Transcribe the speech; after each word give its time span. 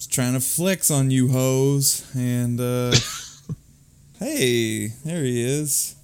Just 0.00 0.14
trying 0.14 0.32
to 0.32 0.40
flex 0.40 0.90
on 0.90 1.10
you 1.10 1.28
hoes. 1.28 2.10
And, 2.14 2.58
uh, 2.58 2.94
hey, 4.18 4.86
there 5.04 5.22
he 5.22 5.42
is. 5.42 5.94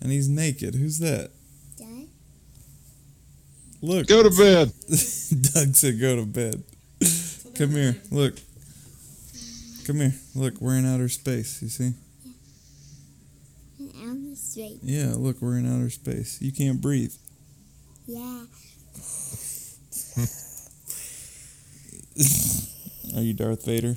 And 0.00 0.12
he's 0.12 0.28
naked. 0.28 0.76
Who's 0.76 1.00
that? 1.00 1.32
Dad? 1.76 2.06
Look. 3.82 4.06
Go 4.06 4.22
to 4.22 4.30
bed. 4.30 4.72
Doug 4.88 5.74
said 5.74 6.00
go 6.00 6.14
to 6.14 6.24
bed. 6.24 6.62
Come 7.56 7.70
here. 7.70 7.96
Look. 8.12 8.36
Come 9.84 9.96
here. 9.96 10.14
Look, 10.36 10.60
we're 10.60 10.76
in 10.76 10.86
outer 10.86 11.08
space. 11.08 11.60
You 11.62 11.68
see? 11.70 11.92
And 13.80 13.92
I'm 14.00 14.36
straight. 14.36 14.78
Yeah, 14.80 15.14
look, 15.16 15.42
we're 15.42 15.58
in 15.58 15.66
outer 15.66 15.90
space. 15.90 16.40
You 16.40 16.52
can't 16.52 16.80
breathe. 16.80 17.14
Yeah. 18.06 18.44
Are 23.16 23.22
you 23.22 23.32
Darth 23.34 23.64
Vader? 23.64 23.96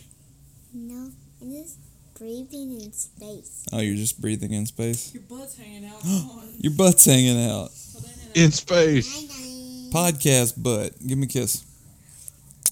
No, 0.73 1.11
I'm 1.41 1.51
just 1.51 1.77
breathing 2.17 2.79
in 2.81 2.91
space. 2.93 3.65
Oh, 3.71 3.79
you're 3.79 3.95
just 3.95 4.21
breathing 4.21 4.53
in 4.53 4.65
space? 4.65 5.13
Your 5.13 5.23
butt's 5.23 5.57
hanging 5.57 5.85
out. 5.85 6.01
Come 6.01 6.29
on. 6.31 6.49
Your 6.59 6.73
butt's 6.73 7.05
hanging 7.05 7.37
out. 7.43 7.69
Well, 7.93 8.03
then 8.03 8.13
it- 8.33 8.37
In 8.45 8.51
space. 8.51 9.89
Podcast 9.93 10.61
butt. 10.61 10.93
Give 11.05 11.17
me 11.17 11.25
a 11.25 11.29
kiss. 11.29 11.63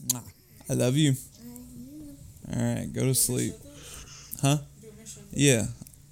Mwah. 0.07 0.23
I 0.69 0.73
love 0.73 0.95
you. 0.95 1.13
All 2.53 2.61
right, 2.61 2.91
go 2.91 3.03
to 3.03 3.13
sleep. 3.15 3.53
Huh? 4.41 4.57
do 4.81 4.87
a 4.87 4.99
mission. 4.99 5.23
Yeah. 5.31 5.65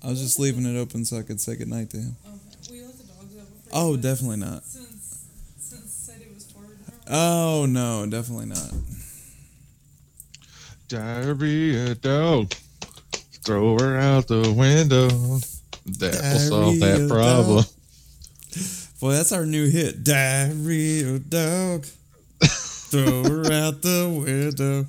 I 0.04 0.10
was 0.10 0.22
just 0.22 0.40
leaving 0.40 0.66
it 0.66 0.78
open 0.80 1.04
so 1.06 1.18
I 1.18 1.24
could 1.24 1.42
say 1.42 1.56
goodnight 1.56 1.90
to 1.92 1.98
him. 1.98 2.16
Oh, 2.26 2.30
okay. 2.62 2.80
Will 2.80 2.86
let 2.88 2.98
the 2.98 3.04
dogs 3.04 3.36
out 3.38 3.46
Oh, 3.74 3.98
definitely 3.98 4.38
not. 4.38 4.64
Since, 4.64 5.26
since 5.58 5.92
said 5.92 6.22
it 6.22 6.34
was 6.34 6.52
hard. 6.54 6.78
Oh, 7.10 7.66
no, 7.68 8.06
definitely 8.06 8.46
not. 8.46 8.72
Diarrhea 10.90 11.94
dog. 11.94 12.52
Throw 13.46 13.78
her 13.78 13.96
out 13.96 14.28
the 14.28 14.52
window. 14.52 15.08
That 16.00 16.20
will 16.20 16.40
solve 16.40 16.80
that 16.80 17.08
problem. 17.08 17.64
Boy, 19.00 19.12
that's 19.12 19.32
our 19.32 19.46
new 19.46 19.70
hit. 19.70 20.04
Diarrhea 20.04 21.20
dog. 21.20 21.86
Throw 22.42 23.24
her 23.24 23.52
out 23.54 23.84
the 23.84 24.10
window. 24.26 24.88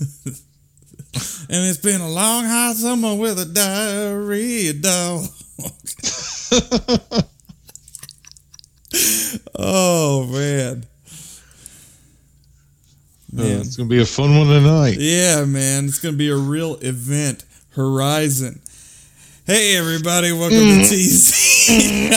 and 0.26 1.64
it's 1.64 1.78
been 1.78 2.00
a 2.00 2.10
long 2.10 2.44
hot 2.44 2.74
summer 2.74 3.14
with 3.14 3.38
a 3.38 3.44
diarrhea 3.44 4.72
dog. 4.72 5.26
oh 9.56 10.26
man. 10.26 10.86
Yeah, 13.34 13.44
Man. 13.44 13.60
it's 13.62 13.76
gonna 13.76 13.88
be 13.88 14.00
a 14.00 14.04
fun 14.04 14.36
one 14.36 14.48
tonight. 14.48 14.98
Yeah, 14.98 15.46
man. 15.46 15.86
It's 15.86 15.98
going 15.98 16.12
to 16.14 16.18
be 16.18 16.28
a 16.28 16.36
real 16.36 16.74
event. 16.82 17.46
Horizon. 17.70 18.60
Hey, 19.46 19.74
everybody. 19.78 20.30
Welcome 20.32 20.58
to 20.58 20.64
mm. 20.64 20.84
TC. 20.84 22.12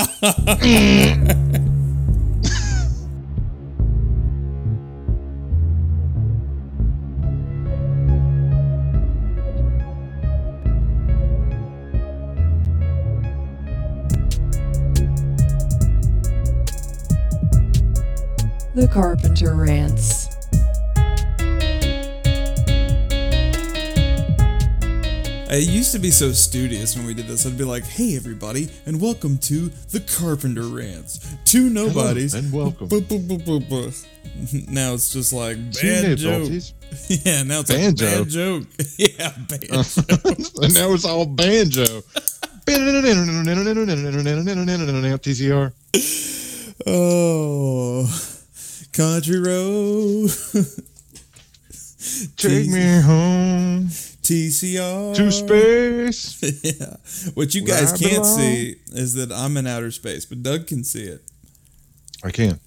The 18.76 18.90
Carpenter 18.90 19.56
Rants. 19.56 20.25
I 25.56 25.60
used 25.60 25.94
to 25.94 26.00
be 26.00 26.12
so 26.12 26.34
studious 26.34 26.98
when 26.98 27.06
we 27.06 27.14
did 27.14 27.28
this. 27.28 27.46
I'd 27.46 27.58
be 27.58 27.64
like, 27.64 27.86
hey, 27.86 28.18
everybody, 28.18 28.68
and 28.86 29.00
welcome 29.00 29.38
to 29.38 29.70
the 29.90 30.02
Carpenter 30.02 30.64
Rants. 30.64 31.34
Two 31.46 31.70
nobodies. 31.70 32.34
and 32.34 32.52
welcome. 32.52 32.90
Bu- 32.90 33.00
bu- 33.00 33.20
bu- 33.20 33.38
bu- 33.38 33.62
bu. 33.62 33.90
Now 34.70 34.96
it's 34.96 35.14
just 35.14 35.32
like 35.32 35.56
bad 35.82 36.18
joke. 36.18 36.52
Yeah, 37.08 37.44
now 37.44 37.62
it's 37.62 37.70
Banjo. 37.72 38.06
a 38.06 38.20
bad 38.20 38.28
joke. 38.28 38.64
yeah, 38.98 39.32
bad 39.48 39.64
and 39.72 40.74
now 40.74 40.92
it's 40.92 41.06
all 41.06 41.26
banjo. 41.26 41.86
TCR. 45.18 45.72
Oh, 46.86 48.08
country 48.92 49.40
road. 49.40 50.32
Take 52.36 52.68
me 52.68 53.00
home 53.02 53.90
TCR. 54.26 55.16
to 55.16 55.32
space. 55.32 56.64
yeah. 56.64 56.96
What 57.36 57.54
you 57.54 57.62
guys 57.62 57.94
can't 57.94 58.26
see 58.26 58.78
is 58.88 59.14
that 59.14 59.32
I'm 59.32 59.56
in 59.56 59.68
outer 59.68 59.92
space, 59.92 60.26
but 60.26 60.42
Doug 60.42 60.66
can 60.66 60.84
see 60.84 61.04
it. 61.04 61.22
I 62.24 62.32
can. 62.32 62.60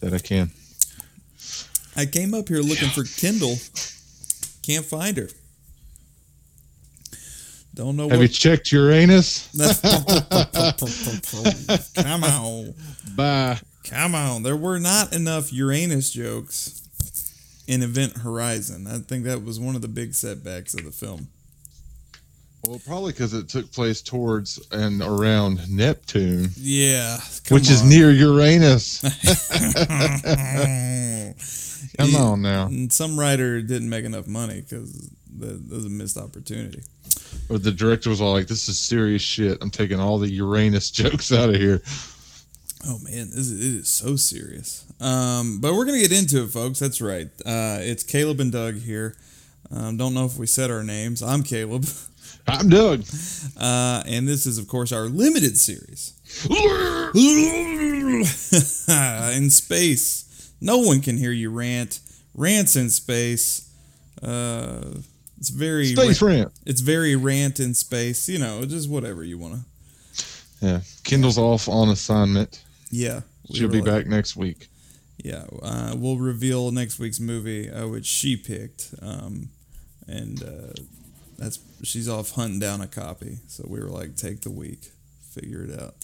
That 0.00 0.12
I 0.12 0.18
can. 0.18 0.50
I 1.96 2.06
came 2.06 2.34
up 2.34 2.48
here 2.48 2.60
looking 2.60 2.88
for 2.88 3.04
Kindle. 3.04 3.54
Can't 4.62 4.84
find 4.84 5.16
her. 5.16 5.28
Don't 7.74 7.96
know 7.96 8.08
Have 8.08 8.20
you 8.20 8.26
checked 8.26 8.72
Uranus? 8.72 9.48
come 11.94 12.24
on. 12.24 12.74
Bye. 13.14 13.60
Come 13.84 14.16
on. 14.16 14.42
There 14.42 14.56
were 14.56 14.80
not 14.80 15.14
enough 15.14 15.52
Uranus 15.52 16.10
jokes 16.10 16.87
in 17.68 17.82
Event 17.82 18.16
Horizon. 18.18 18.86
I 18.88 18.98
think 18.98 19.24
that 19.24 19.44
was 19.44 19.60
one 19.60 19.76
of 19.76 19.82
the 19.82 19.88
big 19.88 20.14
setbacks 20.14 20.74
of 20.74 20.84
the 20.84 20.90
film. 20.90 21.28
Well, 22.66 22.80
probably 22.84 23.12
because 23.12 23.34
it 23.34 23.48
took 23.48 23.70
place 23.72 24.02
towards 24.02 24.58
and 24.72 25.00
around 25.00 25.70
Neptune, 25.70 26.50
Yeah. 26.56 27.20
which 27.50 27.70
is 27.70 27.84
near 27.84 28.10
Uranus. 28.10 29.00
Come 31.96 32.10
Yeah. 32.10 32.18
on 32.18 32.42
now. 32.42 32.66
And 32.66 32.92
some 32.92 33.18
writer 33.18 33.62
didn't 33.62 33.88
make 33.88 34.04
enough 34.04 34.26
money 34.26 34.60
because 34.62 34.92
that 35.38 35.68
was 35.70 35.84
a 35.84 35.88
missed 35.88 36.16
opportunity. 36.16 36.82
But 37.48 37.62
the 37.62 37.70
director 37.72 38.10
was 38.10 38.20
all 38.20 38.32
like, 38.32 38.48
"This 38.48 38.68
is 38.68 38.78
serious 38.78 39.22
shit. 39.22 39.58
I'm 39.60 39.70
taking 39.70 40.00
all 40.00 40.18
the 40.18 40.28
Uranus 40.30 40.90
jokes 41.00 41.32
out 41.32 41.50
of 41.50 41.56
here." 41.56 41.80
Oh 42.86 42.98
man, 43.00 43.28
this 43.30 43.36
is, 43.38 43.52
it 43.52 43.80
is 43.80 43.88
so 43.88 44.16
serious. 44.16 44.84
Um, 45.00 45.60
but 45.60 45.74
we're 45.74 45.84
gonna 45.84 45.98
get 45.98 46.12
into 46.12 46.44
it, 46.44 46.50
folks. 46.50 46.78
That's 46.78 47.00
right. 47.00 47.26
Uh, 47.44 47.78
it's 47.80 48.02
Caleb 48.02 48.40
and 48.40 48.52
Doug 48.52 48.76
here. 48.76 49.16
Um, 49.70 49.96
don't 49.96 50.14
know 50.14 50.24
if 50.24 50.36
we 50.38 50.46
said 50.46 50.70
our 50.70 50.82
names. 50.84 51.22
I'm 51.22 51.42
Caleb, 51.42 51.84
I'm 52.46 52.68
Doug. 52.68 53.04
uh, 53.60 54.02
and 54.06 54.26
this 54.28 54.46
is, 54.46 54.58
of 54.58 54.68
course, 54.68 54.92
our 54.92 55.06
limited 55.06 55.58
series 55.58 56.14
in 59.36 59.50
space. 59.50 60.52
No 60.60 60.78
one 60.78 61.00
can 61.00 61.16
hear 61.16 61.32
you 61.32 61.50
rant. 61.50 62.00
Rants 62.34 62.76
in 62.76 62.90
space. 62.90 63.68
Uh, 64.22 64.94
it's 65.38 65.50
very 65.50 65.86
Space 65.94 66.22
rant. 66.22 66.52
It's 66.66 66.80
very 66.80 67.14
rant 67.16 67.60
in 67.60 67.74
space. 67.74 68.28
You 68.28 68.38
know, 68.38 68.64
just 68.64 68.88
whatever 68.88 69.22
you 69.24 69.38
want 69.38 69.54
to. 69.54 69.60
Yeah, 70.66 70.80
Kindle's 71.04 71.38
off 71.38 71.68
on 71.68 71.88
assignment. 71.90 72.64
Yeah, 72.90 73.20
we 73.48 73.56
She'll 73.58 73.68
be 73.68 73.80
like- 73.80 73.84
back 73.86 74.06
next 74.06 74.36
week. 74.36 74.68
Yeah, 75.22 75.44
uh, 75.62 75.94
we'll 75.96 76.16
reveal 76.18 76.70
next 76.70 76.98
week's 77.00 77.18
movie, 77.18 77.68
uh, 77.68 77.88
which 77.88 78.06
she 78.06 78.36
picked, 78.36 78.94
um, 79.02 79.50
and 80.06 80.40
uh, 80.42 80.72
that's 81.36 81.58
she's 81.82 82.08
off 82.08 82.30
hunting 82.32 82.60
down 82.60 82.80
a 82.80 82.86
copy. 82.86 83.38
So 83.48 83.64
we 83.68 83.80
were 83.80 83.88
like, 83.88 84.14
take 84.16 84.42
the 84.42 84.50
week, 84.50 84.92
figure 85.32 85.64
it 85.64 85.80
out. 85.80 85.94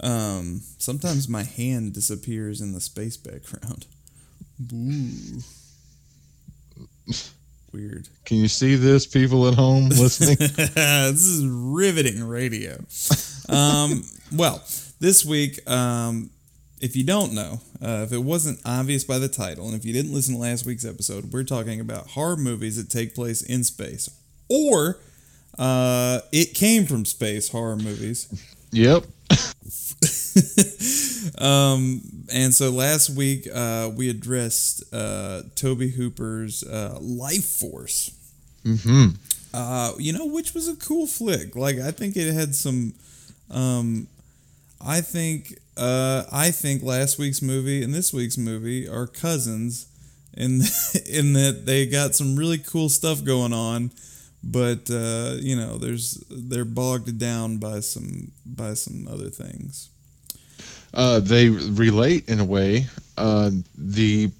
Um, 0.00 0.60
sometimes 0.76 1.26
my 1.28 1.42
hand 1.42 1.94
disappears 1.94 2.60
in 2.60 2.72
the 2.72 2.80
space 2.80 3.16
background. 3.16 3.86
Ooh. 4.72 5.40
Weird. 7.72 8.08
Can 8.24 8.36
you 8.38 8.48
see 8.48 8.76
this, 8.76 9.06
people 9.06 9.48
at 9.48 9.54
home 9.54 9.88
listening? 9.88 10.36
this 10.38 11.24
is 11.26 11.44
riveting 11.46 12.22
radio. 12.22 12.78
Um, 13.48 14.04
well, 14.32 14.62
this 15.04 15.22
week, 15.22 15.68
um, 15.70 16.30
if 16.80 16.96
you 16.96 17.04
don't 17.04 17.34
know, 17.34 17.60
uh, 17.82 18.04
if 18.06 18.12
it 18.12 18.22
wasn't 18.22 18.58
obvious 18.64 19.04
by 19.04 19.18
the 19.18 19.28
title, 19.28 19.66
and 19.66 19.74
if 19.74 19.84
you 19.84 19.92
didn't 19.92 20.14
listen 20.14 20.34
to 20.34 20.40
last 20.40 20.64
week's 20.64 20.86
episode, 20.86 21.30
we're 21.30 21.44
talking 21.44 21.78
about 21.78 22.06
horror 22.08 22.38
movies 22.38 22.76
that 22.76 22.88
take 22.88 23.14
place 23.14 23.42
in 23.42 23.64
space, 23.64 24.08
or 24.48 24.96
uh, 25.58 26.20
it 26.32 26.54
came 26.54 26.86
from 26.86 27.04
space 27.04 27.50
horror 27.50 27.76
movies. 27.76 28.28
yep. 28.72 29.04
um, 31.38 32.00
and 32.32 32.54
so 32.54 32.70
last 32.70 33.10
week 33.10 33.46
uh, 33.54 33.90
we 33.94 34.08
addressed 34.08 34.84
uh, 34.90 35.42
Tobe 35.54 35.90
Hooper's 35.90 36.64
uh, 36.64 36.96
Life 36.98 37.44
Force. 37.44 38.10
hmm 38.64 39.08
Uh, 39.52 39.92
you 39.98 40.14
know, 40.14 40.24
which 40.24 40.54
was 40.54 40.66
a 40.66 40.76
cool 40.76 41.06
flick. 41.06 41.54
Like 41.54 41.78
I 41.78 41.90
think 41.90 42.16
it 42.16 42.32
had 42.32 42.54
some. 42.54 42.94
Um, 43.50 44.08
I 44.84 45.00
think 45.00 45.58
uh, 45.76 46.24
I 46.30 46.50
think 46.50 46.82
last 46.82 47.18
week's 47.18 47.42
movie 47.42 47.82
and 47.82 47.94
this 47.94 48.12
week's 48.12 48.38
movie 48.38 48.88
are 48.88 49.06
cousins 49.06 49.86
in 50.36 50.62
in 51.06 51.32
that 51.34 51.62
they 51.64 51.86
got 51.86 52.14
some 52.14 52.36
really 52.36 52.58
cool 52.58 52.88
stuff 52.88 53.24
going 53.24 53.52
on, 53.52 53.90
but 54.42 54.90
uh, 54.90 55.36
you 55.40 55.56
know, 55.56 55.78
there's 55.78 56.22
they're 56.30 56.64
bogged 56.64 57.18
down 57.18 57.56
by 57.56 57.80
some 57.80 58.32
by 58.44 58.74
some 58.74 59.08
other 59.08 59.30
things. 59.30 59.88
Uh, 60.92 61.18
they 61.18 61.48
relate 61.48 62.28
in 62.28 62.40
a 62.40 62.44
way. 62.44 62.86
Uh, 63.16 63.50
the 63.76 64.30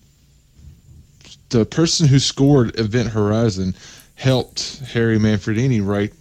the 1.49 1.65
person 1.65 2.07
who 2.07 2.19
scored 2.19 2.79
Event 2.79 3.09
Horizon 3.09 3.75
helped 4.15 4.81
Harry 4.93 5.19
Manfredini 5.19 5.85
write 5.85 6.13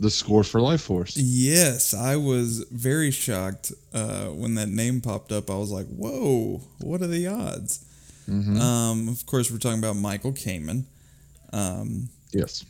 the 0.00 0.10
score 0.10 0.44
for 0.44 0.60
Life 0.60 0.82
Force. 0.82 1.16
Yes, 1.16 1.94
I 1.94 2.16
was 2.16 2.64
very 2.70 3.10
shocked 3.10 3.72
uh, 3.92 4.26
when 4.26 4.54
that 4.56 4.68
name 4.68 5.00
popped 5.00 5.32
up. 5.32 5.50
I 5.50 5.56
was 5.56 5.70
like, 5.70 5.86
"Whoa, 5.88 6.60
what 6.80 7.02
are 7.02 7.06
the 7.06 7.26
odds?" 7.26 7.84
Um, 8.28 9.08
of 9.08 9.24
course, 9.24 9.50
we're 9.50 9.58
talking 9.58 9.78
about 9.78 9.96
Michael 9.96 10.32
Kamen. 10.32 10.84
Um, 11.52 12.10
Yes. 12.32 12.64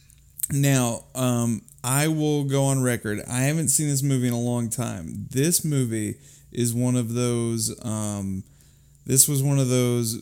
Now, 0.52 1.04
um, 1.16 1.62
I 1.82 2.06
will 2.08 2.44
go 2.44 2.64
on 2.66 2.80
record. 2.82 3.20
I 3.28 3.40
haven't 3.40 3.68
seen 3.68 3.88
this 3.88 4.02
movie 4.02 4.28
in 4.28 4.32
a 4.32 4.40
long 4.40 4.70
time. 4.70 5.26
This 5.30 5.64
movie 5.64 6.14
is 6.52 6.72
one 6.72 6.94
of 6.96 7.12
those. 7.14 7.74
Um, 7.84 8.44
this 9.04 9.26
was 9.28 9.42
one 9.42 9.58
of 9.58 9.68
those 9.68 10.16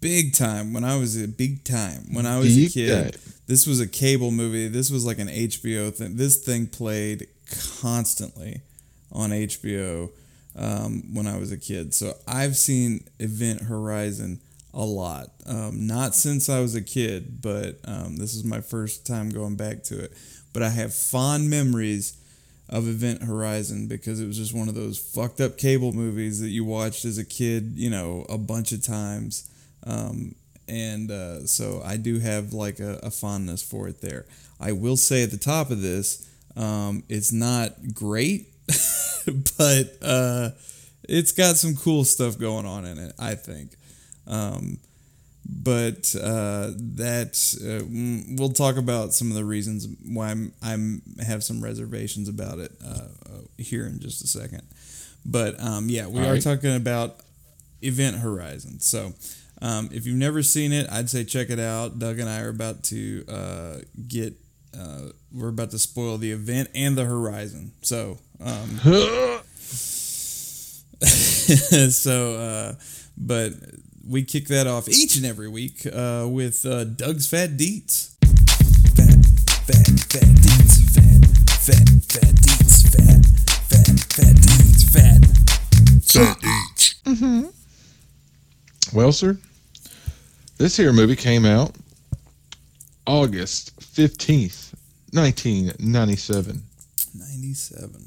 big 0.00 0.34
time 0.34 0.72
when 0.74 0.84
I 0.84 0.96
was 0.96 1.20
a 1.20 1.26
big 1.26 1.64
time 1.64 2.12
when 2.12 2.26
I 2.26 2.38
was 2.38 2.56
a 2.56 2.68
kid. 2.68 3.12
time. 3.14 3.20
This 3.48 3.66
was 3.66 3.80
a 3.80 3.88
cable 3.88 4.30
movie. 4.30 4.68
This 4.68 4.90
was 4.90 5.06
like 5.06 5.18
an 5.18 5.28
HBO 5.28 5.92
thing. 5.92 6.16
This 6.16 6.36
thing 6.36 6.66
played 6.66 7.26
constantly 7.80 8.60
on 9.10 9.30
HBO 9.30 10.10
um, 10.54 11.14
when 11.14 11.26
I 11.26 11.38
was 11.38 11.50
a 11.50 11.56
kid. 11.56 11.94
So 11.94 12.12
I've 12.28 12.56
seen 12.56 13.08
Event 13.18 13.62
Horizon 13.62 14.40
a 14.74 14.84
lot. 14.84 15.30
Um, 15.46 15.86
not 15.86 16.14
since 16.14 16.50
I 16.50 16.60
was 16.60 16.74
a 16.74 16.82
kid, 16.82 17.40
but 17.40 17.78
um, 17.86 18.18
this 18.18 18.34
is 18.34 18.44
my 18.44 18.60
first 18.60 19.06
time 19.06 19.30
going 19.30 19.56
back 19.56 19.82
to 19.84 19.98
it. 19.98 20.12
But 20.52 20.62
I 20.62 20.68
have 20.68 20.92
fond 20.92 21.48
memories 21.48 22.18
of 22.68 22.86
Event 22.86 23.22
Horizon 23.22 23.86
because 23.86 24.20
it 24.20 24.26
was 24.26 24.36
just 24.36 24.54
one 24.54 24.68
of 24.68 24.74
those 24.74 24.98
fucked 24.98 25.40
up 25.40 25.56
cable 25.56 25.92
movies 25.92 26.40
that 26.40 26.50
you 26.50 26.66
watched 26.66 27.06
as 27.06 27.16
a 27.16 27.24
kid, 27.24 27.72
you 27.76 27.88
know, 27.88 28.26
a 28.28 28.36
bunch 28.36 28.72
of 28.72 28.82
times. 28.82 29.48
Um, 29.86 30.34
and 30.68 31.10
uh, 31.10 31.46
so 31.46 31.82
I 31.84 31.96
do 31.96 32.18
have 32.18 32.52
like 32.52 32.80
a, 32.80 33.00
a 33.02 33.10
fondness 33.10 33.62
for 33.62 33.88
it 33.88 34.00
there. 34.00 34.26
I 34.60 34.72
will 34.72 34.96
say 34.96 35.22
at 35.22 35.30
the 35.30 35.38
top 35.38 35.70
of 35.70 35.80
this, 35.80 36.28
um, 36.56 37.04
it's 37.08 37.32
not 37.32 37.94
great, 37.94 38.48
but 39.58 39.96
uh, 40.02 40.50
it's 41.08 41.32
got 41.32 41.56
some 41.56 41.76
cool 41.76 42.04
stuff 42.04 42.38
going 42.38 42.66
on 42.66 42.84
in 42.84 42.98
it. 42.98 43.12
I 43.18 43.34
think. 43.34 43.72
Um, 44.26 44.78
but 45.48 46.14
uh, 46.20 46.72
that 46.76 47.32
uh, 47.62 47.84
mm, 47.84 48.38
we'll 48.38 48.50
talk 48.50 48.76
about 48.76 49.14
some 49.14 49.28
of 49.28 49.34
the 49.34 49.44
reasons 49.44 49.88
why 50.04 50.30
I'm, 50.30 50.52
I'm 50.62 51.02
have 51.26 51.42
some 51.42 51.62
reservations 51.64 52.28
about 52.28 52.58
it 52.58 52.72
uh, 52.84 53.08
uh, 53.26 53.40
here 53.56 53.86
in 53.86 53.98
just 53.98 54.22
a 54.22 54.26
second. 54.26 54.62
But 55.24 55.58
um, 55.60 55.88
yeah, 55.88 56.06
we 56.06 56.20
All 56.20 56.26
are 56.28 56.32
right. 56.32 56.42
talking 56.42 56.76
about 56.76 57.16
Event 57.80 58.16
Horizon. 58.16 58.80
So 58.80 59.14
um, 59.60 59.88
if 59.92 60.06
you've 60.06 60.16
never 60.16 60.42
seen 60.42 60.72
it, 60.72 60.86
I'd 60.90 61.10
say 61.10 61.24
check 61.24 61.50
it 61.50 61.58
out. 61.58 61.98
Doug 61.98 62.18
and 62.18 62.28
I 62.28 62.40
are 62.40 62.48
about 62.48 62.84
to 62.84 63.24
uh, 63.28 63.76
get 64.06 64.34
uh, 64.78 65.10
we're 65.32 65.48
about 65.48 65.70
to 65.70 65.78
spoil 65.78 66.18
the 66.18 66.32
event 66.32 66.68
and 66.74 66.96
the 66.96 67.04
horizon. 67.04 67.72
So 67.82 68.18
um, 68.40 68.78
so 71.90 72.34
uh, 72.34 72.74
but 73.16 73.52
we 74.06 74.24
kick 74.24 74.48
that 74.48 74.66
off 74.66 74.88
each 74.88 75.16
and 75.16 75.26
every 75.26 75.48
week 75.48 75.86
uh, 75.86 76.26
with 76.28 76.64
uh, 76.64 76.84
Doug's 76.84 77.28
Fat 77.28 77.50
Deets. 77.50 78.14
Fat, 78.96 79.24
fat, 79.66 79.86
fat 80.08 80.28
deets, 80.42 80.80
fat, 80.94 81.26
fat, 81.60 81.88
fat 82.08 82.34
deets, 82.34 82.88
fat, 82.90 83.22
fat, 83.68 84.00
fat 84.10 84.36
deets, 84.36 84.82
fat. 84.90 85.20
Fat 86.10 86.38
deets. 86.38 87.02
Mm-hmm. 87.02 87.46
Well, 88.96 89.12
sir, 89.12 89.38
this 90.58 90.76
here 90.76 90.92
movie 90.92 91.16
came 91.16 91.44
out 91.44 91.74
August 93.06 93.78
15th, 93.80 94.74
1997. 95.12 96.62
97. 97.14 98.04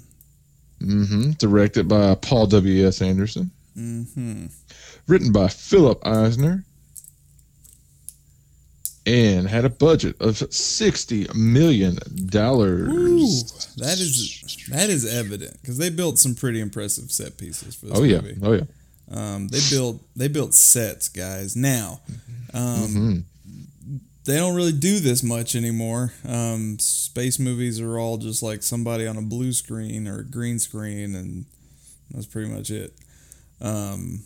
Mm-hmm. 0.81 1.31
Directed 1.31 1.87
by 1.87 2.15
Paul 2.15 2.47
W.S. 2.47 3.01
Anderson. 3.01 3.51
Mm-hmm. 3.77 4.45
Written 5.07 5.31
by 5.31 5.47
Philip 5.47 6.05
Eisner. 6.05 6.63
And 9.07 9.47
had 9.47 9.65
a 9.65 9.69
budget 9.69 10.15
of 10.21 10.35
$60 10.35 11.33
million. 11.33 11.93
Ooh, 11.93 11.97
that 13.77 13.97
is 13.97 14.65
that 14.69 14.91
is 14.91 15.11
evident 15.11 15.59
because 15.59 15.79
they 15.79 15.89
built 15.89 16.19
some 16.19 16.35
pretty 16.35 16.61
impressive 16.61 17.11
set 17.11 17.35
pieces 17.37 17.73
for 17.73 17.87
this 17.87 17.97
Oh, 17.97 18.03
yeah. 18.03 18.21
Oh, 18.43 18.51
yeah. 18.53 18.61
Um, 19.11 19.47
they 19.49 19.59
built 19.69 20.01
they 20.15 20.27
built 20.29 20.53
sets, 20.53 21.09
guys. 21.09 21.55
Now, 21.55 21.99
um, 22.53 22.87
Mhm. 22.87 23.23
they 24.25 24.37
don't 24.37 24.55
really 24.55 24.71
do 24.71 24.99
this 24.99 25.21
much 25.23 25.55
anymore. 25.55 26.13
Um, 26.25 26.79
space 26.79 27.37
movies 27.39 27.79
are 27.79 27.97
all 27.99 28.17
just 28.17 28.41
like 28.41 28.63
somebody 28.63 29.05
on 29.07 29.17
a 29.17 29.21
blue 29.21 29.51
screen 29.53 30.07
or 30.07 30.19
a 30.19 30.23
green 30.25 30.59
screen, 30.59 31.15
and 31.15 31.45
that's 32.11 32.25
pretty 32.25 32.49
much 32.49 32.69
it. 32.71 32.93
Um, 33.59 34.23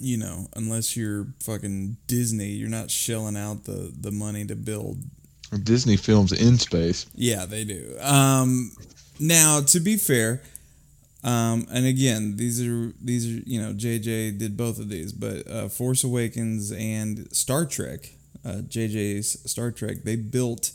you 0.00 0.16
know, 0.18 0.46
unless 0.54 0.96
you're 0.96 1.26
fucking 1.40 1.96
Disney, 2.06 2.50
you're 2.50 2.68
not 2.68 2.90
shelling 2.90 3.36
out 3.36 3.64
the 3.64 3.92
the 4.00 4.12
money 4.12 4.44
to 4.44 4.54
build 4.54 5.02
Disney 5.64 5.96
films 5.96 6.32
in 6.32 6.58
space. 6.58 7.06
yeah, 7.14 7.46
they 7.46 7.64
do. 7.64 7.96
Um, 8.00 8.72
now, 9.18 9.60
to 9.62 9.80
be 9.80 9.96
fair, 9.96 10.42
um, 11.26 11.66
and 11.72 11.84
again, 11.84 12.36
these 12.36 12.64
are 12.64 12.92
these 13.02 13.26
are 13.26 13.42
you 13.44 13.60
know 13.60 13.72
JJ 13.72 14.38
did 14.38 14.56
both 14.56 14.78
of 14.78 14.88
these, 14.88 15.12
but 15.12 15.50
uh, 15.50 15.68
Force 15.68 16.04
Awakens 16.04 16.70
and 16.70 17.26
Star 17.34 17.66
Trek, 17.66 18.12
uh, 18.44 18.62
JJ's 18.62 19.50
Star 19.50 19.72
Trek, 19.72 20.04
they 20.04 20.14
built 20.14 20.70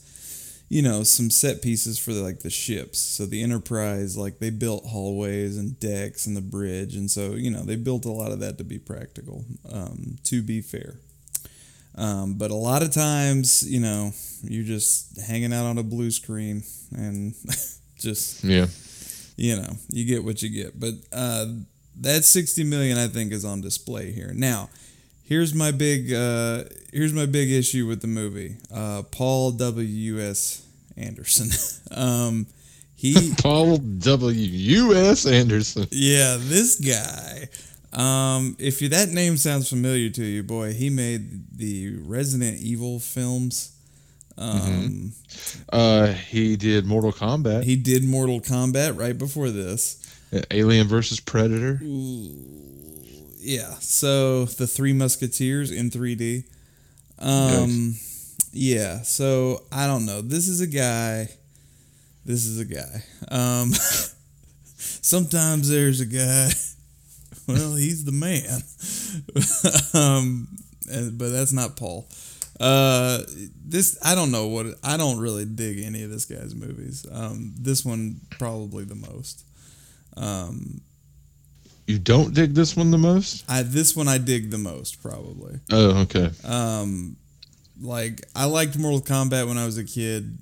you 0.67 0.81
know 0.81 1.03
some 1.03 1.29
set 1.29 1.61
pieces 1.61 1.97
for 1.97 2.11
like 2.11 2.39
the 2.39 2.49
ships. 2.49 2.99
So 2.99 3.25
the 3.25 3.41
Enterprise, 3.41 4.17
like 4.17 4.39
they 4.39 4.49
built 4.49 4.85
hallways 4.87 5.57
and 5.57 5.79
decks 5.79 6.27
and 6.27 6.35
the 6.35 6.41
bridge, 6.41 6.97
and 6.97 7.09
so 7.09 7.35
you 7.35 7.49
know 7.49 7.63
they 7.63 7.77
built 7.77 8.03
a 8.03 8.11
lot 8.11 8.33
of 8.33 8.41
that 8.41 8.57
to 8.57 8.65
be 8.65 8.77
practical. 8.77 9.45
Um, 9.71 10.17
to 10.25 10.43
be 10.43 10.59
fair. 10.59 10.95
Um, 11.95 12.35
but 12.35 12.51
a 12.51 12.55
lot 12.55 12.83
of 12.83 12.91
times, 12.91 13.69
you 13.69 13.79
know, 13.79 14.11
you're 14.43 14.65
just 14.65 15.19
hanging 15.19 15.53
out 15.53 15.65
on 15.65 15.77
a 15.77 15.83
blue 15.83 16.09
screen 16.09 16.63
and 16.95 17.35
just, 17.97 18.43
Yeah. 18.45 18.67
You 19.41 19.55
know, 19.55 19.73
you 19.89 20.05
get 20.05 20.23
what 20.23 20.43
you 20.43 20.49
get. 20.49 20.79
But 20.79 20.93
uh, 21.11 21.47
that 21.99 22.23
60 22.23 22.63
million, 22.63 22.99
I 22.99 23.07
think, 23.07 23.31
is 23.31 23.43
on 23.43 23.59
display 23.59 24.11
here. 24.11 24.31
Now, 24.35 24.69
here's 25.23 25.55
my 25.55 25.71
big, 25.71 26.13
uh, 26.13 26.65
here's 26.93 27.11
my 27.11 27.25
big 27.25 27.49
issue 27.49 27.87
with 27.87 28.01
the 28.01 28.07
movie. 28.07 28.57
Uh, 28.71 29.01
Paul 29.09 29.51
W. 29.53 30.21
S. 30.21 30.63
Anderson. 30.95 31.49
um, 31.91 32.45
he, 32.95 33.33
Paul 33.41 33.77
W.U.S. 33.77 35.25
Anderson. 35.25 35.87
yeah, 35.89 36.37
this 36.39 36.79
guy. 36.79 37.49
Um, 37.93 38.55
if 38.59 38.79
you, 38.79 38.89
that 38.89 39.09
name 39.09 39.37
sounds 39.37 39.67
familiar 39.67 40.11
to 40.11 40.23
you, 40.23 40.43
boy, 40.43 40.73
he 40.73 40.91
made 40.91 41.57
the 41.57 41.97
Resident 41.97 42.59
Evil 42.59 42.99
films. 42.99 43.75
Um, 44.41 45.13
Uh, 45.71 46.13
he 46.13 46.55
did 46.57 46.85
Mortal 46.85 47.13
Kombat, 47.13 47.63
He 47.63 47.75
did 47.75 48.03
Mortal 48.03 48.41
Kombat 48.41 48.97
right 48.97 49.17
before 49.17 49.49
this. 49.51 49.97
Alien 50.49 50.87
versus 50.87 51.19
Predator. 51.19 51.79
Ooh, 51.83 52.33
Yeah, 53.39 53.73
so 53.79 54.45
the 54.45 54.67
Three 54.67 54.93
Musketeers 54.93 55.71
in 55.71 55.89
3D. 55.89 56.45
Um, 57.19 57.95
yeah, 58.51 59.01
so 59.03 59.63
I 59.71 59.87
don't 59.87 60.05
know. 60.05 60.21
This 60.21 60.47
is 60.47 60.61
a 60.61 60.67
guy. 60.67 61.29
This 62.25 62.45
is 62.45 62.59
a 62.59 62.65
guy. 62.65 63.03
Um, 63.29 63.71
sometimes 64.77 65.69
there's 65.69 65.99
a 66.01 66.05
guy. 66.05 66.51
Well, 67.47 67.75
he's 67.75 68.05
the 68.05 68.11
man. 68.13 68.61
um, 69.93 70.47
but 71.17 71.29
that's 71.29 71.51
not 71.51 71.75
Paul. 71.75 72.07
Uh, 72.61 73.23
this 73.65 73.97
I 74.03 74.13
don't 74.13 74.31
know 74.31 74.47
what 74.47 74.67
I 74.83 74.95
don't 74.95 75.19
really 75.19 75.45
dig 75.45 75.81
any 75.81 76.03
of 76.03 76.11
this 76.11 76.25
guy's 76.25 76.53
movies. 76.53 77.05
Um, 77.11 77.53
this 77.57 77.83
one 77.83 78.21
probably 78.29 78.83
the 78.83 78.95
most. 78.95 79.45
Um, 80.15 80.81
You 81.87 81.97
don't 81.97 82.33
dig 82.35 82.53
this 82.53 82.75
one 82.77 82.91
the 82.91 82.97
most? 82.99 83.43
I 83.49 83.63
this 83.63 83.95
one 83.95 84.07
I 84.07 84.19
dig 84.19 84.51
the 84.51 84.59
most 84.59 85.01
probably. 85.01 85.59
Oh, 85.71 86.01
okay. 86.01 86.29
Um, 86.45 87.15
like 87.81 88.21
I 88.35 88.45
liked 88.45 88.77
Mortal 88.77 89.01
Kombat 89.01 89.47
when 89.47 89.57
I 89.57 89.65
was 89.65 89.77
a 89.79 89.83
kid. 89.83 90.37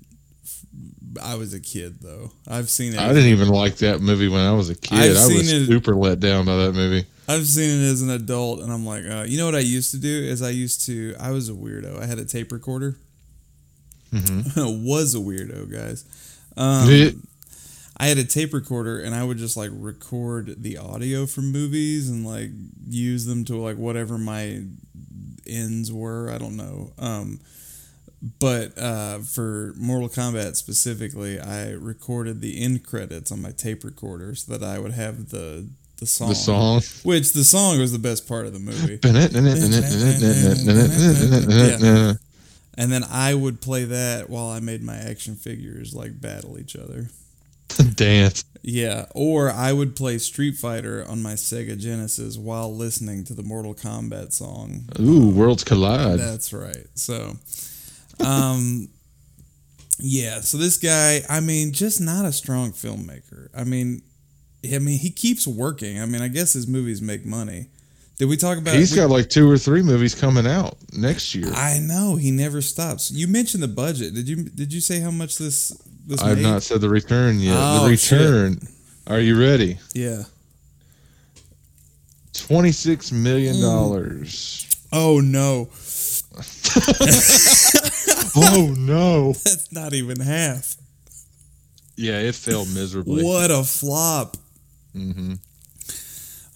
I 1.22 1.36
was 1.36 1.54
a 1.54 1.60
kid 1.60 2.00
though. 2.02 2.30
I've 2.46 2.68
seen 2.68 2.92
it. 2.92 3.00
I 3.00 3.08
didn't 3.08 3.30
even 3.30 3.48
like 3.48 3.76
that 3.76 4.00
movie 4.00 4.28
when 4.28 4.42
I 4.42 4.52
was 4.52 4.68
a 4.68 4.74
kid. 4.76 4.98
I've 4.98 5.16
I 5.16 5.26
was 5.26 5.50
it- 5.52 5.66
super 5.66 5.94
let 5.96 6.20
down 6.20 6.44
by 6.44 6.56
that 6.66 6.72
movie. 6.74 7.06
I've 7.30 7.46
seen 7.46 7.70
it 7.70 7.84
as 7.84 8.02
an 8.02 8.10
adult, 8.10 8.60
and 8.60 8.72
I'm 8.72 8.84
like, 8.84 9.04
uh, 9.04 9.24
you 9.26 9.38
know 9.38 9.44
what 9.44 9.54
I 9.54 9.60
used 9.60 9.92
to 9.92 9.98
do 9.98 10.08
is 10.08 10.42
I 10.42 10.50
used 10.50 10.84
to. 10.86 11.14
I 11.20 11.30
was 11.30 11.48
a 11.48 11.52
weirdo. 11.52 12.02
I 12.02 12.06
had 12.06 12.18
a 12.18 12.24
tape 12.24 12.50
recorder. 12.50 12.96
was 14.12 15.14
a 15.14 15.18
weirdo, 15.18 15.70
guys. 15.70 16.04
Um, 16.56 17.22
I 17.96 18.06
had 18.06 18.18
a 18.18 18.24
tape 18.24 18.52
recorder, 18.52 18.98
and 18.98 19.14
I 19.14 19.22
would 19.22 19.38
just 19.38 19.56
like 19.56 19.70
record 19.72 20.62
the 20.62 20.78
audio 20.78 21.24
from 21.26 21.52
movies 21.52 22.10
and 22.10 22.26
like 22.26 22.50
use 22.88 23.26
them 23.26 23.44
to 23.44 23.56
like 23.56 23.76
whatever 23.76 24.18
my 24.18 24.64
ends 25.46 25.92
were. 25.92 26.30
I 26.30 26.38
don't 26.38 26.56
know. 26.56 26.92
Um, 26.98 27.38
but 28.40 28.76
uh, 28.76 29.20
for 29.20 29.72
Mortal 29.76 30.08
Kombat 30.08 30.56
specifically, 30.56 31.38
I 31.38 31.70
recorded 31.70 32.40
the 32.40 32.60
end 32.60 32.84
credits 32.84 33.30
on 33.30 33.40
my 33.40 33.52
tape 33.52 33.84
recorder 33.84 34.34
so 34.34 34.56
that 34.56 34.66
I 34.66 34.80
would 34.80 34.92
have 34.92 35.30
the 35.30 35.68
the 36.00 36.06
song. 36.06 36.28
the 36.30 36.34
song. 36.34 36.82
Which 37.04 37.32
the 37.32 37.44
song 37.44 37.78
was 37.78 37.92
the 37.92 37.98
best 37.98 38.26
part 38.26 38.46
of 38.46 38.52
the 38.52 38.58
movie. 38.58 38.98
And 42.78 42.90
then 42.90 43.04
I 43.10 43.34
would 43.34 43.60
play 43.60 43.84
that 43.84 44.30
while 44.30 44.46
I 44.46 44.60
made 44.60 44.82
my 44.82 44.96
action 44.96 45.34
figures 45.34 45.92
like 45.92 46.18
battle 46.18 46.58
each 46.58 46.74
other. 46.76 47.10
Dance. 47.94 48.44
Yeah, 48.62 49.06
or 49.14 49.50
I 49.50 49.72
would 49.72 49.96
play 49.96 50.16
Street 50.18 50.56
Fighter 50.56 51.04
on 51.06 51.22
my 51.22 51.34
Sega 51.34 51.78
Genesis 51.78 52.38
while 52.38 52.74
listening 52.74 53.24
to 53.24 53.34
the 53.34 53.42
Mortal 53.42 53.74
Kombat 53.74 54.32
song. 54.32 54.88
Ooh, 54.98 55.28
worlds 55.28 55.64
collide. 55.64 56.18
That's 56.18 56.52
right. 56.52 56.86
So, 56.94 57.36
um, 58.24 58.88
yeah. 59.98 60.40
So 60.40 60.56
this 60.56 60.76
guy, 60.76 61.22
I 61.28 61.40
mean, 61.40 61.72
just 61.72 62.00
not 62.00 62.24
a 62.24 62.32
strong 62.32 62.72
filmmaker. 62.72 63.48
I 63.54 63.64
mean, 63.64 64.02
I 64.64 64.78
mean, 64.78 64.98
he 64.98 65.10
keeps 65.10 65.46
working. 65.46 66.00
I 66.00 66.06
mean, 66.06 66.20
I 66.22 66.28
guess 66.28 66.52
his 66.52 66.66
movies 66.66 67.00
make 67.00 67.24
money. 67.24 67.66
Did 68.18 68.28
we 68.28 68.36
talk 68.36 68.58
about? 68.58 68.74
He's 68.74 68.90
we- 68.92 68.96
got 68.98 69.08
like 69.10 69.30
two 69.30 69.50
or 69.50 69.56
three 69.56 69.82
movies 69.82 70.14
coming 70.14 70.46
out 70.46 70.76
next 70.92 71.34
year. 71.34 71.50
I 71.54 71.78
know 71.78 72.16
he 72.16 72.30
never 72.30 72.60
stops. 72.60 73.10
You 73.10 73.26
mentioned 73.26 73.62
the 73.62 73.68
budget. 73.68 74.12
Did 74.14 74.28
you 74.28 74.36
did 74.44 74.72
you 74.72 74.80
say 74.80 75.00
how 75.00 75.10
much 75.10 75.38
this 75.38 75.70
this 76.06 76.20
I've 76.22 76.38
not 76.40 76.62
said 76.62 76.82
the 76.82 76.88
return 76.90 77.38
yet. 77.40 77.56
Oh, 77.58 77.84
the 77.84 77.90
return. 77.90 78.58
Are 79.06 79.20
you 79.20 79.40
ready? 79.40 79.78
Yeah. 79.94 80.24
Twenty-six 82.32 83.10
million 83.12 83.56
Mm. 83.56 83.62
dollars. 83.62 84.66
Oh 84.92 85.20
no, 85.20 85.68
oh 88.36 88.74
no! 88.76 89.32
that's 89.44 89.72
not 89.72 89.94
even 89.94 90.20
half. 90.20 90.76
Yeah, 91.96 92.18
it 92.20 92.34
failed 92.34 92.68
miserably. 92.74 93.22
What 93.24 93.50
a 93.50 93.62
flop. 93.62 94.36
Hmm 94.92 95.34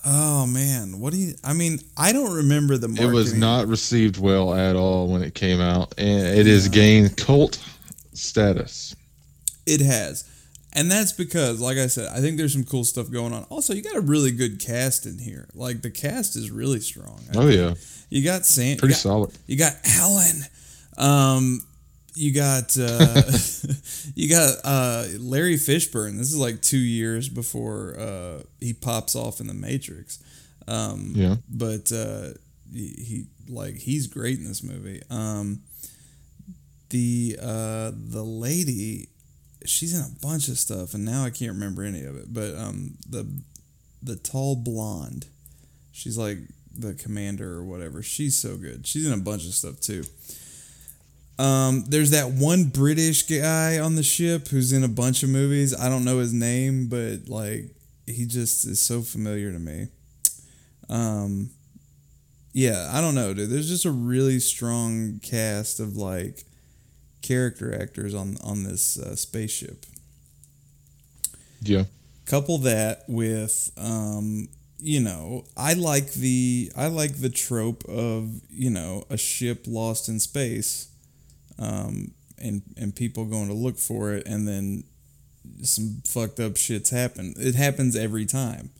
Oh 0.06 0.46
man, 0.46 1.00
what 1.00 1.14
do 1.14 1.18
you? 1.18 1.34
I 1.42 1.54
mean, 1.54 1.78
I 1.96 2.12
don't 2.12 2.34
remember 2.34 2.76
the 2.76 2.88
It 3.00 3.10
was 3.10 3.32
not 3.32 3.66
received 3.68 4.18
well 4.20 4.52
at 4.54 4.76
all 4.76 5.08
when 5.08 5.22
it 5.22 5.34
came 5.34 5.62
out, 5.62 5.94
and 5.96 6.26
it 6.38 6.46
has 6.46 6.68
gained 6.68 7.16
cult 7.16 7.58
status. 8.12 8.94
It 9.66 9.80
has, 9.80 10.28
and 10.74 10.90
that's 10.90 11.12
because, 11.12 11.58
like 11.58 11.78
I 11.78 11.86
said, 11.86 12.08
I 12.14 12.20
think 12.20 12.36
there's 12.36 12.52
some 12.52 12.64
cool 12.64 12.84
stuff 12.84 13.10
going 13.10 13.32
on. 13.32 13.44
Also, 13.44 13.72
you 13.72 13.82
got 13.82 13.96
a 13.96 14.00
really 14.02 14.30
good 14.30 14.60
cast 14.60 15.06
in 15.06 15.18
here. 15.18 15.48
Like 15.54 15.80
the 15.80 15.90
cast 15.90 16.36
is 16.36 16.50
really 16.50 16.80
strong. 16.80 17.20
I 17.32 17.38
Oh 17.38 17.48
think. 17.48 17.54
yeah, 17.58 17.74
you 18.10 18.22
got 18.22 18.44
Sam. 18.44 18.76
pretty 18.76 18.92
you 18.92 18.96
got, 18.96 19.00
solid. 19.00 19.30
You 19.46 19.56
got 19.56 19.72
Alan. 19.86 20.42
Um, 20.98 21.60
you 22.14 22.32
got 22.32 22.76
uh, 22.78 23.22
you 24.14 24.28
got 24.28 24.56
uh, 24.64 25.06
Larry 25.18 25.56
Fishburne. 25.56 26.16
This 26.16 26.32
is 26.32 26.38
like 26.38 26.62
two 26.62 26.78
years 26.78 27.28
before 27.28 27.96
uh, 27.98 28.42
he 28.60 28.72
pops 28.72 29.14
off 29.14 29.40
in 29.40 29.46
the 29.46 29.54
Matrix. 29.54 30.22
Um, 30.66 31.12
Yeah, 31.14 31.36
but 31.48 31.92
uh, 31.92 32.34
he, 32.72 32.88
he 32.88 33.24
like 33.48 33.76
he's 33.76 34.06
great 34.06 34.38
in 34.38 34.44
this 34.44 34.62
movie. 34.62 35.02
Um, 35.10 35.62
the 36.90 37.38
uh, 37.42 37.90
the 37.94 38.22
lady, 38.22 39.08
she's 39.64 39.94
in 39.98 40.04
a 40.04 40.20
bunch 40.20 40.48
of 40.48 40.58
stuff, 40.58 40.94
and 40.94 41.04
now 41.04 41.24
I 41.24 41.30
can't 41.30 41.52
remember 41.52 41.82
any 41.82 42.04
of 42.04 42.16
it. 42.16 42.32
But 42.32 42.54
um, 42.56 42.96
the 43.08 43.26
the 44.02 44.16
tall 44.16 44.56
blonde, 44.56 45.26
she's 45.92 46.16
like 46.16 46.38
the 46.76 46.94
commander 46.94 47.52
or 47.54 47.64
whatever. 47.64 48.02
She's 48.02 48.36
so 48.36 48.56
good. 48.56 48.86
She's 48.86 49.06
in 49.06 49.12
a 49.12 49.22
bunch 49.22 49.46
of 49.46 49.54
stuff 49.54 49.80
too. 49.80 50.04
Um, 51.38 51.84
there's 51.88 52.10
that 52.10 52.30
one 52.30 52.64
British 52.64 53.24
guy 53.24 53.78
on 53.78 53.96
the 53.96 54.02
ship 54.02 54.48
who's 54.48 54.72
in 54.72 54.84
a 54.84 54.88
bunch 54.88 55.22
of 55.22 55.30
movies. 55.30 55.74
I 55.74 55.88
don't 55.88 56.04
know 56.04 56.18
his 56.18 56.32
name, 56.32 56.88
but 56.88 57.28
like 57.28 57.74
he 58.06 58.26
just 58.26 58.64
is 58.66 58.80
so 58.80 59.02
familiar 59.02 59.52
to 59.52 59.58
me. 59.58 59.88
Um, 60.88 61.50
yeah, 62.52 62.90
I 62.92 63.00
don't 63.00 63.14
know, 63.16 63.34
dude. 63.34 63.50
There's 63.50 63.68
just 63.68 63.84
a 63.84 63.90
really 63.90 64.38
strong 64.38 65.18
cast 65.22 65.80
of 65.80 65.96
like 65.96 66.44
character 67.22 67.74
actors 67.80 68.14
on 68.14 68.36
on 68.42 68.64
this 68.64 68.98
uh, 68.98 69.16
spaceship. 69.16 69.86
yeah. 71.62 71.84
Couple 72.26 72.58
that 72.58 73.04
with 73.06 73.70
um, 73.76 74.48
you 74.78 75.00
know, 75.00 75.44
I 75.56 75.74
like 75.74 76.12
the 76.12 76.72
I 76.76 76.86
like 76.88 77.20
the 77.20 77.28
trope 77.28 77.84
of 77.86 78.40
you 78.50 78.70
know 78.70 79.04
a 79.10 79.16
ship 79.18 79.64
lost 79.66 80.08
in 80.08 80.20
space, 80.20 80.88
um, 81.58 82.12
and 82.38 82.62
and 82.76 82.94
people 82.94 83.24
going 83.24 83.48
to 83.48 83.54
look 83.54 83.78
for 83.78 84.12
it, 84.14 84.26
and 84.26 84.46
then 84.46 84.84
some 85.62 86.02
fucked 86.06 86.40
up 86.40 86.54
shits 86.54 86.90
happen. 86.90 87.34
It 87.38 87.54
happens 87.54 87.96
every 87.96 88.26
time. 88.26 88.70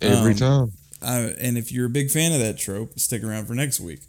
Every 0.00 0.32
Um, 0.32 0.36
time. 0.36 0.72
Uh, 1.02 1.30
and 1.40 1.58
if 1.58 1.72
you're 1.72 1.86
a 1.86 1.90
big 1.90 2.10
fan 2.10 2.32
of 2.32 2.40
that 2.40 2.58
trope, 2.58 2.98
stick 2.98 3.22
around 3.24 3.46
for 3.46 3.54
next 3.54 3.80
week. 3.80 4.00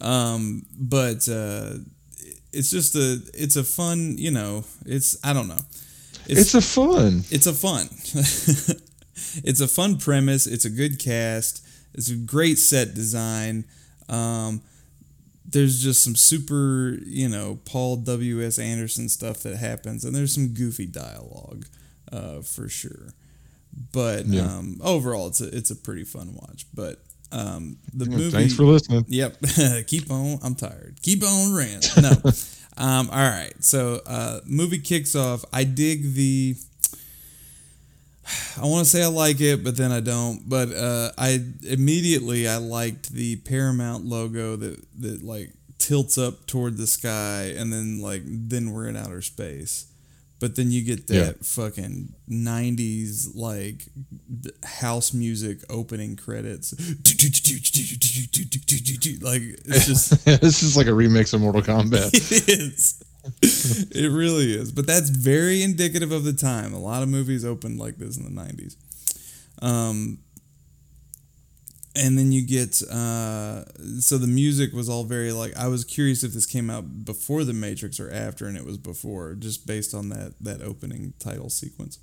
Um, 0.00 0.66
but 0.78 1.28
uh, 1.28 1.74
it's 2.52 2.70
just 2.70 2.94
a 2.94 3.20
it's 3.34 3.56
a 3.56 3.64
fun 3.64 4.16
you 4.18 4.30
know 4.30 4.64
it's 4.86 5.16
I 5.24 5.32
don't 5.32 5.48
know 5.48 5.60
It's, 6.26 6.54
a 6.54 6.60
fun. 6.60 7.24
it's 7.30 7.46
a 7.46 7.52
fun 7.52 7.88
it's 9.44 9.60
a 9.60 9.68
fun 9.68 9.98
premise 9.98 10.46
it's 10.46 10.64
a 10.64 10.70
good 10.70 10.98
cast 10.98 11.64
it's 11.94 12.10
a 12.10 12.16
great 12.16 12.58
set 12.58 12.94
design 12.94 13.64
um, 14.08 14.62
there's 15.48 15.80
just 15.82 16.02
some 16.02 16.16
super 16.16 16.98
you 17.06 17.28
know 17.28 17.58
paul 17.64 17.96
w.s 17.96 18.58
anderson 18.58 19.08
stuff 19.08 19.42
that 19.42 19.56
happens 19.56 20.04
and 20.04 20.14
there's 20.14 20.34
some 20.34 20.48
goofy 20.48 20.86
dialogue 20.86 21.66
uh, 22.12 22.40
for 22.42 22.68
sure 22.68 23.08
but 23.92 24.26
Yeah. 24.26 24.42
um, 24.42 24.80
overall 24.82 25.28
it's 25.28 25.40
a, 25.40 25.54
it's 25.56 25.70
a 25.70 25.76
pretty 25.76 26.04
fun 26.04 26.34
watch 26.34 26.66
but 26.74 27.00
um, 27.32 27.78
the 27.92 28.04
Yeah, 28.08 28.16
movie 28.16 28.30
Thanks 28.30 28.54
for 28.54 28.62
listening. 28.62 29.04
Yep. 29.08 29.36
Keep 29.88 30.12
on. 30.12 30.38
I'm 30.44 30.54
tired. 30.54 30.96
Keep 31.02 31.24
on 31.24 31.54
rant. 31.56 31.84
No. 32.00 32.10
um, 32.76 33.10
all 33.10 33.16
right. 33.28 33.52
So, 33.58 34.00
uh, 34.06 34.40
movie 34.46 34.78
kicks 34.78 35.16
off. 35.16 35.44
I 35.52 35.64
dig 35.64 36.14
the. 36.14 36.54
I 38.60 38.66
want 38.66 38.84
to 38.84 38.90
say 38.90 39.02
I 39.02 39.08
like 39.08 39.40
it, 39.40 39.62
but 39.64 39.76
then 39.76 39.92
I 39.92 40.00
don't. 40.00 40.48
But 40.48 40.72
uh, 40.72 41.10
I 41.18 41.40
immediately 41.62 42.48
I 42.48 42.56
liked 42.56 43.10
the 43.12 43.36
Paramount 43.36 44.04
logo 44.04 44.56
that 44.56 44.84
that 45.00 45.22
like 45.22 45.52
tilts 45.78 46.18
up 46.18 46.46
toward 46.46 46.76
the 46.76 46.86
sky, 46.86 47.54
and 47.56 47.72
then 47.72 48.00
like 48.00 48.22
then 48.24 48.72
we're 48.72 48.88
in 48.88 48.96
outer 48.96 49.22
space. 49.22 49.86
But 50.38 50.54
then 50.54 50.70
you 50.70 50.82
get 50.84 51.06
that 51.06 51.14
Yeah. 51.14 51.32
fucking 51.42 52.12
'90s 52.28 53.34
like 53.34 53.86
house 54.64 55.14
music 55.14 55.60
opening 55.70 56.14
credits. 56.16 56.74
Like 59.22 59.42
it's 59.64 59.86
just 59.86 60.24
this 60.40 60.62
is 60.62 60.76
like 60.76 60.86
a 60.86 60.90
remix 60.90 61.32
of 61.34 61.40
Mortal 61.40 61.62
Kombat. 61.62 62.10
it 62.14 62.48
is. 62.48 63.02
It 63.90 64.10
really 64.10 64.52
is. 64.54 64.72
But 64.72 64.86
that's 64.86 65.10
very 65.10 65.62
indicative 65.62 66.12
of 66.12 66.24
the 66.24 66.32
time. 66.32 66.72
A 66.72 66.78
lot 66.78 67.02
of 67.02 67.08
movies 67.08 67.44
opened 67.44 67.78
like 67.78 67.96
this 67.96 68.16
in 68.16 68.24
the 68.24 68.40
90s. 68.40 68.76
Um, 69.62 70.18
and 71.94 72.18
then 72.18 72.30
you 72.30 72.46
get, 72.46 72.82
uh, 72.82 73.64
so 74.00 74.18
the 74.18 74.26
music 74.26 74.72
was 74.72 74.88
all 74.88 75.04
very 75.04 75.32
like, 75.32 75.56
I 75.56 75.68
was 75.68 75.84
curious 75.84 76.22
if 76.22 76.32
this 76.32 76.44
came 76.44 76.68
out 76.68 77.04
before 77.04 77.44
The 77.44 77.54
Matrix 77.54 77.98
or 77.98 78.10
after, 78.10 78.46
and 78.46 78.56
it 78.56 78.66
was 78.66 78.76
before, 78.76 79.34
just 79.34 79.66
based 79.66 79.94
on 79.94 80.10
that, 80.10 80.34
that 80.40 80.60
opening 80.60 81.14
title 81.18 81.48
sequence. 81.48 81.98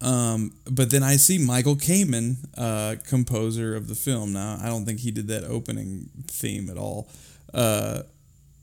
Um, 0.00 0.52
but 0.64 0.90
then 0.90 1.02
I 1.02 1.16
see 1.16 1.38
Michael 1.38 1.76
Kamen, 1.76 2.36
uh, 2.56 2.96
composer 3.04 3.74
of 3.76 3.88
the 3.88 3.94
film. 3.94 4.32
Now, 4.32 4.58
I 4.60 4.66
don't 4.66 4.84
think 4.84 5.00
he 5.00 5.10
did 5.10 5.28
that 5.28 5.44
opening 5.44 6.10
theme 6.26 6.70
at 6.70 6.76
all. 6.76 7.08
Uh, 7.52 8.02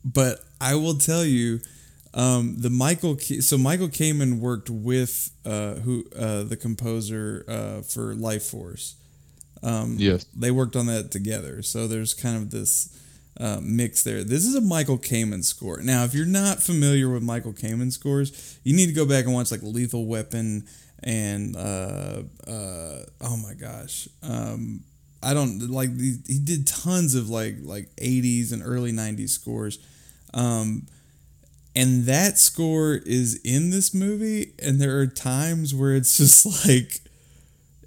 but 0.06 0.40
I 0.60 0.76
will 0.76 0.94
tell 0.94 1.24
you, 1.24 1.60
um, 2.14 2.56
the 2.58 2.70
Michael 2.70 3.16
K- 3.16 3.40
so 3.40 3.58
Michael 3.58 3.88
Kamen 3.88 4.38
worked 4.38 4.70
with 4.70 5.30
uh, 5.44 5.74
who 5.74 6.04
uh, 6.16 6.44
the 6.44 6.56
composer 6.56 7.44
uh, 7.48 7.82
for 7.82 8.14
Life 8.14 8.44
Force. 8.44 8.94
Um, 9.62 9.96
yes. 9.98 10.24
They 10.34 10.50
worked 10.50 10.76
on 10.76 10.86
that 10.86 11.10
together, 11.10 11.62
so 11.62 11.88
there's 11.88 12.14
kind 12.14 12.36
of 12.36 12.50
this 12.50 12.96
uh, 13.38 13.58
mix 13.62 14.02
there. 14.02 14.22
This 14.24 14.46
is 14.46 14.54
a 14.54 14.60
Michael 14.60 14.98
Kamen 14.98 15.44
score. 15.44 15.80
Now, 15.82 16.04
if 16.04 16.14
you're 16.14 16.24
not 16.24 16.62
familiar 16.62 17.10
with 17.10 17.22
Michael 17.22 17.52
Kamen 17.52 17.92
scores, 17.92 18.58
you 18.64 18.74
need 18.74 18.86
to 18.86 18.92
go 18.92 19.04
back 19.04 19.24
and 19.24 19.34
watch 19.34 19.50
like 19.50 19.62
Lethal 19.62 20.06
Weapon 20.06 20.66
and 21.02 21.56
uh, 21.56 22.22
uh, 22.46 23.02
oh 23.20 23.36
my 23.36 23.54
gosh, 23.54 24.08
um, 24.22 24.82
I 25.22 25.34
don't 25.34 25.70
like 25.70 25.90
he, 25.98 26.16
he 26.26 26.38
did 26.38 26.66
tons 26.66 27.14
of 27.14 27.28
like 27.28 27.56
like 27.62 27.94
80s 27.96 28.52
and 28.52 28.62
early 28.64 28.92
90s 28.92 29.30
scores. 29.30 29.78
Um, 30.36 30.86
and 31.74 32.04
that 32.04 32.38
score 32.38 33.00
is 33.06 33.40
in 33.42 33.70
this 33.70 33.92
movie 33.94 34.52
and 34.58 34.80
there 34.80 34.98
are 34.98 35.06
times 35.06 35.74
where 35.74 35.94
it's 35.94 36.16
just 36.18 36.66
like 36.66 37.00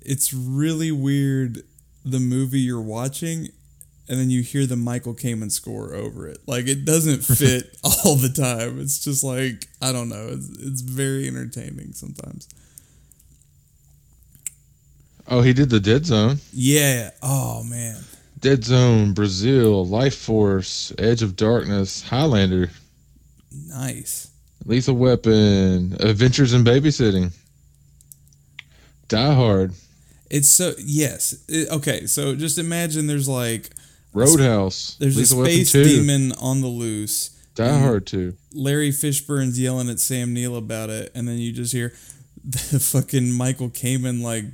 it's 0.02 0.34
really 0.34 0.92
weird 0.92 1.64
the 2.04 2.20
movie 2.20 2.60
you're 2.60 2.82
watching 2.82 3.50
and 4.08 4.20
then 4.20 4.32
you 4.32 4.42
hear 4.42 4.66
the 4.66 4.76
Michael 4.76 5.14
Kamen 5.14 5.52
score 5.52 5.94
over 5.94 6.28
it. 6.28 6.40
Like 6.48 6.68
it 6.68 6.84
doesn't 6.84 7.20
fit 7.24 7.78
all 7.84 8.16
the 8.16 8.30
time. 8.30 8.82
It's 8.82 9.00
just 9.00 9.24
like 9.24 9.68
I 9.82 9.92
don't 9.92 10.10
know. 10.10 10.30
It's, 10.32 10.50
it's 10.50 10.82
very 10.82 11.28
entertaining 11.28 11.94
sometimes. 11.94 12.50
Oh, 15.28 15.42
he 15.42 15.54
did 15.54 15.70
the 15.70 15.80
Dead 15.80 16.08
Zone. 16.08 16.40
Yeah. 16.52 17.12
Oh 17.22 17.64
man. 17.64 17.98
Dead 18.40 18.64
Zone, 18.64 19.14
Brazil, 19.14 19.86
Life 19.86 20.16
Force, 20.16 20.94
Edge 20.98 21.22
of 21.22 21.36
Darkness, 21.36 22.02
Highlander, 22.04 22.70
Nice. 23.68 24.28
Lethal 24.66 24.96
Weapon, 24.96 25.98
Adventures 26.00 26.54
in 26.54 26.64
Babysitting, 26.64 27.32
Die 29.08 29.34
Hard, 29.34 29.74
It's 30.30 30.50
so 30.50 30.74
yes. 30.78 31.36
It- 31.48 31.70
okay, 31.70 32.06
so 32.06 32.36
just 32.36 32.58
imagine 32.60 33.08
there's 33.08 33.28
like 33.28 33.72
Roadhouse, 34.14 34.96
there's 35.00 35.18
Lethal 35.18 35.44
a 35.44 35.46
space 35.46 35.74
Weapon 35.74 35.90
2, 35.90 35.96
demon 35.98 36.32
on 36.34 36.62
the 36.62 36.68
loose. 36.68 37.32
Die 37.56 37.80
Hard 37.80 38.06
2. 38.06 38.36
Larry 38.54 38.92
Fishburne's 38.92 39.60
yelling 39.60 39.90
at 39.90 40.00
Sam 40.00 40.34
Neill 40.34 40.56
about 40.56 40.90
it, 40.90 41.12
and 41.16 41.28
then 41.28 41.38
you 41.40 41.52
just 41.52 41.74
hear 41.74 41.94
the 42.46 42.80
fucking 42.80 43.32
Michael 43.32 43.70
Kamen 43.70 44.22
like 44.22 44.46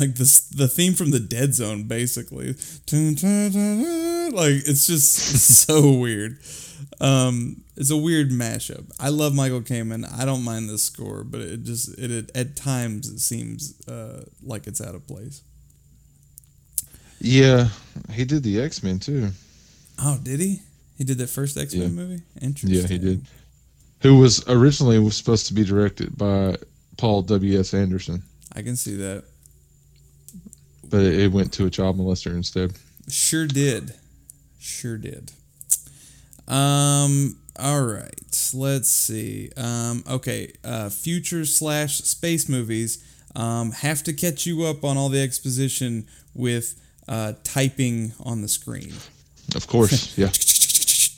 like 0.00 0.14
this 0.14 0.40
the 0.40 0.68
theme 0.68 0.94
from 0.94 1.10
the 1.10 1.20
Dead 1.20 1.54
Zone 1.54 1.84
basically. 1.84 2.48
Like 2.50 2.56
it's 4.66 4.86
just 4.86 5.12
so 5.66 5.92
weird. 5.92 6.38
Um, 7.00 7.62
it's 7.76 7.90
a 7.90 7.96
weird 7.96 8.30
mashup. 8.30 8.90
I 8.98 9.10
love 9.10 9.34
Michael 9.34 9.60
Kamen. 9.60 10.06
I 10.18 10.24
don't 10.24 10.44
mind 10.44 10.68
this 10.68 10.82
score, 10.82 11.24
but 11.24 11.40
it 11.40 11.64
just 11.64 11.98
it, 11.98 12.10
it 12.10 12.30
at 12.34 12.56
times 12.56 13.08
it 13.08 13.20
seems 13.20 13.80
uh, 13.88 14.24
like 14.42 14.66
it's 14.66 14.80
out 14.80 14.94
of 14.94 15.06
place. 15.06 15.42
Yeah, 17.20 17.68
he 18.12 18.24
did 18.24 18.42
the 18.42 18.60
X 18.60 18.82
Men 18.82 18.98
too. 18.98 19.30
Oh, 19.98 20.18
did 20.22 20.40
he? 20.40 20.60
He 20.98 21.04
did 21.04 21.18
that 21.18 21.28
first 21.28 21.56
X 21.56 21.74
Men 21.74 21.82
Yeah. 21.82 21.88
movie. 21.88 22.22
Interesting. 22.40 22.80
Yeah, 22.80 22.86
he 22.88 22.98
did. 22.98 23.26
Who 24.02 24.18
was 24.18 24.46
originally 24.48 24.98
was 24.98 25.16
supposed 25.16 25.46
to 25.46 25.54
be 25.54 25.64
directed 25.64 26.16
by 26.18 26.56
Paul 26.98 27.22
W. 27.22 27.58
S. 27.58 27.72
Anderson, 27.74 28.22
I 28.54 28.62
can 28.62 28.76
see 28.76 28.96
that. 28.96 29.24
But 30.90 31.02
it, 31.02 31.32
went 31.32 31.52
to 31.54 31.66
a 31.66 31.70
child 31.70 31.98
molester 31.98 32.34
instead. 32.34 32.72
Sure 33.08 33.46
did. 33.46 33.94
Sure 34.58 34.96
did. 34.96 35.32
Um. 36.48 37.36
All 37.58 37.84
right. 37.84 38.50
Let's 38.54 38.88
see. 38.88 39.50
Um. 39.56 40.04
Okay. 40.08 40.52
Uh. 40.64 40.88
Future 40.88 41.44
slash 41.44 41.98
space 41.98 42.48
movies. 42.48 43.04
Um. 43.34 43.72
Have 43.72 44.02
to 44.04 44.12
catch 44.12 44.46
you 44.46 44.64
up 44.64 44.84
on 44.84 44.96
all 44.96 45.08
the 45.08 45.20
exposition 45.20 46.06
with 46.34 46.80
uh 47.08 47.34
typing 47.44 48.12
on 48.24 48.42
the 48.42 48.48
screen. 48.48 48.92
Of 49.54 49.66
course, 49.66 50.16
yeah. 50.18 50.30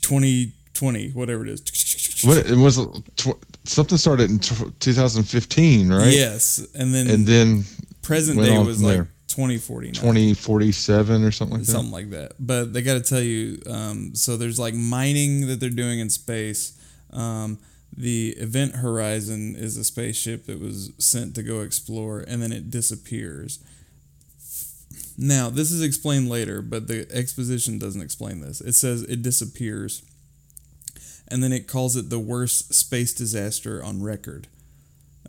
Twenty 0.01 0.53
twenty, 0.73 1.09
whatever 1.09 1.45
it 1.45 1.49
is. 1.49 2.23
What 2.23 2.37
it 2.37 2.57
was 2.57 2.77
tw- 3.15 3.37
something 3.63 3.97
started 3.97 4.29
in 4.29 4.39
tw 4.39 4.77
2015, 4.79 5.89
right? 5.89 6.07
Yes, 6.07 6.65
and 6.75 6.93
then 6.93 7.09
And 7.09 7.25
then 7.25 7.63
present 8.01 8.39
day 8.39 8.57
was 8.57 8.81
like 8.83 9.07
there. 9.29 9.43
twenty 9.45 9.57
forty 9.57 9.87
nine. 9.87 9.93
2047 9.93 11.23
or 11.23 11.31
something 11.31 11.57
like 11.57 11.65
that. 11.65 11.71
something 11.71 11.91
like 11.91 12.09
that. 12.11 12.33
But 12.39 12.73
they 12.73 12.81
got 12.81 12.95
to 12.95 13.01
tell 13.01 13.21
you, 13.21 13.61
um, 13.67 14.15
so 14.15 14.37
there's 14.37 14.59
like 14.59 14.73
mining 14.73 15.47
that 15.47 15.59
they're 15.59 15.69
doing 15.69 15.99
in 15.99 16.09
space. 16.09 16.77
Um, 17.11 17.59
the 17.95 18.29
Event 18.37 18.75
Horizon 18.75 19.55
is 19.57 19.75
a 19.77 19.83
spaceship 19.83 20.45
that 20.45 20.59
was 20.59 20.91
sent 20.99 21.35
to 21.35 21.43
go 21.43 21.61
explore, 21.61 22.19
and 22.19 22.41
then 22.41 22.51
it 22.51 22.69
disappears. 22.69 23.59
Now, 25.17 25.49
this 25.49 25.71
is 25.71 25.81
explained 25.81 26.29
later, 26.29 26.61
but 26.61 26.87
the 26.87 27.05
exposition 27.11 27.77
doesn't 27.77 28.01
explain 28.01 28.39
this. 28.41 28.61
It 28.61 28.73
says 28.73 29.01
it 29.03 29.21
disappears, 29.21 30.01
and 31.27 31.43
then 31.43 31.51
it 31.51 31.67
calls 31.67 31.95
it 31.97 32.09
the 32.09 32.19
worst 32.19 32.73
space 32.73 33.13
disaster 33.13 33.83
on 33.83 34.01
record. 34.01 34.47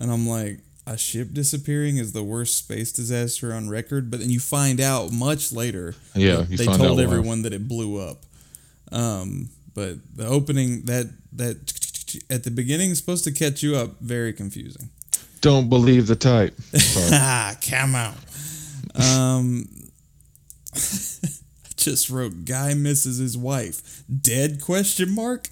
And 0.00 0.12
I'm 0.12 0.28
like, 0.28 0.60
a 0.90 0.98
ship 0.98 1.28
disappearing 1.32 1.98
is 1.98 2.12
the 2.12 2.22
worst 2.22 2.58
space 2.58 2.90
disaster 2.90 3.54
on 3.54 3.68
record, 3.68 4.10
but 4.10 4.18
then 4.18 4.28
you 4.28 4.40
find 4.40 4.80
out 4.80 5.12
much 5.12 5.52
later 5.52 5.94
Yeah, 6.14 6.44
they 6.48 6.66
told 6.66 6.82
out 6.82 6.98
everyone 6.98 7.42
that 7.42 7.52
it 7.52 7.68
blew 7.68 8.00
up. 8.00 8.24
Um, 8.90 9.50
but 9.72 9.98
the 10.16 10.26
opening 10.26 10.82
that 10.86 11.06
that 11.34 11.72
at 12.28 12.42
the 12.42 12.50
beginning 12.50 12.90
is 12.90 12.98
supposed 12.98 13.22
to 13.24 13.30
catch 13.30 13.62
you 13.62 13.76
up. 13.76 14.00
Very 14.00 14.32
confusing. 14.32 14.90
Don't 15.40 15.68
believe 15.68 16.08
the 16.08 16.16
type. 16.16 16.58
Ah, 17.12 17.54
come 17.62 17.94
on. 17.94 18.14
Um, 18.96 19.68
I 20.74 21.70
just 21.76 22.10
wrote 22.10 22.44
guy 22.44 22.74
misses 22.74 23.18
his 23.18 23.38
wife. 23.38 24.02
Dead? 24.10 24.60
Question 24.60 25.14
mark. 25.14 25.46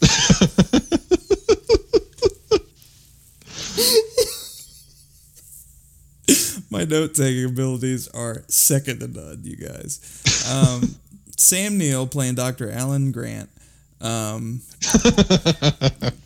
My 6.76 6.84
note 6.84 7.14
taking 7.14 7.46
abilities 7.46 8.06
are 8.08 8.44
second 8.48 9.00
to 9.00 9.08
none, 9.08 9.40
you 9.42 9.56
guys. 9.56 9.98
Um, 10.52 10.94
Sam 11.38 11.78
Neill 11.78 12.06
playing 12.06 12.34
Dr. 12.34 12.70
Alan 12.70 13.12
Grant. 13.12 13.48
Um, 14.02 14.60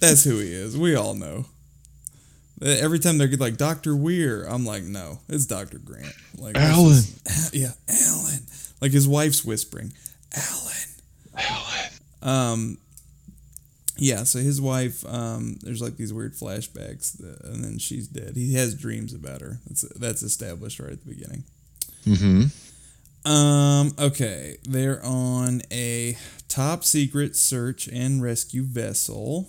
that's 0.00 0.24
who 0.24 0.40
he 0.40 0.52
is. 0.52 0.76
We 0.76 0.96
all 0.96 1.14
know. 1.14 1.44
Every 2.60 2.98
time 2.98 3.16
they're 3.16 3.28
like 3.28 3.58
Doctor 3.58 3.94
Weir, 3.94 4.42
I'm 4.42 4.66
like, 4.66 4.82
no, 4.82 5.20
it's 5.28 5.46
Doctor 5.46 5.78
Grant. 5.78 6.12
Like 6.36 6.56
Alan. 6.56 6.94
is- 6.94 7.50
yeah, 7.54 7.70
Alan. 7.88 8.40
Like 8.80 8.90
his 8.90 9.06
wife's 9.06 9.44
whispering, 9.44 9.92
Alan. 10.36 11.46
Alan. 11.48 11.90
Um, 12.22 12.78
yeah. 14.00 14.24
So 14.24 14.38
his 14.40 14.60
wife, 14.60 15.04
um, 15.06 15.58
there's 15.62 15.82
like 15.82 15.96
these 15.96 16.12
weird 16.12 16.34
flashbacks, 16.34 17.16
that, 17.18 17.44
and 17.44 17.62
then 17.62 17.78
she's 17.78 18.08
dead. 18.08 18.32
He 18.34 18.54
has 18.54 18.74
dreams 18.74 19.14
about 19.14 19.40
her. 19.40 19.58
That's 19.66 19.82
that's 19.96 20.22
established 20.22 20.80
right 20.80 20.92
at 20.92 21.04
the 21.04 21.14
beginning. 21.14 21.44
Mm-hmm. 22.06 23.30
Um, 23.30 23.94
okay, 23.98 24.56
they're 24.64 25.04
on 25.04 25.62
a 25.70 26.16
top 26.48 26.84
secret 26.84 27.36
search 27.36 27.86
and 27.88 28.22
rescue 28.22 28.62
vessel. 28.62 29.48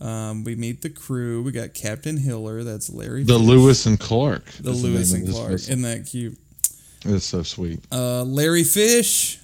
Um, 0.00 0.44
we 0.44 0.54
meet 0.56 0.82
the 0.82 0.90
crew. 0.90 1.42
We 1.42 1.52
got 1.52 1.74
Captain 1.74 2.16
Hiller. 2.16 2.64
That's 2.64 2.90
Larry. 2.90 3.24
The 3.24 3.38
Fish. 3.38 3.46
Lewis 3.46 3.86
and 3.86 4.00
Clark. 4.00 4.44
The 4.60 4.70
Lewis 4.70 5.12
name 5.12 5.24
and 5.24 5.32
Clark. 5.32 5.52
Isn't 5.52 5.82
that 5.82 6.06
cute? 6.06 6.38
It's 7.04 7.24
so 7.24 7.42
sweet. 7.42 7.80
Uh, 7.90 8.22
Larry 8.22 8.64
Fish, 8.64 9.40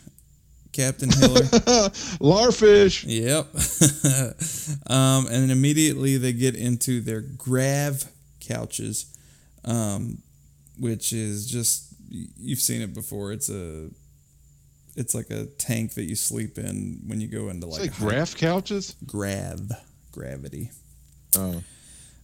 Captain 0.79 1.11
Hiller. 1.11 1.43
Larfish. 2.23 3.05
Yep. 3.05 3.47
um, 4.91 5.27
and 5.27 5.43
then 5.43 5.51
immediately 5.51 6.19
they 6.19 6.33
get 6.33 6.55
into 6.55 7.01
their 7.01 7.21
grav 7.21 8.05
couches, 8.39 9.13
um, 9.65 10.23
which 10.79 11.13
is 11.13 11.51
just 11.51 11.89
you've 12.09 12.61
seen 12.61 12.81
it 12.81 12.95
before. 12.95 13.33
It's 13.33 13.51
a 13.51 13.91
it's 14.95 15.17
like 15.17 15.31
a 15.31 15.47
tank 15.47 15.95
that 15.95 16.05
you 16.05 16.15
sleep 16.15 16.59
in 16.59 17.01
when 17.09 17.21
you 17.21 17.27
go 17.27 17.49
into 17.49 17.67
like, 17.67 17.81
like 17.81 17.97
graph 17.97 18.37
couches. 18.37 18.95
grav 19.05 19.61
gravity. 20.13 20.71
Oh. 21.37 21.61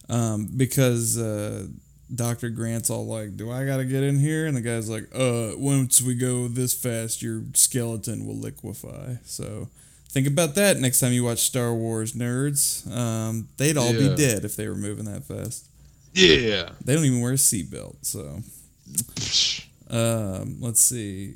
Um, 0.07 0.47
because 0.55 1.17
uh, 1.17 1.67
Dr. 2.13 2.49
Grant's 2.49 2.89
all 2.89 3.05
like, 3.07 3.35
Do 3.35 3.51
I 3.51 3.65
got 3.65 3.77
to 3.77 3.85
get 3.85 4.03
in 4.03 4.19
here? 4.19 4.45
And 4.45 4.55
the 4.55 4.61
guy's 4.61 4.89
like, 4.89 5.07
Uh, 5.13 5.51
once 5.57 6.01
we 6.01 6.15
go 6.15 6.47
this 6.47 6.73
fast, 6.73 7.21
your 7.21 7.43
skeleton 7.53 8.25
will 8.25 8.37
liquefy. 8.37 9.17
So 9.23 9.69
think 10.09 10.27
about 10.27 10.55
that 10.55 10.77
next 10.77 10.99
time 10.99 11.13
you 11.13 11.23
watch 11.23 11.39
Star 11.39 11.73
Wars, 11.73 12.13
nerds. 12.13 12.89
Um, 12.95 13.49
they'd 13.57 13.77
all 13.77 13.91
be 13.93 14.15
dead 14.15 14.45
if 14.45 14.55
they 14.55 14.67
were 14.67 14.75
moving 14.75 15.05
that 15.05 15.23
fast. 15.23 15.65
Yeah. 16.13 16.69
They 16.83 16.95
don't 16.95 17.05
even 17.05 17.21
wear 17.21 17.33
a 17.33 17.35
seatbelt. 17.35 17.97
So 18.03 18.41
um, 19.89 20.57
let's 20.61 20.81
see. 20.81 21.35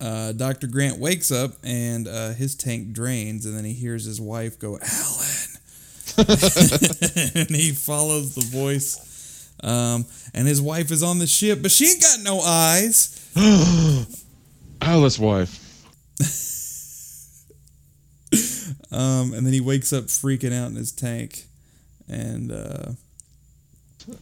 Uh, 0.00 0.32
Dr. 0.32 0.66
Grant 0.66 0.98
wakes 0.98 1.30
up 1.30 1.52
and 1.62 2.08
uh, 2.08 2.30
his 2.30 2.56
tank 2.56 2.92
drains, 2.92 3.46
and 3.46 3.56
then 3.56 3.64
he 3.64 3.72
hears 3.72 4.04
his 4.04 4.20
wife 4.20 4.58
go, 4.58 4.78
Alan. 4.82 5.48
and 6.18 7.48
he 7.50 7.70
follows 7.70 8.34
the 8.34 8.44
voice. 8.50 9.11
Um, 9.62 10.06
and 10.34 10.46
his 10.48 10.60
wife 10.60 10.90
is 10.90 11.02
on 11.02 11.18
the 11.18 11.26
ship, 11.26 11.60
but 11.62 11.70
she 11.70 11.86
ain't 11.90 12.00
got 12.02 12.20
no 12.22 12.40
eyes. 12.40 13.18
Alice 14.82 15.18
wife. 15.18 15.58
Um, 18.90 19.32
and 19.32 19.46
then 19.46 19.52
he 19.54 19.60
wakes 19.60 19.92
up 19.92 20.04
freaking 20.04 20.52
out 20.52 20.68
in 20.68 20.76
his 20.76 20.92
tank. 20.92 21.44
And 22.08 22.52
uh, 22.52 22.90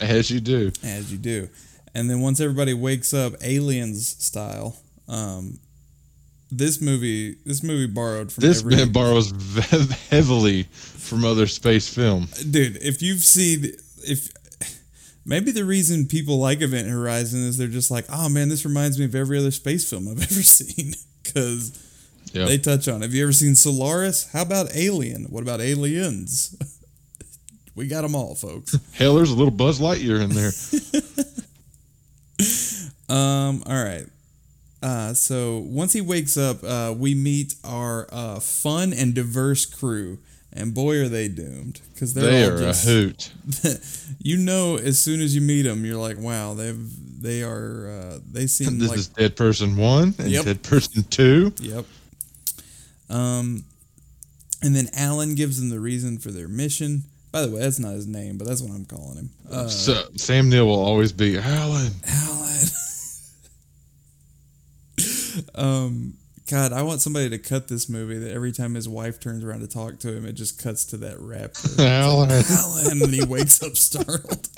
As 0.01 0.31
you 0.31 0.39
do. 0.41 0.71
as 0.85 1.11
you 1.11 1.19
do. 1.19 1.49
And 1.95 2.09
then 2.09 2.21
once 2.21 2.39
everybody 2.41 2.73
wakes 2.73 3.13
up, 3.13 3.33
aliens 3.43 4.07
style, 4.25 4.77
um, 5.09 5.59
this 6.53 6.81
movie 6.81 7.37
this 7.45 7.63
movie 7.65 7.87
borrowed 7.93 8.31
from 8.33 8.43
This 8.43 8.61
every 8.61 8.77
man 8.77 8.93
borrows 8.93 9.33
heavily 10.11 10.65
from 10.73 11.25
other 11.25 11.47
space 11.49 11.93
film. 11.93 12.29
dude. 12.51 12.77
If 12.81 13.03
you've 13.03 13.25
seen 13.25 13.73
if 14.05 14.29
maybe 15.25 15.51
the 15.53 15.65
reason 15.65 16.07
people 16.07 16.39
like 16.39 16.61
Event 16.63 16.89
Horizon 16.89 17.41
is 17.47 17.57
they're 17.59 17.69
just 17.69 17.91
like, 17.91 18.05
oh 18.11 18.29
man, 18.29 18.49
this 18.49 18.65
reminds 18.65 18.99
me 18.99 19.05
of 19.05 19.15
every 19.15 19.39
other 19.39 19.51
space 19.51 19.89
film 19.89 20.09
I've 20.09 20.23
ever 20.31 20.43
seen 20.43 20.95
because 21.23 21.73
Yeah. 22.33 22.45
they 22.47 22.59
touch 22.59 22.89
on. 22.89 22.97
it. 23.03 23.07
Have 23.07 23.15
you 23.15 23.23
ever 23.25 23.33
seen 23.33 23.55
Solaris? 23.55 24.31
How 24.33 24.43
about 24.43 24.75
Alien? 24.75 25.25
What 25.31 25.43
about 25.43 25.61
Aliens? 25.61 26.57
we 27.75 27.87
got 27.87 28.03
them 28.03 28.15
all, 28.15 28.35
folks. 28.35 28.77
Hell, 28.95 29.15
there's 29.17 29.31
a 29.31 29.37
little 29.37 29.51
Buzz 29.53 29.81
Lightyear 29.81 30.21
in 30.23 30.31
there. 30.31 30.53
Um. 33.09 33.63
All 33.67 33.83
right. 33.85 34.07
Uh, 34.83 35.13
so 35.13 35.59
once 35.59 35.93
he 35.93 36.01
wakes 36.01 36.39
up, 36.39 36.63
uh, 36.65 36.95
we 36.97 37.15
meet 37.15 37.55
our 37.65 38.07
uh, 38.11 38.41
fun 38.41 38.95
and 38.95 39.13
diverse 39.15 39.67
crew, 39.67 40.19
and 40.53 40.75
boy, 40.75 40.99
are 41.01 41.09
they 41.09 41.29
doomed 41.29 41.81
because 41.95 42.15
they're 42.15 42.31
they 42.31 42.51
all 42.51 42.59
just, 42.59 42.87
a 42.87 42.91
hoot. 42.91 43.33
you 44.19 44.37
know, 44.37 44.77
as 44.77 44.99
soon 44.99 45.21
as 45.21 45.35
you 45.35 45.41
meet 45.41 45.63
them, 45.63 45.85
you're 45.85 45.97
like, 45.97 46.19
wow, 46.19 46.55
they've 46.55 47.23
they 47.23 47.43
are 47.43 47.89
uh, 47.89 48.19
they 48.31 48.47
seem 48.47 48.71
like 48.71 48.79
This 48.79 48.89
like 48.89 48.99
is 48.99 49.09
Dead 49.09 49.37
Person 49.37 49.77
1 49.77 50.15
and 50.19 50.29
Yep. 50.29 50.45
Dead 50.45 50.63
Person 50.63 51.05
2. 51.05 51.53
yep. 51.61 51.85
Um, 53.09 53.65
and 54.63 54.75
then 54.75 54.89
Alan 54.95 55.35
gives 55.35 55.61
them 55.61 55.71
the 55.71 55.81
reason 55.81 56.19
for 56.19 56.31
their 56.31 56.49
mission. 56.49 57.05
By 57.33 57.43
the 57.43 57.51
way, 57.51 57.61
that's 57.61 57.79
not 57.79 57.93
his 57.95 58.07
name, 58.07 58.39
but 58.39 58.47
that's 58.47 58.61
what 58.61 58.73
I'm 58.73 58.85
calling 58.85 59.17
him. 59.17 59.31
Uh, 59.51 59.69
so, 59.69 60.03
Sam 60.17 60.49
Neill 60.49 60.67
will 60.67 60.83
always 60.83 61.13
be 61.13 61.39
Alan. 61.39 61.93
Alan. 62.09 62.67
um, 65.55 66.15
God, 66.51 66.73
I 66.73 66.83
want 66.83 67.01
somebody 67.01 67.31
to 67.31 67.39
cut 67.39 67.69
this 67.69 67.89
movie 67.89 68.19
that 68.19 68.33
every 68.33 68.51
time 68.51 68.75
his 68.75 68.89
wife 68.89 69.21
turns 69.21 69.45
around 69.45 69.61
to 69.61 69.69
talk 69.69 70.01
to 70.01 70.13
him, 70.13 70.27
it 70.27 70.33
just 70.33 70.61
cuts 70.61 70.85
to 70.87 70.97
that 70.99 71.21
rap. 71.21 71.53
Alan. 71.79 72.31
Alan, 72.31 73.03
and 73.03 73.15
he 73.15 73.25
wakes 73.25 73.63
up 73.63 73.77
startled. 73.77 74.49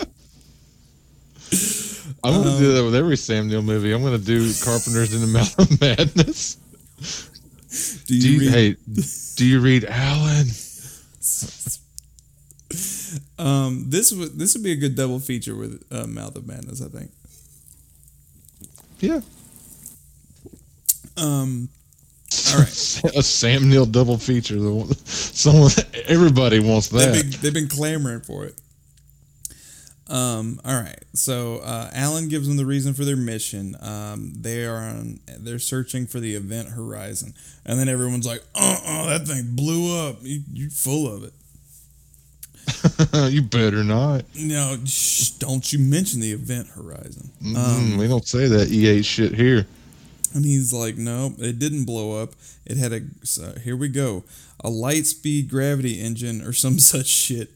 I'm 2.24 2.32
going 2.32 2.44
to 2.44 2.50
Um, 2.54 2.58
do 2.58 2.72
that 2.74 2.84
with 2.84 2.94
every 2.94 3.16
Sam 3.18 3.48
Neill 3.48 3.60
movie. 3.62 3.92
I'm 3.92 4.00
going 4.00 4.18
to 4.18 4.24
do 4.24 4.38
Carpenters 4.64 5.12
in 5.12 5.20
the 5.20 5.26
Mouth 5.26 5.58
of 5.58 5.80
Madness. 5.80 6.56
Do 8.06 8.18
Do 8.18 8.28
you, 8.28 8.32
you, 8.32 8.40
read? 8.40 8.52
hey, 8.54 8.76
do 9.36 9.44
you 9.46 9.60
read 9.60 9.84
Alan? 9.84 10.46
Um, 13.38 13.84
this 13.90 14.12
would 14.12 14.38
this 14.38 14.54
would 14.54 14.62
be 14.64 14.72
a 14.72 14.76
good 14.76 14.94
double 14.94 15.20
feature 15.20 15.54
with 15.54 15.82
uh, 15.90 16.06
Mouth 16.06 16.36
of 16.36 16.46
Madness, 16.46 16.80
I 16.80 16.88
think. 16.88 17.10
Yeah. 19.00 19.20
Um, 21.16 21.68
all 22.54 22.60
right, 22.60 23.16
A 23.16 23.22
Sam 23.22 23.68
Neill 23.68 23.86
double 23.86 24.18
feature. 24.18 24.56
The 24.56 24.96
Someone, 25.04 25.70
everybody 26.06 26.60
wants 26.60 26.88
they've 26.88 27.12
that. 27.12 27.22
been, 27.22 27.40
they've 27.40 27.54
been 27.54 27.68
clamoring 27.68 28.20
for 28.20 28.44
it. 28.44 28.58
Um, 30.08 30.60
all 30.64 30.78
right, 30.78 31.02
so 31.14 31.58
uh, 31.58 31.90
Alan 31.94 32.28
gives 32.28 32.46
them 32.46 32.56
the 32.56 32.66
reason 32.66 32.92
for 32.92 33.04
their 33.04 33.16
mission. 33.16 33.76
Um, 33.80 34.34
they 34.36 34.66
are 34.66 34.76
on, 34.76 35.20
they're 35.38 35.58
searching 35.58 36.06
for 36.06 36.20
the 36.20 36.34
event 36.34 36.68
horizon, 36.70 37.34
and 37.64 37.78
then 37.78 37.88
everyone's 37.88 38.26
like, 38.26 38.42
"Uh, 38.54 38.78
uh 38.84 39.06
that 39.06 39.26
thing 39.26 39.54
blew 39.56 40.06
up. 40.06 40.16
You, 40.22 40.42
you're 40.52 40.70
full 40.70 41.12
of 41.12 41.24
it." 41.24 41.32
you 43.32 43.42
better 43.42 43.82
not. 43.84 44.24
No, 44.36 44.76
shh, 44.84 45.30
don't 45.30 45.72
you 45.72 45.78
mention 45.78 46.20
the 46.20 46.32
event 46.32 46.68
horizon. 46.68 47.30
Um, 47.40 47.54
Mm, 47.56 47.98
we 47.98 48.08
don't 48.08 48.26
say 48.26 48.48
that 48.48 48.68
E8 48.68 49.04
shit 49.04 49.34
here. 49.34 49.66
And 50.34 50.44
he's 50.44 50.72
like, 50.72 50.96
no, 50.96 51.34
it 51.38 51.58
didn't 51.58 51.84
blow 51.84 52.22
up. 52.22 52.32
It 52.64 52.76
had 52.76 52.92
a, 52.92 53.00
so 53.22 53.54
here 53.62 53.76
we 53.76 53.88
go, 53.88 54.24
a 54.60 54.70
light 54.70 55.06
speed 55.06 55.48
gravity 55.48 56.00
engine 56.00 56.42
or 56.42 56.52
some 56.52 56.78
such 56.78 57.06
shit. 57.06 57.50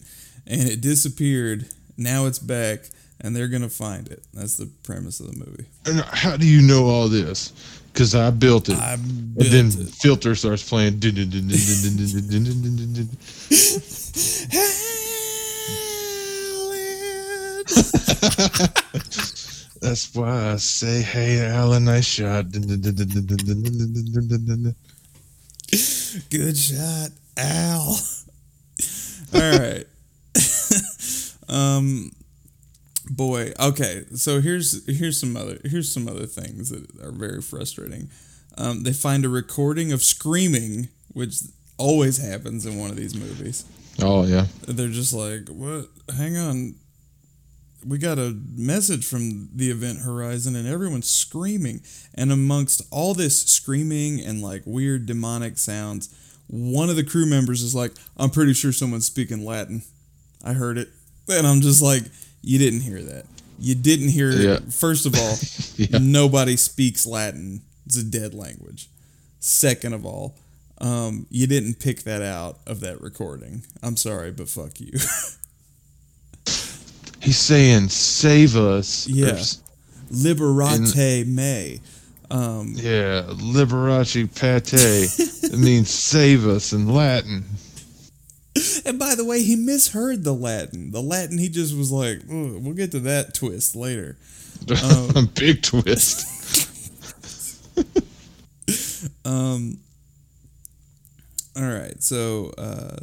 And 0.47 0.69
it 0.69 0.81
disappeared. 0.81 1.67
Now 1.97 2.27
it's 2.27 2.39
back 2.39 2.91
and 3.21 3.35
they're 3.35 3.49
going 3.49 3.63
to 3.63 3.69
find 3.69 4.09
it. 4.09 4.23
That's 4.35 4.57
the 4.57 4.67
premise 4.83 5.21
of 5.21 5.33
the 5.33 5.39
movie. 5.39 5.65
And 5.87 6.01
how 6.01 6.37
do 6.37 6.47
you 6.47 6.63
know 6.63 6.87
all 6.87 7.09
this? 7.09 7.53
Because 7.93 8.15
I 8.15 8.31
built 8.31 8.69
it. 8.69 8.77
I 8.77 8.95
and 8.95 9.35
then 9.37 9.67
it. 9.69 9.89
filter 9.89 10.35
starts 10.35 10.69
playing. 10.69 11.01
That's 19.81 20.15
why 20.15 20.53
I 20.53 20.57
say, 20.57 21.03
hey, 21.03 21.45
Alan, 21.47 21.85
nice 21.85 22.07
shot. 22.07 22.51
Good 26.31 26.57
shot, 26.57 27.11
Al. 27.37 27.99
All 29.35 29.59
right. 29.59 29.85
um, 31.49 32.11
boy. 33.11 33.53
Okay. 33.61 34.05
So 34.15 34.41
here's 34.41 34.87
here's 34.87 35.21
some 35.21 35.37
other 35.37 35.59
here's 35.65 35.93
some 35.93 36.09
other 36.09 36.27
things 36.27 36.71
that 36.71 36.87
are 37.03 37.13
very 37.13 37.43
frustrating. 37.43 38.09
Um, 38.57 38.85
they 38.85 38.93
find 38.93 39.25
a 39.25 39.29
recording 39.29 39.93
of 39.93 40.03
screaming, 40.03 40.89
which 41.13 41.41
always 41.77 42.17
happens 42.17 42.65
in 42.65 42.79
one 42.79 42.91
of 42.91 42.97
these 42.97 43.15
movies. 43.15 43.65
Oh 44.01 44.25
yeah. 44.25 44.47
They're 44.67 44.89
just 44.89 45.13
like, 45.13 45.49
what? 45.49 45.89
Hang 46.17 46.37
on 46.37 46.75
we 47.87 47.99
got 47.99 48.19
a 48.19 48.37
message 48.57 49.07
from 49.07 49.49
the 49.55 49.71
event 49.71 50.01
horizon 50.01 50.57
and 50.57 50.67
everyone's 50.67 51.09
screaming. 51.09 51.83
And 52.15 52.33
amongst 52.33 52.83
all 52.91 53.15
this 53.15 53.43
screaming 53.45 54.21
and 54.21 54.43
like 54.43 54.63
weird 54.65 55.07
demonic 55.07 55.57
sounds, 55.59 56.13
one 56.49 56.91
of 56.91 56.97
the 56.97 57.05
crew 57.05 57.27
members 57.27 57.63
is 57.63 57.75
like, 57.75 57.93
I'm 58.17 58.31
pretty 58.31 58.55
sure 58.55 58.73
someone's 58.73 59.07
speaking 59.07 59.45
Latin. 59.45 59.83
I 60.45 60.53
heard 60.53 60.79
it. 60.79 60.89
And 61.29 61.47
I'm 61.47 61.61
just 61.61 61.83
like, 61.83 62.03
you 62.43 62.59
didn't 62.59 62.81
hear 62.81 63.03
that. 63.03 63.25
You 63.59 63.75
didn't 63.75 64.09
hear 64.09 64.31
Yeah. 64.31 64.55
it. 64.55 64.73
First 64.73 65.07
of 65.07 65.15
all, 65.17 65.37
Yeah. 65.77 65.99
nobody 66.01 66.57
speaks 66.57 67.07
Latin. 67.07 67.63
It's 67.87 67.97
a 67.97 68.05
dead 68.05 68.35
language. 68.35 68.89
Second 69.41 69.93
of 69.93 70.05
all, 70.05 70.37
um, 70.79 71.27
you 71.31 71.47
didn't 71.47 71.79
pick 71.79 72.03
that 72.03 72.21
out 72.23 72.59
of 72.67 72.81
that 72.81 73.01
recording. 73.01 73.65
I'm 73.83 73.97
sorry, 73.97 74.31
but 74.33 74.49
fuck 74.49 74.81
you. 74.81 74.93
He's 77.27 77.39
saying, 77.39 77.89
save 77.89 78.57
us. 78.57 79.07
Yes. 79.09 79.61
Yeah. 79.61 79.63
Liberate 80.31 81.27
me. 81.27 81.81
Um, 82.31 82.73
Yeah, 82.77 83.23
Liberace 83.29 84.33
Pate. 84.35 84.73
it 85.53 85.59
means 85.59 85.91
save 85.91 86.47
us 86.47 86.73
in 86.73 86.89
Latin. 86.93 87.45
and 88.85 88.99
by 88.99 89.15
the 89.15 89.25
way, 89.25 89.43
he 89.43 89.55
misheard 89.57 90.25
the 90.25 90.33
Latin. 90.33 90.91
The 90.93 91.03
Latin, 91.03 91.39
he 91.39 91.49
just 91.49 91.77
was 91.77 91.91
like, 91.93 92.19
"Ugh, 92.23 92.59
we'll 92.63 92.75
get 92.75 92.93
to 92.93 93.01
that 93.01 93.35
twist 93.35 93.75
later. 93.77 94.17
Um, 94.83 95.31
Big 95.35 95.63
twist. 95.63 96.25
Um, 99.25 99.79
all 101.57 101.63
right, 101.63 102.03
so 102.03 102.53
uh, 102.59 102.97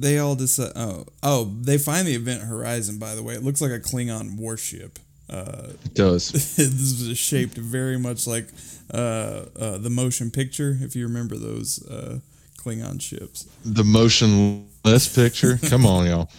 they 0.00 0.18
all 0.18 0.34
decide. 0.34 0.72
Oh, 0.76 1.06
oh, 1.22 1.44
they 1.60 1.78
find 1.78 2.06
the 2.06 2.14
event 2.14 2.42
horizon. 2.42 2.98
By 2.98 3.14
the 3.14 3.22
way, 3.22 3.34
it 3.34 3.42
looks 3.42 3.60
like 3.60 3.70
a 3.70 3.80
Klingon 3.80 4.36
warship. 4.36 4.98
Uh, 5.30 5.68
It 5.84 5.94
does. 5.94 6.28
this 6.32 6.58
is 6.58 7.16
shaped 7.18 7.54
very 7.56 7.98
much 7.98 8.26
like 8.26 8.48
uh, 8.92 9.46
uh, 9.58 9.78
the 9.78 9.90
motion 9.90 10.30
picture. 10.30 10.76
If 10.80 10.94
you 10.94 11.06
remember 11.06 11.36
those 11.36 11.84
uh, 11.88 12.18
Klingon 12.58 13.00
ships. 13.00 13.46
The 13.64 13.84
motionless 13.84 15.14
picture. 15.14 15.58
Come 15.68 15.86
on, 15.86 16.06
y'all. 16.06 16.30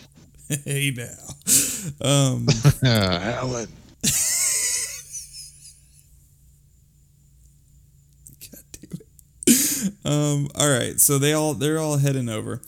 hey 0.63 0.93
now, 0.95 2.07
um, 2.07 2.45
Alan. 2.83 3.67
God 8.41 8.63
damn 8.71 8.99
it. 9.47 9.93
Um, 10.05 10.47
all 10.55 10.69
right, 10.69 10.99
so 10.99 11.17
they 11.17 11.33
all 11.33 11.53
they're 11.53 11.79
all 11.79 11.97
heading 11.97 12.29
over, 12.29 12.61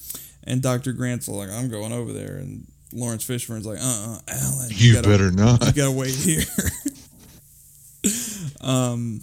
and 0.48 0.62
Doctor 0.62 0.94
Grant's 0.94 1.28
like, 1.28 1.50
"I'm 1.52 1.70
going 1.70 1.92
over 1.92 2.12
there," 2.14 2.38
and 2.38 2.66
Lawrence 2.94 3.24
Fishburne's 3.26 3.66
like, 3.68 3.78
"Uh, 3.80 4.18
uh 4.18 4.20
Alan, 4.28 4.70
You 4.72 4.94
gotta- 4.94 5.08
better 5.08 5.32
not. 5.32 5.64
you 5.68 5.74
gotta 5.74 5.92
wait 5.92 6.16
here." 6.16 6.44
um, 8.62 9.22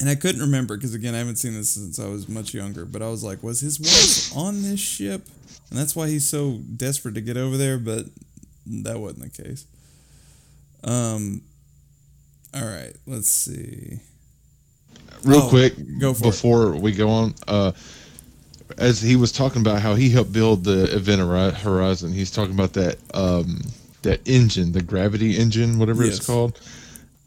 and 0.00 0.08
I 0.08 0.14
couldn't 0.14 0.40
remember 0.40 0.76
because 0.76 0.94
again, 0.94 1.14
I 1.14 1.18
haven't 1.18 1.36
seen 1.36 1.52
this 1.54 1.70
since 1.70 1.98
I 1.98 2.08
was 2.08 2.28
much 2.28 2.54
younger. 2.54 2.84
But 2.84 3.02
I 3.02 3.08
was 3.08 3.22
like, 3.22 3.42
was 3.42 3.60
his 3.60 3.78
wife 3.78 4.36
on 4.36 4.62
this 4.62 4.80
ship? 4.80 5.26
And 5.70 5.78
that's 5.78 5.94
why 5.94 6.08
he's 6.08 6.24
so 6.26 6.58
desperate 6.76 7.14
to 7.16 7.20
get 7.20 7.36
over 7.36 7.56
there. 7.56 7.78
But 7.78 8.06
that 8.66 8.98
wasn't 8.98 9.32
the 9.34 9.42
case. 9.42 9.66
Um. 10.84 11.42
All 12.52 12.64
right, 12.64 12.92
let's 13.06 13.28
see. 13.28 14.00
Real 15.24 15.42
Oh, 15.42 15.48
quick, 15.50 15.74
go 16.00 16.14
for 16.14 16.24
it. 16.24 16.30
before 16.30 16.72
we 16.76 16.90
go 16.92 17.08
on, 17.08 17.34
uh, 17.46 17.70
as 18.78 19.00
he 19.00 19.16
was 19.16 19.32
talking 19.32 19.60
about 19.60 19.80
how 19.80 19.94
he 19.94 20.10
helped 20.10 20.32
build 20.32 20.64
the 20.64 20.94
Event 20.94 21.20
Horizon, 21.56 22.12
he's 22.12 22.30
talking 22.30 22.54
about 22.54 22.72
that 22.74 22.96
um, 23.14 23.62
that 24.02 24.20
engine, 24.26 24.72
the 24.72 24.82
gravity 24.82 25.36
engine, 25.36 25.78
whatever 25.78 26.04
Yes. 26.04 26.18
it's 26.18 26.26
called, 26.26 26.58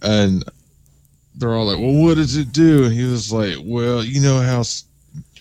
and 0.02 0.44
they're 1.36 1.54
all 1.54 1.66
like, 1.66 1.80
"Well, 1.80 2.02
what 2.04 2.16
does 2.16 2.36
it 2.38 2.52
do?" 2.52 2.86
And 2.86 2.94
he 2.94 3.04
was 3.04 3.32
like, 3.32 3.58
"Well, 3.64 4.04
you 4.04 4.22
know 4.22 4.40
how 4.40 4.62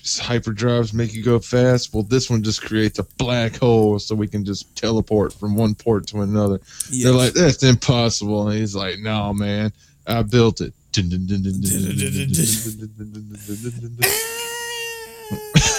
hyperdrives 0.03 0.93
make 0.93 1.15
you 1.15 1.23
go 1.23 1.39
fast. 1.39 1.95
Well, 1.95 2.03
this 2.03 2.29
one 2.29 2.43
just 2.43 2.63
creates 2.63 2.99
a 2.99 3.05
black 3.19 3.57
hole, 3.57 3.99
so 3.99 4.15
we 4.15 4.27
can 4.27 4.45
just 4.45 4.75
teleport 4.77 5.33
from 5.33 5.55
one 5.57 5.75
port 5.75 6.07
to 6.09 6.23
another." 6.23 6.61
Yes. 6.91 7.05
They're 7.05 7.13
like, 7.13 7.33
"That's 7.35 7.63
impossible," 7.63 8.49
and 8.49 8.59
he's 8.59 8.75
like, 8.75 8.99
"No, 8.99 9.33
man, 9.33 9.73
I 10.07 10.23
built 10.23 10.61
it." 10.61 10.75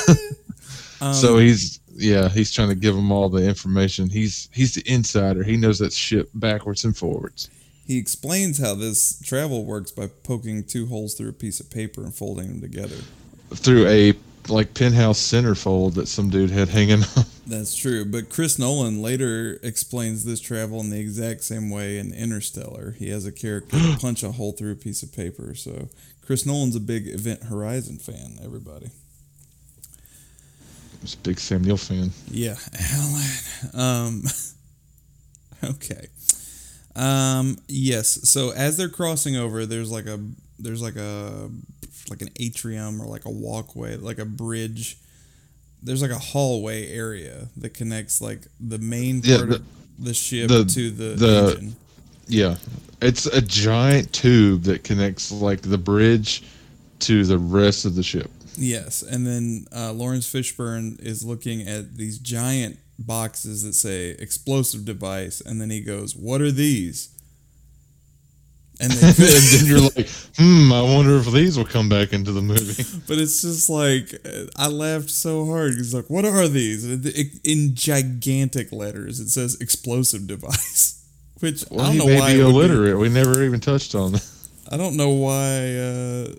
Um, 1.01 1.13
so 1.13 1.37
he's 1.37 1.81
yeah, 1.95 2.29
he's 2.29 2.49
trying 2.49 2.69
to 2.69 2.75
give 2.75 2.95
them 2.95 3.11
all 3.11 3.27
the 3.27 3.45
information. 3.45 4.09
He's 4.09 4.47
he's 4.53 4.73
the 4.75 4.83
insider. 4.89 5.43
He 5.43 5.57
knows 5.57 5.79
that 5.79 5.91
ship 5.91 6.29
backwards 6.33 6.85
and 6.85 6.95
forwards. 6.95 7.49
he 7.85 7.97
explains 7.97 8.57
how 8.57 8.73
this 8.75 9.21
travel 9.21 9.65
works 9.65 9.91
by 9.91 10.07
poking 10.23 10.63
two 10.63 10.85
holes 10.85 11.13
through 11.15 11.27
a 11.27 11.33
piece 11.33 11.59
of 11.59 11.69
paper 11.69 12.01
and 12.03 12.15
folding 12.15 12.47
them 12.47 12.61
together. 12.61 12.95
Through 13.53 13.87
a 13.87 14.13
like 14.47 14.73
penthouse 14.73 15.19
centerfold 15.19 15.95
that 15.95 16.07
some 16.07 16.29
dude 16.29 16.49
had 16.51 16.69
hanging 16.69 17.03
on. 17.03 17.25
That's 17.47 17.75
true, 17.75 18.05
but 18.05 18.29
Chris 18.29 18.57
Nolan 18.57 19.01
later 19.01 19.59
explains 19.61 20.23
this 20.23 20.39
travel 20.39 20.79
in 20.79 20.89
the 20.89 20.99
exact 21.01 21.43
same 21.43 21.69
way 21.69 21.97
in 21.97 22.13
Interstellar. 22.13 22.91
He 22.97 23.09
has 23.09 23.25
a 23.25 23.31
character 23.33 23.77
punch 23.99 24.23
a 24.23 24.31
hole 24.31 24.53
through 24.53 24.71
a 24.71 24.75
piece 24.75 25.03
of 25.03 25.11
paper. 25.13 25.53
So 25.53 25.89
Chris 26.25 26.45
Nolan's 26.45 26.77
a 26.77 26.79
big 26.79 27.07
Event 27.09 27.43
Horizon 27.43 27.97
fan. 27.97 28.39
Everybody, 28.41 28.91
He's 31.03 31.13
a 31.13 31.17
big 31.17 31.39
Sam 31.39 31.61
Neill 31.63 31.77
fan. 31.77 32.09
yeah, 32.31 32.55
Alan. 32.91 33.25
Um, 33.73 34.23
okay. 35.63 36.07
Um, 36.95 37.57
yes. 37.67 38.29
So 38.29 38.51
as 38.51 38.77
they're 38.77 38.89
crossing 38.89 39.35
over, 39.35 39.65
there's 39.65 39.91
like 39.91 40.05
a 40.05 40.19
there's 40.59 40.81
like 40.81 40.95
a 40.95 41.49
like 42.09 42.21
an 42.21 42.29
atrium 42.39 43.01
or 43.01 43.05
like 43.05 43.25
a 43.25 43.29
walkway, 43.31 43.95
like 43.97 44.17
a 44.19 44.25
bridge. 44.25 44.97
There's 45.81 46.01
like 46.01 46.11
a 46.11 46.19
hallway 46.19 46.89
area 46.91 47.49
that 47.57 47.73
connects 47.73 48.21
like 48.21 48.47
the 48.59 48.77
main 48.77 49.21
Yeah, 49.23 49.37
part 49.37 49.49
the- 49.49 49.55
of 49.57 49.65
the 49.99 50.13
ship 50.13 50.47
the- 50.47 50.63
to 50.65 50.89
the, 50.91 51.03
the- 51.15 51.51
engine. 51.55 51.75
Yeah, 52.27 52.55
it's 53.01 53.25
a 53.25 53.41
giant 53.41 54.13
tube 54.13 54.63
that 54.63 54.85
connects 54.85 55.29
like 55.29 55.61
the 55.61 55.77
bridge 55.77 56.43
to 56.99 57.25
the 57.25 57.37
rest 57.37 57.83
of 57.83 57.95
the 57.95 58.03
ship. 58.03 58.31
Yes, 58.57 59.01
and 59.01 59.25
then 59.25 59.65
uh, 59.75 59.91
Lawrence 59.93 60.31
Fishburne 60.31 60.99
is 61.01 61.23
looking 61.23 61.67
at 61.67 61.95
these 61.97 62.19
giant 62.19 62.77
boxes 62.99 63.63
that 63.63 63.73
say 63.73 64.09
explosive 64.11 64.85
device, 64.85 65.41
and 65.41 65.59
then 65.59 65.69
he 65.69 65.81
goes, 65.81 66.15
"What 66.15 66.41
are 66.41 66.51
these?" 66.51 67.09
And 68.79 68.91
and 69.03 69.15
then 69.15 69.65
you're 69.65 69.79
like, 69.95 70.09
hmm, 70.37 70.73
I 70.73 70.81
wonder 70.81 71.17
if 71.17 71.31
these 71.31 71.57
will 71.57 71.65
come 71.65 71.89
back 71.89 72.11
into 72.11 72.31
the 72.31 72.41
movie. 72.41 72.83
but 73.07 73.17
it's 73.19 73.41
just 73.41 73.69
like 73.69 74.13
I 74.57 74.67
laughed 74.67 75.09
so 75.11 75.45
hard. 75.45 75.73
He's 75.75 75.93
like, 75.93 76.09
"What 76.09 76.25
are 76.25 76.47
these?" 76.47 76.83
And 76.83 77.05
it- 77.05 77.17
it- 77.17 77.39
in 77.43 77.75
gigantic 77.75 78.71
letters, 78.71 79.19
it 79.19 79.29
says 79.29 79.57
explosive 79.61 80.25
device, 80.27 81.05
which 81.39 81.63
Well, 81.69 81.85
I 81.85 81.95
don't 81.95 81.97
know 82.07 82.19
why 82.19 82.33
be 82.33 82.39
it 82.39 82.43
be- 82.43 82.49
illiterate. 82.49 82.97
We 82.97 83.09
never 83.09 83.43
even 83.43 83.59
touched 83.59 83.95
on 83.95 84.13
that. 84.13 84.25
I 84.71 84.77
don't 84.77 84.97
know 84.97 85.09
why. 85.09 85.75
Uh, 85.77 86.33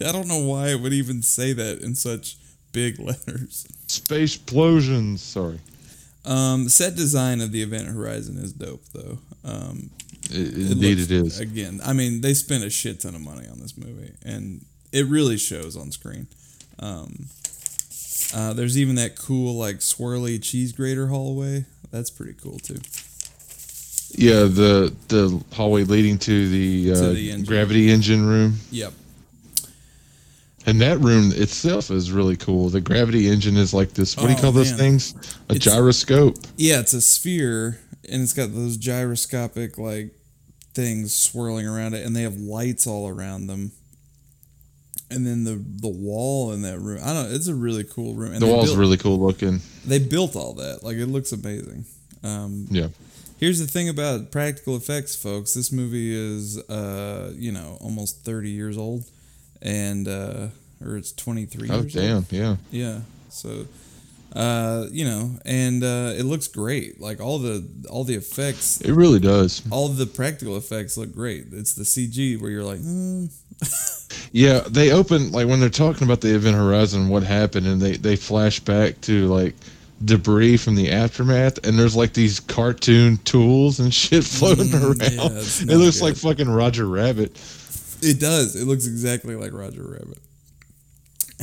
I 0.06 0.12
don't 0.12 0.28
know 0.28 0.38
why 0.40 0.68
it 0.68 0.80
would 0.80 0.92
even 0.92 1.22
say 1.22 1.52
that 1.52 1.80
in 1.80 1.94
such 1.94 2.36
big 2.72 2.98
letters. 3.00 3.66
Space 3.86 4.34
explosions. 4.36 5.22
Sorry. 5.22 5.58
Um, 6.24 6.68
set 6.68 6.94
design 6.94 7.40
of 7.40 7.52
the 7.52 7.62
Event 7.62 7.88
Horizon 7.88 8.36
is 8.36 8.52
dope, 8.52 8.84
though. 8.92 9.18
Um, 9.44 9.90
it 10.30 10.72
Indeed, 10.72 10.98
looks- 10.98 11.10
it 11.10 11.26
is. 11.26 11.40
Again, 11.40 11.80
I 11.84 11.92
mean, 11.94 12.20
they 12.20 12.34
spent 12.34 12.64
a 12.64 12.70
shit 12.70 13.00
ton 13.00 13.14
of 13.14 13.20
money 13.22 13.48
on 13.48 13.60
this 13.60 13.78
movie, 13.78 14.12
and 14.24 14.64
it 14.92 15.06
really 15.06 15.38
shows 15.38 15.76
on 15.76 15.90
screen. 15.90 16.26
Um, 16.78 17.26
uh, 18.34 18.52
there's 18.52 18.76
even 18.78 18.96
that 18.96 19.16
cool, 19.16 19.54
like, 19.56 19.76
swirly 19.78 20.42
cheese 20.42 20.72
grater 20.72 21.06
hallway. 21.06 21.64
That's 21.90 22.10
pretty 22.10 22.34
cool, 22.34 22.58
too. 22.58 22.76
Yeah, 24.10 24.44
the 24.44 24.94
the 25.08 25.42
hallway 25.54 25.84
leading 25.84 26.18
to 26.18 26.48
the, 26.48 26.92
uh, 26.92 27.12
the 27.12 27.30
engine. 27.30 27.44
gravity 27.46 27.90
engine 27.90 28.26
room, 28.26 28.56
Yep. 28.70 28.92
And 30.68 30.80
that 30.80 30.98
room 31.00 31.32
itself 31.34 31.90
is 31.90 32.12
really 32.12 32.36
cool. 32.36 32.68
The 32.68 32.80
gravity 32.80 33.28
engine 33.28 33.56
is 33.56 33.72
like 33.74 33.92
this. 33.94 34.16
What 34.16 34.24
do 34.26 34.32
you 34.32 34.38
Oh, 34.38 34.40
call 34.42 34.52
those 34.52 34.72
things? 34.72 35.14
A 35.48 35.54
It's- 35.54 35.62
gyroscope. 35.64 36.36
Yeah, 36.56 36.80
it's 36.80 36.92
a 36.94 37.00
sphere, 37.00 37.78
and 38.08 38.22
it's 38.22 38.32
got 38.32 38.54
those 38.54 38.76
gyroscopic, 38.76 39.78
like, 39.78 40.14
things 40.74 41.12
swirling 41.14 41.66
around 41.66 41.94
it, 41.94 42.04
and 42.06 42.14
they 42.14 42.22
have 42.22 42.36
lights 42.38 42.86
all 42.86 43.08
around 43.08 43.46
them. 43.48 43.72
And 45.10 45.26
then 45.26 45.44
the 45.44 45.54
the 45.80 45.88
wall 45.88 46.52
in 46.52 46.62
that 46.62 46.78
room, 46.80 47.00
I 47.02 47.14
don't. 47.14 47.30
know, 47.30 47.34
It's 47.34 47.46
a 47.46 47.54
really 47.54 47.84
cool 47.84 48.14
room. 48.14 48.32
And 48.32 48.42
the 48.42 48.46
wall's 48.46 48.66
built- 48.66 48.78
really 48.78 48.96
cool 48.98 49.18
looking. 49.18 49.60
they 49.86 49.98
built 49.98 50.36
all 50.36 50.52
that. 50.54 50.84
Like 50.84 50.98
it 50.98 51.06
looks 51.06 51.32
amazing. 51.32 51.86
Um, 52.22 52.66
Yeah. 52.70 52.88
here's 53.38 53.58
the 53.58 53.66
thing 53.66 53.88
about 53.88 54.30
practical 54.30 54.76
effects, 54.76 55.14
folks. 55.16 55.54
This 55.54 55.72
movie 55.72 56.14
is, 56.14 56.58
uh, 56.68 57.32
you 57.38 57.52
know, 57.52 57.78
almost 57.80 58.22
30 58.22 58.50
years 58.50 58.76
old, 58.76 59.04
and 59.62 60.06
uh, 60.08 60.48
or 60.84 60.96
it's 60.96 61.12
23 61.12 61.68
Oh 61.70 61.80
years 61.82 61.96
old. 61.96 62.04
damn. 62.04 62.26
Yeah. 62.30 62.56
Yeah. 62.70 63.00
So, 63.30 63.66
uh, 64.34 64.86
you 64.90 65.04
know, 65.04 65.38
and 65.44 65.82
uh, 65.82 66.12
it 66.16 66.24
looks 66.24 66.48
great. 66.48 67.00
Like 67.00 67.20
all 67.20 67.38
the 67.38 67.64
all 67.90 68.04
the 68.04 68.14
effects, 68.14 68.80
It 68.80 68.92
really 68.92 69.18
does. 69.20 69.62
all 69.70 69.88
the 69.88 70.06
practical 70.06 70.56
effects 70.56 70.96
look 70.96 71.12
great. 71.14 71.46
It's 71.52 71.74
the 71.74 71.84
CG 71.84 72.40
where 72.40 72.50
you're 72.50 72.64
like, 72.64 72.80
hmm. 72.80 73.26
Yeah, 74.32 74.60
they 74.68 74.92
open 74.92 75.32
like 75.32 75.46
when 75.48 75.60
they're 75.60 75.68
talking 75.70 76.04
about 76.04 76.20
the 76.20 76.34
event 76.34 76.56
horizon, 76.56 77.08
what 77.08 77.22
happened, 77.22 77.66
and 77.66 77.80
they 77.80 77.96
they 77.96 78.16
flash 78.16 78.60
back 78.60 79.00
to 79.02 79.26
like 79.26 79.54
debris 80.04 80.56
from 80.58 80.74
the 80.76 80.90
aftermath, 80.92 81.66
and 81.66 81.78
there's 81.78 81.96
like 81.96 82.12
these 82.12 82.38
cartoon 82.40 83.16
tools 83.24 83.80
and 83.80 83.92
shit 84.02 84.24
floating 84.24 84.66
Mm, 84.66 84.82
around. 84.84 85.12
yeah, 85.12 85.74
it 85.74 85.78
looks 85.78 85.98
good. 85.98 86.04
like 86.04 86.16
fucking 86.16 86.48
Roger 86.48 86.86
Rabbit. 86.86 87.36
It 88.02 88.20
does. 88.20 88.54
It 88.56 88.66
looks 88.66 88.86
exactly 88.86 89.34
like 89.36 89.52
Roger 89.52 89.82
Rabbit. 89.82 90.18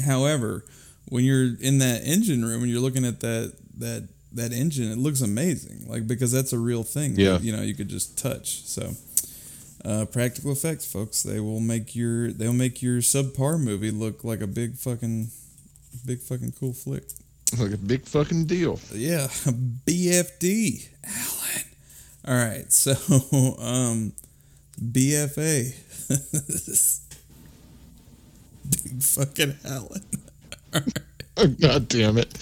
However, 0.06 0.66
when 1.10 1.24
you're 1.24 1.56
in 1.60 1.78
that 1.80 2.02
engine 2.04 2.44
room 2.44 2.64
and 2.64 2.72
you're 2.72 2.82
looking 2.82 3.06
at 3.06 3.20
that 3.22 3.54
that 3.78 4.08
that 4.34 4.52
engine, 4.52 4.92
it 4.92 4.98
looks 4.98 5.22
amazing. 5.22 5.86
Like 5.88 6.08
because 6.08 6.32
that's 6.32 6.54
a 6.54 6.60
real 6.60 6.84
thing. 6.84 7.16
that, 7.16 7.22
Yeah. 7.22 7.40
you 7.40 7.52
know, 7.56 7.62
you 7.62 7.74
could 7.74 7.88
just 7.88 8.18
touch. 8.18 8.64
So, 8.66 8.94
uh, 9.86 10.06
practical 10.06 10.52
effects, 10.52 10.86
folks. 10.92 11.24
They 11.24 11.40
will 11.40 11.60
make 11.62 11.96
your 11.96 12.32
they'll 12.32 12.54
make 12.54 12.82
your 12.82 13.00
subpar 13.00 13.60
movie 13.60 13.92
look 13.92 14.24
like 14.24 14.42
a 14.42 14.48
big 14.48 14.76
fucking 14.78 15.30
big 16.06 16.20
fucking 16.22 16.54
cool 16.60 16.74
flick. 16.74 17.04
Like 17.58 17.72
a 17.74 17.78
big 17.78 18.06
fucking 18.06 18.46
deal. 18.46 18.80
Yeah, 18.94 19.28
BFD, 19.28 20.88
Alan. 21.06 21.64
All 22.28 22.34
right, 22.34 22.74
so 22.74 22.92
um, 23.62 24.12
BFA, 24.82 25.74
big 28.70 29.02
fucking. 29.02 29.56
Oh, 29.66 29.88
God 31.60 31.88
damn 31.88 32.18
it. 32.18 32.34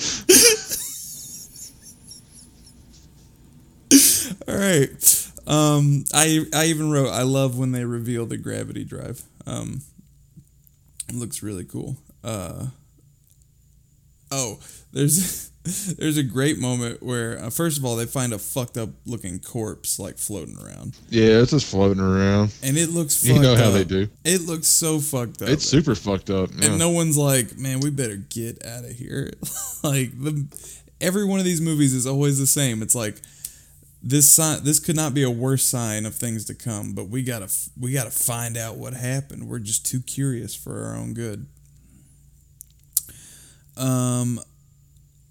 All 4.47 4.55
right, 4.55 5.31
um, 5.47 6.03
I 6.13 6.45
I 6.53 6.65
even 6.65 6.91
wrote 6.91 7.09
I 7.09 7.21
love 7.23 7.57
when 7.57 7.71
they 7.71 7.85
reveal 7.85 8.25
the 8.25 8.37
gravity 8.37 8.83
drive. 8.83 9.21
Um, 9.45 9.81
it 11.07 11.15
looks 11.15 11.43
really 11.43 11.63
cool. 11.65 11.97
Uh, 12.23 12.67
oh, 14.31 14.59
there's 14.91 15.51
there's 15.97 16.17
a 16.17 16.23
great 16.23 16.59
moment 16.59 17.01
where 17.01 17.39
uh, 17.39 17.49
first 17.49 17.77
of 17.77 17.85
all 17.85 17.95
they 17.95 18.05
find 18.05 18.33
a 18.33 18.37
fucked 18.37 18.77
up 18.77 18.89
looking 19.05 19.39
corpse 19.39 19.97
like 19.97 20.17
floating 20.17 20.57
around. 20.57 20.97
Yeah, 21.09 21.39
it's 21.41 21.51
just 21.51 21.71
floating 21.71 22.01
around. 22.03 22.53
And 22.61 22.77
it 22.77 22.89
looks 22.89 23.23
You 23.23 23.39
know 23.39 23.55
how 23.55 23.67
up. 23.69 23.73
they 23.73 23.85
do. 23.85 24.09
It 24.25 24.41
looks 24.41 24.67
so 24.67 24.99
fucked 24.99 25.41
up. 25.41 25.47
It's 25.47 25.63
super 25.63 25.95
fucked 25.95 26.29
up. 26.29 26.49
Yeah. 26.53 26.71
And 26.71 26.79
no 26.79 26.89
one's 26.89 27.17
like, 27.17 27.57
man, 27.57 27.79
we 27.79 27.91
better 27.91 28.17
get 28.17 28.65
out 28.65 28.83
of 28.83 28.91
here. 28.91 29.31
like 29.83 30.11
the 30.21 30.45
every 30.99 31.23
one 31.25 31.39
of 31.39 31.45
these 31.45 31.61
movies 31.61 31.93
is 31.93 32.05
always 32.05 32.37
the 32.39 32.47
same. 32.47 32.81
It's 32.81 32.95
like 32.95 33.21
this 34.01 34.29
sign 34.29 34.65
this 34.65 34.81
could 34.81 34.97
not 34.97 35.13
be 35.13 35.23
a 35.23 35.29
worse 35.31 35.63
sign 35.63 36.05
of 36.05 36.13
things 36.13 36.43
to 36.45 36.53
come, 36.53 36.91
but 36.93 37.07
we 37.07 37.23
got 37.23 37.39
to 37.39 37.55
we 37.79 37.93
got 37.93 38.03
to 38.03 38.11
find 38.11 38.57
out 38.57 38.75
what 38.75 38.93
happened. 38.93 39.47
We're 39.47 39.59
just 39.59 39.85
too 39.85 40.01
curious 40.01 40.53
for 40.53 40.83
our 40.87 40.97
own 40.97 41.13
good. 41.13 41.47
Um 43.77 44.41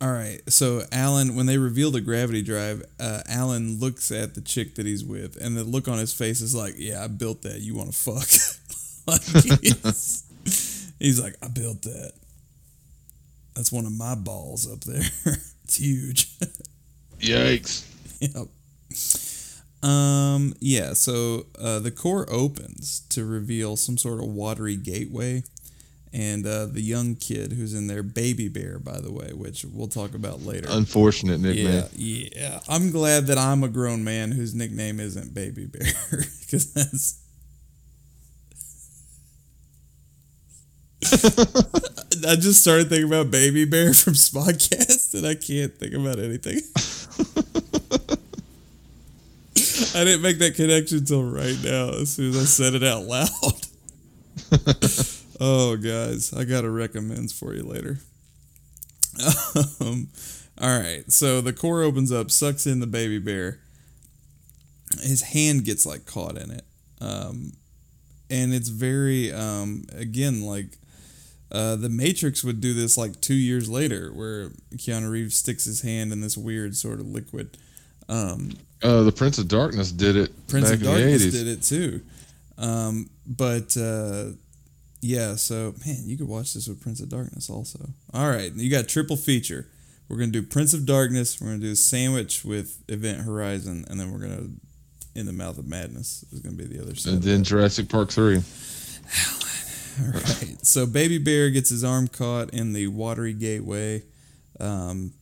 all 0.03 0.13
right. 0.13 0.41
So 0.49 0.83
Alan, 0.91 1.37
when 1.37 1.47
they 1.47 1.59
reveal 1.59 1.93
the 1.93 2.01
gravity 2.01 2.43
drive, 2.43 2.85
uh, 2.99 3.21
Alan 3.29 3.79
looks 3.79 4.11
at 4.11 4.35
the 4.35 4.41
chick 4.41 4.75
that 4.75 4.85
he's 4.85 5.05
with, 5.05 5.37
and 5.37 5.57
the 5.57 5.63
look 5.63 5.87
on 5.87 5.99
his 5.99 6.13
face 6.13 6.41
is 6.41 6.57
like, 6.57 6.75
"Yeah, 6.77 7.05
I 7.05 7.07
built 7.07 7.43
that. 7.43 7.61
You 7.61 7.77
want 7.77 7.93
to 7.93 7.97
fuck?" 7.97 8.29
like, 9.07 9.23
he's, 9.63 10.25
he's 10.99 11.21
like, 11.23 11.37
"I 11.41 11.47
built 11.47 11.83
that. 11.83 12.15
That's 13.55 13.71
one 13.71 13.87
of 13.87 13.93
my 13.93 14.17
balls 14.17 14.71
up 14.71 14.81
there. 14.81 15.05
it's 15.65 15.77
huge." 15.77 16.37
Yikes. 17.21 17.85
yep. 18.21 18.49
Um, 19.89 20.55
yeah, 20.59 20.95
so 20.95 21.47
uh, 21.61 21.79
the 21.79 21.93
core 21.93 22.27
opens 22.29 23.01
to 23.11 23.25
reveal 23.25 23.77
some 23.77 23.97
sort 23.97 24.21
of 24.21 24.27
watery 24.27 24.77
gateway. 24.77 25.45
And 26.15 26.47
uh, 26.47 26.67
the 26.67 26.83
young 26.83 27.15
kid 27.15 27.53
who's 27.53 27.73
in 27.73 27.87
there, 27.87 28.03
Baby 28.03 28.49
Bear, 28.49 28.79
by 28.79 29.01
the 29.01 29.11
way, 29.11 29.33
which 29.33 29.65
we'll 29.65 29.89
talk 29.89 30.15
about 30.15 30.43
later. 30.43 30.69
Unfortunate 30.71 31.41
nickname. 31.41 31.85
Yeah, 31.95 32.29
yeah. 32.37 32.61
I'm 32.69 32.91
glad 32.91 33.29
that 33.29 33.39
I'm 33.39 33.65
a 33.65 33.69
grown 33.69 34.05
man 34.05 34.33
whose 34.33 34.55
nickname 34.55 35.01
isn't 35.01 35.33
Baby 35.33 35.67
Bear 35.67 35.87
because 36.41 36.73
that's. 36.75 37.19
I 42.29 42.37
just 42.37 42.61
started 42.61 42.91
thinking 42.91 43.09
about 43.09 43.31
Baby 43.31 43.65
Bear 43.65 43.95
from 43.95 44.13
Spotcast, 44.13 45.15
and 45.15 45.27
I 45.27 45.35
can't 45.35 45.75
think 45.79 45.95
about 45.95 46.19
anything. 46.19 46.61
I 49.95 50.05
didn't 50.05 50.23
make 50.23 50.39
that 50.39 50.55
connection 50.57 50.99
until 50.99 51.25
right 51.25 51.57
now, 51.65 51.91
as 52.01 52.13
soon 52.13 52.31
as 52.31 52.37
I 52.37 52.45
said 52.45 52.75
it 52.75 52.85
out 52.85 53.05
loud. 53.05 53.29
Oh, 55.45 55.77
guys, 55.77 56.33
I 56.33 56.45
got 56.45 56.65
a 56.65 56.71
recommends 56.71 57.33
for 57.33 57.53
you 57.55 57.65
later. 57.65 57.99
Um, 59.81 60.09
all 60.61 60.79
right, 60.79 61.11
so 61.11 61.41
the 61.41 61.53
core 61.53 61.83
opens 61.83 62.11
up, 62.13 62.31
sucks 62.31 62.67
in 62.67 62.81
the 62.81 62.87
baby 62.87 63.19
bear. 63.19 63.59
His 65.03 65.23
hand 65.23 65.65
gets 65.65 65.85
like 65.85 66.07
caught 66.07 66.37
in 66.39 66.51
it, 66.51 66.65
um, 67.01 67.53
and 68.31 68.55
it's 68.55 68.69
very 68.69 69.33
um, 69.33 69.85
again 69.93 70.43
like 70.43 70.79
uh, 71.51 71.77
the 71.77 71.89
Matrix 71.89 72.43
would 72.45 72.61
do 72.61 72.73
this 72.75 72.97
like 72.97 73.21
two 73.21 73.35
years 73.35 73.69
later, 73.69 74.11
where 74.15 74.51
Keanu 74.77 75.11
Reeves 75.11 75.37
sticks 75.37 75.65
his 75.65 75.83
hand 75.83 76.13
in 76.13 76.21
this 76.23 76.37
weird 76.39 76.75
sort 76.77 77.01
of 77.01 77.07
liquid. 77.07 77.57
Um, 78.09 78.53
Uh, 78.83 79.03
the 79.03 79.13
Prince 79.13 79.39
of 79.39 79.49
Darkness 79.49 79.93
did 79.93 80.17
it 80.17 80.31
Prince 80.49 80.71
of 80.71 80.83
Darkness 80.83 81.27
80s. 81.27 81.33
did 81.33 81.47
it 81.49 81.63
too. 81.63 82.01
Um, 82.59 83.11
but 83.27 83.77
uh, 83.77 84.31
yeah, 85.03 85.35
so 85.35 85.75
man, 85.85 86.05
you 86.05 86.17
could 86.17 86.29
watch 86.29 86.55
this 86.55 86.69
with 86.69 86.81
Prince 86.81 87.01
of 87.01 87.09
Darkness 87.09 87.51
also. 87.51 87.91
All 88.15 88.31
right, 88.31 88.53
you 88.55 88.71
got 88.71 88.89
triple 88.89 89.17
feature. 89.17 89.67
We're 90.09 90.17
gonna 90.17 90.31
do 90.31 90.43
Prince 90.43 90.75
of 90.75 90.87
Darkness. 90.87 91.41
We're 91.41 91.49
gonna 91.49 91.59
do 91.59 91.73
a 91.73 91.77
sandwich 91.77 92.45
with 92.45 92.83
Event 92.89 93.23
Horizon, 93.23 93.85
and 93.91 93.99
then 93.99 94.13
we're 94.13 94.21
gonna 94.21 94.49
in 95.15 95.27
the 95.27 95.33
Mouth 95.33 95.59
of 95.59 95.67
Madness 95.67 96.25
is 96.33 96.41
gonna 96.41 96.57
be 96.57 96.65
the 96.65 96.81
other 96.81 96.95
side. 96.95 97.15
And 97.15 97.23
then. 97.23 97.45
Jurassic 97.45 97.89
Park 97.89 98.11
3. 98.11 98.37
All 98.37 100.09
right. 100.13 100.57
So 100.63 100.87
Baby 100.87 101.19
Bear 101.19 101.51
gets 101.51 101.69
his 101.69 101.85
arm 101.85 102.09
caught 102.09 102.51
in 102.51 102.73
the 102.73 102.87
watery 102.87 103.35
gateway, 103.35 104.03
um, 104.61 105.13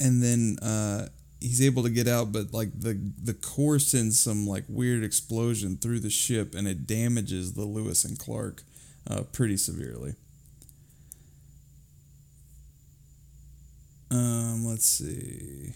and 0.00 0.22
then 0.22 0.58
uh, 0.60 1.08
he's 1.40 1.62
able 1.62 1.82
to 1.82 1.90
get 1.90 2.08
out, 2.08 2.32
but 2.32 2.52
like 2.52 2.78
the 2.78 2.98
the 3.22 3.34
core 3.34 3.78
sends 3.78 4.18
some 4.18 4.46
like 4.46 4.64
weird 4.68 5.04
explosion 5.04 5.76
through 5.76 6.00
the 6.00 6.10
ship, 6.10 6.54
and 6.54 6.66
it 6.68 6.86
damages 6.86 7.52
the 7.54 7.64
Lewis 7.64 8.04
and 8.04 8.18
Clark 8.18 8.62
uh, 9.08 9.22
pretty 9.32 9.56
severely. 9.56 10.14
Um, 14.10 14.64
let's 14.66 14.86
see. 14.86 15.74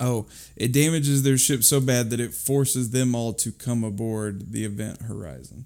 Oh, 0.00 0.26
it 0.56 0.72
damages 0.72 1.22
their 1.22 1.38
ship 1.38 1.62
so 1.62 1.80
bad 1.80 2.10
that 2.10 2.20
it 2.20 2.34
forces 2.34 2.90
them 2.90 3.14
all 3.14 3.32
to 3.34 3.52
come 3.52 3.84
aboard 3.84 4.52
the 4.52 4.64
Event 4.64 5.02
Horizon. 5.02 5.64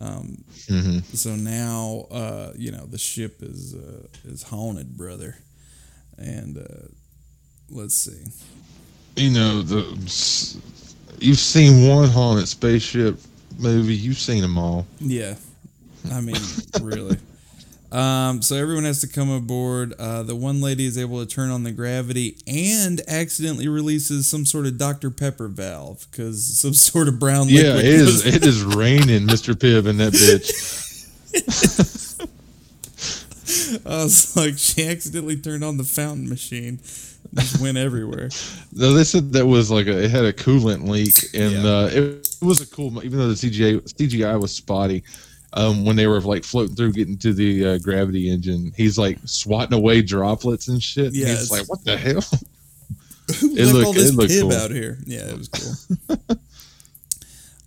Um, 0.00 0.44
hmm 0.68 0.98
so 1.12 1.34
now, 1.36 2.06
uh, 2.10 2.52
you 2.56 2.70
know, 2.70 2.86
the 2.86 2.98
ship 2.98 3.38
is 3.42 3.74
uh, 3.74 4.06
is 4.24 4.42
haunted, 4.44 4.96
brother. 4.96 5.36
And 6.18 6.58
uh, 6.58 6.88
let's 7.70 7.94
see. 7.94 8.22
You 9.16 9.30
know, 9.30 9.62
the 9.62 9.82
you've 11.20 11.38
seen 11.38 11.88
one 11.88 12.08
haunted 12.08 12.48
spaceship 12.48 13.18
movie. 13.58 13.94
You've 13.94 14.18
seen 14.18 14.42
them 14.42 14.58
all. 14.58 14.86
Yeah, 15.00 15.34
I 16.12 16.20
mean, 16.20 16.36
really. 16.80 17.18
Um, 17.92 18.42
so 18.42 18.56
everyone 18.56 18.82
has 18.84 19.00
to 19.02 19.06
come 19.06 19.30
aboard. 19.30 19.92
Uh, 20.00 20.24
the 20.24 20.34
one 20.34 20.60
lady 20.60 20.84
is 20.84 20.98
able 20.98 21.24
to 21.24 21.32
turn 21.32 21.50
on 21.50 21.62
the 21.62 21.70
gravity 21.70 22.36
and 22.44 23.00
accidentally 23.06 23.68
releases 23.68 24.26
some 24.26 24.44
sort 24.44 24.66
of 24.66 24.78
Dr 24.78 25.12
Pepper 25.12 25.46
valve 25.46 26.04
because 26.10 26.44
some 26.58 26.74
sort 26.74 27.06
of 27.06 27.20
brown 27.20 27.46
Yeah, 27.48 27.74
liquid. 27.74 27.84
it 27.84 27.94
is. 27.94 28.26
It 28.26 28.44
is 28.44 28.64
raining, 28.64 29.06
Mr. 29.28 29.54
Pibb, 29.54 29.86
in 29.86 29.98
that 29.98 30.12
bitch. 30.12 30.50
I 33.86 34.02
was 34.04 34.36
like, 34.36 34.58
she 34.58 34.88
accidentally 34.88 35.36
turned 35.36 35.62
on 35.62 35.76
the 35.76 35.84
fountain 35.84 36.28
machine. 36.28 36.80
Just 37.34 37.60
went 37.60 37.76
everywhere. 37.76 38.28
No, 38.76 38.92
they 38.92 39.04
said 39.04 39.32
that 39.34 39.46
was 39.46 39.70
like 39.70 39.86
a, 39.86 40.04
it 40.04 40.10
had 40.10 40.24
a 40.24 40.32
coolant 40.32 40.88
leak, 40.88 41.14
and 41.32 41.52
Yeah. 41.52 41.70
uh, 41.70 41.86
it, 41.92 42.28
it 42.42 42.44
was 42.44 42.60
a 42.60 42.66
cool. 42.66 43.04
Even 43.04 43.18
though 43.18 43.28
the 43.28 43.34
CGI 43.34 43.80
CGI 43.94 44.40
was 44.40 44.52
spotty, 44.54 45.04
um, 45.52 45.84
when 45.84 45.94
they 45.94 46.08
were 46.08 46.20
like 46.20 46.42
floating 46.42 46.74
through, 46.74 46.92
getting 46.92 47.16
to 47.18 47.32
the 47.32 47.66
uh, 47.66 47.78
gravity 47.78 48.28
engine, 48.30 48.72
he's 48.76 48.98
like 48.98 49.18
swatting 49.26 49.74
away 49.78 50.02
droplets 50.02 50.66
and 50.68 50.82
shit. 50.82 51.06
and 51.06 51.14
Yeah, 51.16 51.26
he's 51.28 51.44
it's- 51.44 51.50
like, 51.52 51.68
"What 51.68 51.84
the 51.84 51.96
hell?" 51.96 52.20
Who 53.40 53.56
It 53.56 53.58
left 53.60 53.72
looked- 53.74 53.86
all 53.86 53.92
this 53.92 54.10
it 54.10 54.14
looked 54.16 54.30
pib 54.30 54.42
cool. 54.42 54.52
out 54.52 54.70
here? 54.72 54.98
Yeah, 55.06 55.28
it 55.28 55.38
was 55.38 55.48
cool. 55.48 56.36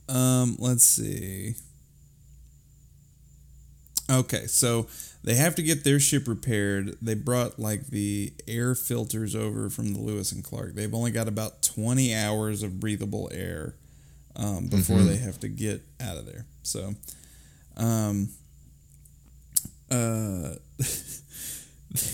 um, 0.15 0.55
let's 0.59 0.83
see. 0.83 1.55
Okay, 4.09 4.45
so 4.47 4.87
they 5.27 5.35
have 5.35 5.55
to 5.55 5.61
get 5.61 5.83
their 5.83 5.99
ship 5.99 6.25
repaired. 6.25 6.95
They 7.01 7.13
brought 7.13 7.59
like 7.59 7.87
the 7.87 8.31
air 8.47 8.73
filters 8.75 9.35
over 9.35 9.69
from 9.69 9.91
the 9.93 9.99
Lewis 9.99 10.31
and 10.31 10.41
Clark. 10.41 10.73
They've 10.73 10.93
only 10.93 11.11
got 11.11 11.27
about 11.27 11.61
twenty 11.61 12.15
hours 12.15 12.63
of 12.63 12.79
breathable 12.79 13.29
air 13.33 13.75
um, 14.37 14.67
before 14.67 14.99
Mhm. 14.99 15.07
they 15.07 15.17
have 15.17 15.37
to 15.41 15.49
get 15.49 15.81
out 15.99 16.15
of 16.15 16.25
there. 16.25 16.45
So, 16.63 16.95
um, 17.75 18.29
uh. 19.91 20.55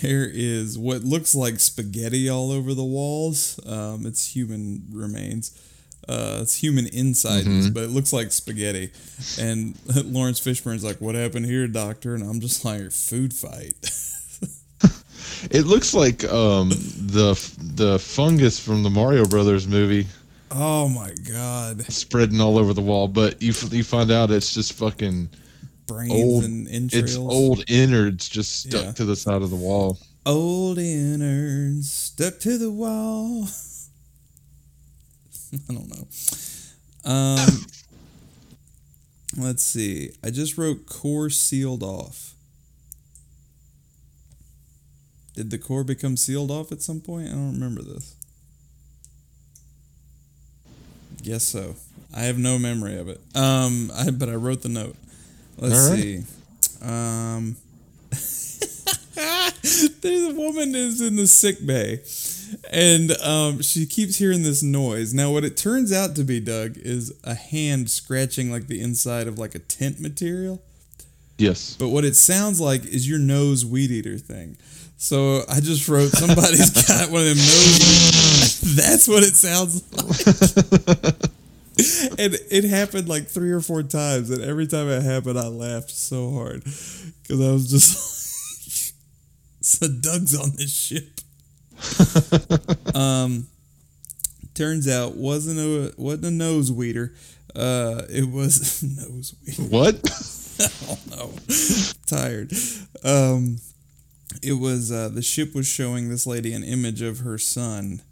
there 0.02 0.30
is 0.32 0.78
what 0.78 1.04
looks 1.04 1.36
like 1.36 1.60
spaghetti 1.60 2.30
all 2.30 2.52
over 2.52 2.74
the 2.74 2.84
walls. 2.84 3.60
Um, 3.66 4.06
it's 4.06 4.36
human 4.36 4.84
remains. 4.92 5.52
Uh, 6.08 6.40
it's 6.42 6.56
human 6.56 6.88
insides, 6.88 7.48
Mhm. 7.48 7.74
but 7.74 7.84
it 7.84 7.90
looks 7.92 8.12
like 8.14 8.32
spaghetti. 8.32 8.92
And 9.40 9.76
Laurence 10.06 10.40
Fishburne's 10.40 10.84
like, 10.84 11.00
"What 11.02 11.16
happened 11.16 11.46
here, 11.46 11.68
doctor?" 11.68 12.14
And 12.16 12.24
I'm 12.24 12.40
just 12.42 12.64
like, 12.66 12.92
"Food 12.92 13.34
fight." 13.34 13.76
It 15.52 15.66
looks 15.66 15.94
like 15.94 16.24
um, 16.26 16.70
the 16.70 17.34
the 17.76 18.00
fungus 18.00 18.60
from 18.60 18.84
the 18.84 18.90
Mario 18.90 19.26
Brothers 19.26 19.68
movie 19.68 20.08
oh 20.52 20.88
my 20.88 21.12
god, 21.30 21.82
spreading 21.92 22.40
all 22.40 22.58
over 22.58 22.74
the 22.74 22.82
wall, 22.82 23.08
but 23.08 23.42
you 23.42 23.54
you 23.72 23.84
find 23.84 24.10
out 24.12 24.32
it's 24.32 24.54
just 24.54 24.74
fucking 24.74 25.30
brains 25.88 26.12
Old- 26.14 26.44
and 26.46 26.68
entrails. 26.70 27.04
it's 27.12 27.18
old 27.18 27.64
innards 27.70 28.30
just 28.30 28.62
stuck 28.68 28.84
Yeah. 28.86 28.92
to 28.94 29.06
the 29.06 29.16
side 29.16 29.42
of 29.42 29.50
the 29.50 29.56
wall. 29.58 29.98
Old 30.26 30.78
innards 30.78 31.92
stuck 31.92 32.40
to 32.42 32.58
the 32.58 32.72
wall. 32.72 33.48
I 35.70 35.74
don't 35.74 35.90
know. 35.90 36.08
Um, 37.06 37.66
let's 39.38 39.64
see. 39.64 40.12
I 40.24 40.30
just 40.30 40.58
wrote 40.58 40.86
core 40.86 41.30
sealed 41.30 41.84
off. 41.84 42.34
Did 45.36 45.50
the 45.50 45.58
core 45.58 45.84
become 45.84 46.16
sealed 46.16 46.52
off 46.52 46.72
at 46.72 46.82
some 46.82 47.02
point? 47.02 47.28
I 47.28 47.32
don't 47.32 47.54
remember 47.54 47.82
this. 47.82 48.16
Guess 51.24 51.44
so. 51.44 51.76
I 52.16 52.22
have 52.22 52.38
no 52.38 52.60
memory 52.60 52.98
of 52.98 53.10
it. 53.10 53.20
Um, 53.36 53.92
I, 53.96 54.12
but 54.12 54.30
I 54.30 54.36
wrote 54.36 54.62
the 54.62 54.70
note. 54.70 54.96
Let's 55.58 55.90
right. 55.90 56.00
see. 56.00 56.24
Um, 56.82 57.56
there's 60.02 60.24
a 60.26 60.36
woman 60.36 60.76
is 60.76 61.02
in 61.02 61.16
the 61.16 61.26
sick 61.28 61.66
bay, 61.66 62.02
and 62.72 63.12
um, 63.22 63.62
she 63.62 63.86
keeps 63.86 64.18
hearing 64.18 64.44
this 64.44 64.64
noise. 64.64 65.14
Now, 65.14 65.32
what 65.32 65.44
it 65.44 65.58
turns 65.58 65.92
out 65.92 66.16
to 66.16 66.24
be, 66.24 66.40
Doug, 66.40 66.78
is 66.78 67.14
a 67.24 67.36
hand 67.36 67.90
scratching 67.90 68.52
like 68.52 68.68
the 68.68 68.82
inside 68.82 69.28
of 69.28 69.38
like 69.38 69.56
a 69.56 69.60
tent 69.60 70.00
material. 70.00 70.62
Yes. 71.38 71.76
But 71.78 71.90
what 71.90 72.06
it 72.06 72.16
sounds 72.16 72.60
like 72.62 72.86
is 72.86 73.08
your 73.10 73.20
nose 73.20 73.66
weed 73.66 73.92
eater 73.92 74.18
thing. 74.18 74.58
So 74.98 75.42
I 75.50 75.60
just 75.60 75.90
wrote 75.90 76.12
somebody's 76.12 76.70
got 76.88 77.10
one 77.10 77.22
of 77.22 77.28
them 77.28 77.38
nose. 77.38 78.62
That's 78.76 79.08
what 79.08 79.24
it 79.24 79.36
sounds 79.36 79.84
like. 79.92 81.16
and 82.20 82.38
it 82.52 82.64
happened 82.66 83.10
like 83.10 83.28
three 83.28 83.52
or 83.52 83.60
four 83.60 83.84
times, 83.84 84.30
and 84.30 84.42
every 84.42 84.68
time 84.68 84.88
it 84.88 85.02
happened, 85.02 85.38
I 85.40 85.48
laughed 85.48 85.90
so 85.90 86.32
hard 86.32 86.64
because 86.64 87.42
I 87.42 87.52
was 87.52 87.70
just 87.70 88.94
like, 88.94 89.60
"So 89.62 89.88
Doug's 89.88 90.40
on 90.40 90.52
this 90.56 90.74
ship." 90.74 91.20
um, 92.96 93.48
turns 94.54 94.88
out 94.88 95.16
wasn't 95.16 95.60
a 95.60 95.94
wasn't 95.98 96.26
a 96.26 96.32
nose 96.32 96.72
weeder. 96.72 97.14
Uh, 97.56 98.04
it 98.10 98.30
was 98.30 98.84
nose 98.84 99.36
weeder. 99.46 99.64
What? 99.70 99.96
oh 100.88 101.00
no 101.10 101.34
tired 102.06 102.54
um 103.04 103.58
it 104.44 104.54
was 104.54 104.92
uh 104.92 105.10
the 105.10 105.24
ship 105.24 105.56
was 105.56 105.66
showing 105.66 106.10
this 106.10 106.28
lady 106.28 106.54
an 106.54 106.64
image 106.64 107.02
of 107.02 107.20
her 107.20 107.40
son 107.40 108.04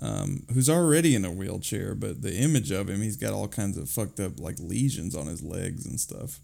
um, 0.00 0.44
who's 0.52 0.68
already 0.68 1.14
in 1.14 1.24
a 1.24 1.30
wheelchair, 1.30 1.94
but 1.94 2.22
the 2.22 2.36
image 2.36 2.70
of 2.70 2.88
him, 2.90 3.00
he's 3.00 3.16
got 3.16 3.32
all 3.32 3.48
kinds 3.48 3.76
of 3.76 3.88
fucked 3.88 4.18
up 4.18 4.40
like 4.40 4.56
lesions 4.58 5.14
on 5.14 5.26
his 5.26 5.42
legs 5.42 5.86
and 5.86 6.00
stuff. 6.00 6.40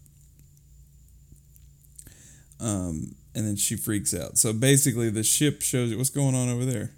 Um, 2.59 3.15
and 3.35 3.47
then 3.47 3.55
she 3.55 3.75
freaks 3.75 4.13
out. 4.13 4.37
So 4.37 4.53
basically, 4.53 5.09
the 5.09 5.23
ship 5.23 5.61
shows 5.61 5.91
you 5.91 5.97
what's 5.97 6.09
going 6.09 6.35
on 6.35 6.49
over 6.49 6.65
there. 6.65 6.91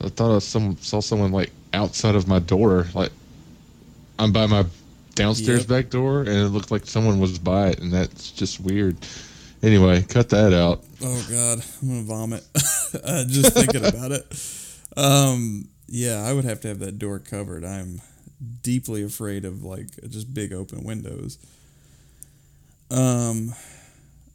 I 0.00 0.08
thought 0.08 0.36
I 0.36 0.38
some 0.40 0.76
saw 0.80 1.00
someone 1.00 1.32
like 1.32 1.50
outside 1.72 2.14
of 2.14 2.28
my 2.28 2.38
door. 2.38 2.86
Like 2.94 3.12
I'm 4.18 4.32
by 4.32 4.46
my 4.46 4.64
downstairs 5.14 5.60
Yep. 5.60 5.68
back 5.68 5.90
door, 5.90 6.20
and 6.20 6.28
it 6.30 6.48
looked 6.48 6.70
like 6.70 6.86
someone 6.86 7.20
was 7.20 7.38
by 7.38 7.68
it, 7.68 7.80
and 7.80 7.92
that's 7.92 8.30
just 8.30 8.60
weird. 8.60 8.96
Anyway, 9.62 10.02
cut 10.02 10.28
that 10.30 10.52
out. 10.52 10.84
Oh 11.02 11.26
God, 11.30 11.64
I'm 11.82 11.88
gonna 11.88 12.02
vomit 12.02 12.44
uh, 13.02 13.24
just 13.26 13.54
thinking 13.54 13.84
about 13.84 14.12
it. 14.12 14.26
Um, 14.96 15.68
yeah, 15.86 16.22
I 16.22 16.32
would 16.32 16.44
have 16.44 16.60
to 16.62 16.68
have 16.68 16.80
that 16.80 16.98
door 16.98 17.18
covered. 17.18 17.64
I'm 17.64 18.00
deeply 18.62 19.02
afraid 19.02 19.44
of 19.46 19.62
like 19.64 19.86
just 20.10 20.34
big 20.34 20.52
open 20.52 20.84
windows. 20.84 21.38
Um, 22.90 23.54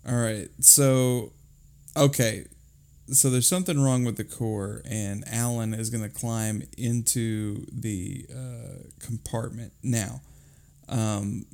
all 0.09 0.15
right, 0.15 0.49
so 0.59 1.33
okay, 1.95 2.45
so 3.11 3.29
there's 3.29 3.47
something 3.47 3.79
wrong 3.79 4.03
with 4.05 4.17
the 4.17 4.23
core, 4.23 4.81
and 4.85 5.23
Alan 5.27 5.73
is 5.73 5.89
gonna 5.89 6.09
climb 6.09 6.63
into 6.77 7.65
the 7.71 8.25
uh, 8.33 8.89
compartment 8.99 9.73
now. 9.83 10.21
Um, 10.87 11.45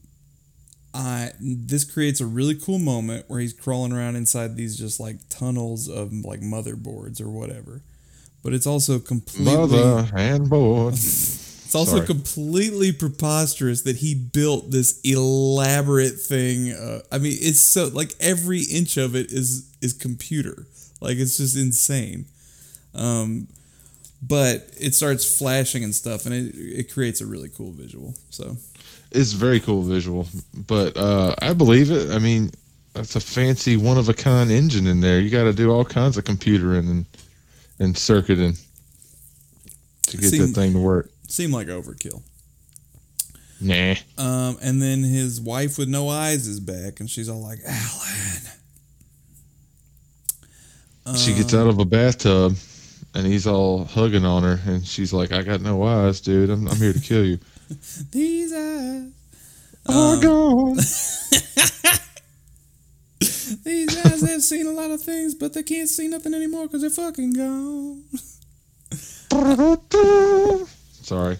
I 0.94 1.32
this 1.42 1.84
creates 1.84 2.22
a 2.22 2.26
really 2.26 2.56
cool 2.56 2.80
moment 2.80 3.26
where 3.28 3.42
he's 3.42 3.52
crawling 3.52 3.92
around 3.92 4.16
inside 4.16 4.56
these 4.56 4.78
just 4.78 5.00
like 5.00 5.18
tunnels 5.28 5.90
of 5.90 6.14
like 6.14 6.40
motherboards 6.40 7.22
or 7.22 7.30
whatever. 7.30 7.82
But 8.42 8.54
it's 8.54 8.68
also 8.68 9.00
completely 9.00 9.56
Mother 9.56 10.08
and 10.16 10.50
board. 10.50 10.94
it's 11.76 11.90
also 11.90 11.98
sorry. 11.98 12.08
completely 12.08 12.92
preposterous 12.92 13.82
that 13.82 13.98
he 13.98 14.16
built 14.16 14.72
this 14.72 15.02
elaborate 15.04 16.20
thing. 16.20 16.72
Uh, 16.72 17.02
I 17.12 17.18
mean, 17.18 17.34
it's 17.40 17.60
so 17.60 17.88
like 17.88 18.14
every 18.20 18.62
inch 18.62 18.98
of 18.98 19.16
it 19.16 19.32
is 19.32 19.70
is 19.82 19.94
computer. 19.94 20.66
Like 21.02 21.18
it's 21.18 21.38
just 21.38 21.58
insane. 21.58 22.26
Um, 22.94 23.48
but 24.22 24.70
it 24.80 24.96
starts 24.96 25.38
flashing 25.38 25.84
and 25.84 25.94
stuff, 25.94 26.26
and 26.26 26.34
it 26.34 26.56
it 26.56 26.94
creates 26.94 27.22
a 27.22 27.26
really 27.26 27.50
cool 27.50 27.72
visual. 27.72 28.14
So 28.30 28.56
It's 29.12 29.34
very 29.34 29.60
cool 29.60 29.84
visual, 29.84 30.28
but 30.68 30.96
uh, 30.98 31.36
I 31.42 31.54
believe 31.54 31.92
it. 31.92 32.12
I 32.12 32.20
mean, 32.20 32.52
that's 32.94 33.16
a 33.16 33.20
fancy 33.20 33.78
one 33.78 33.98
of 33.98 34.10
a 34.10 34.14
kind 34.14 34.50
engine 34.50 34.88
in 34.88 35.02
there. 35.02 35.20
You 35.20 35.30
got 35.30 35.44
to 35.44 35.54
do 35.54 35.72
all 35.72 35.86
kinds 35.86 36.18
of 36.18 36.24
computering 36.24 36.90
and 36.90 37.06
and 37.80 37.98
circuiting 37.98 38.56
to 40.08 40.18
get 40.18 40.30
Seem- 40.30 40.42
that 40.42 40.54
thing 40.54 40.74
to 40.74 40.80
work. 40.80 41.10
Seemed 41.28 41.54
like 41.54 41.68
overkill. 41.68 42.24
Nah. 43.62 43.96
Um, 44.18 44.58
and 44.62 44.82
then 44.82 45.04
his 45.04 45.40
wife 45.40 45.78
with 45.78 45.88
no 45.88 46.10
eyes 46.10 46.48
is 46.48 46.60
back, 46.60 47.00
and 47.00 47.10
she's 47.10 47.30
all 47.30 47.42
like, 47.42 47.60
"Alan." 47.66 48.42
She 51.18 51.36
gets 51.36 51.54
out 51.54 51.68
of 51.68 51.78
a 51.78 51.86
bathtub, 51.86 52.56
and 53.14 53.28
he's 53.28 53.46
all 53.46 53.86
hugging 53.86 54.26
on 54.26 54.42
her, 54.44 54.60
and 54.66 54.86
she's 54.86 55.14
like, 55.14 55.32
"I 55.32 55.44
got 55.44 55.62
no 55.62 55.84
eyes, 55.84 56.20
dude. 56.20 56.50
I'm, 56.50 56.68
I'm 56.68 56.78
here 56.78 56.94
to 56.94 57.00
kill 57.00 57.24
you." 57.24 57.38
These 58.12 58.54
eyes, 58.54 59.12
oh 59.88 60.22
gone. 60.22 60.76
these 63.64 64.06
eyes 64.06 64.22
have 64.22 64.42
seen 64.42 64.68
a 64.68 64.72
lot 64.72 64.92
of 64.92 65.02
things, 65.02 65.36
but 65.36 65.54
they 65.54 65.64
can't 65.64 65.90
see 65.90 66.08
nothing 66.08 66.34
anymore 66.34 66.68
because 66.68 66.82
they're 66.82 66.90
fucking 66.90 67.34
gone. 67.34 68.04
Sorry. 71.06 71.38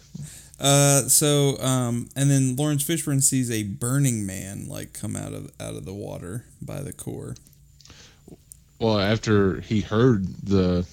Uh, 0.60 1.02
so 1.10 1.58
um, 1.60 2.08
and 2.16 2.30
then 2.30 2.56
Laurence 2.56 2.84
Fishburne 2.84 3.22
sees 3.22 3.52
a 3.52 3.64
burning 3.64 4.26
man 4.26 4.68
like 4.70 4.94
come 4.94 5.16
out 5.16 5.34
of 5.34 5.52
out 5.60 5.76
of 5.76 5.86
the 5.86 5.94
water 5.94 6.46
by 6.62 6.82
the 6.82 6.94
core. 6.94 7.36
Well, 8.80 9.00
after 9.00 9.62
he 9.62 9.82
heard 9.82 10.26
the 10.44 10.86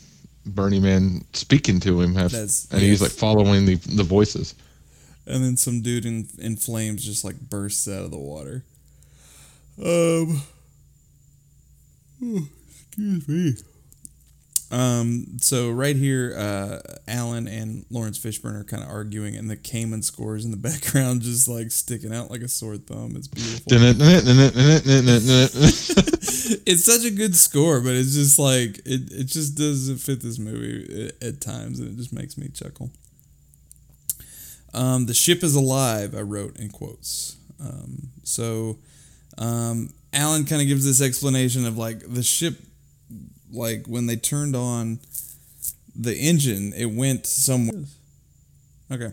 Burning 0.44 0.82
man 0.82 1.24
speaking 1.34 1.78
to 1.80 2.00
him, 2.00 2.14
have, 2.16 2.32
That's- 2.32 2.66
and 2.72 2.80
he's 2.80 3.00
like 3.00 3.12
following 3.12 3.64
the 3.66 3.76
the 3.76 4.02
voices. 4.02 4.54
and 5.26 5.44
then 5.44 5.56
some 5.56 5.82
dude 5.82 6.04
in 6.06 6.26
in 6.38 6.56
flames 6.56 7.04
just 7.04 7.24
like 7.24 7.38
bursts 7.38 7.86
out 7.86 8.04
of 8.04 8.10
the 8.10 8.18
water. 8.18 8.64
Um, 9.80 10.42
excuse 12.88 13.28
me. 13.28 13.54
Um, 14.72 15.36
so 15.38 15.70
right 15.70 15.94
here, 15.94 16.34
uh, 16.36 16.78
Alan 17.06 17.46
and 17.46 17.84
Laurence 17.90 18.18
Fishburne 18.18 18.58
are 18.58 18.64
kind 18.64 18.82
of 18.82 18.88
arguing, 18.88 19.36
and 19.36 19.50
the 19.50 19.56
Kamen 19.56 20.02
scores 20.02 20.46
in 20.46 20.50
the 20.50 20.56
background 20.68 21.20
just 21.20 21.46
like 21.46 21.70
sticking 21.70 22.12
out 22.12 22.30
like 22.30 22.40
a 22.40 22.48
sore 22.48 22.78
thumb. 22.78 23.14
It's 23.14 23.28
beautiful. 23.28 23.70
it's 26.66 26.84
such 26.84 27.04
a 27.04 27.14
good 27.14 27.36
score, 27.36 27.80
but 27.80 27.92
it's 27.92 28.14
just 28.14 28.38
like 28.38 28.78
it, 28.86 29.12
it 29.12 29.24
just 29.24 29.56
doesn't 29.58 29.98
fit 29.98 30.22
this 30.22 30.38
movie 30.38 31.12
at, 31.20 31.22
at 31.22 31.40
times, 31.42 31.78
and 31.78 31.88
it 31.90 31.96
just 31.96 32.12
makes 32.12 32.38
me 32.38 32.48
chuckle. 32.48 32.90
Um, 34.74 35.04
the 35.04 35.12
ship 35.12 35.42
is 35.42 35.54
alive, 35.54 36.14
I 36.14 36.22
wrote 36.22 36.58
in 36.58 36.70
quotes. 36.70 37.36
Um, 37.60 38.08
so 38.22 38.78
um, 39.36 39.90
Alan 40.14 40.46
kind 40.46 40.62
of 40.62 40.68
gives 40.68 40.86
this 40.86 41.02
explanation 41.02 41.66
of 41.66 41.76
like 41.76 42.00
the 42.06 42.22
ship, 42.22 42.58
like 43.52 43.86
when 43.86 44.06
they 44.06 44.16
turned 44.16 44.56
on 44.56 45.00
the 45.94 46.16
engine, 46.16 46.72
it 46.74 46.86
went 46.86 47.26
somewhere. 47.26 47.84
Okay. 48.90 49.12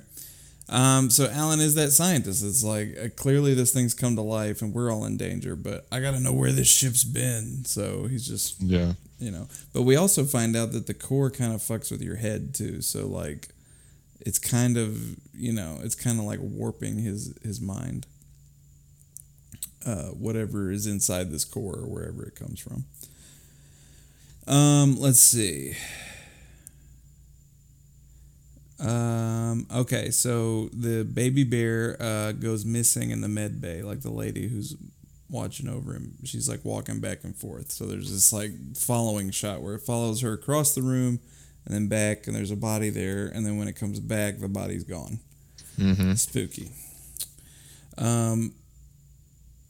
Um, 0.69 1.09
so 1.09 1.27
Alan 1.29 1.59
is 1.59 1.75
that 1.75 1.91
scientist. 1.91 2.43
It's 2.43 2.63
like 2.63 2.95
uh, 2.97 3.09
clearly 3.15 3.53
this 3.53 3.71
thing's 3.71 3.93
come 3.93 4.15
to 4.15 4.21
life 4.21 4.61
and 4.61 4.73
we're 4.73 4.91
all 4.91 5.05
in 5.05 5.17
danger, 5.17 5.55
but 5.55 5.87
I 5.91 5.99
got 5.99 6.11
to 6.11 6.19
know 6.19 6.31
where 6.31 6.51
this 6.51 6.69
ship's 6.69 7.03
been. 7.03 7.65
So 7.65 8.05
he's 8.05 8.27
just 8.27 8.61
yeah. 8.61 8.93
you 9.19 9.31
know. 9.31 9.47
But 9.73 9.81
we 9.81 9.95
also 9.95 10.25
find 10.25 10.55
out 10.55 10.71
that 10.73 10.85
the 10.85 10.93
core 10.93 11.31
kind 11.31 11.53
of 11.53 11.61
fucks 11.61 11.91
with 11.91 12.01
your 12.01 12.17
head 12.17 12.53
too. 12.53 12.81
So 12.81 13.07
like, 13.07 13.49
it's 14.19 14.37
kind 14.37 14.77
of 14.77 15.17
you 15.33 15.53
know, 15.53 15.79
it's 15.81 15.95
kind 15.95 16.19
of 16.19 16.25
like 16.25 16.39
warping 16.41 16.99
his 16.99 17.33
his 17.43 17.59
mind. 17.59 18.05
Uh, 19.85 20.09
whatever 20.09 20.69
is 20.71 20.85
inside 20.85 21.31
this 21.31 21.45
core 21.45 21.77
or 21.77 21.87
wherever 21.87 22.23
it 22.23 22.35
comes 22.35 22.59
from. 22.59 22.83
Um, 24.49 24.99
let's 24.99 25.19
see. 25.19 25.75
Um, 28.79 29.67
okay, 29.73 30.09
so 30.09 30.69
the 30.73 31.03
baby 31.03 31.43
bear 31.43 32.01
uh, 32.01 32.31
goes 32.31 32.65
missing 32.65 33.11
in 33.11 33.21
the 33.21 33.27
med 33.27 33.61
bay, 33.61 33.81
like 33.83 34.01
the 34.01 34.11
lady 34.11 34.47
who's 34.47 34.75
watching 35.29 35.69
over 35.69 35.93
him. 35.93 36.15
She's 36.23 36.49
like 36.49 36.65
walking 36.65 36.99
back 36.99 37.23
and 37.23 37.35
forth. 37.35 37.71
So 37.71 37.85
there's 37.85 38.11
this 38.11 38.33
like 38.33 38.51
following 38.75 39.31
shot 39.31 39.61
where 39.61 39.75
it 39.75 39.81
follows 39.81 40.21
her 40.21 40.33
across 40.33 40.73
the 40.73 40.81
room 40.81 41.19
and 41.65 41.75
then 41.75 41.87
back, 41.87 42.25
and 42.25 42.35
there's 42.35 42.51
a 42.51 42.55
body 42.55 42.89
there. 42.89 43.27
And 43.27 43.45
then 43.45 43.57
when 43.57 43.67
it 43.67 43.75
comes 43.75 43.99
back, 43.99 44.39
the 44.39 44.47
body's 44.47 44.83
gone. 44.83 45.19
Mm-hmm. 45.77 46.13
Spooky. 46.13 46.71
Um, 47.97 48.53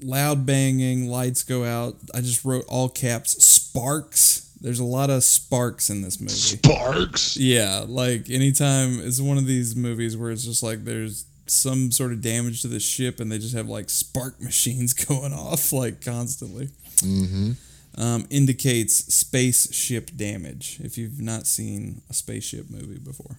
loud 0.01 0.45
banging, 0.45 1.07
lights 1.07 1.43
go 1.43 1.65
out. 1.65 1.95
I 2.13 2.21
just 2.21 2.45
wrote 2.45 2.63
all 2.67 2.89
caps 2.89 3.43
sparks. 3.43 4.48
There's 4.61 4.79
a 4.79 4.85
lot 4.85 5.09
of 5.09 5.23
sparks 5.23 5.89
in 5.89 6.01
this 6.01 6.19
movie. 6.19 6.33
Sparks. 6.33 7.37
Yeah, 7.37 7.85
like 7.87 8.29
anytime 8.29 8.99
it's 8.99 9.21
one 9.21 9.37
of 9.37 9.45
these 9.45 9.75
movies 9.75 10.17
where 10.17 10.31
it's 10.31 10.43
just 10.43 10.63
like 10.63 10.83
there's 10.83 11.25
some 11.47 11.91
sort 11.91 12.11
of 12.11 12.21
damage 12.21 12.61
to 12.61 12.67
the 12.67 12.79
ship 12.79 13.19
and 13.19 13.31
they 13.31 13.39
just 13.39 13.55
have 13.55 13.67
like 13.69 13.89
spark 13.89 14.39
machines 14.41 14.93
going 14.93 15.33
off 15.33 15.71
like 15.71 16.03
constantly. 16.03 16.69
Mm-hmm. 16.97 17.51
Um, 17.97 18.27
indicates 18.29 19.13
spaceship 19.13 20.11
damage 20.15 20.79
if 20.81 20.97
you've 20.97 21.19
not 21.19 21.47
seen 21.47 22.01
a 22.09 22.13
spaceship 22.13 22.69
movie 22.69 22.99
before. 22.99 23.37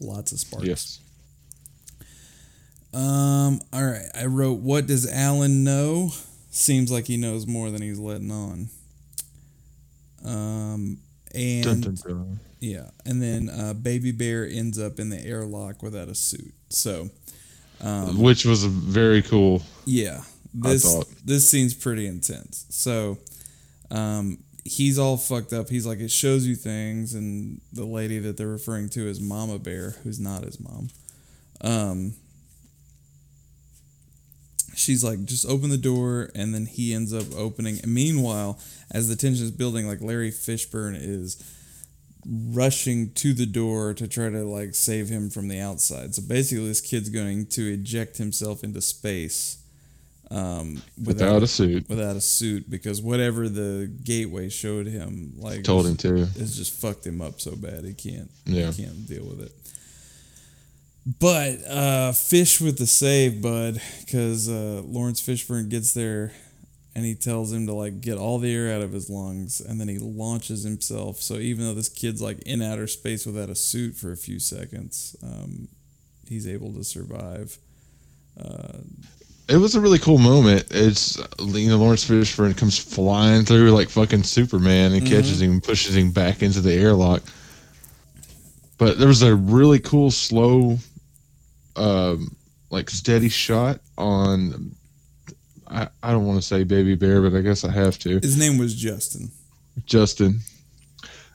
Lots 0.00 0.32
of 0.32 0.38
sparks. 0.40 0.66
Yes. 0.66 1.00
Um, 2.94 3.60
all 3.72 3.84
right. 3.84 4.06
I 4.14 4.26
wrote, 4.26 4.60
What 4.60 4.86
does 4.86 5.10
Alan 5.10 5.64
know? 5.64 6.10
Seems 6.50 6.92
like 6.92 7.06
he 7.06 7.16
knows 7.16 7.46
more 7.46 7.70
than 7.70 7.82
he's 7.82 7.98
letting 7.98 8.30
on. 8.30 8.68
Um, 10.24 10.98
and 11.34 11.64
Dun, 11.64 11.80
dun, 11.80 11.94
dun. 12.06 12.40
Yeah, 12.60 12.88
and 13.04 13.20
then 13.20 13.50
uh, 13.50 13.74
Baby 13.74 14.12
Bear 14.12 14.46
ends 14.46 14.78
up 14.78 14.98
in 14.98 15.10
the 15.10 15.20
airlock 15.22 15.82
without 15.82 16.08
a 16.08 16.14
suit. 16.14 16.54
So, 16.70 17.10
um, 17.80 18.18
Which 18.20 18.44
was 18.44 18.64
very 18.64 19.20
cool. 19.22 19.62
yeah, 19.84 20.22
this 20.54 20.84
this 21.24 21.50
scene's 21.50 21.74
pretty 21.74 22.06
intense. 22.06 22.64
So, 22.70 23.18
um, 23.90 24.38
he's 24.64 24.98
all 24.98 25.16
fucked 25.18 25.52
up. 25.52 25.68
He's 25.68 25.84
like, 25.86 25.98
it 26.00 26.10
shows 26.10 26.46
you 26.46 26.54
things, 26.54 27.14
and 27.14 27.60
the 27.72 27.84
lady 27.84 28.18
that 28.20 28.36
they're 28.38 28.46
referring 28.46 28.88
to 28.90 29.06
is 29.08 29.20
Mama 29.20 29.58
Bear, 29.58 29.96
who's 30.02 30.20
not 30.20 30.44
his 30.44 30.58
mom. 30.58 30.88
Um, 31.60 32.14
she's 34.76 35.02
like, 35.04 35.24
just 35.24 35.46
open 35.46 35.70
the 35.70 35.76
door, 35.78 36.30
and 36.34 36.54
then 36.54 36.66
he 36.66 36.92
ends 36.94 37.12
up 37.12 37.26
opening. 37.36 37.78
And 37.82 37.92
meanwhile, 37.94 38.58
as 38.90 39.08
the 39.08 39.16
tension 39.16 39.44
is 39.44 39.50
building, 39.50 39.86
like 39.86 40.00
Larry 40.00 40.30
Fishburne 40.30 40.96
is 41.00 41.42
rushing 42.26 43.12
to 43.12 43.34
the 43.34 43.46
door 43.46 43.92
to 43.94 44.08
try 44.08 44.30
to 44.30 44.44
like 44.44 44.74
save 44.74 45.08
him 45.08 45.30
from 45.30 45.48
the 45.48 45.60
outside. 45.60 46.14
So 46.14 46.22
basically, 46.26 46.66
this 46.68 46.80
kid's 46.80 47.08
going 47.10 47.46
to 47.46 47.72
eject 47.72 48.16
himself 48.16 48.64
into 48.64 48.80
space 48.80 49.58
um, 50.30 50.82
Without 51.04 51.42
a 51.42 51.46
suit. 51.46 51.86
without 51.88 52.16
a 52.16 52.20
suit 52.20 52.68
because 52.70 53.02
whatever 53.02 53.48
the 53.48 53.92
gateway 54.04 54.48
showed 54.48 54.86
him, 54.86 55.34
like 55.36 55.64
Told 55.64 55.86
him 55.86 55.96
to. 55.98 56.22
it's 56.36 56.56
just 56.56 56.72
fucked 56.80 57.06
him 57.06 57.20
up 57.20 57.40
so 57.40 57.54
bad 57.54 57.84
he 57.84 57.92
can't 57.92 58.30
Yeah. 58.46 58.70
he 58.72 58.84
can't 58.84 59.06
deal 59.06 59.26
with 59.26 59.42
it. 59.42 59.52
But 61.06 61.62
uh, 61.68 62.12
fish 62.12 62.60
with 62.60 62.78
the 62.78 62.86
save, 62.86 63.42
bud, 63.42 63.80
because 64.00 64.48
uh, 64.48 64.82
Laurence 64.84 65.20
Fishburne 65.20 65.68
gets 65.68 65.92
there 65.92 66.32
and 66.94 67.04
he 67.04 67.14
tells 67.14 67.52
him 67.52 67.66
to 67.66 67.74
like 67.74 68.00
get 68.00 68.16
all 68.16 68.38
the 68.38 68.54
air 68.54 68.74
out 68.74 68.82
of 68.82 68.92
his 68.92 69.10
lungs, 69.10 69.60
and 69.60 69.80
then 69.80 69.88
he 69.88 69.98
launches 69.98 70.62
himself. 70.62 71.20
So 71.20 71.34
even 71.34 71.66
though 71.66 71.74
this 71.74 71.88
kid's 71.88 72.22
like 72.22 72.38
in 72.40 72.62
outer 72.62 72.86
space 72.86 73.26
without 73.26 73.50
a 73.50 73.54
suit 73.54 73.96
for 73.96 74.12
a 74.12 74.16
few 74.16 74.38
seconds, 74.38 75.16
um, 75.22 75.68
he's 76.28 76.46
able 76.46 76.72
to 76.74 76.84
survive. 76.84 77.58
It 79.48 79.56
was 79.56 79.74
a 79.74 79.80
really 79.80 79.98
cool 79.98 80.18
moment. 80.18 80.66
It's 80.70 81.18
you 81.38 81.68
know 81.68 81.76
Laurence 81.76 82.08
Fishburne 82.08 82.56
comes 82.56 82.78
flying 82.78 83.44
through 83.44 83.72
like 83.72 83.90
fucking 83.90 84.22
Superman 84.22 84.94
and 84.94 85.06
catches 85.06 85.42
him, 85.42 85.52
and 85.52 85.62
pushes 85.62 85.96
him 85.96 86.12
back 86.12 86.42
into 86.42 86.60
the 86.60 86.72
airlock. 86.72 87.22
But 88.78 88.98
there 88.98 89.08
was 89.08 89.22
a 89.22 89.34
really 89.34 89.78
cool 89.80 90.10
slow, 90.10 90.78
um, 91.76 92.34
like 92.70 92.90
steady 92.90 93.28
shot 93.28 93.80
on. 93.98 94.74
I, 95.66 95.88
I 96.02 96.12
don't 96.12 96.26
want 96.26 96.40
to 96.40 96.46
say 96.46 96.62
Baby 96.64 96.94
Bear, 96.94 97.22
but 97.22 97.36
I 97.36 97.40
guess 97.40 97.64
I 97.64 97.70
have 97.72 97.98
to. 98.00 98.18
His 98.20 98.36
name 98.38 98.58
was 98.58 98.74
Justin. 98.74 99.30
Justin, 99.86 100.40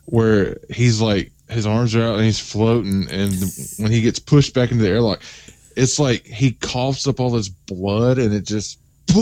where 0.06 0.58
he's 0.70 1.02
like 1.02 1.32
his 1.50 1.66
arms 1.66 1.96
are 1.96 2.04
out 2.04 2.16
and 2.16 2.24
he's 2.26 2.40
floating, 2.40 3.10
and 3.10 3.34
when 3.78 3.92
he 3.92 4.02
gets 4.02 4.20
pushed 4.20 4.54
back 4.54 4.72
into 4.72 4.84
the 4.84 4.90
airlock, 4.90 5.22
it's 5.76 6.00
like 6.00 6.26
he 6.26 6.52
coughs 6.52 7.08
up 7.08 7.20
all 7.20 7.32
this 7.32 7.50
blood, 7.50 8.18
and 8.18 8.34
it 8.34 8.46
just 8.46 8.80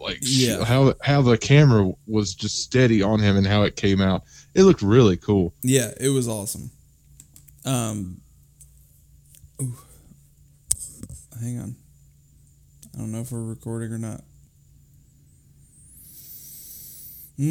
like 0.00 0.18
Yeah. 0.22 0.64
how 0.64 0.94
how 1.02 1.22
the 1.22 1.38
camera 1.38 1.92
was 2.06 2.34
just 2.34 2.62
steady 2.62 3.02
on 3.02 3.20
him 3.20 3.36
and 3.36 3.46
how 3.46 3.62
it 3.62 3.76
came 3.76 4.00
out. 4.00 4.24
It 4.54 4.64
looked 4.64 4.82
really 4.82 5.16
cool. 5.16 5.54
Yeah, 5.62 5.92
it 6.00 6.08
was 6.08 6.26
awesome. 6.26 6.70
Um, 7.64 8.20
ooh. 9.60 9.76
Hang 11.42 11.58
on. 11.58 11.76
I 12.94 12.98
don't 12.98 13.12
know 13.12 13.20
if 13.20 13.32
we're 13.32 13.42
recording 13.42 13.92
or 13.92 13.98
not. 13.98 14.20
Mm, 17.38 17.50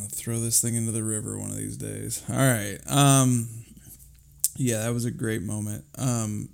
I'll 0.00 0.08
throw 0.08 0.38
this 0.40 0.60
thing 0.60 0.74
into 0.74 0.92
the 0.92 1.02
river 1.02 1.38
one 1.38 1.50
of 1.50 1.56
these 1.56 1.76
days. 1.76 2.22
All 2.30 2.36
right. 2.36 2.78
Um, 2.86 3.48
yeah, 4.56 4.84
that 4.84 4.94
was 4.94 5.04
a 5.04 5.10
great 5.10 5.42
moment. 5.42 5.84
Um, 5.98 6.48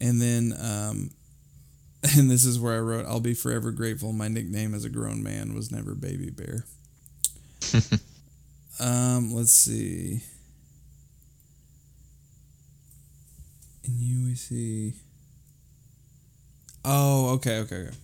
and 0.00 0.20
then, 0.20 0.52
um, 0.60 1.10
and 2.16 2.30
this 2.30 2.44
is 2.44 2.58
where 2.60 2.74
I 2.76 2.80
wrote, 2.80 3.06
"I'll 3.06 3.20
be 3.20 3.34
forever 3.34 3.70
grateful. 3.70 4.12
My 4.12 4.28
nickname 4.28 4.74
as 4.74 4.84
a 4.84 4.90
grown 4.90 5.22
man 5.22 5.54
was 5.54 5.70
never 5.70 5.94
Baby 5.94 6.30
Bear." 6.30 6.64
Um, 8.80 9.34
let's 9.34 9.52
see. 9.52 10.20
See. 14.48 14.94
Oh, 16.84 17.34
okay, 17.34 17.58
okay, 17.58 17.76
okay. 17.76 17.96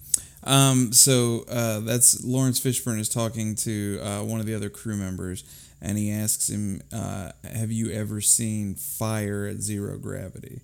Um, 0.43 0.93
so 0.93 1.45
uh, 1.49 1.81
that's 1.81 2.23
Laurence 2.25 2.61
Fishburne 2.61 2.99
is 2.99 3.09
talking 3.09 3.55
to 3.57 3.99
uh, 4.03 4.23
one 4.25 4.41
of 4.41 4.47
the 4.47 4.55
other 4.55 4.69
crew 4.69 4.97
members, 4.97 5.45
and 5.81 5.97
he 5.97 6.11
asks 6.11 6.51
him, 6.51 6.83
uh, 6.93 7.31
"Have 7.45 7.71
you 7.71 7.91
ever 7.91 8.21
seen 8.21 8.75
fire 8.75 9.47
at 9.47 9.61
zero 9.63 9.97
gravity?" 9.97 10.61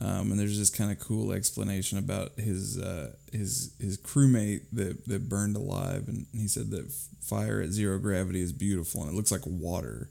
Um, 0.00 0.30
and 0.30 0.38
there's 0.40 0.58
this 0.58 0.70
kind 0.70 0.90
of 0.90 0.98
cool 0.98 1.32
explanation 1.32 1.98
about 1.98 2.32
his 2.38 2.78
uh, 2.78 3.12
his 3.30 3.72
his 3.78 3.98
crewmate 3.98 4.62
that, 4.72 5.06
that 5.06 5.28
burned 5.28 5.54
alive, 5.56 6.08
and 6.08 6.26
he 6.32 6.48
said 6.48 6.70
that 6.70 6.90
fire 7.20 7.60
at 7.60 7.70
zero 7.70 7.98
gravity 7.98 8.40
is 8.40 8.52
beautiful, 8.52 9.02
and 9.02 9.12
it 9.12 9.14
looks 9.14 9.30
like 9.30 9.42
water, 9.44 10.08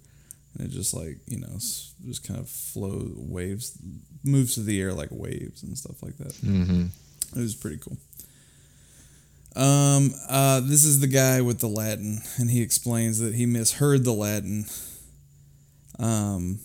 and 0.57 0.67
it 0.67 0.71
just 0.71 0.93
like 0.93 1.17
you 1.27 1.39
know 1.39 1.57
just 2.05 2.25
kind 2.27 2.39
of 2.39 2.47
flow 2.47 3.11
waves, 3.15 3.77
moves 4.23 4.55
through 4.55 4.65
the 4.65 4.81
air 4.81 4.93
like 4.93 5.09
waves 5.11 5.63
and 5.63 5.77
stuff 5.77 6.01
like 6.03 6.17
that. 6.17 6.35
hmm 6.37 6.85
It 7.35 7.39
was 7.39 7.55
pretty 7.55 7.77
cool. 7.77 7.97
Um, 9.55 10.13
uh, 10.29 10.59
this 10.61 10.83
is 10.85 10.99
the 10.99 11.07
guy 11.07 11.41
with 11.41 11.59
the 11.59 11.67
Latin, 11.67 12.21
and 12.37 12.49
he 12.49 12.61
explains 12.61 13.19
that 13.19 13.33
he 13.35 13.45
misheard 13.45 14.03
the 14.03 14.13
Latin. 14.13 14.65
Um, 15.97 16.59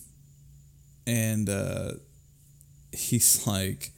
and 1.07 1.49
uh, 1.49 1.91
he's 2.91 3.45
like, 3.47 3.91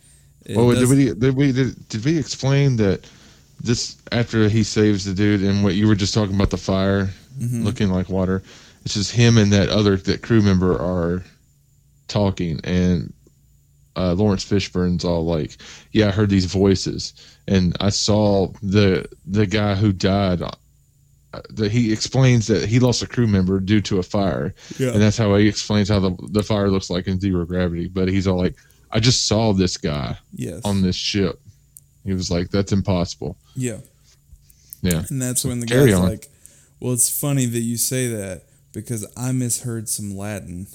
Well, 0.49 0.69
did 0.71 0.89
we 0.89 1.13
did 1.13 1.35
we 1.35 1.51
did, 1.51 1.89
did 1.89 2.05
we 2.05 2.17
explain 2.17 2.77
that 2.77 3.07
this 3.61 3.97
after 4.11 4.47
he 4.49 4.63
saves 4.63 5.03
the 5.05 5.13
dude 5.13 5.41
and 5.43 5.63
what 5.63 5.75
you 5.75 5.87
were 5.87 5.95
just 5.95 6.13
talking 6.13 6.35
about 6.35 6.49
the 6.49 6.57
fire 6.57 7.09
Mhm. 7.39 7.63
looking 7.65 7.89
like 7.89 8.09
water? 8.09 8.41
It's 8.85 8.93
just 8.93 9.11
him 9.11 9.37
and 9.37 9.51
that 9.51 9.69
other 9.69 9.97
that 9.97 10.21
crew 10.23 10.41
member 10.41 10.73
are 10.81 11.23
talking, 12.07 12.61
and 12.63 13.13
uh, 13.97 14.13
Laurence 14.13 14.45
Fishburne's 14.45 15.03
all 15.03 15.25
like, 15.25 15.57
"Yeah, 15.91 16.07
I 16.07 16.11
heard 16.11 16.29
these 16.29 16.45
voices, 16.45 17.13
and 17.47 17.75
I 17.79 17.89
saw 17.89 18.47
the 18.61 19.07
the 19.25 19.45
guy 19.47 19.75
who 19.75 19.91
died." 19.91 20.41
Uh, 20.41 21.41
that 21.49 21.71
he 21.71 21.91
explains 21.91 22.47
that 22.47 22.69
he 22.69 22.79
lost 22.79 23.03
a 23.03 23.07
crew 23.07 23.27
member 23.27 23.59
due 23.59 23.81
to 23.81 23.99
a 23.99 24.03
fire, 24.03 24.55
Yeah. 24.79 24.91
and 24.93 25.01
that's 25.01 25.17
how 25.17 25.35
he 25.35 25.47
explains 25.47 25.89
how 25.89 25.99
the 25.99 26.15
the 26.29 26.41
fire 26.41 26.69
looks 26.71 26.89
like 26.89 27.05
in 27.07 27.19
zero 27.19 27.45
gravity. 27.45 27.87
But 27.89 28.07
he's 28.07 28.27
all 28.27 28.37
like, 28.37 28.55
"I 28.91 28.99
just 29.01 29.27
saw 29.27 29.51
this 29.53 29.75
guy." 29.77 30.17
yes, 30.33 30.61
on 30.63 30.81
this 30.81 30.95
ship. 30.95 31.39
He 32.05 32.13
was 32.13 32.31
like, 32.31 32.49
"That's 32.49 32.71
impossible." 32.71 33.35
yeah, 33.57 33.79
Yeah, 34.81 35.03
and 35.09 35.21
that's 35.21 35.43
when 35.43 35.59
the 35.59 35.65
guy's 35.65 35.93
on. 35.93 36.07
like, 36.07 36.29
"Well, 36.79 36.93
it's 36.93 37.09
funny 37.09 37.45
that 37.45 37.59
you 37.59 37.75
say 37.77 38.07
that 38.07 38.43
because 38.71 39.05
I 39.17 39.31
misheard 39.33 39.89
some 39.89 40.15
Latin, 40.15 40.67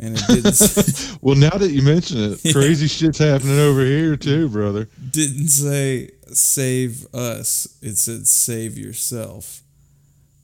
and 0.00 0.16
it 0.18 0.26
didn't 0.26 1.18
Well, 1.22 1.36
now 1.36 1.50
that 1.50 1.70
you 1.70 1.82
mention 1.82 2.18
it, 2.32 2.40
Yeah. 2.44 2.52
crazy 2.52 2.88
shit's 2.88 3.18
happening 3.18 3.58
over 3.58 3.84
here 3.84 4.16
too, 4.16 4.48
brother. 4.48 4.88
didn't 5.10 5.48
say 5.48 6.10
save 6.32 7.06
us; 7.14 7.76
it 7.82 7.96
said 7.98 8.26
save 8.26 8.76
yourself." 8.78 9.62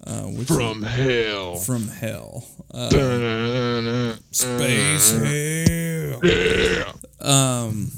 Uh, 0.07 0.23
which 0.25 0.47
From 0.47 0.83
hell. 0.85 1.57
from 1.57 1.89
hell. 1.89 2.47
Uh, 2.71 4.15
space 4.31 5.11
hell. 5.11 6.21
Yeah. 6.23 6.93
Um, 7.21 7.91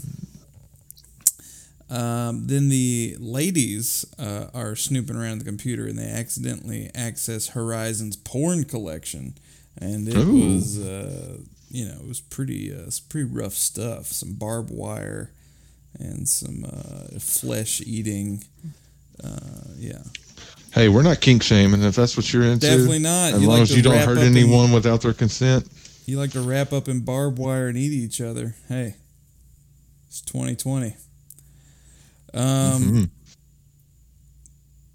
um, 1.90 2.46
then 2.46 2.68
the 2.68 3.16
ladies 3.18 4.06
uh, 4.18 4.46
are 4.54 4.74
snooping 4.76 5.16
around 5.16 5.38
the 5.38 5.44
computer 5.44 5.86
and 5.86 5.98
they 5.98 6.08
accidentally 6.08 6.90
access 6.94 7.48
Horizon's 7.48 8.16
porn 8.16 8.64
collection, 8.64 9.34
and 9.80 10.08
it 10.08 10.16
Ooh. 10.16 10.54
was, 10.54 10.78
uh, 10.78 11.38
you 11.70 11.84
know, 11.86 11.94
it 12.00 12.06
was 12.08 12.20
pretty, 12.20 12.72
uh, 12.74 12.82
it's 12.86 13.00
pretty 13.00 13.28
rough 13.30 13.54
stuff. 13.54 14.06
Some 14.06 14.34
barbed 14.34 14.70
wire 14.70 15.30
and 15.98 16.28
some 16.28 16.64
uh, 16.64 17.18
flesh 17.18 17.80
eating. 17.82 18.44
Uh, 19.22 19.64
yeah, 19.76 20.02
Hey, 20.72 20.88
we're 20.88 21.02
not 21.02 21.20
kink 21.20 21.42
shaming 21.42 21.82
if 21.82 21.96
that's 21.96 22.16
what 22.16 22.32
you're 22.32 22.44
into. 22.44 22.66
Definitely 22.66 22.98
not. 23.00 23.32
As 23.32 23.40
You 23.42 23.48
long 23.48 23.58
like 23.60 23.62
as 23.70 23.76
you 23.76 23.82
don't 23.82 23.96
hurt 23.98 24.18
up 24.18 24.24
in- 24.24 24.36
anyone 24.36 24.70
without 24.70 25.00
their 25.00 25.14
consent. 25.14 25.66
you 26.06 26.18
like 26.18 26.30
to 26.32 26.40
wrap 26.40 26.72
up 26.72 26.88
in 26.88 27.00
barbed 27.00 27.38
wire 27.38 27.66
and 27.68 27.76
eat 27.76 27.92
each 27.92 28.20
other. 28.20 28.54
Hey, 28.68 28.94
it's 30.06 30.20
2020. 30.20 30.94
Um, 32.34 32.42
Mhm. 32.44 33.10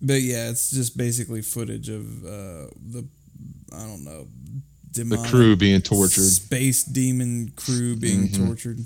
But 0.01 0.21
yeah, 0.21 0.49
it's 0.49 0.69
just 0.71 0.95
basically 0.97 1.41
footage 1.41 1.89
of 1.89 2.23
uh, 2.25 2.67
the 2.91 3.05
I 3.73 3.79
don't 3.85 4.03
know 4.03 4.27
The 4.93 5.17
crew 5.29 5.55
being 5.55 5.81
tortured. 5.81 6.21
space 6.29 6.83
demon 6.83 7.51
crew 7.55 7.95
being 7.95 8.29
Mhm. 8.29 8.45
tortured. 8.47 8.85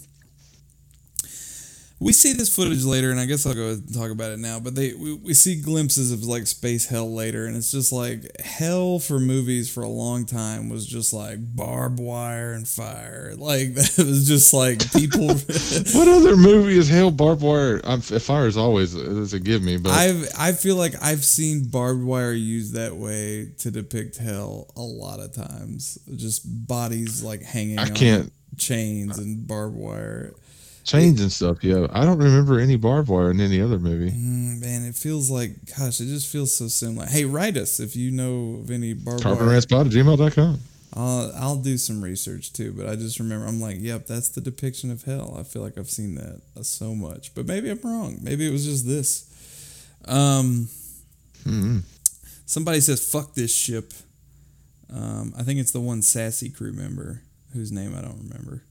We 2.00 2.14
see 2.14 2.34
this 2.34 2.54
footage 2.56 2.84
later, 2.84 3.10
and 3.10 3.20
I 3.20 3.26
guess 3.26 3.48
I'll 3.48 3.56
go 3.56 3.64
ahead 3.64 3.80
and 3.80 3.94
talk 3.94 4.12
about 4.12 4.32
it 4.32 4.38
now. 4.38 4.60
But 4.60 4.76
they 4.76 4.94
we, 4.94 5.14
we 5.16 5.34
see 5.34 5.60
glimpses 5.60 6.12
of 6.12 6.24
like 6.24 6.46
space 6.46 6.88
hell 6.88 7.12
later, 7.12 7.48
and 7.48 7.56
it's 7.56 7.72
just 7.72 7.92
like 7.92 8.40
hell 8.40 9.00
for 9.00 9.20
movies 9.20 9.74
for 9.74 9.82
a 9.82 9.90
long 9.90 10.26
time 10.26 10.70
was 10.70 10.86
just 10.86 11.12
like 11.12 11.40
barbed 11.56 12.00
wire 12.00 12.54
and 12.54 12.68
fire. 12.68 13.34
Like 13.48 13.76
that 13.76 13.98
was 13.98 14.28
just 14.28 14.54
like 14.54 14.92
people. 14.92 15.28
What 15.98 16.08
other 16.08 16.36
movie 16.36 16.78
is 16.78 16.90
hell 16.90 17.12
barbed 17.12 17.42
wire? 17.42 17.80
I'm, 17.86 18.02
fire 18.02 18.46
is 18.46 18.58
always 18.58 18.94
is 18.94 19.34
a 19.34 19.40
give 19.40 19.64
me, 19.64 19.78
but 19.78 19.94
I've 19.94 20.30
I 20.38 20.52
feel 20.52 20.76
like 20.76 20.94
I've 21.02 21.24
seen 21.24 21.70
barbed 21.70 22.04
wire 22.04 22.34
used 22.34 22.74
that 22.74 22.96
way 22.96 23.52
to 23.60 23.72
depict 23.72 24.18
hell 24.18 24.70
a 24.76 24.82
lot 24.82 25.20
of 25.20 25.34
times. 25.34 25.98
Just 26.16 26.68
bodies 26.68 27.24
like 27.24 27.42
hanging. 27.42 27.80
I 27.80 27.84
on 27.84 27.96
can't 27.96 28.34
chains 28.58 29.18
and 29.18 29.48
barbed 29.48 29.76
wire. 29.76 30.34
Chains 30.88 31.22
and 31.22 31.32
stuff. 31.32 31.64
Yeah, 31.64 31.88
I 31.92 32.04
don't 32.06 32.18
remember 32.18 32.60
any 32.60 32.76
barbed 32.78 33.10
wire 33.10 33.30
in 33.32 33.40
any 33.40 33.62
other 33.62 33.78
movie. 33.80 34.10
Mm, 34.12 34.60
man, 34.62 34.84
it 34.86 34.96
feels 34.96 35.30
like, 35.30 35.52
gosh, 35.78 36.00
it 36.00 36.06
just 36.06 36.28
feels 36.32 36.56
so 36.56 36.68
similar. 36.68 37.06
Hey, 37.06 37.26
write 37.26 37.58
us 37.58 37.80
if 37.80 37.96
you 37.96 38.10
know 38.12 38.62
of 38.62 38.72
any 38.72 38.94
barbed 38.94 39.24
wire. 39.24 39.34
At 39.54 39.68
gmail.com. 39.68 40.60
I'll 40.94 41.32
I'll 41.36 41.56
do 41.58 41.78
some 41.78 42.02
research 42.02 42.54
too, 42.54 42.74
but 42.76 42.88
I 42.90 42.96
just 42.96 43.20
remember 43.20 43.46
I'm 43.46 43.62
like, 43.62 43.78
yep, 43.80 44.08
that's 44.08 44.30
the 44.30 44.42
depiction 44.42 44.90
of 44.90 45.04
hell. 45.04 45.36
I 45.40 45.44
feel 45.44 45.62
like 45.62 45.78
I've 45.78 45.92
seen 45.92 46.16
that 46.16 46.42
uh, 46.58 46.64
so 46.64 46.96
much, 46.96 47.36
but 47.36 47.46
maybe 47.46 47.70
I'm 47.70 47.80
wrong. 47.84 48.18
Maybe 48.24 48.48
it 48.48 48.52
was 48.52 48.66
just 48.66 48.88
this. 48.88 49.26
Um, 50.06 50.70
Mhm. 51.46 51.84
somebody 52.46 52.80
says 52.82 53.08
fuck 53.08 53.36
this 53.36 53.54
ship. 53.56 53.94
Um, 54.92 55.34
I 55.38 55.44
think 55.44 55.60
it's 55.60 55.72
the 55.72 55.82
one 55.82 56.02
sassy 56.02 56.50
crew 56.50 56.72
member 56.74 57.22
whose 57.54 57.72
name 57.72 57.94
I 57.96 58.02
don't 58.02 58.24
remember. 58.30 58.64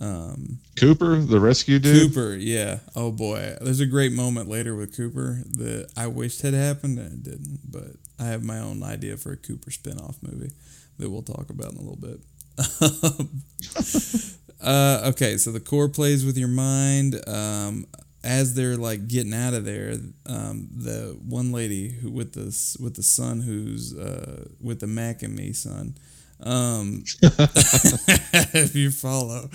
Um, 0.00 0.58
Cooper, 0.76 1.16
the 1.16 1.40
rescue 1.40 1.78
dude. 1.78 2.12
Cooper, 2.12 2.36
yeah. 2.36 2.80
Oh 2.94 3.10
boy, 3.10 3.56
there's 3.60 3.80
a 3.80 3.86
great 3.86 4.12
moment 4.12 4.48
later 4.48 4.74
with 4.74 4.96
Cooper 4.96 5.42
that 5.52 5.90
I 5.96 6.06
wished 6.06 6.42
had 6.42 6.54
happened 6.54 6.98
and 6.98 7.12
it 7.12 7.22
didn't. 7.22 7.60
But 7.70 7.96
I 8.18 8.26
have 8.26 8.42
my 8.42 8.58
own 8.58 8.82
idea 8.82 9.16
for 9.16 9.32
a 9.32 9.36
Cooper 9.36 9.70
spin-off 9.70 10.18
movie 10.22 10.52
that 10.98 11.10
we'll 11.10 11.22
talk 11.22 11.50
about 11.50 11.72
in 11.72 11.78
a 11.78 11.80
little 11.80 11.96
bit. 11.96 12.20
uh, 14.60 15.10
okay, 15.10 15.36
so 15.36 15.52
the 15.52 15.60
core 15.60 15.88
plays 15.88 16.24
with 16.24 16.36
your 16.36 16.48
mind. 16.48 17.20
Um, 17.28 17.86
as 18.24 18.54
they're 18.54 18.76
like 18.76 19.06
getting 19.06 19.32
out 19.32 19.54
of 19.54 19.64
there, 19.64 19.94
um, 20.26 20.68
the 20.74 21.16
one 21.24 21.52
lady 21.52 21.90
who 21.90 22.10
with 22.10 22.32
the 22.32 22.82
with 22.82 22.94
the 22.94 23.02
son 23.02 23.40
who's 23.40 23.96
uh, 23.96 24.48
with 24.60 24.80
the 24.80 24.86
Mac 24.86 25.22
and 25.22 25.34
me 25.34 25.52
son. 25.52 25.96
Um, 26.42 27.04
if 27.22 28.74
you 28.76 28.90
follow, 28.90 29.48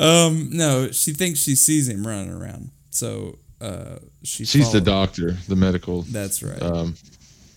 um, 0.00 0.50
no, 0.52 0.90
she 0.90 1.12
thinks 1.12 1.40
she 1.40 1.54
sees 1.54 1.88
him 1.88 2.06
running 2.06 2.30
around. 2.32 2.70
So 2.90 3.38
uh, 3.60 3.96
she 4.22 4.44
She's 4.44 4.72
the 4.72 4.80
doctor, 4.80 5.32
the 5.48 5.56
medical, 5.56 6.02
That's 6.02 6.42
right 6.42 6.60
um, 6.62 6.94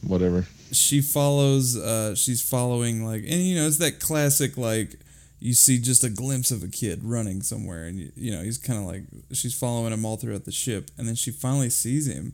whatever. 0.05 0.45
she 0.71 1.01
follows 1.01 1.75
uh 1.77 2.13
she's 2.13 2.41
following 2.47 3.03
like 3.05 3.21
and 3.23 3.41
you 3.41 3.55
know 3.55 3.65
it's 3.65 3.77
that 3.77 3.99
classic 3.99 4.57
like 4.57 4.95
you 5.39 5.53
see 5.53 5.79
just 5.79 6.03
a 6.03 6.09
glimpse 6.09 6.51
of 6.51 6.61
a 6.63 6.67
kid 6.67 6.99
running 7.03 7.41
somewhere 7.41 7.85
and 7.85 7.97
you, 7.99 8.11
you 8.15 8.31
know 8.31 8.41
he's 8.41 8.57
kind 8.57 8.77
of 8.79 8.85
like 8.85 9.03
she's 9.31 9.57
following 9.57 9.93
him 9.93 10.05
all 10.05 10.17
throughout 10.17 10.45
the 10.45 10.51
ship 10.51 10.91
and 10.97 11.07
then 11.07 11.15
she 11.15 11.31
finally 11.31 11.69
sees 11.69 12.07
him 12.07 12.33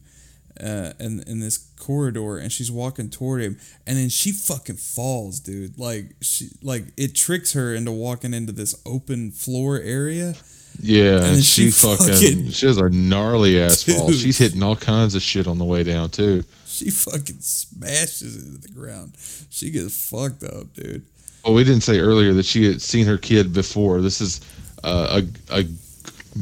uh 0.61 0.93
in 0.99 1.23
in 1.27 1.39
this 1.39 1.57
corridor 1.79 2.37
and 2.37 2.51
she's 2.51 2.71
walking 2.71 3.09
toward 3.09 3.41
him 3.41 3.57
and 3.87 3.97
then 3.97 4.09
she 4.09 4.31
fucking 4.31 4.75
falls 4.75 5.39
dude 5.39 5.77
like 5.79 6.15
she 6.21 6.49
like 6.61 6.85
it 6.97 7.15
tricks 7.15 7.53
her 7.53 7.73
into 7.73 7.91
walking 7.91 8.33
into 8.33 8.51
this 8.51 8.75
open 8.85 9.31
floor 9.31 9.79
area 9.79 10.35
Yeah, 10.79 11.23
and 11.25 11.43
she 11.43 11.69
she, 11.69 11.71
fucking, 11.71 12.07
fucking- 12.13 12.49
she 12.51 12.65
has 12.67 12.77
a 12.77 12.89
gnarly 12.89 13.59
ass 13.61 13.83
fall. 13.87 14.11
She's 14.11 14.37
hitting 14.37 14.63
all 14.63 14.75
kinds 14.75 15.13
of 15.15 15.21
shit 15.21 15.47
on 15.47 15.57
the 15.57 15.65
way 15.65 15.83
down 15.83 16.09
too. 16.09 16.43
she 16.67 16.89
fucking 16.89 17.39
smashes 17.41 18.43
into 18.43 18.59
the 18.67 18.73
ground 18.73 19.13
she 19.49 19.69
gets 19.71 20.09
fucked 20.09 20.43
up 20.43 20.73
dude 20.73 21.03
Well, 21.43 21.53
we 21.55 21.63
didn't 21.63 21.81
say 21.83 21.99
earlier 21.99 22.33
that 22.33 22.45
she 22.45 22.65
had 22.65 22.81
seen 22.81 23.05
her 23.05 23.17
kid 23.17 23.53
before. 23.53 24.01
This 24.01 24.21
is 24.21 24.39
uh, 24.83 25.21
a 25.49 25.59
a 25.59 25.63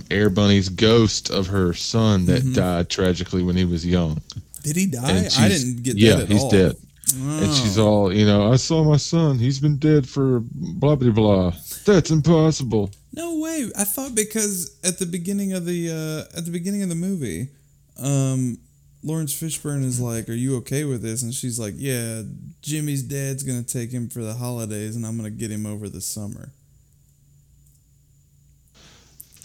air 0.09 0.29
bunny's 0.29 0.69
ghost 0.69 1.29
of 1.29 1.47
her 1.47 1.73
son 1.73 2.25
that 2.27 2.41
Mm-hmm. 2.43 2.53
died 2.53 2.89
tragically 2.89 3.43
when 3.43 3.55
he 3.55 3.65
was 3.65 3.85
young. 3.85 4.21
did 4.63 4.75
he 4.75 4.85
die 4.85 5.27
i 5.39 5.47
didn't 5.49 5.83
get 5.83 5.97
yeah, 5.97 6.15
that 6.15 6.23
at 6.23 6.29
he's 6.29 6.41
all 6.43 6.49
dead. 6.51 6.75
And 7.13 7.53
she's 7.55 7.77
Oh. 7.77 7.87
all, 7.87 8.13
you 8.13 8.25
know, 8.25 8.53
I 8.53 8.55
saw 8.55 8.85
my 8.85 8.95
son. 8.95 9.37
He's 9.37 9.59
been 9.59 9.77
dead 9.77 10.07
for 10.07 10.39
blah 10.45 10.95
blah 10.95 11.11
blah. 11.11 11.53
That's 11.85 12.09
impossible. 12.09 12.89
No 13.11 13.37
way. 13.39 13.69
I 13.77 13.83
thought 13.83 14.15
because 14.15 14.77
at 14.85 14.97
the 14.97 15.05
beginning 15.05 15.51
of 15.51 15.65
the 15.65 15.89
uh, 16.31 16.37
at 16.37 16.45
the 16.45 16.51
beginning 16.51 16.83
of 16.83 16.89
the 16.89 16.95
movie, 16.95 17.49
um, 17.97 18.59
Laurence 19.03 19.33
Fishburne 19.33 19.83
is 19.83 19.99
like, 19.99 20.29
"Are 20.29 20.33
you 20.33 20.55
okay 20.57 20.85
with 20.85 21.01
this?" 21.01 21.21
And 21.23 21.33
she's 21.33 21.59
like, 21.59 21.73
"Yeah, 21.75 22.21
Jimmy's 22.61 23.03
dad's 23.03 23.43
gonna 23.43 23.63
take 23.63 23.91
him 23.91 24.07
for 24.07 24.21
the 24.23 24.35
holidays, 24.35 24.95
and 24.95 25.05
I'm 25.05 25.17
gonna 25.17 25.31
get 25.31 25.51
him 25.51 25.65
over 25.65 25.89
the 25.89 26.01
summer." 26.01 26.53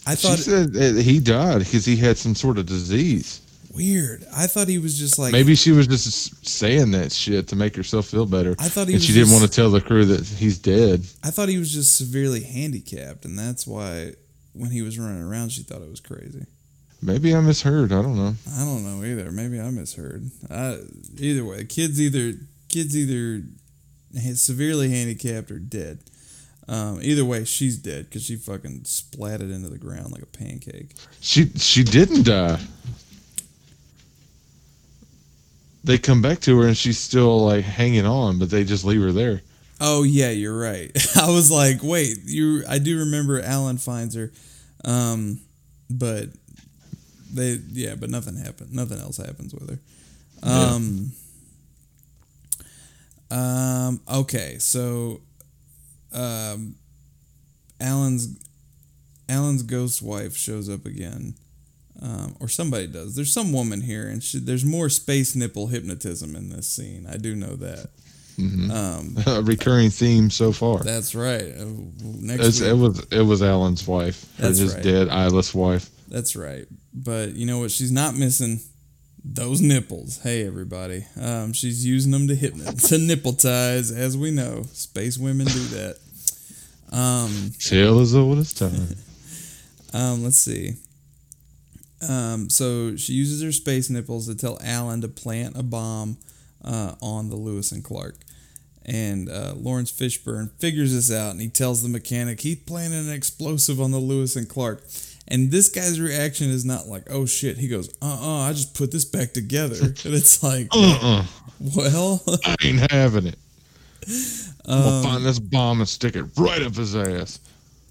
I 0.06 0.14
she 0.14 0.28
thought 0.28 0.38
said 0.38 0.72
that 0.74 1.02
he 1.02 1.18
died 1.18 1.58
because 1.60 1.84
he 1.84 1.96
had 1.96 2.16
some 2.16 2.34
sort 2.34 2.58
of 2.58 2.66
disease. 2.66 3.40
weird. 3.74 4.24
I 4.34 4.46
thought 4.46 4.68
he 4.68 4.78
was 4.78 4.98
just 4.98 5.18
like 5.18 5.32
Maybe 5.32 5.54
she 5.54 5.72
was 5.72 5.86
just 5.86 6.46
saying 6.48 6.92
that 6.92 7.12
shit 7.12 7.48
to 7.48 7.56
make 7.56 7.76
herself 7.76 8.06
feel 8.06 8.24
better. 8.24 8.54
I 8.58 8.68
thought 8.68 8.88
he 8.88 8.94
and 8.94 9.02
she 9.02 9.12
didn't 9.12 9.28
just- 9.28 9.40
want 9.40 9.50
to 9.50 9.54
tell 9.54 9.70
the 9.70 9.80
crew 9.80 10.04
that 10.06 10.24
he's 10.26 10.58
dead. 10.58 11.04
I 11.22 11.30
thought 11.30 11.48
he 11.48 11.58
was 11.58 11.72
just 11.72 11.96
severely 11.96 12.42
handicapped, 12.42 13.24
and 13.24 13.38
that's 13.38 13.66
why 13.66 14.14
when 14.52 14.70
he 14.70 14.80
was 14.82 14.98
running 14.98 15.22
around, 15.22 15.50
she 15.52 15.62
thought 15.62 15.82
it 15.82 15.90
was 15.90 16.00
crazy. 16.00 16.46
Maybe 17.02 17.34
I 17.34 17.40
misheard. 17.40 17.92
I 17.92 18.00
don't 18.00 18.16
know. 18.16 18.34
I 18.56 18.64
don't 18.64 18.82
know 18.82 19.04
either. 19.04 19.30
Maybe 19.30 19.60
I 19.60 19.68
misheard. 19.70 20.30
I, 20.50 20.78
either 21.18 21.44
way, 21.44 21.64
kids 21.64 22.00
either 22.00 22.32
kids 22.68 22.96
either 22.96 23.42
severely 24.34 24.90
handicapped 24.90 25.50
or 25.50 25.58
dead. 25.58 25.98
Um, 26.68 26.98
either 27.02 27.24
way, 27.24 27.44
she's 27.44 27.76
dead 27.76 28.06
because 28.06 28.24
she 28.24 28.36
fucking 28.36 28.80
splatted 28.80 29.54
into 29.54 29.68
the 29.68 29.78
ground 29.78 30.12
like 30.12 30.22
a 30.22 30.26
pancake. 30.26 30.94
She 31.20 31.48
she 31.50 31.84
didn't 31.84 32.24
die. 32.24 32.60
They 35.84 35.98
come 35.98 36.20
back 36.20 36.40
to 36.40 36.58
her 36.58 36.66
and 36.66 36.76
she's 36.76 36.98
still 36.98 37.44
like 37.44 37.64
hanging 37.64 38.06
on, 38.06 38.40
but 38.40 38.50
they 38.50 38.64
just 38.64 38.84
leave 38.84 39.00
her 39.00 39.12
there. 39.12 39.42
Oh 39.80 40.02
yeah, 40.02 40.30
you're 40.30 40.58
right. 40.58 40.90
I 41.16 41.30
was 41.30 41.50
like, 41.50 41.82
wait, 41.82 42.18
you. 42.24 42.64
I 42.68 42.78
do 42.78 42.98
remember 42.98 43.40
Alan 43.40 43.78
finds 43.78 44.14
her, 44.16 44.32
um, 44.84 45.40
but 45.88 46.30
they 47.32 47.60
yeah, 47.70 47.94
but 47.94 48.10
nothing 48.10 48.36
happened. 48.36 48.72
Nothing 48.72 48.98
else 48.98 49.18
happens 49.18 49.54
with 49.54 49.70
her. 49.70 49.78
Um. 50.42 51.12
Um. 53.30 54.00
Okay, 54.12 54.56
so, 54.58 55.20
um, 56.12 56.76
Alan's 57.80 58.38
Alan's 59.28 59.62
ghost 59.62 60.02
wife 60.02 60.36
shows 60.36 60.68
up 60.68 60.86
again, 60.86 61.34
um, 62.00 62.36
or 62.40 62.48
somebody 62.48 62.86
does. 62.86 63.14
There's 63.16 63.32
some 63.32 63.52
woman 63.52 63.80
here, 63.80 64.06
and 64.08 64.22
she, 64.22 64.38
there's 64.38 64.64
more 64.64 64.88
space 64.88 65.34
nipple 65.34 65.66
hypnotism 65.68 66.36
in 66.36 66.48
this 66.50 66.68
scene. 66.68 67.06
I 67.10 67.16
do 67.16 67.34
know 67.34 67.56
that. 67.56 67.88
Mhm. 68.38 68.70
Um, 68.70 69.16
A 69.26 69.42
recurring 69.42 69.88
theme 69.90 70.28
so 70.30 70.52
far. 70.52 70.78
that's 70.80 71.14
right. 71.14 71.54
Uh, 71.58 71.64
Next 72.02 72.60
it 72.60 72.74
was 72.76 73.00
it 73.10 73.22
was 73.22 73.42
Alan's 73.42 73.86
wife, 73.86 74.26
That's 74.38 74.58
his 74.58 74.74
right. 74.74 74.82
dead 74.82 75.08
eyeless 75.08 75.54
wife. 75.54 75.88
that's 76.08 76.36
right. 76.36 76.66
But 76.94 77.32
you 77.34 77.46
know 77.46 77.58
what? 77.60 77.70
She's 77.70 77.90
not 77.92 78.14
missing 78.14 78.60
those 79.34 79.60
nipples. 79.60 80.20
Hey, 80.22 80.46
everybody. 80.46 81.04
Um, 81.20 81.52
she's 81.52 81.84
using 81.84 82.12
them 82.12 82.28
to 82.28 82.34
hypnotize, 82.34 82.88
to 82.88 82.96
nippletize, 82.96 83.96
as 83.96 84.16
we 84.16 84.30
know. 84.30 84.62
Space 84.72 85.18
women 85.18 85.46
do 85.46 85.64
that. 85.64 85.98
Um, 86.92 87.52
Tale 87.58 88.00
as 88.00 88.14
old 88.14 88.38
as 88.38 88.52
time. 88.52 88.96
um, 89.92 90.22
let's 90.22 90.38
see. 90.38 90.74
Um, 92.08 92.48
so 92.50 92.96
she 92.96 93.14
uses 93.14 93.42
her 93.42 93.52
space 93.52 93.90
nipples 93.90 94.26
to 94.28 94.34
tell 94.34 94.58
Alan 94.62 95.00
to 95.00 95.08
plant 95.08 95.56
a 95.58 95.62
bomb 95.62 96.18
uh, 96.64 96.94
on 97.00 97.28
the 97.28 97.36
Lewis 97.36 97.72
and 97.72 97.82
Clark. 97.82 98.16
And 98.84 99.28
uh, 99.28 99.54
Laurence 99.56 99.90
Fishburne 99.90 100.52
figures 100.60 100.94
this 100.94 101.10
out 101.10 101.32
and 101.32 101.40
he 101.40 101.48
tells 101.48 101.82
the 101.82 101.88
mechanic 101.88 102.40
he's 102.40 102.60
planting 102.60 103.08
an 103.08 103.12
explosive 103.12 103.80
on 103.80 103.90
the 103.90 103.98
Lewis 103.98 104.36
and 104.36 104.48
Clark. 104.48 104.84
And 105.28 105.50
this 105.50 105.68
guy's 105.68 106.00
reaction 106.00 106.50
is 106.50 106.64
not 106.64 106.86
like, 106.86 107.04
oh 107.10 107.26
shit. 107.26 107.58
He 107.58 107.68
goes, 107.68 107.88
uh 108.00 108.06
uh 108.20 108.40
I 108.48 108.52
just 108.52 108.74
put 108.74 108.92
this 108.92 109.04
back 109.04 109.32
together. 109.32 109.76
and 109.84 109.96
it's 110.14 110.42
like, 110.42 110.68
uh-uh, 110.72 111.24
well, 111.76 112.22
I 112.44 112.54
ain't 112.62 112.90
having 112.92 113.26
it. 113.26 113.38
I'm 114.66 114.82
gonna 114.82 114.96
Um, 114.98 115.02
find 115.02 115.24
this 115.26 115.38
bomb 115.38 115.80
and 115.80 115.88
stick 115.88 116.16
it 116.16 116.24
right 116.36 116.62
up 116.62 116.74
his 116.76 116.94
ass. 116.94 117.40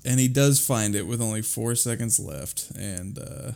and 0.05 0.19
he 0.19 0.27
does 0.27 0.65
find 0.65 0.95
it 0.95 1.07
with 1.07 1.21
only 1.21 1.41
four 1.41 1.75
seconds 1.75 2.19
left. 2.19 2.71
And 2.77 3.17
uh, 3.19 3.51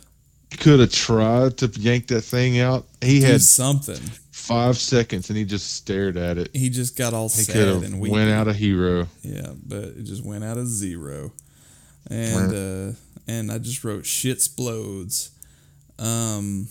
He 0.50 0.56
could 0.58 0.80
have 0.80 0.90
tried 0.92 1.56
to 1.58 1.66
yank 1.78 2.08
that 2.08 2.22
thing 2.22 2.58
out. 2.60 2.86
He 3.00 3.20
had 3.22 3.40
something. 3.42 4.00
five 4.32 4.76
seconds 4.78 5.28
and 5.30 5.38
he 5.38 5.44
just 5.44 5.74
stared 5.74 6.16
at 6.16 6.36
it. 6.38 6.50
He 6.54 6.68
just 6.70 6.96
got 6.96 7.14
all 7.14 7.28
He 7.28 7.42
sad 7.44 7.82
and 7.84 8.00
went 8.00 8.30
out 8.30 8.48
a 8.48 8.52
hero. 8.52 9.06
Yeah, 9.22 9.52
but 9.66 9.84
it 9.84 10.02
just 10.04 10.24
went 10.24 10.44
out 10.44 10.58
of 10.58 10.66
zero. 10.66 11.32
And 12.10 12.52
uh 12.52 12.96
and 13.30 13.52
I 13.52 13.58
just 13.58 13.84
wrote 13.84 14.06
shit 14.06 14.38
splodes. 14.38 15.30
Um 15.98 16.68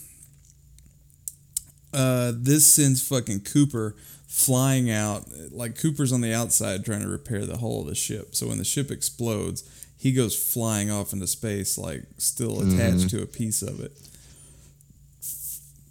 uh 1.94 2.34
this 2.36 2.72
sends 2.72 3.08
fucking 3.08 3.42
Cooper 3.42 3.96
flying 4.28 4.92
out 4.92 5.24
like 5.52 5.80
Cooper's 5.80 6.12
on 6.12 6.22
the 6.22 6.34
outside 6.34 6.86
trying 6.86 7.02
to 7.02 7.08
repair 7.08 7.46
the 7.46 7.58
hull 7.58 7.82
of 7.82 7.88
the 7.88 7.96
ship. 7.96 8.36
So 8.36 8.48
when 8.48 8.58
the 8.58 8.66
ship 8.66 8.92
explodes, 8.92 9.64
he 9.98 10.12
goes 10.12 10.36
flying 10.36 10.92
off 10.92 11.14
into 11.14 11.28
space 11.28 11.78
like 11.78 12.04
still 12.18 12.62
attached 12.62 13.10
to 13.12 13.22
a 13.22 13.26
piece 13.26 13.62
of 13.62 13.80
it. 13.80 13.92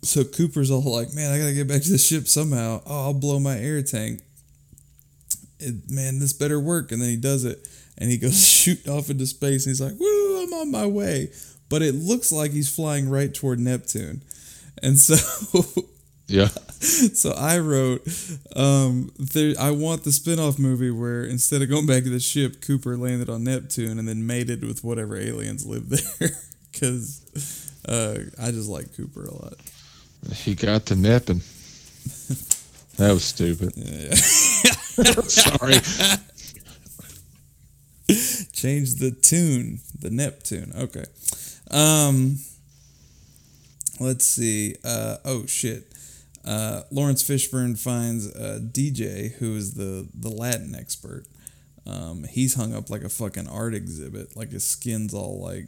So 0.02 0.22
Cooper's 0.22 0.70
all 0.70 0.82
like, 0.82 1.12
"Man, 1.12 1.32
I 1.32 1.38
got 1.38 1.46
to 1.46 1.54
get 1.54 1.66
back 1.66 1.82
to 1.82 1.90
the 1.90 1.98
ship 1.98 2.28
somehow. 2.28 2.80
Oh, 2.86 3.06
I'll 3.06 3.14
blow 3.14 3.40
my 3.40 3.58
air 3.58 3.82
tank." 3.82 4.22
it, 5.60 5.90
man, 5.90 6.18
this 6.18 6.32
better 6.32 6.60
work. 6.60 6.92
And 6.92 7.00
then 7.00 7.08
he 7.08 7.16
does 7.16 7.44
it 7.44 7.66
and 7.96 8.10
he 8.10 8.18
goes 8.18 8.46
shoot 8.46 8.86
off 8.88 9.10
into 9.10 9.26
space 9.26 9.66
and 9.66 9.70
he's 9.70 9.80
like, 9.80 9.98
woo, 9.98 10.17
I'm 10.48 10.60
on 10.60 10.70
my 10.70 10.86
way. 10.86 11.30
But 11.68 11.82
it 11.82 11.94
looks 11.94 12.32
like 12.32 12.52
he's 12.52 12.74
flying 12.74 13.08
right 13.10 13.32
toward 13.32 13.60
Neptune. 13.60 14.22
And 14.82 14.98
so 14.98 15.64
Yeah. 16.28 16.48
so 16.80 17.32
I 17.32 17.58
wrote, 17.58 18.06
um, 18.54 19.10
there, 19.18 19.54
I 19.58 19.70
want 19.70 20.04
the 20.04 20.12
spin-off 20.12 20.58
movie 20.58 20.90
where 20.90 21.24
instead 21.24 21.62
of 21.62 21.70
going 21.70 21.86
back 21.86 22.04
to 22.04 22.10
the 22.10 22.20
ship, 22.20 22.60
Cooper 22.60 22.96
landed 22.96 23.30
on 23.30 23.44
Neptune 23.44 23.98
and 23.98 24.06
then 24.06 24.26
mated 24.26 24.62
with 24.62 24.84
whatever 24.84 25.16
aliens 25.16 25.64
live 25.66 25.88
there. 26.20 26.30
Because 26.70 27.22
uh, 27.88 28.18
I 28.40 28.50
just 28.50 28.68
like 28.68 28.94
Cooper 28.96 29.24
a 29.24 29.34
lot. 29.34 29.54
He 30.34 30.54
got 30.54 30.86
to 30.86 30.96
napping. 30.96 31.40
That 32.98 33.12
was 33.12 33.24
stupid. 33.24 33.72
Yeah. 33.76 34.14
Sorry. 34.14 35.74
Change 38.52 38.94
the 38.96 39.10
tune, 39.10 39.80
the 39.98 40.10
Neptune. 40.10 40.72
Okay. 40.76 41.04
Um, 41.70 42.38
let's 44.00 44.24
see. 44.24 44.76
Uh, 44.84 45.16
oh 45.24 45.46
shit. 45.46 45.92
Uh, 46.44 46.82
Laurence 46.90 47.22
Fishburne 47.22 47.78
finds 47.78 48.26
uh, 48.34 48.60
DJ, 48.62 49.32
who 49.34 49.54
is 49.56 49.74
the 49.74 50.08
the 50.14 50.30
Latin 50.30 50.74
expert. 50.74 51.24
Um, 51.86 52.24
he's 52.24 52.54
hung 52.54 52.74
up 52.74 52.90
like 52.90 53.02
a 53.02 53.08
fucking 53.08 53.48
art 53.48 53.74
exhibit, 53.74 54.36
like 54.36 54.50
his 54.52 54.64
skin's 54.64 55.12
all 55.14 55.40
like 55.42 55.66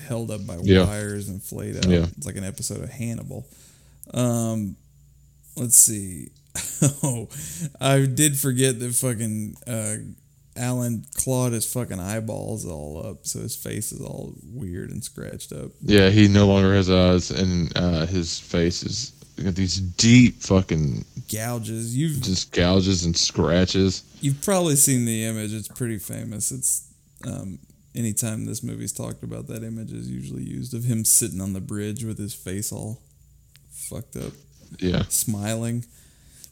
held 0.00 0.30
up 0.30 0.46
by 0.46 0.58
Yeah. 0.62 0.84
wires 0.86 1.28
and 1.28 1.42
flayed 1.42 1.76
out. 1.76 1.88
Yeah. 1.88 2.06
It's 2.16 2.26
like 2.26 2.36
an 2.36 2.44
episode 2.44 2.82
of 2.82 2.90
Hannibal. 2.90 3.46
Um, 4.14 4.76
let's 5.56 5.76
see. 5.76 6.28
oh, 7.02 7.28
I 7.80 8.06
did 8.06 8.36
forget 8.38 8.78
that 8.80 8.94
fucking 8.94 9.56
uh, 9.66 9.96
Alan 10.56 11.04
clawed 11.14 11.52
his 11.52 11.70
fucking 11.72 12.00
eyeballs 12.00 12.64
all 12.66 13.04
up, 13.06 13.26
so 13.26 13.40
his 13.40 13.56
face 13.56 13.92
is 13.92 14.00
all 14.00 14.34
weird 14.44 14.90
and 14.90 15.02
scratched 15.02 15.52
up. 15.52 15.70
Yeah, 15.82 16.10
he 16.10 16.28
no 16.28 16.46
longer 16.46 16.74
has 16.74 16.90
eyes, 16.90 17.30
and 17.30 17.72
uh, 17.76 18.06
his 18.06 18.38
face 18.38 18.82
is 18.82 19.12
got 19.42 19.54
these 19.54 19.78
deep 19.78 20.40
fucking 20.40 21.04
Gouges. 21.28 21.94
You've 21.94 22.22
just 22.22 22.52
gouges 22.52 23.04
and 23.04 23.16
scratches. 23.16 24.02
you've 24.20 24.40
probably 24.42 24.76
seen 24.76 25.04
the 25.04 25.24
image. 25.24 25.52
It's 25.52 25.68
pretty 25.68 25.98
famous. 25.98 26.50
It's 26.52 26.88
um, 27.26 27.58
anytime 27.94 28.46
this 28.46 28.62
movie's 28.62 28.92
talked 28.92 29.22
about, 29.22 29.48
that 29.48 29.62
image 29.62 29.92
is 29.92 30.10
usually 30.10 30.44
used 30.44 30.72
of 30.74 30.84
him 30.84 31.04
sitting 31.04 31.40
on 31.40 31.52
the 31.52 31.60
bridge 31.60 32.04
with 32.04 32.18
his 32.18 32.34
face 32.34 32.72
all 32.72 33.02
fucked 33.70 34.16
up. 34.16 34.32
Yeah. 34.78 35.02
smiling. 35.08 35.84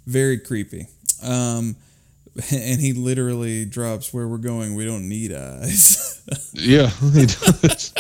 Very 0.07 0.39
creepy. 0.39 0.87
Um, 1.23 1.77
and 2.53 2.80
he 2.80 2.93
literally 2.93 3.64
drops 3.64 4.12
where 4.12 4.26
we're 4.26 4.39
going. 4.39 4.74
We 4.74 4.85
don't 4.85 5.09
need 5.09 5.32
eyes. 5.32 6.11
Yeah, 6.55 6.87
he 6.89 7.26
does. 7.26 7.93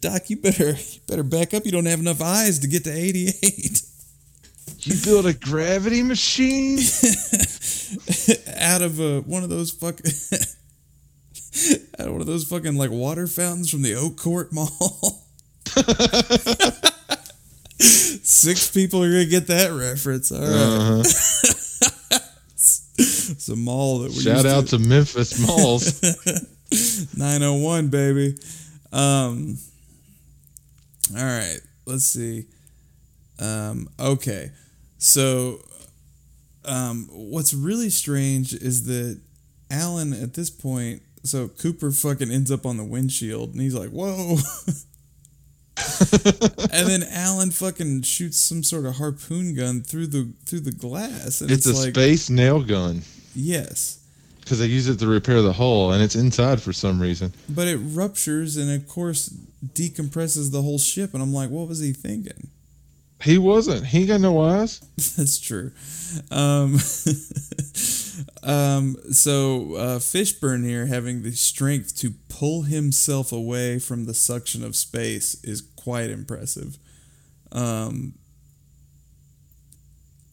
Doc, 0.00 0.28
you 0.28 0.36
better 0.38 0.70
you 0.70 1.00
better 1.06 1.22
back 1.22 1.54
up. 1.54 1.64
You 1.64 1.70
don't 1.70 1.86
have 1.86 2.00
enough 2.00 2.20
eyes 2.20 2.58
to 2.60 2.66
get 2.66 2.82
to 2.84 2.90
88. 2.90 3.82
you 4.80 4.94
built 5.04 5.26
a 5.26 5.32
gravity 5.32 6.02
machine? 6.02 6.78
out 8.56 8.82
of 8.82 8.98
a, 8.98 9.20
one 9.20 9.44
of 9.44 9.48
those 9.48 9.70
fucking 9.70 10.10
out 12.00 12.06
of 12.06 12.12
one 12.12 12.20
of 12.20 12.26
those 12.26 12.44
fucking 12.44 12.76
like 12.76 12.90
water 12.90 13.28
fountains 13.28 13.70
from 13.70 13.82
the 13.82 13.94
Oak 13.94 14.16
Court 14.16 14.52
Mall. 14.52 15.22
Six 17.80 18.70
people 18.70 19.02
are 19.02 19.08
gonna 19.10 19.24
get 19.26 19.46
that 19.48 19.70
reference. 19.72 20.32
All 20.32 20.40
right, 20.40 20.48
Uh-huh. 20.48 21.02
it's 22.98 23.48
a 23.48 23.56
mall 23.56 24.00
that 24.00 24.10
we 24.10 24.20
Shout 24.20 24.46
out 24.46 24.66
to 24.68 24.78
Memphis 24.78 25.38
Malls. 25.46 26.02
901 27.16 27.88
baby 27.88 28.36
um 28.92 29.56
all 31.16 31.24
right 31.24 31.60
let's 31.86 32.04
see 32.04 32.44
um 33.38 33.88
okay 33.98 34.50
so 34.98 35.60
um 36.66 37.08
what's 37.10 37.54
really 37.54 37.88
strange 37.88 38.52
is 38.52 38.84
that 38.84 39.18
alan 39.70 40.12
at 40.12 40.34
this 40.34 40.50
point 40.50 41.00
so 41.22 41.48
cooper 41.48 41.90
fucking 41.90 42.30
ends 42.30 42.50
up 42.50 42.66
on 42.66 42.76
the 42.76 42.84
windshield 42.84 43.52
and 43.52 43.62
he's 43.62 43.74
like 43.74 43.88
whoa 43.90 44.36
and 46.72 46.88
then 46.88 47.02
alan 47.10 47.50
fucking 47.50 48.02
shoots 48.02 48.38
some 48.38 48.62
sort 48.62 48.84
of 48.84 48.96
harpoon 48.96 49.54
gun 49.54 49.82
through 49.82 50.06
the 50.06 50.32
through 50.46 50.60
the 50.60 50.72
glass 50.72 51.40
and 51.40 51.50
It's 51.50 51.66
it's, 51.66 51.78
a 51.78 51.82
like 51.84 51.94
space 51.94 52.30
nail 52.30 52.62
gun 52.62 53.02
yes 53.34 53.98
because 54.48 54.60
they 54.60 54.66
use 54.66 54.88
it 54.88 54.98
to 54.98 55.06
repair 55.06 55.42
the 55.42 55.52
hull, 55.52 55.92
and 55.92 56.02
it's 56.02 56.16
inside 56.16 56.62
for 56.62 56.72
some 56.72 57.02
reason. 57.02 57.34
But 57.50 57.68
it 57.68 57.76
ruptures 57.76 58.56
and 58.56 58.70
of 58.70 58.88
course 58.88 59.28
decompresses 59.74 60.50
the 60.50 60.62
whole 60.62 60.78
ship 60.78 61.12
and 61.12 61.22
I'm 61.22 61.34
like, 61.34 61.50
what 61.50 61.68
was 61.68 61.80
he 61.80 61.92
thinking? 61.92 62.48
He 63.20 63.36
wasn't. 63.36 63.84
He 63.84 63.98
ain't 63.98 64.08
got 64.08 64.20
no 64.22 64.40
eyes. 64.40 64.78
That's 65.16 65.38
true. 65.38 65.72
Um, 66.30 66.74
um, 68.42 68.96
so 69.12 69.74
uh, 69.74 69.98
Fishburne 69.98 70.64
here 70.64 70.86
having 70.86 71.22
the 71.22 71.32
strength 71.32 71.94
to 71.98 72.14
pull 72.30 72.62
himself 72.62 73.32
away 73.32 73.78
from 73.80 74.06
the 74.06 74.14
suction 74.14 74.64
of 74.64 74.76
space 74.76 75.42
is 75.44 75.60
quite 75.88 76.10
impressive. 76.10 76.76
Um, 77.50 78.12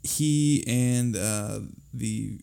he 0.04 0.66
and 0.68 1.16
uh, 1.16 1.60
the 1.94 2.40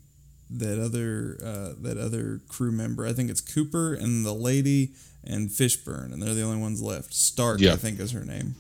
that 0.49 0.83
other 0.83 1.37
uh, 1.45 1.75
that 1.83 1.99
other 1.99 2.41
crew 2.49 2.73
member, 2.73 3.07
I 3.07 3.13
think 3.13 3.29
it's 3.31 3.43
Cooper 3.43 3.93
and 3.93 4.25
the 4.25 4.33
lady 4.33 4.93
and 5.25 5.51
Fishburne, 5.51 6.13
and 6.15 6.23
they're 6.23 6.33
the 6.33 6.43
only 6.43 6.57
ones 6.57 6.81
left. 6.81 7.13
Stark, 7.13 7.61
Yeah. 7.61 7.75
I 7.75 7.77
think, 7.77 8.01
is 8.01 8.13
her 8.13 8.25
name. 8.25 8.55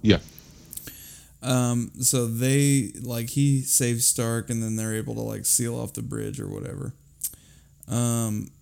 Yeah. 0.00 0.18
Um, 1.42 1.90
so 2.00 2.26
they 2.28 2.92
like 3.02 3.30
he 3.30 3.62
saves 3.62 4.06
Stark, 4.06 4.48
and 4.48 4.62
then 4.62 4.76
they're 4.76 4.94
able 4.94 5.14
to 5.16 5.22
like 5.22 5.44
seal 5.44 5.74
off 5.76 5.92
the 5.94 6.02
bridge 6.02 6.38
or 6.38 6.46
whatever. 6.46 6.94
Um, 7.88 8.52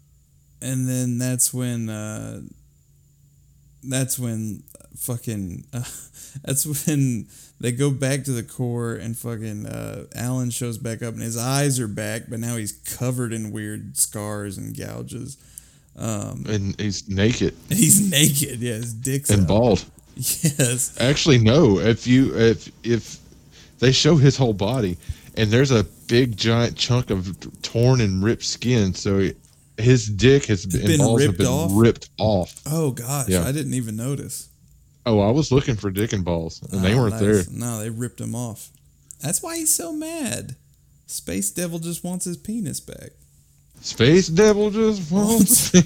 and 0.62 0.88
then 0.88 1.18
that's 1.18 1.52
when 1.52 1.90
uh, 1.90 2.40
that's 3.82 4.18
when 4.18 4.62
fucking 4.98 5.64
uh, 5.72 5.84
that's 6.44 6.86
when 6.86 7.28
they 7.60 7.72
go 7.72 7.90
back 7.90 8.24
to 8.24 8.32
the 8.32 8.42
core 8.42 8.94
and 8.94 9.16
fucking 9.16 9.66
uh, 9.66 10.04
Alan 10.14 10.50
shows 10.50 10.78
back 10.78 11.02
up 11.02 11.14
and 11.14 11.22
his 11.22 11.36
eyes 11.36 11.80
are 11.80 11.88
back, 11.88 12.22
but 12.28 12.40
now 12.40 12.56
he's 12.56 12.72
covered 12.72 13.32
in 13.32 13.50
weird 13.52 13.96
scars 13.96 14.58
and 14.58 14.76
gouges. 14.76 15.36
Um, 15.98 16.44
And 16.48 16.78
he's 16.80 17.08
naked 17.08 17.54
he's 17.70 18.10
naked. 18.10 18.60
Yeah, 18.60 18.74
his 18.74 18.92
dick's 18.92 19.30
and 19.30 19.42
out. 19.42 19.48
bald. 19.48 19.84
Yes. 20.16 20.96
Actually, 21.00 21.38
no. 21.38 21.78
If 21.78 22.06
you 22.06 22.34
if 22.36 22.70
if 22.84 23.18
they 23.80 23.92
show 23.92 24.16
his 24.16 24.34
whole 24.36 24.54
body, 24.54 24.96
and 25.36 25.50
there's 25.50 25.70
a 25.70 25.84
big 26.06 26.36
giant 26.38 26.74
chunk 26.76 27.10
of 27.10 27.36
torn 27.62 28.00
and 28.00 28.22
ripped 28.24 28.44
skin, 28.44 28.94
so 28.94 29.28
his 29.76 30.06
dick 30.08 30.46
has 30.46 30.64
been, 30.64 30.86
been 30.86 31.14
ripped 31.14 31.36
been 31.38 31.46
off? 31.46 31.70
ripped 31.74 32.08
off. 32.18 32.62
Oh 32.64 32.92
gosh, 32.92 33.28
Yeah. 33.28 33.44
I 33.46 33.52
didn't 33.52 33.74
even 33.74 33.94
notice. 33.96 34.48
Oh, 35.06 35.20
I 35.20 35.30
was 35.30 35.52
looking 35.52 35.76
for 35.76 35.90
dick 35.90 36.12
and 36.12 36.24
balls, 36.24 36.60
and 36.72 36.82
they 36.82 36.94
Oh, 36.94 37.02
weren't 37.02 37.20
there. 37.20 37.42
No, 37.50 37.78
they 37.78 37.90
ripped 37.90 38.20
him 38.20 38.34
off. 38.34 38.70
That's 39.22 39.42
why 39.42 39.56
he's 39.56 39.72
so 39.72 39.92
mad. 39.92 40.56
Space 41.06 41.50
Devil 41.50 41.78
just 41.78 42.02
wants 42.02 42.24
his 42.24 42.36
penis 42.36 42.80
back. 42.80 43.10
Space 43.80 44.26
Devil 44.26 44.70
just 44.70 45.10
wants. 45.12 45.70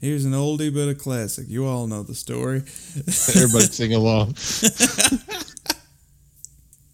Here's 0.00 0.24
an 0.24 0.32
oldie 0.32 0.72
but 0.72 0.88
a 0.88 0.94
classic. 0.94 1.46
You 1.48 1.66
all 1.66 1.86
know 1.86 2.02
the 2.02 2.14
story. 2.14 2.62
Everybody 2.96 3.64
sing 3.66 3.92
along. 3.94 4.34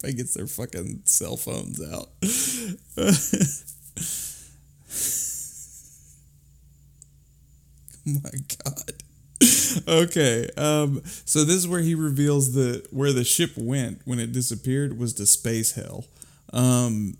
They 0.01 0.13
gets 0.13 0.33
their 0.33 0.47
fucking 0.47 1.01
cell 1.05 1.37
phones 1.37 1.81
out. 1.81 2.09
oh 8.07 8.19
my 8.23 8.31
god. 8.65 9.00
Okay, 9.87 10.47
um, 10.57 11.01
so 11.25 11.43
this 11.43 11.55
is 11.55 11.67
where 11.67 11.81
he 11.81 11.95
reveals 11.95 12.53
the 12.53 12.85
where 12.91 13.11
the 13.13 13.23
ship 13.23 13.51
went 13.57 14.01
when 14.05 14.19
it 14.19 14.31
disappeared 14.31 14.97
was 14.99 15.13
to 15.15 15.25
space 15.25 15.73
hell. 15.73 16.05
Um, 16.53 17.17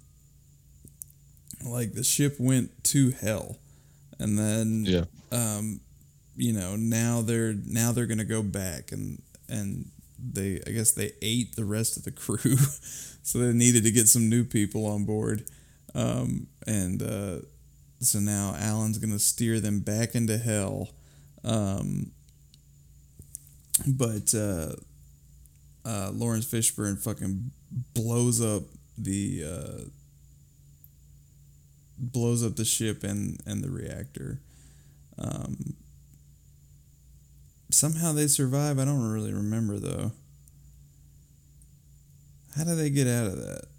like 1.65 1.93
the 1.93 2.03
ship 2.03 2.35
went 2.39 2.83
to 2.85 3.11
hell, 3.11 3.57
and 4.19 4.37
then 4.37 4.85
Yeah. 4.85 5.05
um, 5.31 5.79
you 6.35 6.53
know, 6.53 6.75
now 6.75 7.21
they're 7.21 7.53
now 7.53 7.91
they're 7.91 8.05
gonna 8.07 8.23
go 8.25 8.41
back 8.43 8.91
and 8.91 9.21
and 9.49 9.89
they 10.19 10.61
I 10.67 10.71
guess 10.71 10.91
they 10.91 11.11
ate 11.21 11.55
the 11.55 11.65
rest 11.65 11.97
of 11.97 12.03
the 12.03 12.11
crew, 12.11 12.57
so 13.23 13.39
they 13.39 13.53
needed 13.53 13.83
to 13.83 13.91
get 13.91 14.07
some 14.07 14.29
new 14.29 14.43
people 14.43 14.85
on 14.85 15.05
board, 15.05 15.45
um, 15.95 16.47
and 16.67 17.01
uh, 17.01 17.39
so 17.99 18.19
now 18.19 18.55
Alan's 18.57 18.97
gonna 18.97 19.19
steer 19.19 19.59
them 19.59 19.79
back 19.79 20.15
into 20.15 20.37
hell, 20.37 20.89
um, 21.43 22.11
but 23.87 24.33
uh, 24.33 24.73
uh, 25.85 26.11
Laurence 26.13 26.45
Fishburne 26.45 27.01
fucking 27.01 27.51
blows 27.93 28.41
up 28.41 28.63
the 28.97 29.43
uh, 29.45 29.81
blows 31.97 32.45
up 32.45 32.55
the 32.55 32.65
ship 32.65 33.03
and 33.03 33.39
and 33.45 33.63
the 33.63 33.69
reactor. 33.69 34.39
Um, 35.17 35.75
somehow 37.71 38.11
they 38.13 38.27
survive. 38.27 38.79
I 38.79 38.85
don't 38.85 39.11
really 39.11 39.33
remember 39.33 39.77
though. 39.77 40.11
How 42.55 42.63
do 42.65 42.75
they 42.75 42.89
get 42.89 43.07
out 43.07 43.27
of 43.27 43.37
that? 43.37 43.70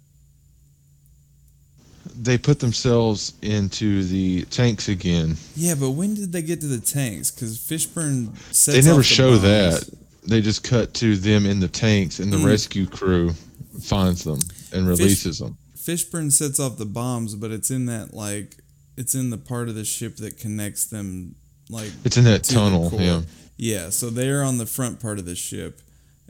They 2.21 2.37
put 2.37 2.59
themselves 2.59 3.33
into 3.41 4.03
the 4.03 4.43
tanks 4.45 4.87
again. 4.89 5.35
Yeah, 5.55 5.75
but 5.75 5.91
when 5.91 6.13
did 6.15 6.31
they 6.31 6.41
get 6.41 6.61
to 6.61 6.67
the 6.67 6.79
tanks? 6.79 7.31
Because 7.31 7.57
Fishburne 7.57 8.35
sets 8.53 8.77
they 8.77 8.81
never 8.81 8.97
the 8.99 9.03
show 9.03 9.31
bombs. 9.31 9.41
that. 9.41 9.89
They 10.25 10.41
just 10.41 10.63
cut 10.63 10.93
to 10.95 11.17
them 11.17 11.45
in 11.45 11.59
the 11.59 11.67
tanks, 11.67 12.19
and 12.19 12.31
the 12.31 12.37
Mm. 12.37 12.45
rescue 12.45 12.85
crew 12.85 13.33
finds 13.81 14.23
them 14.23 14.39
and 14.71 14.87
releases 14.87 15.39
them. 15.39 15.57
Fishburne 15.77 16.31
sets 16.31 16.59
off 16.59 16.77
the 16.77 16.85
bombs, 16.85 17.35
but 17.35 17.51
it's 17.51 17.69
in 17.71 17.87
that 17.87 18.13
like 18.13 18.57
it's 18.95 19.15
in 19.15 19.31
the 19.31 19.37
part 19.37 19.67
of 19.69 19.75
the 19.75 19.83
ship 19.83 20.15
that 20.17 20.37
connects 20.37 20.85
them 20.85 21.35
like 21.69 21.91
It's 22.05 22.15
in 22.15 22.23
that 22.25 22.43
tunnel. 22.43 22.91
Yeah. 22.97 23.21
Yeah, 23.57 23.89
so 23.89 24.09
they're 24.09 24.43
on 24.43 24.57
the 24.59 24.65
front 24.65 24.99
part 24.99 25.19
of 25.19 25.25
the 25.25 25.35
ship. 25.35 25.81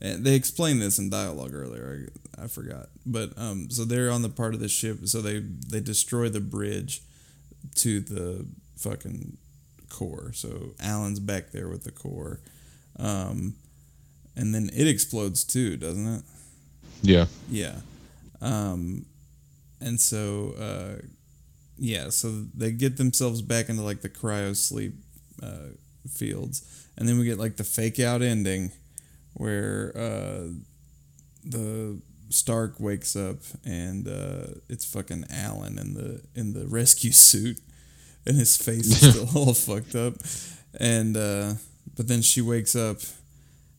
And 0.03 0.23
they 0.23 0.35
explained 0.35 0.81
this 0.81 0.99
in 0.99 1.09
dialogue 1.09 1.53
earlier. 1.55 2.09
I, 2.37 2.43
I 2.43 2.47
forgot. 2.47 2.89
But 3.05 3.33
um 3.37 3.69
so 3.71 3.85
they're 3.85 4.11
on 4.11 4.21
the 4.21 4.29
part 4.29 4.53
of 4.53 4.59
the 4.59 4.69
ship 4.69 4.99
so 5.07 5.21
they 5.21 5.39
they 5.39 5.79
destroy 5.79 6.29
the 6.29 6.41
bridge 6.41 7.01
to 7.75 7.99
the 7.99 8.45
fucking 8.77 9.37
core. 9.89 10.31
So 10.33 10.75
Alan's 10.79 11.19
back 11.19 11.51
there 11.51 11.69
with 11.69 11.83
the 11.83 11.91
core. 11.91 12.41
Um 12.99 13.55
and 14.35 14.53
then 14.53 14.69
it 14.73 14.87
explodes 14.87 15.43
too, 15.43 15.77
doesn't 15.77 16.07
it? 16.07 16.23
Yeah. 17.01 17.25
Yeah. 17.49 17.75
Um, 18.41 19.05
and 19.79 19.99
so, 19.99 20.53
uh, 20.59 21.05
yeah, 21.77 22.09
so 22.09 22.45
they 22.55 22.71
get 22.71 22.97
themselves 22.97 23.41
back 23.41 23.69
into 23.69 23.83
like 23.83 24.01
the 24.01 24.09
cryo 24.09 24.55
sleep 24.55 24.93
uh, 25.41 25.73
fields. 26.09 26.87
And 26.97 27.07
then 27.07 27.17
we 27.17 27.25
get 27.25 27.37
like 27.37 27.57
the 27.57 27.63
fake 27.63 27.99
out 27.99 28.21
ending 28.21 28.71
where 29.33 29.91
uh, 29.95 30.47
the 31.43 31.99
Stark 32.29 32.79
wakes 32.79 33.15
up 33.15 33.37
and 33.63 34.07
uh, 34.07 34.47
it's 34.67 34.85
fucking 34.85 35.25
Alan 35.29 35.77
in 35.77 35.93
the 35.93 36.21
in 36.33 36.53
the 36.53 36.65
rescue 36.65 37.11
suit 37.11 37.59
and 38.25 38.35
his 38.37 38.57
face 38.57 38.87
is 38.87 39.09
still 39.11 39.29
all 39.35 39.53
fucked 39.53 39.95
up. 39.95 40.15
And 40.79 41.15
uh, 41.15 41.53
but 41.95 42.07
then 42.07 42.21
she 42.21 42.41
wakes 42.41 42.75
up 42.75 42.97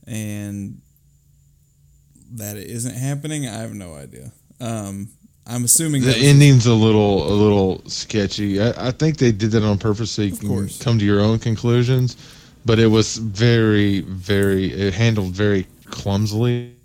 and 0.06 0.80
that 2.32 2.56
it 2.56 2.68
isn't 2.68 2.94
happening, 2.94 3.48
I 3.48 3.54
have 3.58 3.74
no 3.74 3.94
idea. 3.94 4.32
Um, 4.60 5.08
I'm 5.46 5.64
assuming 5.64 6.02
The 6.02 6.16
ending's 6.16 6.66
a 6.66 6.74
little 6.74 7.28
a 7.30 7.34
little 7.34 7.82
sketchy. 7.88 8.60
I, 8.60 8.88
I 8.88 8.90
think 8.92 9.18
they 9.18 9.32
did 9.32 9.50
that 9.52 9.62
on 9.62 9.78
purpose 9.78 10.10
so 10.12 10.22
you 10.22 10.36
can 10.36 10.48
course. 10.48 10.82
come 10.82 10.98
to 10.98 11.04
your 11.04 11.20
own 11.20 11.38
conclusions. 11.38 12.16
But 12.64 12.78
it 12.78 12.86
was 12.86 13.16
very, 13.16 14.00
very 14.00 14.72
it 14.72 14.94
handled 14.94 15.32
very 15.32 15.66
clumsily. 15.86 16.76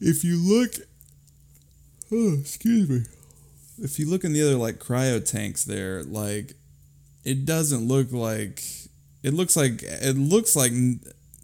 if 0.00 0.22
you 0.24 0.36
look, 0.36 0.72
oh, 2.12 2.36
excuse 2.40 2.88
me, 2.88 3.02
if 3.78 3.98
you 3.98 4.08
look 4.08 4.24
in 4.24 4.32
the 4.32 4.42
other 4.42 4.56
like 4.56 4.78
cryo 4.78 5.24
tanks 5.24 5.64
there, 5.64 6.02
like 6.02 6.54
it 7.24 7.44
doesn't 7.44 7.88
look 7.88 8.12
like 8.12 8.62
it 9.22 9.34
looks 9.34 9.56
like 9.56 9.82
it 9.82 10.16
looks 10.16 10.54
like 10.54 10.72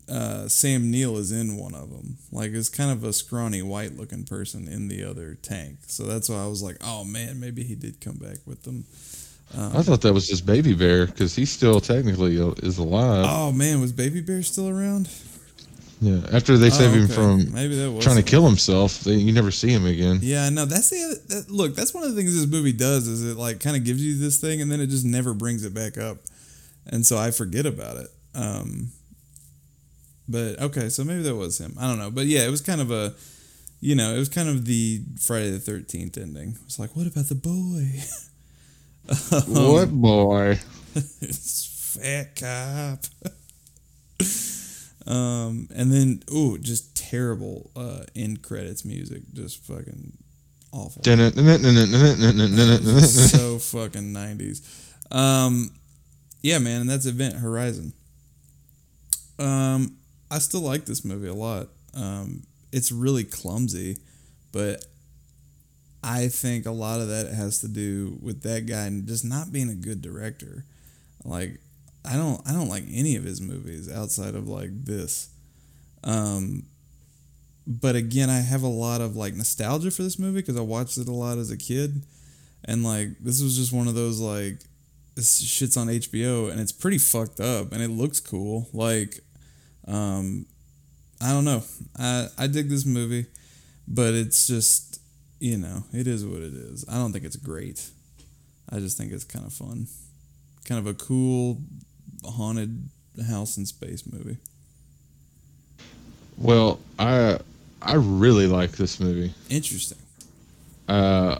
uh, 0.08 0.48
Sam 0.48 0.90
Neill 0.90 1.16
is 1.16 1.32
in 1.32 1.56
one 1.56 1.74
of 1.74 1.90
them. 1.90 2.18
Like 2.30 2.52
it's 2.52 2.68
kind 2.68 2.90
of 2.90 3.02
a 3.04 3.12
scrawny 3.12 3.62
white 3.62 3.96
looking 3.96 4.24
person 4.24 4.68
in 4.68 4.88
the 4.88 5.04
other 5.04 5.34
tank. 5.34 5.78
So 5.86 6.04
that's 6.04 6.28
why 6.28 6.42
I 6.42 6.46
was 6.46 6.62
like, 6.62 6.76
oh 6.82 7.04
man, 7.04 7.40
maybe 7.40 7.64
he 7.64 7.74
did 7.74 8.00
come 8.00 8.16
back 8.16 8.38
with 8.46 8.64
them. 8.64 8.84
I 9.54 9.82
thought 9.82 10.00
that 10.02 10.12
was 10.14 10.26
just 10.26 10.46
Baby 10.46 10.74
Bear 10.74 11.06
because 11.06 11.34
he 11.36 11.44
still 11.44 11.80
technically 11.80 12.40
uh, 12.40 12.52
is 12.62 12.78
alive. 12.78 13.26
Oh 13.28 13.52
man, 13.52 13.80
was 13.80 13.92
Baby 13.92 14.20
Bear 14.22 14.42
still 14.42 14.68
around? 14.68 15.08
Yeah, 16.00 16.20
after 16.32 16.56
they 16.58 16.70
save 16.70 16.90
Oh, 16.90 16.94
him 16.94 17.06
from 17.08 17.52
maybe 17.54 17.76
that 17.76 17.92
was 17.92 18.02
trying 18.04 18.16
to 18.16 18.22
kill 18.24 18.44
himself, 18.44 19.00
they, 19.00 19.14
you 19.14 19.32
never 19.32 19.50
see 19.52 19.68
him 19.68 19.86
again. 19.86 20.18
Yeah, 20.20 20.48
no, 20.48 20.64
that's 20.64 20.90
the 20.90 21.00
other, 21.04 21.14
that, 21.28 21.50
look. 21.50 21.76
That's 21.76 21.94
one 21.94 22.02
of 22.02 22.10
the 22.10 22.16
things 22.16 22.34
this 22.34 22.50
movie 22.50 22.72
does 22.72 23.06
is 23.06 23.24
it 23.30 23.36
like 23.36 23.60
kind 23.60 23.76
of 23.76 23.84
gives 23.84 24.04
you 24.04 24.18
this 24.18 24.40
thing 24.40 24.60
and 24.60 24.70
then 24.72 24.80
it 24.80 24.88
just 24.88 25.04
never 25.04 25.32
brings 25.32 25.64
it 25.64 25.72
back 25.74 25.98
up, 25.98 26.16
and 26.86 27.06
so 27.06 27.18
I 27.18 27.30
forget 27.30 27.66
about 27.66 27.98
it. 27.98 28.08
Um, 28.34 28.88
but 30.28 30.60
okay, 30.60 30.88
so 30.88 31.04
maybe 31.04 31.22
that 31.22 31.36
was 31.36 31.58
him. 31.60 31.76
I 31.78 31.86
don't 31.88 31.98
know, 31.98 32.10
but 32.10 32.26
yeah, 32.26 32.46
it 32.46 32.50
was 32.50 32.62
kind 32.62 32.80
of 32.80 32.90
a, 32.90 33.14
you 33.80 33.94
know, 33.94 34.12
it 34.14 34.18
was 34.18 34.28
kind 34.28 34.48
of 34.48 34.64
the 34.64 35.02
Friday 35.20 35.50
the 35.50 35.60
Thirteenth 35.60 36.16
ending. 36.18 36.56
It's 36.64 36.78
like, 36.80 36.96
what 36.96 37.06
about 37.06 37.26
the 37.26 37.34
boy? 37.36 38.00
what 39.46 39.90
boy? 39.90 40.58
it's 40.94 41.96
fat 42.00 42.36
cop. 42.36 43.04
um, 45.06 45.68
and 45.74 45.92
then 45.92 46.22
ooh, 46.32 46.58
just 46.58 46.96
terrible 46.96 47.70
uh 47.76 48.04
end 48.14 48.42
credits 48.42 48.84
music, 48.84 49.22
just 49.32 49.64
fucking 49.64 50.16
awful. 50.72 51.02
so 53.30 53.58
fucking 53.58 54.12
nineties. 54.12 54.62
Um, 55.10 55.70
yeah, 56.42 56.58
man, 56.58 56.82
and 56.82 56.90
that's 56.90 57.06
Event 57.06 57.36
Horizon. 57.36 57.92
Um, 59.38 59.96
I 60.30 60.38
still 60.38 60.62
like 60.62 60.86
this 60.86 61.04
movie 61.04 61.28
a 61.28 61.34
lot. 61.34 61.68
Um, 61.94 62.42
it's 62.72 62.90
really 62.90 63.24
clumsy, 63.24 63.98
but 64.50 64.84
I 66.02 66.28
think 66.28 66.66
a 66.66 66.72
lot 66.72 67.00
of 67.00 67.08
that 67.08 67.32
has 67.32 67.60
to 67.60 67.68
do 67.68 68.18
with 68.20 68.42
that 68.42 68.66
guy 68.66 68.90
just 69.04 69.24
not 69.24 69.52
being 69.52 69.70
a 69.70 69.74
good 69.74 70.02
director. 70.02 70.64
Like, 71.24 71.60
I 72.04 72.14
don't, 72.16 72.40
I 72.46 72.52
don't 72.52 72.68
like 72.68 72.84
any 72.90 73.14
of 73.16 73.24
his 73.24 73.40
movies 73.40 73.90
outside 73.92 74.34
of 74.34 74.48
like 74.48 74.84
this. 74.84 75.28
Um, 76.02 76.64
but 77.66 77.94
again, 77.94 78.28
I 78.30 78.40
have 78.40 78.62
a 78.62 78.68
lot 78.68 79.00
of 79.00 79.16
like 79.16 79.34
nostalgia 79.34 79.90
for 79.90 80.02
this 80.02 80.18
movie 80.18 80.40
because 80.40 80.56
I 80.56 80.62
watched 80.62 80.98
it 80.98 81.08
a 81.08 81.12
lot 81.12 81.38
as 81.38 81.50
a 81.50 81.56
kid, 81.56 82.02
and 82.64 82.82
like 82.82 83.10
this 83.20 83.42
was 83.42 83.56
just 83.56 83.72
one 83.72 83.86
of 83.88 83.94
those 83.94 84.18
like 84.20 84.58
this 85.14 85.40
shit's 85.40 85.76
on 85.76 85.88
HBO 85.88 86.50
and 86.50 86.60
it's 86.60 86.72
pretty 86.72 86.98
fucked 86.98 87.38
up 87.40 87.72
and 87.72 87.82
it 87.82 87.88
looks 87.90 88.18
cool. 88.18 88.68
Like, 88.72 89.20
um, 89.86 90.46
I 91.20 91.32
don't 91.32 91.44
know. 91.44 91.62
I 91.98 92.28
I 92.36 92.46
dig 92.48 92.68
this 92.68 92.84
movie, 92.84 93.26
but 93.86 94.14
it's 94.14 94.46
just 94.46 94.91
you 95.42 95.58
know 95.58 95.82
it 95.92 96.06
is 96.06 96.24
what 96.24 96.40
it 96.40 96.54
is. 96.54 96.84
I 96.88 96.94
don't 96.94 97.12
think 97.12 97.24
it's 97.24 97.36
great. 97.36 97.90
I 98.70 98.78
just 98.78 98.96
think 98.96 99.12
it's 99.12 99.24
kind 99.24 99.44
of 99.44 99.52
fun, 99.52 99.88
kind 100.64 100.78
of 100.78 100.86
a 100.86 100.94
cool 100.94 101.58
haunted 102.24 102.88
house 103.28 103.56
in 103.56 103.66
space 103.66 104.04
movie. 104.10 104.36
Well, 106.38 106.78
I 106.98 107.38
I 107.82 107.94
really 107.94 108.46
like 108.46 108.72
this 108.72 109.00
movie. 109.00 109.34
Interesting. 109.50 109.98
Uh, 110.88 111.38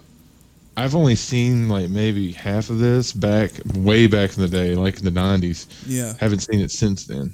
I've 0.76 0.94
only 0.96 1.14
seen 1.14 1.68
like 1.68 1.88
maybe 1.88 2.32
half 2.32 2.70
of 2.70 2.78
this 2.78 3.12
back 3.12 3.52
way 3.74 4.06
back 4.08 4.36
in 4.36 4.42
the 4.42 4.48
day, 4.48 4.74
like 4.74 4.98
in 4.98 5.04
the 5.04 5.10
'90s. 5.12 5.66
Yeah, 5.86 6.14
Haven't 6.18 6.40
seen 6.40 6.60
it 6.60 6.70
since 6.72 7.06
then. 7.06 7.32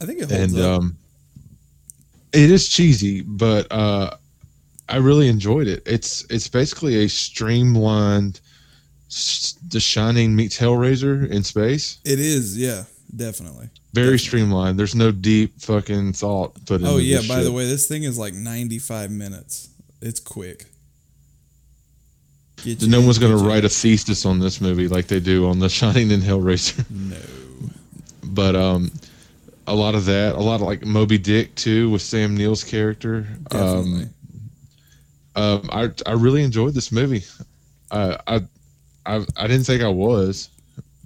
I 0.00 0.06
think 0.06 0.20
it 0.20 0.30
holds 0.30 0.54
and 0.54 0.62
up. 0.62 0.80
um, 0.80 0.96
it 2.32 2.50
is 2.50 2.68
cheesy, 2.68 3.20
but 3.20 3.70
uh, 3.70 4.16
I 4.88 4.96
really 4.96 5.28
enjoyed 5.28 5.66
it. 5.66 5.82
It's 5.86 6.26
it's 6.30 6.48
basically 6.48 7.04
a 7.04 7.08
streamlined 7.08 8.40
The 9.68 9.80
Shining 9.80 10.34
meets 10.36 10.58
Hellraiser 10.58 11.28
in 11.30 11.42
space. 11.42 11.98
it 12.04 12.18
is. 12.20 12.58
Yeah, 12.58 12.84
definitely. 13.14 13.70
Very 13.94 14.18
streamlined. 14.18 14.78
There's 14.78 14.94
no 14.94 15.12
deep 15.12 15.60
fucking 15.60 16.14
thought 16.14 16.54
put 16.66 16.80
into 16.80 16.88
Oh 16.88 16.96
yeah. 16.98 17.20
By 17.28 17.42
the 17.42 17.52
way, 17.52 17.66
this 17.66 17.86
thing 17.86 18.02
is 18.02 18.18
like 18.18 18.34
ninety-five 18.34 19.10
minutes. 19.10 19.68
It's 20.02 20.20
quick. 20.20 20.66
Get 22.62 22.86
no 22.86 22.98
in, 23.00 23.04
one's 23.04 23.18
gonna 23.18 23.34
get 23.36 23.42
you 23.42 23.48
write 23.48 23.64
a 23.64 23.68
thesis 23.68 24.24
on 24.26 24.38
this 24.40 24.60
movie 24.60 24.88
like 24.88 25.06
they 25.06 25.20
do 25.20 25.46
on 25.48 25.58
The 25.58 25.68
Shining 25.68 26.12
and 26.12 26.22
Hellraiser. 26.22 26.84
No. 26.90 27.16
but 28.22 28.56
um, 28.56 28.90
a 29.66 29.74
lot 29.74 29.94
of 29.94 30.06
that, 30.06 30.34
a 30.34 30.40
lot 30.40 30.56
of 30.56 30.62
like 30.62 30.84
Moby 30.84 31.18
Dick 31.18 31.54
too 31.54 31.90
with 31.90 32.02
Sam 32.02 32.36
Neill's 32.36 32.64
character. 32.64 33.22
Definitely. 33.50 34.02
Um, 34.04 34.13
um, 35.36 35.68
I 35.72 35.90
I 36.06 36.12
really 36.12 36.42
enjoyed 36.42 36.74
this 36.74 36.92
movie. 36.92 37.24
Uh, 37.90 38.16
I 38.26 38.40
I 39.06 39.24
I 39.36 39.46
didn't 39.46 39.64
think 39.64 39.82
I 39.82 39.88
was, 39.88 40.48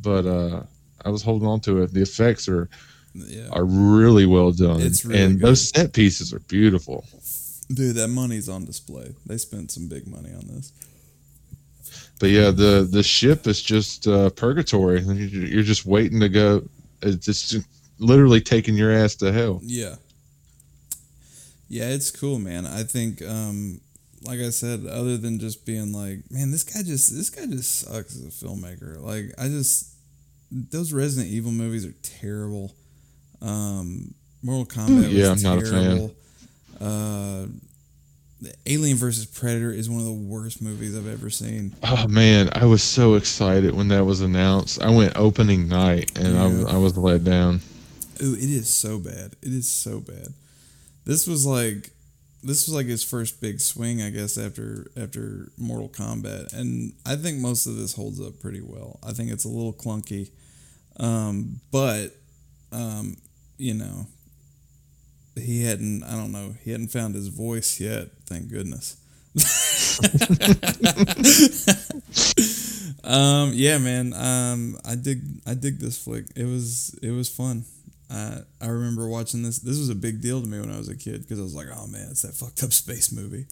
but 0.02 0.26
uh, 0.26 0.62
I 1.04 1.08
was 1.10 1.22
holding 1.22 1.48
on 1.48 1.60
to 1.60 1.82
it. 1.82 1.92
The 1.92 2.02
effects 2.02 2.48
are 2.48 2.68
yeah. 3.14 3.48
are 3.52 3.64
really 3.64 4.26
well 4.26 4.52
done, 4.52 4.80
It's 4.80 5.04
really 5.04 5.20
and 5.22 5.38
good. 5.40 5.48
those 5.48 5.68
set 5.70 5.92
pieces 5.92 6.32
are 6.32 6.40
beautiful. 6.40 7.04
Dude, 7.72 7.96
that 7.96 8.08
money's 8.08 8.48
on 8.48 8.64
display. 8.64 9.14
They 9.26 9.36
spent 9.36 9.70
some 9.70 9.88
big 9.88 10.06
money 10.06 10.30
on 10.32 10.46
this. 10.48 10.72
But 12.20 12.30
yeah, 12.30 12.50
the 12.50 12.88
the 12.90 13.02
ship 13.02 13.46
is 13.46 13.62
just 13.62 14.06
uh, 14.06 14.30
purgatory. 14.30 15.00
You're 15.00 15.46
you're 15.46 15.62
just 15.62 15.86
waiting 15.86 16.20
to 16.20 16.28
go. 16.28 16.62
It's 17.02 17.26
just 17.26 17.56
literally 17.98 18.40
taking 18.40 18.74
your 18.74 18.92
ass 18.92 19.14
to 19.16 19.32
hell. 19.32 19.60
Yeah. 19.62 19.96
Yeah, 21.68 21.90
it's 21.90 22.10
cool, 22.10 22.38
man. 22.38 22.66
I 22.66 22.82
think 22.82 23.22
um 23.22 23.80
like 24.28 24.40
I 24.40 24.50
said, 24.50 24.84
other 24.84 25.16
than 25.16 25.38
just 25.38 25.64
being 25.64 25.90
like, 25.90 26.18
man, 26.30 26.50
this 26.50 26.62
guy 26.62 26.82
just 26.82 27.16
this 27.16 27.30
guy 27.30 27.46
just 27.46 27.80
sucks 27.80 28.14
as 28.14 28.26
a 28.26 28.44
filmmaker. 28.44 29.00
Like 29.00 29.32
I 29.38 29.48
just 29.48 29.94
those 30.50 30.92
Resident 30.92 31.32
Evil 31.32 31.50
movies 31.50 31.86
are 31.86 31.94
terrible. 32.02 32.74
Um, 33.40 34.14
Mortal 34.42 34.66
Kombat 34.66 35.10
Yeah, 35.10 35.30
was 35.30 35.42
I'm 35.44 35.56
not 35.56 35.66
a 35.66 35.70
fan. 35.70 36.10
Uh, 36.78 37.46
Alien 38.66 38.98
versus 38.98 39.24
Predator 39.24 39.72
is 39.72 39.88
one 39.88 40.00
of 40.00 40.06
the 40.06 40.12
worst 40.12 40.60
movies 40.60 40.96
I've 40.96 41.08
ever 41.08 41.30
seen. 41.30 41.74
Oh 41.82 42.06
man, 42.06 42.50
I 42.52 42.66
was 42.66 42.82
so 42.82 43.14
excited 43.14 43.74
when 43.74 43.88
that 43.88 44.04
was 44.04 44.20
announced. 44.20 44.82
I 44.82 44.90
went 44.90 45.16
opening 45.16 45.68
night 45.68 46.16
and 46.18 46.38
I, 46.38 46.46
was, 46.46 46.64
I 46.66 46.76
was 46.76 46.98
let 46.98 47.24
down. 47.24 47.62
Ooh, 48.22 48.34
it 48.34 48.50
is 48.50 48.68
so 48.68 48.98
bad. 48.98 49.36
It 49.40 49.52
is 49.54 49.70
so 49.70 50.00
bad. 50.00 50.28
This 51.06 51.26
was 51.26 51.46
like 51.46 51.92
this 52.42 52.66
was 52.66 52.74
like 52.74 52.86
his 52.86 53.02
first 53.02 53.40
big 53.40 53.60
swing, 53.60 54.02
I 54.02 54.10
guess, 54.10 54.38
after 54.38 54.90
after 54.96 55.50
Mortal 55.56 55.88
Kombat, 55.88 56.52
and 56.52 56.92
I 57.04 57.16
think 57.16 57.38
most 57.38 57.66
of 57.66 57.76
this 57.76 57.94
holds 57.94 58.20
up 58.20 58.40
pretty 58.40 58.60
well. 58.60 58.98
I 59.02 59.12
think 59.12 59.30
it's 59.30 59.44
a 59.44 59.48
little 59.48 59.72
clunky, 59.72 60.30
um, 60.98 61.60
but 61.72 62.12
um, 62.72 63.16
you 63.56 63.74
know, 63.74 64.06
he 65.34 65.64
hadn't. 65.64 66.04
I 66.04 66.12
don't 66.12 66.32
know. 66.32 66.54
He 66.62 66.70
hadn't 66.70 66.88
found 66.88 67.14
his 67.14 67.28
voice 67.28 67.80
yet. 67.80 68.08
Thank 68.26 68.50
goodness. 68.50 68.96
um, 73.04 73.52
yeah, 73.54 73.78
man. 73.78 74.12
Um, 74.14 74.78
I 74.84 74.94
dig. 74.94 75.22
I 75.46 75.54
dig 75.54 75.78
this 75.78 76.02
flick. 76.02 76.26
It 76.36 76.44
was. 76.44 76.98
It 77.02 77.10
was 77.10 77.28
fun. 77.28 77.64
I 78.10 78.38
I 78.60 78.68
remember 78.68 79.08
watching 79.08 79.42
this. 79.42 79.58
This 79.58 79.78
was 79.78 79.90
a 79.90 79.94
big 79.94 80.20
deal 80.20 80.40
to 80.40 80.46
me 80.46 80.60
when 80.60 80.70
I 80.72 80.78
was 80.78 80.88
a 80.88 80.96
kid 80.96 81.22
because 81.22 81.38
I 81.38 81.42
was 81.42 81.54
like, 81.54 81.68
oh 81.74 81.86
man, 81.86 82.08
it's 82.10 82.22
that 82.22 82.34
fucked 82.34 82.62
up 82.62 82.72
space 82.72 83.12
movie. 83.12 83.46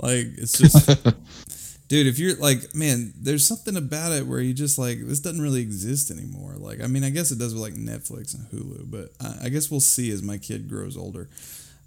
Like 0.00 0.26
it's 0.36 0.58
just, 0.58 0.86
dude. 1.88 2.06
If 2.06 2.18
you're 2.18 2.36
like, 2.36 2.74
man, 2.74 3.12
there's 3.20 3.46
something 3.46 3.76
about 3.76 4.12
it 4.12 4.26
where 4.26 4.40
you 4.40 4.54
just 4.54 4.78
like 4.78 4.98
this 5.00 5.20
doesn't 5.20 5.42
really 5.42 5.60
exist 5.60 6.10
anymore. 6.10 6.54
Like, 6.56 6.80
I 6.80 6.86
mean, 6.86 7.04
I 7.04 7.10
guess 7.10 7.30
it 7.32 7.38
does 7.38 7.54
with 7.54 7.62
like 7.62 7.74
Netflix 7.74 8.34
and 8.34 8.48
Hulu, 8.50 8.90
but 8.90 9.10
I, 9.20 9.46
I 9.46 9.48
guess 9.48 9.70
we'll 9.70 9.80
see 9.80 10.10
as 10.12 10.22
my 10.22 10.38
kid 10.38 10.68
grows 10.68 10.96
older 10.96 11.28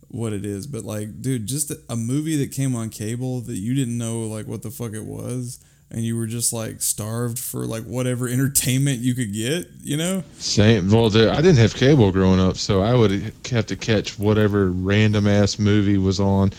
what 0.09 0.33
it 0.33 0.45
is. 0.45 0.67
But 0.67 0.83
like, 0.83 1.21
dude, 1.21 1.47
just 1.47 1.71
a, 1.71 1.79
a 1.89 1.95
movie 1.95 2.35
that 2.37 2.51
came 2.51 2.75
on 2.75 2.89
cable 2.89 3.41
that 3.41 3.57
you 3.57 3.73
didn't 3.73 3.97
know 3.97 4.21
like 4.21 4.47
what 4.47 4.61
the 4.61 4.71
fuck 4.71 4.93
it 4.93 5.05
was. 5.05 5.59
And 5.93 6.01
you 6.05 6.15
were 6.15 6.25
just 6.25 6.53
like 6.53 6.81
starved 6.81 7.37
for 7.37 7.65
like 7.65 7.83
whatever 7.83 8.27
entertainment 8.29 8.99
you 8.99 9.13
could 9.13 9.33
get, 9.33 9.67
you 9.81 9.97
know? 9.97 10.23
Same. 10.37 10.89
Well, 10.89 11.07
I 11.07 11.35
didn't 11.41 11.57
have 11.57 11.75
cable 11.75 12.13
growing 12.13 12.39
up, 12.39 12.55
so 12.55 12.81
I 12.81 12.93
would 12.95 13.33
have 13.51 13.65
to 13.65 13.75
catch 13.75 14.17
whatever 14.17 14.71
random 14.71 15.27
ass 15.27 15.59
movie 15.59 15.97
was 15.97 16.21
on 16.21 16.53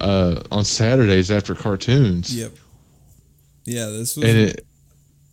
uh, 0.00 0.42
on 0.50 0.64
Saturdays 0.64 1.30
after 1.30 1.54
cartoons. 1.54 2.34
Yep. 2.34 2.52
Yeah, 3.66 3.86
this 3.86 4.16
was. 4.16 4.24
And 4.24 4.38
it 4.38 4.66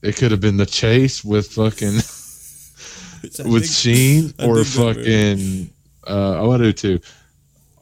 it 0.02 0.18
could 0.18 0.32
have 0.32 0.42
been 0.42 0.58
the 0.58 0.66
chase 0.66 1.24
with 1.24 1.48
fucking 1.54 1.96
with 3.24 3.34
think- 3.34 3.66
Sheen 3.66 4.34
or 4.44 4.56
dig 4.58 4.66
that 4.66 4.98
movie. 4.98 5.04
fucking 5.04 5.70
uh, 6.08 6.40
oh 6.42 6.52
I 6.52 6.58
do 6.58 6.74
too, 6.74 7.00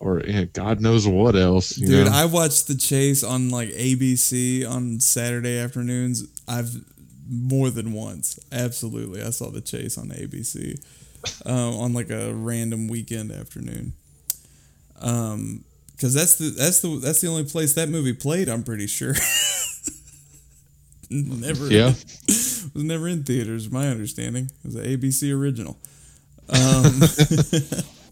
or 0.04 0.22
yeah, 0.22 0.43
God 0.43 0.82
knows 0.82 1.08
what 1.08 1.36
else. 1.36 1.70
Dude, 1.70 2.08
know? 2.08 2.12
I 2.12 2.26
watched 2.26 2.68
The 2.68 2.76
Chase 2.76 3.24
on 3.24 3.49
like 3.49 3.70
ABC 3.70 4.70
on 4.70 4.99
Saturday 4.99 5.58
afternoons. 5.58 6.28
I've 6.45 6.76
more 7.30 7.70
than 7.70 7.93
once. 7.93 8.38
Absolutely. 8.51 9.24
I 9.24 9.30
saw 9.30 9.49
The 9.49 9.62
Chase 9.62 9.97
on 9.97 10.10
ABC 10.10 10.78
uh, 11.45 11.78
on 11.78 11.93
like 11.93 12.10
a 12.10 12.34
random 12.34 12.89
weekend 12.89 13.32
afternoon. 13.32 13.93
Um, 14.99 15.64
cuz 15.97 16.14
that's 16.14 16.36
the 16.36 16.49
that's 16.49 16.82
the 16.82 16.99
that's 16.99 17.22
the 17.22 17.28
only 17.28 17.45
place 17.45 17.74
that 17.76 17.88
movie 17.88 18.14
played, 18.14 18.49
I'm 18.49 18.64
pretty 18.64 18.88
sure. 18.88 19.16
never 21.10 21.68
Yeah. 21.68 21.93
was 22.74 22.84
never 22.84 23.08
in 23.08 23.24
theaters, 23.24 23.70
my 23.70 23.88
understanding. 23.88 24.45
It 24.45 24.66
was 24.66 24.76
an 24.76 24.84
ABC 24.84 25.34
original. 25.34 25.78
Um, 26.49 26.99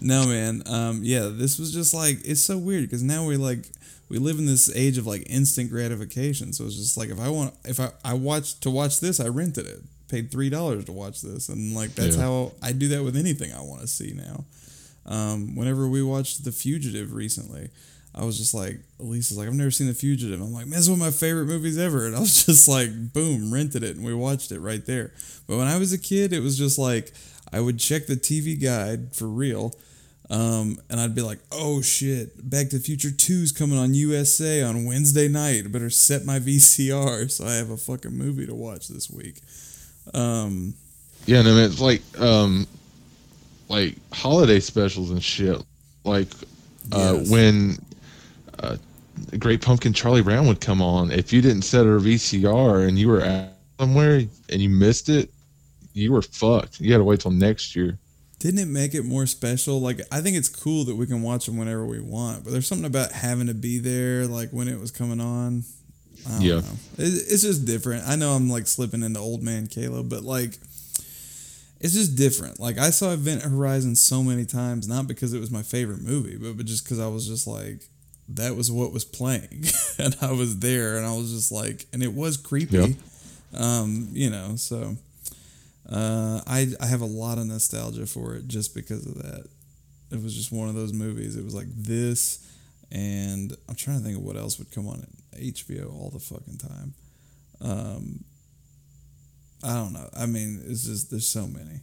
no, 0.00 0.26
man. 0.26 0.62
Um, 0.66 1.00
yeah, 1.02 1.30
this 1.32 1.58
was 1.58 1.72
just 1.72 1.94
like 1.94 2.18
it's 2.24 2.40
so 2.40 2.58
weird 2.58 2.82
because 2.82 3.02
now 3.02 3.26
we 3.26 3.36
like 3.36 3.64
we 4.08 4.18
live 4.18 4.38
in 4.38 4.46
this 4.46 4.74
age 4.74 4.98
of 4.98 5.06
like 5.06 5.24
instant 5.30 5.70
gratification. 5.70 6.52
So 6.52 6.64
it's 6.66 6.76
just 6.76 6.96
like 6.96 7.08
if 7.10 7.20
I 7.20 7.28
want 7.28 7.54
if 7.64 7.78
I 7.80 7.90
I 8.04 8.14
watched 8.14 8.62
to 8.62 8.70
watch 8.70 9.00
this, 9.00 9.20
I 9.20 9.28
rented 9.28 9.66
it, 9.66 9.80
paid 10.08 10.30
three 10.30 10.50
dollars 10.50 10.84
to 10.86 10.92
watch 10.92 11.22
this, 11.22 11.48
and 11.48 11.74
like 11.74 11.94
that's 11.94 12.16
Yeah. 12.16 12.22
how 12.22 12.52
I 12.62 12.72
do 12.72 12.88
that 12.88 13.04
with 13.04 13.16
anything 13.16 13.52
I 13.52 13.60
want 13.60 13.80
to 13.82 13.86
see 13.86 14.12
now. 14.14 14.44
Um, 15.06 15.56
whenever 15.56 15.88
we 15.88 16.02
watched 16.02 16.44
The 16.44 16.52
Fugitive 16.52 17.14
recently, 17.14 17.70
I 18.14 18.24
was 18.24 18.36
just 18.38 18.54
like, 18.54 18.80
Elisa's 19.00 19.38
like, 19.38 19.48
I've 19.48 19.54
never 19.54 19.70
seen 19.70 19.86
The 19.86 19.94
Fugitive. 19.94 20.40
I'm 20.40 20.52
like, 20.52 20.66
man, 20.66 20.74
that's 20.74 20.88
one 20.88 21.00
of 21.00 21.04
my 21.04 21.10
favorite 21.10 21.46
movies 21.46 21.78
ever. 21.78 22.06
And 22.06 22.14
I 22.14 22.20
was 22.20 22.44
just 22.46 22.68
like, 22.68 23.12
boom, 23.12 23.52
rented 23.52 23.82
it 23.82 23.96
and 23.96 24.04
we 24.04 24.14
watched 24.14 24.52
it 24.52 24.60
right 24.60 24.84
there. 24.84 25.12
But 25.48 25.56
when 25.56 25.66
I 25.66 25.78
was 25.78 25.92
a 25.92 25.98
kid, 25.98 26.32
it 26.32 26.40
was 26.40 26.56
just 26.58 26.78
like, 26.78 27.12
I 27.52 27.60
would 27.60 27.78
check 27.78 28.06
the 28.06 28.16
TV 28.16 28.60
guide 28.60 29.14
for 29.14 29.26
real. 29.28 29.72
Um, 30.28 30.78
and 30.88 31.00
I'd 31.00 31.14
be 31.16 31.22
like, 31.22 31.40
oh 31.50 31.82
shit, 31.82 32.48
Back 32.48 32.68
to 32.70 32.78
the 32.78 32.82
Future 32.84 33.08
2's 33.08 33.50
coming 33.50 33.76
on 33.76 33.94
USA 33.94 34.62
on 34.62 34.84
Wednesday 34.84 35.26
night. 35.26 35.64
I 35.64 35.68
better 35.68 35.90
set 35.90 36.24
my 36.24 36.38
VCR 36.46 37.28
so 37.30 37.44
I 37.46 37.54
have 37.54 37.70
a 37.70 37.76
fucking 37.76 38.12
movie 38.16 38.46
to 38.46 38.54
watch 38.54 38.86
this 38.88 39.10
week. 39.10 39.40
Um, 40.14 40.74
Yeah, 41.26 41.42
no, 41.42 41.56
it's 41.56 41.80
like 41.80 42.02
um, 42.20 42.66
like 43.68 43.96
holiday 44.12 44.60
specials 44.60 45.10
and 45.10 45.22
shit. 45.22 45.60
Like 46.04 46.28
uh, 46.92 47.14
Yes. 47.18 47.30
when 47.30 47.78
uh, 48.60 48.76
Great 49.38 49.62
Pumpkin 49.62 49.92
Charlie 49.92 50.22
Brown 50.22 50.46
would 50.46 50.60
come 50.60 50.80
on. 50.80 51.10
If 51.10 51.32
you 51.32 51.42
didn't 51.42 51.62
set 51.62 51.84
a 51.86 51.88
VCR 51.88 52.86
and 52.88 52.96
you 52.98 53.08
were 53.08 53.22
out 53.24 53.48
somewhere 53.80 54.22
and 54.48 54.62
you 54.62 54.70
missed 54.70 55.08
it, 55.08 55.28
you 55.92 56.12
were 56.12 56.22
fucked. 56.22 56.80
You 56.80 56.92
had 56.92 56.98
to 56.98 57.04
wait 57.04 57.20
till 57.20 57.30
next 57.30 57.74
year. 57.76 57.98
Didn't 58.38 58.60
it 58.60 58.68
make 58.68 58.94
it 58.94 59.04
more 59.04 59.26
special? 59.26 59.80
Like, 59.80 60.00
I 60.10 60.20
think 60.22 60.36
it's 60.36 60.48
cool 60.48 60.84
that 60.84 60.96
we 60.96 61.06
can 61.06 61.20
watch 61.22 61.44
them 61.46 61.58
whenever 61.58 61.84
we 61.84 62.00
want, 62.00 62.42
but 62.44 62.52
there's 62.52 62.66
something 62.66 62.86
about 62.86 63.12
having 63.12 63.48
to 63.48 63.54
be 63.54 63.78
there, 63.78 64.26
like 64.26 64.50
when 64.50 64.66
it 64.68 64.80
was 64.80 64.90
coming 64.90 65.20
on. 65.20 65.64
I 66.26 66.30
don't 66.32 66.42
Yeah. 66.42 66.54
know. 66.56 66.76
It's 66.98 67.42
just 67.42 67.64
different. 67.66 68.06
I 68.06 68.16
know 68.16 68.32
I'm 68.32 68.48
like 68.48 68.66
slipping 68.66 69.02
into 69.02 69.20
old 69.20 69.42
man 69.42 69.66
Caleb, 69.66 70.08
but 70.08 70.22
like, 70.22 70.58
it's 71.80 71.94
just 71.94 72.14
different. 72.14 72.60
Like, 72.60 72.78
I 72.78 72.90
saw 72.90 73.12
Event 73.12 73.42
Horizon 73.42 73.96
so 73.96 74.22
many 74.22 74.44
times, 74.44 74.86
not 74.88 75.06
because 75.06 75.32
it 75.32 75.40
was 75.40 75.50
my 75.50 75.62
favorite 75.62 76.00
movie, 76.02 76.36
but, 76.36 76.56
but 76.56 76.66
just 76.66 76.84
because 76.84 76.98
I 76.98 77.06
was 77.08 77.26
just 77.26 77.46
like, 77.46 77.82
that 78.28 78.54
was 78.56 78.70
what 78.70 78.92
was 78.92 79.04
playing, 79.04 79.64
and 79.98 80.16
I 80.22 80.32
was 80.32 80.58
there, 80.60 80.96
and 80.98 81.06
I 81.06 81.14
was 81.16 81.32
just 81.32 81.50
like, 81.50 81.86
and 81.92 82.02
it 82.02 82.12
was 82.14 82.36
creepy. 82.36 82.76
Yeah. 82.78 82.86
Um, 83.52 84.08
you 84.12 84.30
know, 84.30 84.56
so 84.56 84.96
uh, 85.90 86.40
I 86.46 86.68
I 86.80 86.86
have 86.86 87.00
a 87.00 87.06
lot 87.06 87.38
of 87.38 87.46
nostalgia 87.46 88.06
for 88.06 88.34
it 88.34 88.48
just 88.48 88.74
because 88.74 89.06
of 89.06 89.14
that. 89.22 89.46
It 90.10 90.22
was 90.22 90.34
just 90.34 90.52
one 90.52 90.68
of 90.68 90.74
those 90.74 90.92
movies. 90.92 91.36
It 91.36 91.44
was 91.44 91.54
like 91.54 91.68
this, 91.68 92.46
and 92.90 93.56
I'm 93.68 93.74
trying 93.74 93.98
to 93.98 94.04
think 94.04 94.16
of 94.16 94.22
what 94.22 94.36
else 94.36 94.58
would 94.58 94.70
come 94.70 94.88
on 94.88 95.06
HBO 95.36 95.92
all 95.92 96.10
the 96.10 96.18
fucking 96.18 96.58
time. 96.58 96.94
Um, 97.60 98.24
I 99.62 99.74
don't 99.74 99.92
know. 99.92 100.08
I 100.16 100.26
mean, 100.26 100.62
it's 100.66 100.84
just 100.84 101.10
there's 101.10 101.26
so 101.26 101.46
many, 101.46 101.80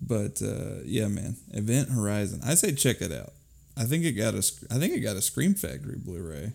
but 0.00 0.42
uh, 0.42 0.82
yeah, 0.84 1.08
man. 1.08 1.36
Event 1.52 1.90
Horizon. 1.90 2.40
I 2.44 2.54
say 2.54 2.72
check 2.72 3.00
it 3.00 3.12
out. 3.12 3.32
I 3.76 3.84
think 3.84 4.04
it 4.04 4.12
got 4.12 4.34
a 4.34 4.44
I 4.70 4.78
think 4.78 4.94
it 4.94 5.00
got 5.00 5.16
a 5.16 5.22
Scream 5.22 5.54
Factory 5.54 5.96
Blu-ray. 5.96 6.52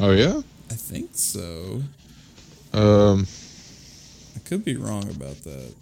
Oh 0.00 0.10
yeah. 0.12 0.40
I 0.70 0.74
think 0.74 1.10
so. 1.14 1.82
Um, 2.72 3.26
could 4.48 4.64
be 4.64 4.76
wrong 4.76 5.08
about 5.10 5.36
that. 5.44 5.72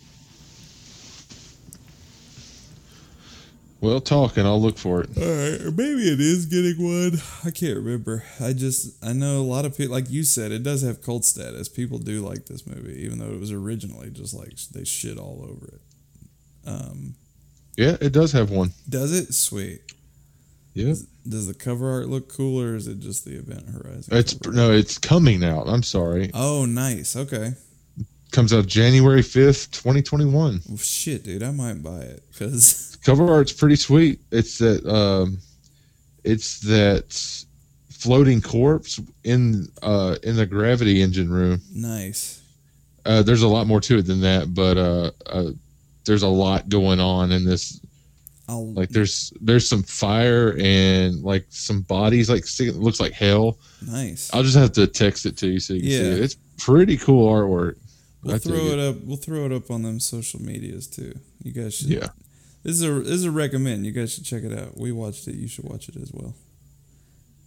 well, 3.80 4.00
talk 4.00 4.36
and 4.36 4.46
I'll 4.46 4.60
look 4.60 4.78
for 4.78 5.02
it. 5.02 5.10
All 5.16 5.22
right, 5.22 5.60
or 5.60 5.70
maybe 5.70 6.08
it 6.10 6.20
is 6.20 6.46
getting 6.46 6.82
one. 6.82 7.20
I 7.44 7.50
can't 7.50 7.76
remember. 7.76 8.24
I 8.40 8.52
just 8.52 9.02
I 9.04 9.12
know 9.12 9.40
a 9.40 9.42
lot 9.42 9.64
of 9.64 9.76
people, 9.76 9.92
like 9.94 10.10
you 10.10 10.24
said, 10.24 10.50
it 10.50 10.62
does 10.62 10.82
have 10.82 11.02
cult 11.02 11.24
status. 11.24 11.68
People 11.68 11.98
do 11.98 12.20
like 12.26 12.46
this 12.46 12.66
movie, 12.66 13.00
even 13.04 13.18
though 13.18 13.32
it 13.32 13.38
was 13.38 13.52
originally 13.52 14.10
just 14.10 14.34
like 14.34 14.56
they 14.72 14.84
shit 14.84 15.18
all 15.18 15.46
over 15.48 15.66
it. 15.74 15.80
Um, 16.68 17.14
Yeah, 17.76 17.96
it 18.00 18.12
does 18.12 18.32
have 18.32 18.50
one. 18.50 18.72
does 18.88 19.12
it? 19.12 19.32
Sweet. 19.34 19.80
Yeah, 20.74 20.94
Does 21.26 21.46
the 21.46 21.54
cover 21.54 21.90
art 21.90 22.08
look 22.08 22.28
cool, 22.34 22.60
or 22.60 22.74
is 22.76 22.86
it 22.86 22.98
just 22.98 23.24
the 23.24 23.38
Event 23.38 23.64
Horizon? 23.70 24.14
it's 24.14 24.38
no, 24.46 24.72
it's 24.72 24.98
coming 24.98 25.42
out. 25.44 25.68
I'm 25.68 25.82
sorry. 25.82 26.30
Oh, 26.34 26.66
nice. 26.66 27.14
Okay. 27.16 27.52
Comes 28.32 28.52
out 28.52 28.66
January 28.66 29.22
fifth, 29.22 29.70
twenty 29.70 30.02
twenty 30.02 30.24
one. 30.26 30.60
Well, 30.68 30.76
shit, 30.78 31.22
dude, 31.22 31.42
I 31.42 31.50
might 31.52 31.82
buy 31.82 32.00
it 32.00 32.22
because 32.30 32.96
cover 33.04 33.32
art's 33.32 33.52
pretty 33.52 33.76
sweet. 33.76 34.20
It's 34.30 34.58
that 34.58 34.84
um, 34.86 35.38
it's 36.24 36.60
that 36.60 37.14
floating 37.90 38.42
corpse 38.42 39.00
in 39.24 39.68
uh 39.82 40.16
in 40.22 40.36
the 40.36 40.44
gravity 40.46 41.00
engine 41.02 41.30
room. 41.30 41.60
nice. 41.74 42.42
Uh, 43.06 43.22
there's 43.22 43.42
a 43.42 43.48
lot 43.48 43.68
more 43.68 43.80
to 43.80 43.98
it 43.98 44.02
than 44.02 44.20
that, 44.20 44.52
but 44.52 44.76
uh, 44.76 45.12
uh, 45.26 45.50
there's 46.04 46.24
a 46.24 46.28
lot 46.28 46.68
going 46.68 46.98
on 46.98 47.30
in 47.30 47.44
this. 47.44 47.80
I'll 48.48 48.72
Like 48.74 48.88
there's 48.90 49.32
there's 49.40 49.68
some 49.68 49.84
fire 49.84 50.56
and 50.60 51.22
like 51.22 51.46
some 51.48 51.82
bodies 51.82 52.28
like 52.28 52.44
it 52.60 52.74
looks 52.74 52.98
like 53.00 53.12
hell. 53.12 53.58
nice. 53.86 54.32
I'll 54.34 54.42
just 54.42 54.56
have 54.56 54.72
to 54.72 54.86
text 54.88 55.24
it 55.26 55.36
to 55.38 55.48
you 55.48 55.60
so 55.60 55.74
you 55.74 55.80
can 55.80 55.88
see 55.90 55.96
it. 55.96 56.20
It's 56.24 56.36
pretty 56.58 56.96
cool 56.96 57.32
artwork. 57.32 57.76
We'll 58.26 58.34
I 58.34 58.38
throw 58.38 58.56
it 58.56 58.78
up. 58.80 58.96
We'll 59.04 59.16
throw 59.16 59.46
it 59.46 59.52
up 59.52 59.70
on 59.70 59.82
them 59.82 60.00
social 60.00 60.42
medias 60.42 60.88
too. 60.88 61.14
You 61.44 61.52
guys 61.52 61.76
should. 61.76 61.86
Yeah. 61.86 62.08
This 62.64 62.74
is 62.74 62.82
a 62.82 62.90
this 62.90 63.12
is 63.12 63.24
a 63.24 63.30
recommend. 63.30 63.86
You 63.86 63.92
guys 63.92 64.12
should 64.12 64.24
check 64.24 64.42
it 64.42 64.52
out. 64.58 64.76
We 64.76 64.90
watched 64.90 65.28
it. 65.28 65.36
You 65.36 65.46
should 65.46 65.64
watch 65.64 65.88
it 65.88 65.94
as 65.94 66.10
well. 66.12 66.34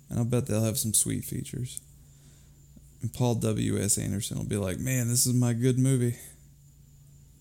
And 0.09 0.19
I'll 0.19 0.25
bet 0.25 0.45
they'll 0.45 0.63
have 0.63 0.77
some 0.77 0.93
sweet 0.93 1.25
features. 1.25 1.81
And 3.01 3.13
Paul 3.13 3.35
W 3.35 3.77
S 3.77 3.97
Anderson 3.97 4.37
will 4.37 4.45
be 4.45 4.55
like, 4.55 4.79
"Man, 4.79 5.09
this 5.09 5.27
is 5.27 5.33
my 5.33 5.51
good 5.51 5.77
movie." 5.77 6.15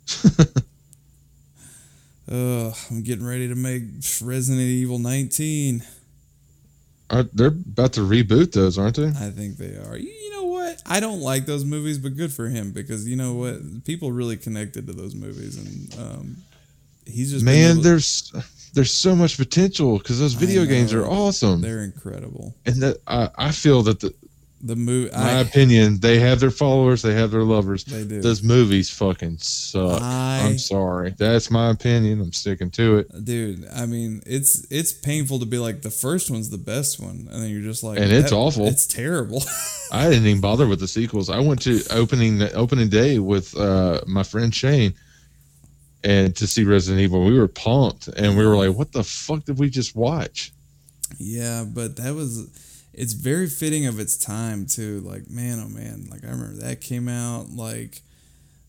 Ugh, 2.31 2.75
I'm 2.91 3.03
getting 3.03 3.25
ready 3.25 3.47
to 3.47 3.55
make 3.55 3.83
Resident 4.21 4.63
Evil 4.63 4.99
19. 4.99 5.85
Are, 7.11 7.23
they're 7.23 7.47
about 7.47 7.93
to 7.95 8.01
reboot 8.01 8.53
those, 8.53 8.79
aren't 8.79 8.97
they? 8.97 9.09
I 9.09 9.31
think 9.31 9.57
they 9.57 9.77
are. 9.77 9.97
You, 9.97 10.11
you 10.11 10.31
know 10.33 10.38
what? 10.69 10.83
I 10.87 11.01
don't 11.01 11.21
like 11.21 11.47
those 11.47 11.65
movies, 11.65 11.99
but 11.99 12.17
good 12.17 12.33
for 12.33 12.49
him 12.49 12.73
because 12.73 13.09
you 13.09 13.17
know 13.17 13.35
what? 13.35 13.85
People 13.85 14.13
really 14.13 14.37
connected 14.37 14.87
to 14.87 14.93
those 14.93 15.15
movies, 15.15 15.57
and 15.57 16.01
um, 16.01 16.37
he's 17.07 17.33
just 17.33 17.45
Man, 17.45 17.81
there's 17.83 18.33
there's 18.75 18.93
so 18.93 19.17
much 19.17 19.37
potential 19.37 19.99
because 19.99 20.19
those 20.21 20.35
video 20.35 20.65
games 20.65 20.93
are 20.93 21.07
awesome, 21.07 21.61
they're 21.61 21.83
incredible. 21.83 22.55
and 22.67 22.77
that 22.83 22.99
I, 23.07 23.31
I 23.37 23.53
feel 23.53 23.83
that 23.83 24.01
the, 24.01 24.15
The 24.61 24.75
movie, 24.75 25.09
my 25.13 25.35
I, 25.35 25.41
opinion, 25.41 26.01
they 26.01 26.19
have 26.19 26.41
their 26.41 26.51
followers, 26.51 27.01
they 27.03 27.15
have 27.15 27.31
their 27.31 27.45
lovers. 27.45 27.85
they 27.85 28.03
do. 28.03 28.21
Those 28.21 28.43
movies 28.43 28.91
fucking 28.91 29.39
suck. 29.39 30.03
I- 30.03 30.41
I'm 30.43 30.59
sorry. 30.59 31.15
That's 31.17 31.49
my 31.49 31.71
opinion. 31.71 32.21
I'm 32.21 32.33
sticking 32.33 32.71
to 32.73 32.99
it. 32.99 33.25
Dude, 33.25 33.69
I 33.73 33.87
mean, 33.87 34.21
it's 34.27 34.67
it's 34.69 34.93
painful 34.93 35.39
to 35.39 35.47
be 35.47 35.59
like 35.59 35.83
the 35.83 35.91
first 35.91 36.29
one's 36.29 36.51
the 36.51 36.59
best 36.59 36.99
one, 36.99 37.29
and 37.31 37.43
then 37.43 37.51
you're 37.51 37.63
just 37.63 37.85
like, 37.85 38.01
And 38.01 38.11
it's 38.11 38.33
awful. 38.33 38.67
It's 38.67 38.87
terrible. 38.87 39.45
I 39.93 40.09
didn't 40.11 40.27
even 40.27 40.41
bother 40.41 40.67
with 40.67 40.81
the 40.81 40.89
sequels. 40.89 41.31
I 41.31 41.39
went 41.39 41.63
to 41.63 41.81
opening 41.93 42.43
opening 42.55 42.89
day 42.89 43.21
with 43.21 43.57
uh, 43.57 44.01
my 44.09 44.25
friend 44.25 44.53
Shane, 44.53 44.93
and 46.03 46.35
to 46.35 46.49
see 46.49 46.65
Resident 46.65 47.01
Evil. 47.01 47.25
We 47.25 47.39
were 47.39 47.47
pumped, 47.49 48.09
and 48.09 48.37
we 48.37 48.45
were 48.45 48.57
like, 48.57 48.77
"What 48.77 48.91
the 48.91 49.05
fuck 49.05 49.45
did 49.45 49.59
we 49.59 49.71
just 49.71 49.95
watch?" 49.95 50.53
yeah, 51.19 51.65
but 51.65 51.95
that 51.97 52.15
was. 52.15 52.49
It's 52.99 53.13
very 53.13 53.47
fitting 53.47 53.87
of 53.87 54.01
its 54.01 54.17
time 54.17 54.67
too. 54.67 55.01
Like 55.01 55.31
man, 55.31 55.63
oh 55.65 55.69
man, 55.69 56.09
like 56.11 56.25
I 56.25 56.31
remember 56.31 56.61
that 56.63 56.81
came 56.81 57.09
out. 57.09 57.51
Like, 57.51 58.03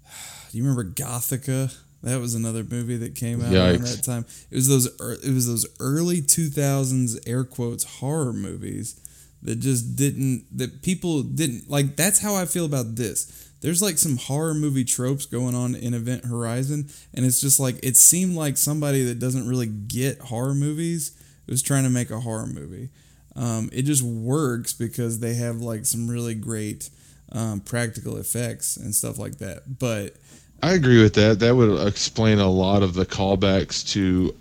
do 0.51 0.57
you 0.57 0.63
remember 0.63 0.83
Gothika? 0.85 1.75
That 2.03 2.21
was 2.21 2.35
another 2.35 2.63
movie 2.63 2.95
that 2.97 3.15
came 3.15 3.41
out 3.41 3.51
around 3.71 3.81
that 3.81 4.03
time. 4.03 4.25
It 4.51 4.55
was 4.55 4.67
those. 4.67 4.85
It 5.23 5.33
was 5.33 5.47
those 5.47 5.67
early 5.79 6.21
two 6.21 6.47
thousands 6.47 7.19
air 7.27 7.43
quotes 7.43 7.83
horror 7.83 8.31
movies 8.31 8.99
that 9.41 9.59
just 9.59 9.95
didn't. 9.95 10.45
That 10.55 10.81
people 10.81 11.23
didn't 11.23 11.69
like. 11.69 11.95
That's 11.95 12.19
how 12.19 12.35
I 12.35 12.45
feel 12.45 12.65
about 12.65 12.95
this. 12.95 13.51
There's 13.61 13.81
like 13.81 13.97
some 13.97 14.17
horror 14.17 14.53
movie 14.53 14.85
tropes 14.85 15.25
going 15.25 15.55
on 15.55 15.75
in 15.75 15.93
Event 15.93 16.25
Horizon, 16.25 16.89
and 17.13 17.25
it's 17.25 17.41
just 17.41 17.59
like 17.59 17.79
it 17.83 17.97
seemed 17.97 18.35
like 18.35 18.57
somebody 18.57 19.03
that 19.05 19.19
doesn't 19.19 19.49
really 19.49 19.67
get 19.67 20.19
horror 20.19 20.53
movies 20.53 21.11
was 21.47 21.63
trying 21.63 21.83
to 21.83 21.89
make 21.89 22.11
a 22.11 22.19
horror 22.19 22.47
movie. 22.47 22.89
Um, 23.39 23.69
it 23.71 23.83
just 23.83 24.03
works 24.03 24.73
because 24.73 25.19
they 25.19 25.33
have 25.35 25.61
like 25.61 25.85
some 25.85 26.09
really 26.09 26.35
great 26.35 26.89
um, 27.31 27.61
practical 27.61 28.17
effects 28.17 28.75
and 28.75 28.93
stuff 28.93 29.17
like 29.17 29.37
that. 29.37 29.79
But 29.79 30.15
I 30.61 30.73
agree 30.73 31.01
with 31.01 31.13
that. 31.13 31.39
That 31.39 31.55
would 31.55 31.87
explain 31.87 32.39
a 32.39 32.49
lot 32.49 32.83
of 32.83 32.93
the 32.93 33.05
callbacks 33.05 33.89
to 33.93 34.35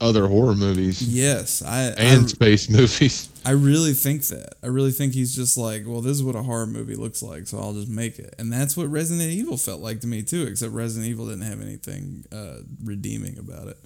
other 0.00 0.28
horror 0.28 0.54
movies 0.54 1.02
yes, 1.02 1.60
I 1.60 1.88
and 1.98 2.24
I, 2.24 2.26
space 2.26 2.70
movies. 2.70 3.28
I 3.44 3.50
really 3.50 3.92
think 3.92 4.22
that. 4.28 4.54
I 4.62 4.68
really 4.68 4.92
think 4.92 5.12
he's 5.12 5.34
just 5.34 5.58
like, 5.58 5.82
well, 5.86 6.00
this 6.00 6.12
is 6.12 6.22
what 6.22 6.34
a 6.34 6.42
horror 6.42 6.66
movie 6.66 6.94
looks 6.94 7.22
like, 7.22 7.48
so 7.48 7.58
I'll 7.58 7.74
just 7.74 7.88
make 7.88 8.18
it. 8.18 8.34
And 8.38 8.50
that's 8.50 8.78
what 8.78 8.88
Resident 8.88 9.28
Evil 9.28 9.58
felt 9.58 9.82
like 9.82 10.00
to 10.00 10.06
me 10.06 10.22
too, 10.22 10.44
except 10.44 10.72
Resident 10.72 11.10
Evil 11.10 11.26
didn't 11.26 11.42
have 11.42 11.60
anything 11.60 12.24
uh, 12.32 12.58
redeeming 12.82 13.38
about 13.38 13.68
it. 13.68 13.78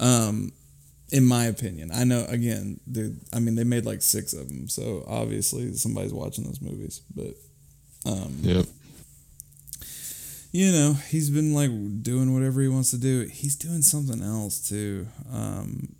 Um, 0.00 0.52
in 1.12 1.24
my 1.24 1.44
opinion, 1.44 1.90
I 1.92 2.04
know 2.04 2.24
again, 2.28 2.80
dude. 2.90 3.20
I 3.32 3.38
mean, 3.38 3.54
they 3.54 3.64
made 3.64 3.84
like 3.86 4.02
six 4.02 4.32
of 4.32 4.48
them, 4.48 4.68
so 4.68 5.04
obviously 5.06 5.72
somebody's 5.74 6.12
watching 6.14 6.44
those 6.44 6.60
movies. 6.60 7.02
But 7.14 7.34
um, 8.04 8.34
Yep. 8.42 8.66
you 10.52 10.72
know, 10.72 10.94
he's 11.08 11.30
been 11.30 11.54
like 11.54 11.70
doing 12.02 12.34
whatever 12.34 12.60
he 12.60 12.68
wants 12.68 12.90
to 12.90 12.98
do. 12.98 13.22
He's 13.30 13.56
doing 13.56 13.82
something 13.82 14.22
else 14.22 14.68
too. 14.68 15.06
Um, 15.32 15.94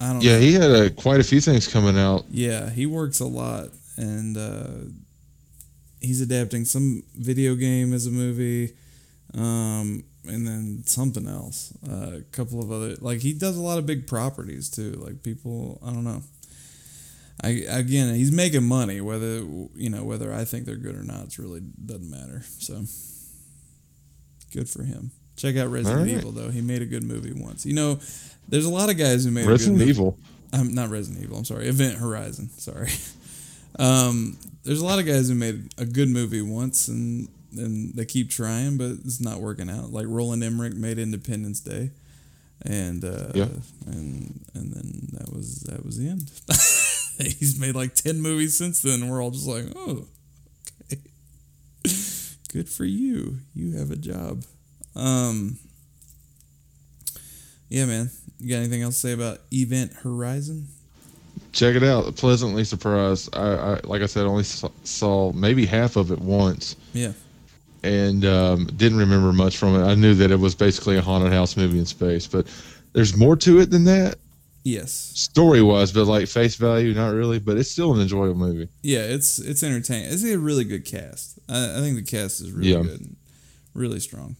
I 0.00 0.12
don't 0.12 0.22
Yeah, 0.22 0.34
know. 0.34 0.40
he 0.40 0.52
had 0.54 0.70
a, 0.70 0.90
quite 0.90 1.20
a 1.20 1.24
few 1.24 1.40
things 1.40 1.68
coming 1.68 1.96
out. 1.98 2.24
Yeah, 2.30 2.70
he 2.70 2.86
works 2.86 3.20
a 3.20 3.26
lot, 3.26 3.68
and 3.96 4.36
uh, 4.36 4.68
he's 6.00 6.20
adapting 6.20 6.64
some 6.64 7.02
video 7.14 7.54
game 7.54 7.92
as 7.92 8.06
a 8.06 8.10
movie, 8.10 8.72
um, 9.34 10.04
and 10.26 10.46
then 10.46 10.82
something 10.86 11.26
else. 11.26 11.72
Uh, 11.88 12.18
a 12.18 12.20
couple 12.32 12.60
of 12.60 12.70
other 12.70 12.96
like 13.00 13.20
he 13.20 13.32
does 13.32 13.56
a 13.56 13.60
lot 13.60 13.78
of 13.78 13.86
big 13.86 14.06
properties 14.06 14.68
too. 14.68 14.92
Like 14.92 15.22
people, 15.22 15.80
I 15.84 15.90
don't 15.90 16.04
know. 16.04 16.22
I 17.42 17.64
again, 17.68 18.14
he's 18.14 18.32
making 18.32 18.64
money. 18.64 19.00
Whether 19.00 19.44
you 19.74 19.90
know 19.90 20.04
whether 20.04 20.32
I 20.32 20.44
think 20.44 20.64
they're 20.64 20.76
good 20.76 20.96
or 20.96 21.02
not, 21.02 21.26
it 21.26 21.38
really 21.38 21.60
doesn't 21.60 22.10
matter. 22.10 22.42
So 22.58 22.84
good 24.52 24.68
for 24.68 24.84
him. 24.84 25.10
Check 25.36 25.56
out 25.56 25.70
Resident 25.70 26.02
right. 26.02 26.10
Evil 26.10 26.30
though. 26.30 26.50
He 26.50 26.60
made 26.60 26.82
a 26.82 26.86
good 26.86 27.02
movie 27.02 27.32
once. 27.32 27.66
You 27.66 27.74
know, 27.74 27.98
there's 28.48 28.66
a 28.66 28.70
lot 28.70 28.90
of 28.90 28.98
guys 28.98 29.24
who 29.24 29.30
made 29.30 29.46
Resident 29.46 29.80
a 29.80 29.84
good. 29.84 29.88
Evil. 29.88 30.18
I'm 30.52 30.74
not 30.74 30.90
Resident 30.90 31.24
Evil. 31.24 31.38
I'm 31.38 31.44
sorry, 31.44 31.68
Event 31.68 31.98
Horizon. 31.98 32.50
Sorry. 32.50 32.90
Um, 33.78 34.36
there's 34.64 34.82
a 34.82 34.84
lot 34.84 34.98
of 34.98 35.06
guys 35.06 35.30
who 35.30 35.34
made 35.34 35.72
a 35.78 35.86
good 35.86 36.10
movie 36.10 36.42
once, 36.42 36.88
and 36.88 37.26
and 37.56 37.94
they 37.94 38.04
keep 38.04 38.30
trying, 38.30 38.76
but 38.78 38.90
it's 39.04 39.20
not 39.20 39.40
working 39.40 39.68
out. 39.70 39.92
Like 39.92 40.06
Roland 40.08 40.42
Emmerich 40.44 40.74
made 40.74 40.98
Independence 40.98 41.60
Day, 41.60 41.90
and 42.62 43.04
uh, 43.04 43.32
Yeah. 43.34 43.48
and 43.86 44.44
and 44.54 44.72
then 44.72 45.08
that 45.12 45.32
was 45.32 45.60
that 45.62 45.84
was 45.84 45.98
the 45.98 46.08
end. 46.08 46.30
He's 47.38 47.58
made 47.58 47.74
like 47.74 47.94
ten 47.94 48.20
movies 48.20 48.56
since 48.56 48.80
then, 48.82 49.02
and 49.02 49.10
we're 49.10 49.22
all 49.22 49.30
just 49.30 49.46
like, 49.46 49.66
oh, 49.76 50.06
okay, 50.92 51.02
good 52.52 52.68
for 52.68 52.84
you. 52.84 53.38
You 53.54 53.76
have 53.78 53.90
a 53.90 53.96
job. 53.96 54.44
Um, 54.96 55.58
yeah, 57.68 57.84
man. 57.86 58.10
You 58.40 58.48
got 58.50 58.56
anything 58.56 58.82
else 58.82 58.96
to 59.00 59.08
say 59.08 59.12
about 59.12 59.38
Event 59.52 59.92
Horizon? 60.02 60.68
Check 61.52 61.76
it 61.76 61.82
out. 61.84 62.16
Pleasantly 62.16 62.64
surprised. 62.64 63.34
I, 63.36 63.54
I 63.74 63.80
like 63.84 64.02
I 64.02 64.06
said, 64.06 64.26
only 64.26 64.42
saw, 64.42 64.68
saw 64.84 65.32
maybe 65.32 65.64
half 65.66 65.96
of 65.96 66.10
it 66.10 66.18
once, 66.18 66.76
Yeah. 66.92 67.12
And 67.82 68.24
um, 68.24 68.66
didn't 68.76 68.98
remember 68.98 69.32
much 69.32 69.56
from 69.56 69.74
it. 69.74 69.84
I 69.84 69.94
knew 69.94 70.14
that 70.14 70.30
it 70.30 70.38
was 70.38 70.54
basically 70.54 70.96
a 70.96 71.02
haunted 71.02 71.32
house 71.32 71.56
movie 71.56 71.78
in 71.78 71.86
space, 71.86 72.26
but 72.26 72.46
there's 72.92 73.16
more 73.16 73.36
to 73.36 73.60
it 73.60 73.70
than 73.70 73.84
that, 73.84 74.16
Yes. 74.64 74.92
story 75.14 75.62
wise. 75.62 75.90
But 75.92 76.06
like 76.06 76.28
face 76.28 76.54
value, 76.56 76.94
not 76.94 77.14
really. 77.14 77.38
But 77.38 77.56
it's 77.56 77.70
still 77.70 77.92
an 77.94 78.00
enjoyable 78.00 78.34
movie. 78.38 78.68
Yeah, 78.82 79.00
it's 79.00 79.38
it's 79.38 79.62
entertaining. 79.62 80.12
It's 80.12 80.24
a 80.24 80.38
really 80.38 80.64
good 80.64 80.84
cast. 80.84 81.38
I, 81.48 81.78
I 81.78 81.80
think 81.80 81.96
the 81.96 82.02
cast 82.02 82.40
is 82.40 82.52
really 82.52 82.70
Yeah. 82.72 82.82
good, 82.82 83.00
and 83.00 83.16
really 83.74 83.98
strong. 84.00 84.36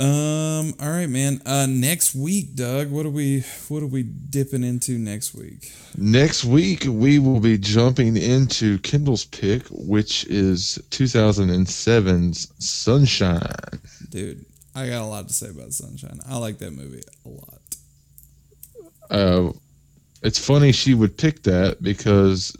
Um. 0.00 0.72
All 0.80 0.88
right, 0.88 1.10
man. 1.10 1.42
Uh, 1.44 1.66
next 1.68 2.14
week, 2.14 2.54
Doug. 2.54 2.90
What 2.90 3.04
are 3.04 3.10
we 3.10 3.44
What 3.68 3.82
are 3.82 3.86
we 3.86 4.02
dipping 4.02 4.64
into 4.64 4.92
next 4.92 5.34
week? 5.34 5.70
Next 5.94 6.42
week, 6.42 6.84
we 6.86 7.18
will 7.18 7.38
be 7.38 7.58
jumping 7.58 8.16
into 8.16 8.78
Kendall's 8.78 9.26
pick, 9.26 9.66
which 9.68 10.24
is 10.24 10.78
2007's 10.88 12.52
Sunshine. 12.58 13.42
Dude, 14.08 14.46
I 14.74 14.88
got 14.88 15.02
a 15.02 15.04
lot 15.04 15.28
to 15.28 15.34
say 15.34 15.50
about 15.50 15.74
Sunshine. 15.74 16.18
I 16.26 16.38
like 16.38 16.56
that 16.60 16.70
movie 16.70 17.02
a 17.26 17.28
lot. 17.28 17.60
Uh, 19.10 19.52
it's 20.22 20.38
funny 20.38 20.72
she 20.72 20.94
would 20.94 21.18
pick 21.18 21.42
that 21.42 21.82
because 21.82 22.56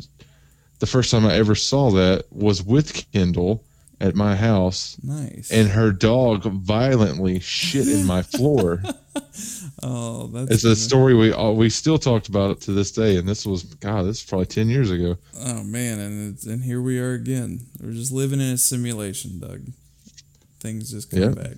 the 0.80 0.86
first 0.86 1.10
time 1.10 1.24
I 1.24 1.36
ever 1.36 1.54
saw 1.54 1.90
that 1.92 2.26
was 2.30 2.62
with 2.62 3.10
Kindle 3.12 3.64
at 4.00 4.14
my 4.16 4.34
house, 4.34 4.96
Nice. 5.02 5.50
and 5.50 5.68
her 5.68 5.92
dog 5.92 6.44
violently 6.44 7.38
shit 7.40 7.86
in 7.88 8.06
my 8.06 8.22
floor. 8.22 8.82
oh, 9.82 10.26
that's 10.28 10.50
It's 10.50 10.64
a 10.64 10.74
story 10.76 11.14
we 11.14 11.32
all, 11.32 11.54
we 11.54 11.68
still 11.70 11.98
talked 11.98 12.28
about 12.28 12.50
it 12.52 12.60
to 12.62 12.72
this 12.72 12.90
day, 12.92 13.16
and 13.16 13.28
this 13.28 13.44
was 13.46 13.64
God, 13.64 14.04
this 14.06 14.22
is 14.22 14.24
probably 14.28 14.46
ten 14.46 14.68
years 14.68 14.90
ago. 14.90 15.16
Oh 15.40 15.62
man, 15.62 15.98
and 15.98 16.32
it's, 16.34 16.46
and 16.46 16.62
here 16.62 16.80
we 16.80 16.98
are 16.98 17.12
again. 17.14 17.60
We're 17.80 17.92
just 17.92 18.12
living 18.12 18.40
in 18.40 18.54
a 18.54 18.58
simulation, 18.58 19.38
Doug. 19.38 19.60
Things 20.60 20.90
just 20.90 21.10
come 21.10 21.20
Yeah. 21.20 21.28
back. 21.30 21.56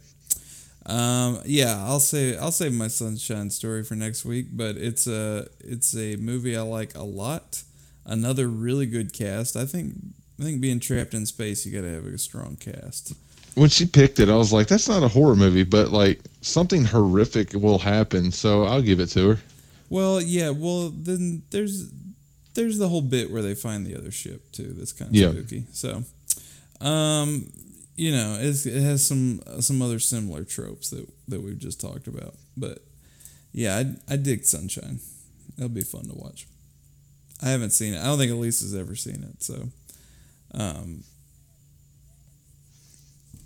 Um, 0.85 1.41
yeah, 1.45 1.77
I'll 1.87 2.01
say 2.01 2.37
I'll 2.37 2.51
save 2.51 2.73
my 2.73 2.89
sunshine 2.89 3.51
story 3.51 3.85
for 3.85 3.95
next 3.95 4.25
week, 4.25 4.47
but 4.53 4.77
it's 4.77 5.07
a 5.07 5.47
it's 5.61 5.97
a 5.97 6.17
movie 6.17 6.57
I 6.57 6.63
like 6.63 6.97
a 6.97 7.05
lot. 7.05 7.63
Another 8.05 8.49
really 8.49 8.87
good 8.87 9.13
cast. 9.13 9.55
I 9.55 9.65
think 9.65 9.95
I 10.41 10.45
think 10.45 10.61
being 10.61 10.81
trapped 10.81 11.15
in 11.15 11.27
space, 11.27 11.65
you 11.67 11.73
got 11.73 11.87
to 11.87 11.93
have 11.93 12.07
a 12.07 12.19
strong 12.19 12.57
cast. 12.57 13.13
When 13.55 13.69
she 13.69 13.85
picked 13.87 14.19
it, 14.19 14.29
I 14.31 14.37
was 14.37 14.53
like, 14.53 14.67
"That's 14.67 14.89
not 14.89 15.03
a 15.03 15.09
horror 15.09 15.37
movie, 15.37 15.63
but 15.65 15.93
like 15.93 16.21
something 16.41 16.85
horrific 16.85 17.53
will 17.53 17.79
happen." 17.79 18.33
So 18.33 18.65
I'll 18.65 18.81
give 18.83 18.99
it 18.99 19.09
to 19.11 19.31
her. 19.31 19.39
Well, 19.91 20.23
yeah. 20.23 20.51
Well, 20.51 20.89
then 20.89 21.43
there's 21.51 21.91
there's 22.55 22.79
the 22.79 22.89
whole 22.89 23.03
bit 23.03 23.31
where 23.31 23.43
they 23.43 23.55
find 23.55 23.87
the 23.87 23.95
other 23.97 24.11
ship 24.11 24.51
too. 24.53 24.73
That's 24.77 24.93
kind 24.93 25.11
of 25.11 25.15
Yeah. 25.15 25.31
spooky. 25.33 25.65
So, 25.73 26.05
Um, 26.81 27.53
you 27.95 28.11
know, 28.11 28.39
it's, 28.41 28.65
it 28.67 28.81
has 28.83 29.07
some 29.07 29.43
some 29.61 29.83
other 29.83 29.99
similar 29.99 30.45
tropes 30.45 30.89
that 30.91 31.07
that 31.29 31.43
we've 31.43 31.59
just 31.59 31.81
talked 31.81 32.07
about. 32.07 32.35
But 32.57 32.83
yeah, 33.53 33.77
I 34.09 34.15
I 34.15 34.17
dig 34.17 34.45
Sunshine. 34.47 34.99
It'll 35.59 35.69
be 35.69 35.83
fun 35.83 36.07
to 36.09 36.15
watch. 36.15 36.47
I 37.43 37.51
haven't 37.51 37.71
seen 37.71 37.93
it. 37.95 38.01
I 38.01 38.05
don't 38.05 38.19
think 38.19 38.33
Elisa's 38.33 38.75
ever 38.75 38.97
seen 38.97 39.23
it, 39.23 39.43
so 39.43 39.69
um, 40.55 41.05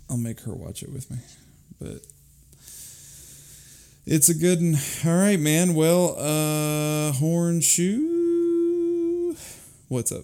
I'll 0.09 0.17
make 0.17 0.39
her 0.41 0.53
watch 0.53 0.83
it 0.83 0.91
with 0.91 1.09
me. 1.11 1.17
But 1.79 2.05
it's 4.05 4.29
a 4.29 4.33
good 4.33 4.59
one. 4.59 4.77
All 5.05 5.19
right, 5.19 5.39
man. 5.39 5.75
Well, 5.75 6.15
uh, 6.17 7.11
horn 7.13 7.61
shoe. 7.61 9.35
What's 9.89 10.11
up? 10.11 10.23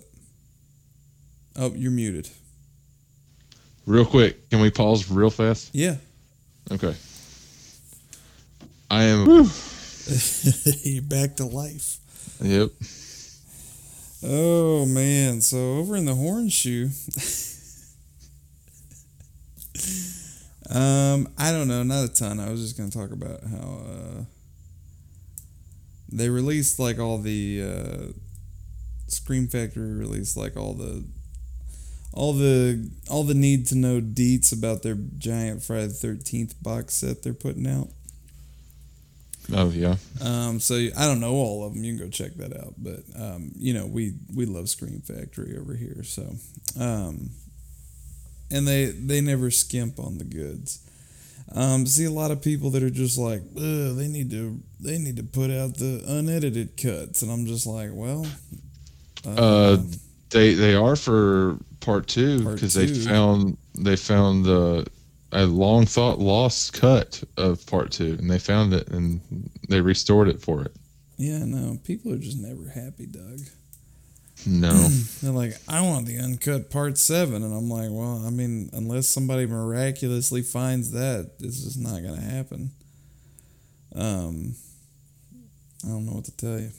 Oh, 1.56 1.74
you're 1.76 1.92
muted. 1.92 2.30
Real 3.86 4.06
quick, 4.06 4.50
can 4.50 4.62
we 4.62 4.72
pause 4.72 5.10
real 5.12 5.30
fast? 5.30 5.70
Yeah. 5.74 5.98
Okay. 6.72 6.96
I 8.90 9.04
am. 9.04 9.26
you're 10.84 11.02
back 11.04 11.36
to 11.38 11.46
life. 11.46 11.98
Yep. 12.42 12.72
Oh 14.26 14.86
man, 14.86 15.42
so 15.42 15.78
over 15.78 15.98
in 15.98 16.06
the 16.06 16.16
horn 16.16 16.48
shoe. 16.48 16.90
um, 20.70 21.28
I 21.38 21.52
don't 21.52 21.68
know, 21.68 21.84
not 21.84 22.06
a 22.06 22.14
ton. 22.14 22.40
I 22.40 22.50
was 22.50 22.62
just 22.62 22.78
gonna 22.78 22.90
talk 22.90 23.12
about 23.12 23.42
how 23.44 23.82
uh, 23.86 24.24
they 26.10 26.30
released 26.30 26.80
like 26.80 27.00
all 27.00 27.18
the 27.18 27.64
uh, 27.64 28.12
Scream 29.08 29.48
Factory 29.48 29.92
released 29.92 30.38
like 30.38 30.56
all 30.56 30.74
the 30.74 31.04
all 32.14 32.32
the 32.32 32.90
all 33.10 33.24
the 33.24 33.34
need 33.34 33.68
to 33.68 33.76
know 33.76 34.00
deets 34.00 34.54
about 34.54 34.84
their 34.84 34.96
giant 35.18 35.64
Friday 35.64 35.90
Thirteenth 35.90 36.62
box 36.64 36.94
set 36.94 37.24
they're 37.24 37.34
putting 37.34 37.68
out. 37.68 37.90
Oh 39.52 39.70
yeah. 39.70 39.96
Um, 40.22 40.60
so 40.60 40.76
I 40.76 41.06
don't 41.06 41.20
know 41.20 41.34
all 41.34 41.66
of 41.66 41.74
them. 41.74 41.84
You 41.84 41.96
can 41.96 42.06
go 42.06 42.10
check 42.10 42.34
that 42.36 42.56
out. 42.56 42.76
But 42.78 43.00
um, 43.20 43.52
you 43.56 43.74
know, 43.74 43.86
we 43.86 44.14
we 44.34 44.46
love 44.46 44.70
Scream 44.70 45.02
Factory 45.02 45.58
over 45.58 45.76
here. 45.76 46.04
So, 46.04 46.36
um, 46.80 47.30
and 48.50 48.68
they 48.68 48.86
they 48.86 49.20
never 49.22 49.52
skimp 49.52 50.00
on 50.00 50.18
the 50.18 50.24
goods. 50.24 50.80
Um, 51.54 51.86
see 51.86 52.06
a 52.06 52.12
lot 52.12 52.32
of 52.32 52.42
people 52.42 52.70
that 52.72 52.84
are 52.84 52.90
just 52.90 53.18
like, 53.18 53.42
they 53.54 54.08
need 54.08 54.32
to 54.32 54.60
they 54.80 54.98
need 54.98 55.18
to 55.18 55.24
put 55.24 55.52
out 55.52 55.78
the 55.78 56.02
unedited 56.08 56.78
cuts, 56.82 57.22
and 57.22 57.32
I'm 57.32 57.46
just 57.46 57.68
like, 57.68 57.90
well, 57.94 58.26
Uh, 59.26 59.78
They 60.30 60.54
they 60.56 60.74
are 60.74 60.96
for 60.96 61.58
part 61.80 62.08
two 62.08 62.40
because 62.50 62.74
they 62.74 62.88
found 62.88 63.58
they 63.78 63.96
found 63.98 64.46
the 64.46 64.88
a 65.34 65.46
long 65.46 65.86
thought 65.86 66.20
lost 66.20 66.74
cut 66.74 67.24
of 67.38 67.66
part 67.66 67.92
two 67.92 68.16
and 68.20 68.30
they 68.30 68.40
found 68.40 68.74
it 68.74 68.88
and 68.90 69.20
they 69.68 69.82
restored 69.82 70.30
it 70.30 70.42
for 70.42 70.62
it. 70.64 70.76
yeah, 71.18 71.44
no, 71.44 71.78
people 71.84 72.14
are 72.14 72.18
just 72.18 72.38
never 72.38 72.70
happy, 72.70 73.06
Doug. 73.06 73.40
No. 74.46 74.74
They're 75.22 75.32
like, 75.32 75.56
I 75.68 75.82
want 75.82 76.06
the 76.06 76.20
uncut 76.20 76.70
part 76.70 76.98
seven, 76.98 77.44
and 77.44 77.54
I'm 77.54 77.70
like, 77.70 77.90
well, 77.92 78.24
I 78.26 78.30
mean, 78.30 78.70
unless 78.74 79.08
somebody 79.08 79.46
miraculously 79.46 80.42
finds 80.42 80.92
that, 80.92 81.40
this 81.40 81.64
is 81.64 81.78
not 81.78 82.04
gonna 82.04 82.22
happen. 82.22 82.72
Um, 83.96 84.56
I 85.86 85.90
don't 85.90 86.06
know 86.06 86.14
what 86.14 86.26
to 86.26 86.36
tell 86.36 86.60
you. 86.60 86.72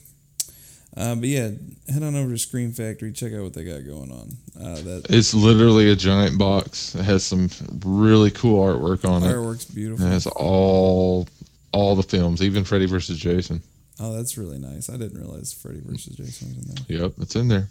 Uh, 0.97 1.15
but 1.15 1.27
yeah, 1.27 1.51
head 1.89 2.03
on 2.03 2.15
over 2.15 2.31
to 2.31 2.37
Scream 2.37 2.71
Factory, 2.71 3.11
check 3.11 3.33
out 3.33 3.43
what 3.43 3.53
they 3.53 3.65
got 3.65 3.85
going 3.85 4.11
on. 4.11 4.37
Uh, 4.57 4.75
that 4.81 5.07
It's 5.09 5.33
literally 5.33 5.91
a 5.91 5.95
giant 5.95 6.37
box. 6.37 6.95
It 6.95 7.03
has 7.03 7.25
some 7.25 7.49
really 7.83 8.31
cool 8.31 8.63
artwork 8.63 9.07
on 9.07 9.23
it. 9.23 9.27
artwork's 9.27 9.65
beautiful. 9.65 10.05
It 10.05 10.09
has 10.09 10.25
all 10.27 11.27
all 11.73 11.95
the 11.95 12.03
films, 12.03 12.41
even 12.41 12.63
Freddy 12.63 12.85
versus 12.85 13.17
Jason. 13.17 13.61
Oh, 13.99 14.13
that's 14.15 14.37
really 14.37 14.57
nice. 14.57 14.89
I 14.89 14.97
didn't 14.97 15.19
realize 15.19 15.53
Freddy 15.53 15.81
versus 15.83 16.15
Jason 16.15 16.55
was 16.55 16.57
in 16.57 16.85
there. 16.87 17.01
Yep, 17.03 17.13
it's 17.19 17.35
in 17.35 17.49
there. 17.49 17.67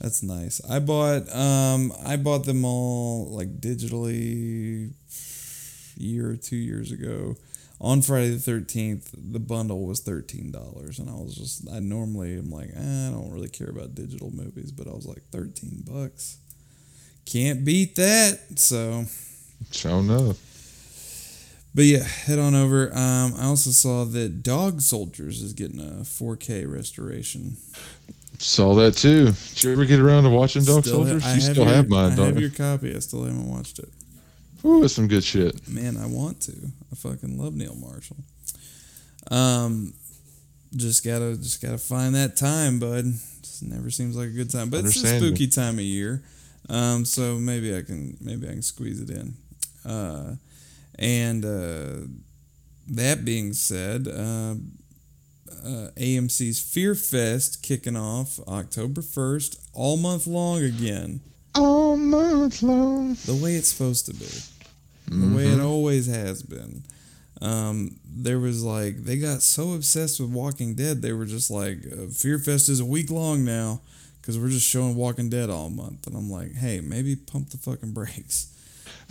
That's 0.00 0.22
nice. 0.22 0.60
I 0.68 0.78
bought 0.78 1.28
um 1.34 1.92
I 2.04 2.16
bought 2.16 2.44
them 2.44 2.64
all 2.64 3.26
like 3.26 3.60
digitally 3.60 4.90
a 5.98 6.02
year 6.02 6.30
or 6.30 6.36
two 6.36 6.56
years 6.56 6.92
ago. 6.92 7.36
On 7.80 8.00
Friday 8.02 8.30
the 8.30 8.38
thirteenth, 8.38 9.10
the 9.16 9.40
bundle 9.40 9.84
was 9.86 10.00
thirteen 10.00 10.50
dollars, 10.50 10.98
and 10.98 11.10
I 11.10 11.14
was 11.14 11.34
just 11.34 11.68
I 11.70 11.80
normally 11.80 12.38
am 12.38 12.50
like 12.50 12.70
eh, 12.74 13.08
I 13.08 13.10
don't 13.10 13.30
really 13.32 13.48
care 13.48 13.68
about 13.68 13.94
digital 13.94 14.30
movies, 14.30 14.70
but 14.72 14.86
I 14.86 14.92
was 14.92 15.06
like 15.06 15.22
thirteen 15.32 15.82
bucks, 15.86 16.38
can't 17.26 17.64
beat 17.64 17.96
that. 17.96 18.38
So, 18.56 19.04
Show 19.72 19.98
enough. 19.98 20.38
but 21.74 21.84
yeah, 21.84 22.04
head 22.04 22.38
on 22.38 22.54
over. 22.54 22.90
Um, 22.96 23.34
I 23.38 23.44
also 23.46 23.70
saw 23.70 24.04
that 24.04 24.42
Dog 24.42 24.80
Soldiers 24.80 25.42
is 25.42 25.52
getting 25.52 25.80
a 25.80 26.02
4K 26.04 26.70
restoration. 26.72 27.56
Saw 28.38 28.74
that 28.76 28.92
too. 28.96 29.26
Did 29.26 29.64
you 29.64 29.72
ever 29.72 29.84
get 29.84 30.00
around 30.00 30.24
to 30.24 30.30
watching 30.30 30.64
Dog 30.64 30.84
Still 30.84 31.04
Soldiers? 31.04 31.24
I 31.24 31.34
you 31.34 31.40
still 31.40 31.64
your- 31.64 31.74
have 31.74 31.88
mine, 31.88 32.12
I 32.12 32.16
dog. 32.16 32.26
have 32.26 32.40
your 32.40 32.50
copy. 32.50 32.94
I 32.94 32.98
still 33.00 33.24
haven't 33.24 33.48
watched 33.50 33.78
it. 33.80 33.88
Ooh, 34.64 34.82
it's 34.84 34.94
some 34.94 35.08
good 35.08 35.24
shit. 35.24 35.68
Man, 35.68 35.96
I 35.96 36.06
want 36.06 36.40
to. 36.42 36.52
I 36.90 36.94
fucking 36.96 37.38
love 37.38 37.54
Neil 37.54 37.74
Marshall. 37.74 38.16
Um, 39.30 39.94
just 40.76 41.04
gotta 41.04 41.36
just 41.36 41.62
gotta 41.62 41.78
find 41.78 42.14
that 42.14 42.36
time, 42.36 42.78
bud. 42.78 43.04
Just 43.42 43.62
never 43.62 43.90
seems 43.90 44.16
like 44.16 44.28
a 44.28 44.32
good 44.32 44.50
time, 44.50 44.70
but 44.70 44.84
it's 44.84 44.96
a 45.02 45.18
spooky 45.18 45.46
time 45.46 45.74
of 45.74 45.84
year. 45.84 46.22
Um, 46.68 47.04
so 47.04 47.36
maybe 47.38 47.76
I 47.76 47.82
can 47.82 48.16
maybe 48.20 48.48
I 48.48 48.52
can 48.52 48.62
squeeze 48.62 49.00
it 49.00 49.10
in. 49.10 49.34
Uh, 49.84 50.36
and 50.98 51.44
uh, 51.44 52.06
that 52.88 53.24
being 53.24 53.52
said, 53.52 54.08
uh, 54.08 54.54
uh, 55.62 55.88
AMC's 55.96 56.60
Fear 56.60 56.94
Fest 56.94 57.62
kicking 57.62 57.96
off 57.96 58.40
October 58.48 59.02
first, 59.02 59.60
all 59.74 59.96
month 59.96 60.26
long 60.26 60.62
again 60.62 61.20
All 61.54 61.96
month 61.96 62.62
long. 62.62 63.14
the 63.26 63.34
way 63.42 63.54
it's 63.56 63.68
supposed 63.68 64.06
to 64.06 64.14
be, 64.14 64.26
the 65.06 65.36
way 65.36 65.46
it 65.46 65.60
always 65.60 66.06
has 66.06 66.42
been. 66.42 66.82
Um, 67.40 67.96
there 68.06 68.38
was 68.38 68.62
like 68.62 69.04
they 69.04 69.18
got 69.18 69.42
so 69.42 69.74
obsessed 69.74 70.20
with 70.20 70.30
Walking 70.30 70.74
Dead, 70.74 71.02
they 71.02 71.12
were 71.12 71.26
just 71.26 71.50
like, 71.50 71.78
uh, 71.86 72.06
Fear 72.06 72.38
Fest 72.38 72.68
is 72.68 72.80
a 72.80 72.84
week 72.84 73.10
long 73.10 73.44
now 73.44 73.80
because 74.20 74.38
we're 74.38 74.48
just 74.48 74.66
showing 74.66 74.94
Walking 74.94 75.28
Dead 75.28 75.50
all 75.50 75.68
month, 75.68 76.06
and 76.06 76.16
I'm 76.16 76.30
like, 76.30 76.54
hey, 76.54 76.80
maybe 76.80 77.16
pump 77.16 77.50
the 77.50 77.58
fucking 77.58 77.92
brakes. 77.92 78.50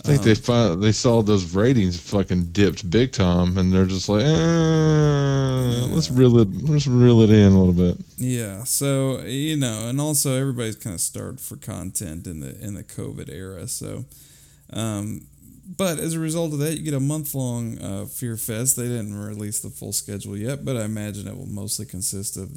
I 0.00 0.08
think 0.08 0.22
they 0.22 0.34
found, 0.34 0.82
they 0.82 0.92
saw 0.92 1.22
those 1.22 1.54
ratings 1.54 1.98
fucking 1.98 2.46
dipped 2.52 2.90
big 2.90 3.12
time, 3.12 3.56
and 3.56 3.72
they're 3.72 3.86
just 3.86 4.08
like, 4.08 4.24
eh, 4.24 5.86
let's 5.94 6.10
reel 6.10 6.40
it, 6.40 6.48
let's 6.68 6.86
reel 6.86 7.22
it 7.22 7.30
in 7.30 7.52
a 7.52 7.62
little 7.62 7.72
bit. 7.72 8.04
Yeah, 8.16 8.64
so 8.64 9.20
you 9.20 9.56
know, 9.56 9.88
and 9.88 10.00
also 10.00 10.38
everybody's 10.38 10.76
kind 10.76 10.94
of 10.94 11.00
starved 11.00 11.40
for 11.40 11.56
content 11.56 12.26
in 12.26 12.40
the 12.40 12.58
in 12.60 12.74
the 12.74 12.82
COVID 12.82 13.32
era. 13.32 13.68
So, 13.68 14.04
um, 14.72 15.26
but 15.66 15.98
as 15.98 16.14
a 16.14 16.20
result 16.20 16.52
of 16.52 16.58
that, 16.60 16.76
you 16.76 16.82
get 16.82 16.94
a 16.94 17.00
month 17.00 17.34
long 17.34 17.78
uh, 17.78 18.04
Fear 18.06 18.36
Fest. 18.36 18.76
They 18.76 18.84
didn't 18.84 19.14
release 19.14 19.60
the 19.60 19.70
full 19.70 19.92
schedule 19.92 20.36
yet, 20.36 20.64
but 20.64 20.76
I 20.76 20.84
imagine 20.84 21.26
it 21.26 21.36
will 21.36 21.46
mostly 21.46 21.86
consist 21.86 22.36
of 22.36 22.50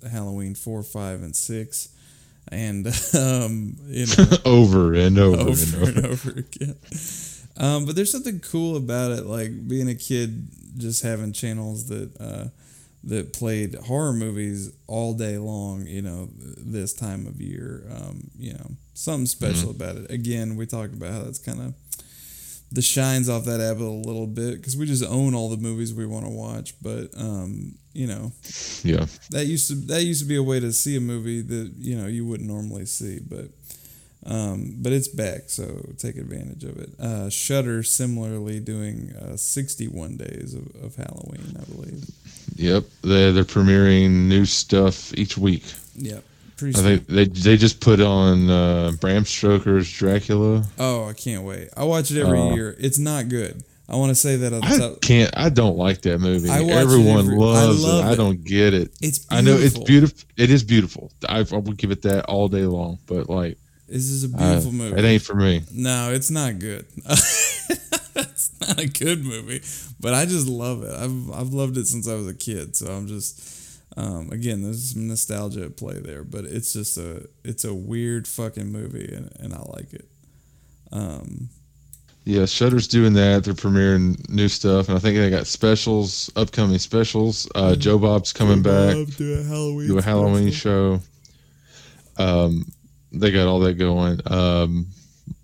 the 0.00 0.08
Halloween 0.08 0.54
four, 0.54 0.82
five, 0.82 1.22
and 1.22 1.36
six, 1.36 1.90
and 2.48 2.86
um, 3.14 3.76
you 3.86 4.06
know, 4.06 4.24
over 4.44 4.94
and 4.94 5.18
over, 5.18 5.40
and 5.40 5.48
over 5.48 5.76
over. 5.76 5.90
and 5.90 6.06
over 6.06 6.30
again. 6.30 6.76
Um, 7.56 7.86
but 7.86 7.96
there's 7.96 8.10
something 8.10 8.40
cool 8.40 8.76
about 8.76 9.12
it, 9.12 9.26
like 9.26 9.68
being 9.68 9.88
a 9.88 9.94
kid, 9.94 10.48
just 10.76 11.02
having 11.02 11.32
channels 11.32 11.88
that 11.88 12.10
uh, 12.18 12.48
that 13.04 13.34
played 13.34 13.74
horror 13.74 14.14
movies 14.14 14.72
all 14.86 15.12
day 15.12 15.36
long. 15.36 15.86
You 15.86 16.02
know, 16.02 16.28
this 16.32 16.94
time 16.94 17.26
of 17.26 17.40
year. 17.40 17.84
Um, 17.94 18.30
you 18.38 18.54
know, 18.54 18.70
something 18.94 19.26
special 19.26 19.70
about 19.70 19.96
it. 19.96 20.10
Again, 20.10 20.56
we 20.56 20.64
talked 20.66 20.94
about 20.94 21.12
how 21.12 21.22
that's 21.22 21.38
kind 21.38 21.60
of 21.60 21.74
the 22.74 22.82
shines 22.82 23.28
off 23.28 23.44
that 23.44 23.60
app 23.60 23.78
a 23.78 23.84
little 23.84 24.26
bit 24.26 24.56
because 24.56 24.76
we 24.76 24.84
just 24.84 25.04
own 25.04 25.34
all 25.34 25.48
the 25.48 25.56
movies 25.56 25.94
we 25.94 26.06
want 26.06 26.26
to 26.26 26.30
watch. 26.30 26.74
But 26.82 27.08
um, 27.16 27.76
you 27.92 28.08
know, 28.08 28.32
Yeah, 28.82 29.06
that 29.30 29.46
used 29.46 29.68
to 29.68 29.74
that 29.86 30.02
used 30.02 30.22
to 30.22 30.28
be 30.28 30.36
a 30.36 30.42
way 30.42 30.58
to 30.58 30.72
see 30.72 30.96
a 30.96 31.00
movie 31.00 31.40
that 31.40 31.72
you 31.78 31.96
know 31.96 32.08
you 32.08 32.26
wouldn't 32.26 32.48
normally 32.48 32.86
see, 32.86 33.20
but 33.20 33.46
um, 34.26 34.76
but 34.78 34.92
it's 34.92 35.06
back, 35.08 35.44
so 35.48 35.64
take 35.98 36.16
advantage 36.16 36.64
of 36.64 36.78
it. 36.78 36.98
Uh, 36.98 37.30
Shudder 37.30 37.82
similarly 37.82 38.58
doing 38.58 39.12
uh, 39.20 39.36
61 39.36 40.16
days 40.16 40.54
of, 40.54 40.66
of 40.82 40.96
Halloween, 40.96 41.56
I 41.60 41.64
believe. 41.72 42.04
yep. 42.56 42.84
They 43.02 43.30
they're 43.30 43.44
premiering 43.44 44.28
new 44.28 44.46
stuff 44.46 45.14
each 45.14 45.38
week. 45.38 45.64
Yep, 45.96 46.24
pretty. 46.56 46.78
I 46.78 46.82
think 46.82 47.06
they 47.06 47.24
they 47.26 47.56
just 47.56 47.80
put 47.80 48.00
on 48.00 48.48
uh, 48.50 48.92
Bram 49.00 49.24
Stoker's 49.24 49.90
Dracula. 49.92 50.64
oh, 50.78 51.06
I 51.08 51.12
can't 51.12 51.44
wait! 51.44 51.68
I 51.76 51.84
watch 51.84 52.10
it 52.10 52.20
every 52.20 52.38
Oh. 52.38 52.54
year. 52.54 52.74
It's 52.78 52.98
not 52.98 53.28
good. 53.28 53.62
I 53.88 53.96
want 53.96 54.08
to 54.10 54.14
say 54.14 54.36
that 54.36 54.54
I 54.54 54.60
top. 54.78 55.02
can't. 55.02 55.30
I 55.36 55.50
don't 55.50 55.76
like 55.76 56.00
that 56.02 56.18
movie. 56.18 56.48
I 56.48 56.62
Everyone 56.62 57.18
every- 57.26 57.34
I 57.34 57.38
loves 57.38 57.84
love 57.84 58.04
it. 58.06 58.08
I 58.08 58.14
don't 58.14 58.42
get 58.42 58.72
it. 58.72 58.90
It's 59.02 59.18
beautiful. 59.18 59.36
I 59.36 59.40
know 59.42 59.56
it's 59.58 59.78
beautiful. 59.78 60.18
It 60.38 60.50
is 60.50 60.64
beautiful. 60.64 61.12
I, 61.28 61.40
I 61.40 61.56
would 61.58 61.76
give 61.76 61.90
it 61.90 62.00
that 62.02 62.24
all 62.24 62.48
day 62.48 62.62
long. 62.64 62.98
But 63.06 63.28
like, 63.28 63.58
This 63.86 64.04
is 64.04 64.24
a 64.24 64.34
Uh, 64.34 64.38
beautiful 64.38 64.72
movie. 64.72 64.96
it 64.98 65.04
ain't 65.04 65.22
for 65.22 65.34
me. 65.34 65.64
No, 65.70 66.10
it's 66.14 66.30
not 66.30 66.58
good. 66.58 66.86
it's 68.16 68.50
not 68.60 68.78
a 68.80 68.86
good 68.88 69.22
movie, 69.24 69.60
but 70.00 70.14
I 70.14 70.24
just 70.26 70.46
love 70.46 70.82
it. 70.82 70.92
I've 70.94 71.30
I've 71.32 71.52
loved 71.52 71.76
it 71.76 71.86
since 71.86 72.08
I 72.08 72.14
was 72.14 72.26
a 72.28 72.34
kid. 72.34 72.76
So 72.76 72.86
I'm 72.90 73.06
just 73.06 73.38
um, 73.96 74.30
again, 74.32 74.62
there's 74.62 74.92
some 74.92 75.06
nostalgia 75.08 75.64
at 75.64 75.76
play 75.76 75.98
there, 76.00 76.24
but 76.24 76.44
it's 76.44 76.72
just 76.72 76.98
a 76.98 77.28
it's 77.44 77.64
a 77.64 77.74
weird 77.74 78.26
fucking 78.26 78.70
movie, 78.70 79.12
and, 79.14 79.30
and 79.38 79.54
I 79.54 79.62
like 79.76 79.92
it. 79.92 80.08
Um, 80.90 81.48
Yeah, 82.24 82.46
Shudder's 82.46 82.88
doing 82.88 83.12
that. 83.14 83.44
They're 83.44 83.54
premiering 83.54 84.28
new 84.28 84.48
stuff, 84.48 84.88
and 84.88 84.96
I 84.96 85.00
think 85.00 85.16
they 85.16 85.30
got 85.30 85.46
specials, 85.46 86.30
upcoming 86.34 86.78
specials. 86.78 87.48
Uh, 87.54 87.76
Joe 87.76 87.98
Bob's 87.98 88.32
coming 88.32 88.62
back, 88.62 88.96
do 89.16 89.38
a 89.38 89.42
Halloween. 89.42 89.88
do 89.88 89.98
a 89.98 90.02
Halloween 90.02 90.50
show. 90.50 91.00
Um, 92.16 92.66
they 93.12 93.30
got 93.30 93.46
all 93.46 93.60
that 93.60 93.74
going. 93.74 94.20
Um, 94.26 94.88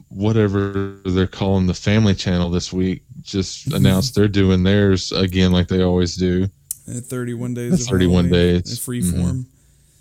whatever 0.08 0.98
they're 1.04 1.28
calling 1.28 1.66
the 1.66 1.74
Family 1.74 2.16
Channel 2.16 2.50
this 2.50 2.72
week 2.72 3.04
just 3.22 3.72
announced 3.72 4.14
they're 4.16 4.26
doing 4.26 4.64
theirs 4.64 5.12
again, 5.12 5.52
like 5.52 5.68
they 5.68 5.82
always 5.82 6.16
do. 6.16 6.48
Uh, 6.88 7.00
31 7.00 7.54
days. 7.54 7.72
of 7.82 7.86
31 7.86 8.24
Halloween. 8.26 8.32
days. 8.32 8.60
It's 8.72 8.78
freeform. 8.78 9.44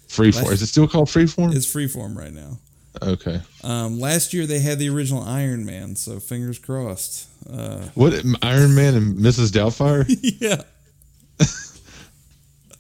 Freeform. 0.07 0.51
Is 0.51 0.61
it 0.61 0.67
still 0.67 0.87
called 0.87 1.07
Freeform? 1.07 1.55
It's 1.55 1.71
freeform 1.71 2.15
right 2.17 2.33
now. 2.33 2.57
Okay. 3.01 3.39
Um, 3.63 3.99
last 3.99 4.33
year 4.33 4.45
they 4.47 4.59
had 4.59 4.79
the 4.79 4.89
original 4.89 5.21
Iron 5.23 5.65
Man, 5.65 5.95
so 5.95 6.19
fingers 6.19 6.57
crossed. 6.57 7.27
Uh, 7.49 7.87
What 7.93 8.13
Iron 8.41 8.73
Man 8.75 8.95
and 8.95 9.17
Mrs. 9.17 9.51
Doubtfire? 9.51 10.05
yeah. 10.41 10.61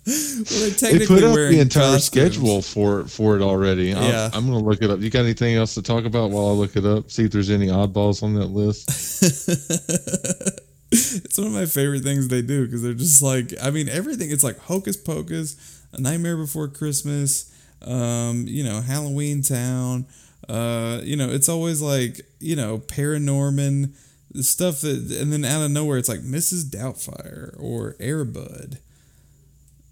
well, 0.09 0.69
they 0.91 0.97
they 0.97 1.05
put 1.05 1.23
up 1.23 1.35
the 1.35 1.59
entire 1.59 1.93
costumes. 1.93 2.05
schedule 2.05 2.61
for 2.63 3.05
for 3.05 3.35
it 3.37 3.43
already. 3.43 3.89
Yeah. 3.89 4.29
I'm 4.33 4.45
gonna 4.47 4.57
look 4.59 4.81
it 4.81 4.89
up. 4.89 4.99
You 4.99 5.09
got 5.11 5.21
anything 5.21 5.55
else 5.55 5.75
to 5.75 5.83
talk 5.83 6.05
about 6.05 6.31
while 6.31 6.47
I 6.47 6.51
look 6.53 6.75
it 6.75 6.85
up? 6.85 7.11
See 7.11 7.25
if 7.25 7.31
there's 7.31 7.51
any 7.51 7.67
oddballs 7.67 8.23
on 8.23 8.33
that 8.33 8.47
list. 8.47 8.89
it's 10.91 11.37
one 11.37 11.47
of 11.47 11.53
my 11.53 11.65
favorite 11.65 12.03
things 12.03 12.27
they 12.27 12.41
do 12.41 12.65
because 12.65 12.81
they're 12.81 12.93
just 12.93 13.21
like, 13.21 13.53
I 13.61 13.69
mean, 13.69 13.89
everything. 13.89 14.31
It's 14.31 14.43
like 14.43 14.57
Hocus 14.59 14.97
Pocus, 14.97 15.83
A 15.93 16.01
Nightmare 16.01 16.37
Before 16.37 16.67
Christmas, 16.67 17.53
um, 17.85 18.45
you 18.47 18.63
know, 18.63 18.81
Halloween 18.81 19.41
Town. 19.41 20.07
Uh, 20.47 21.01
you 21.03 21.15
know, 21.15 21.29
it's 21.29 21.47
always 21.47 21.81
like, 21.81 22.21
you 22.39 22.55
know, 22.55 22.79
Paranorman 22.79 23.93
stuff 24.41 24.81
that, 24.81 25.17
and 25.19 25.31
then 25.31 25.45
out 25.45 25.63
of 25.63 25.69
nowhere, 25.69 25.99
it's 25.99 26.09
like 26.09 26.21
Mrs. 26.21 26.63
Doubtfire 26.63 27.55
or 27.59 27.93
Airbud. 27.99 28.79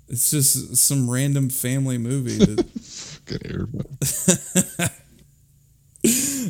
It's 0.09 0.31
just 0.31 0.77
some 0.77 1.09
random 1.09 1.49
family 1.49 1.97
movie. 1.97 2.37
That, 2.37 2.65
Good 3.25 3.45
everybody. 3.45 4.93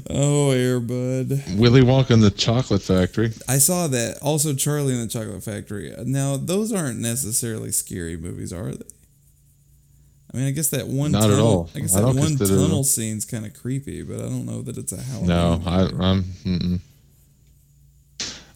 oh, 0.09 0.51
Airbud. 0.53 1.57
Willy 1.57 1.81
Wonka 1.81 2.11
and 2.11 2.23
the 2.23 2.31
Chocolate 2.31 2.81
Factory. 2.81 3.31
I 3.47 3.57
saw 3.57 3.88
that. 3.88 4.19
Also, 4.21 4.53
Charlie 4.53 4.93
and 4.93 5.09
the 5.09 5.11
Chocolate 5.11 5.43
Factory. 5.43 5.93
Now, 6.05 6.38
those 6.38 6.73
aren't 6.73 6.99
necessarily 6.99 7.71
scary 7.71 8.17
movies, 8.17 8.53
are 8.53 8.71
they? 8.71 8.85
I 10.34 10.38
mean, 10.38 10.47
I 10.47 10.51
guess 10.51 10.69
that 10.69 10.88
one. 10.88 11.11
Not 11.11 11.23
at 11.23 11.29
tunnel, 11.29 11.47
all. 11.47 11.69
I 11.73 11.79
guess 11.79 11.95
I 11.95 12.01
that 12.01 12.15
one 12.15 12.35
tunnel 12.35 12.84
scene's 12.84 13.25
kind 13.25 13.45
of 13.45 13.53
creepy, 13.53 14.03
but 14.03 14.17
I 14.17 14.23
don't 14.23 14.45
know 14.45 14.61
that 14.61 14.77
it's 14.77 14.91
a 14.91 15.01
Halloween. 15.01 15.29
No, 15.29 15.61
I. 15.65 15.81
I'm. 15.81 16.23
Mm-mm. 16.23 16.79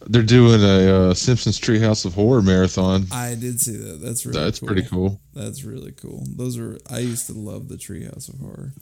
They're 0.08 0.24
doing 0.24 0.62
a 0.62 1.10
uh, 1.10 1.14
Simpsons 1.14 1.60
Treehouse 1.60 2.06
of 2.06 2.16
Horror 2.16 2.42
marathon. 2.42 3.06
I 3.12 3.36
did 3.36 3.62
see 3.62 3.78
that. 3.78 4.02
That's 4.02 4.26
really. 4.26 4.40
That's 4.40 4.60
cool. 4.60 4.68
pretty 4.68 4.84
cool. 4.84 5.22
That's 5.34 5.64
really 5.64 5.92
cool. 5.94 6.24
Those 6.36 6.58
are. 6.58 6.78
I 6.90 7.00
used 7.00 7.28
to 7.28 7.34
love 7.34 7.70
the 7.70 7.76
Treehouse 7.76 8.28
of 8.28 8.40
Horror. 8.40 8.74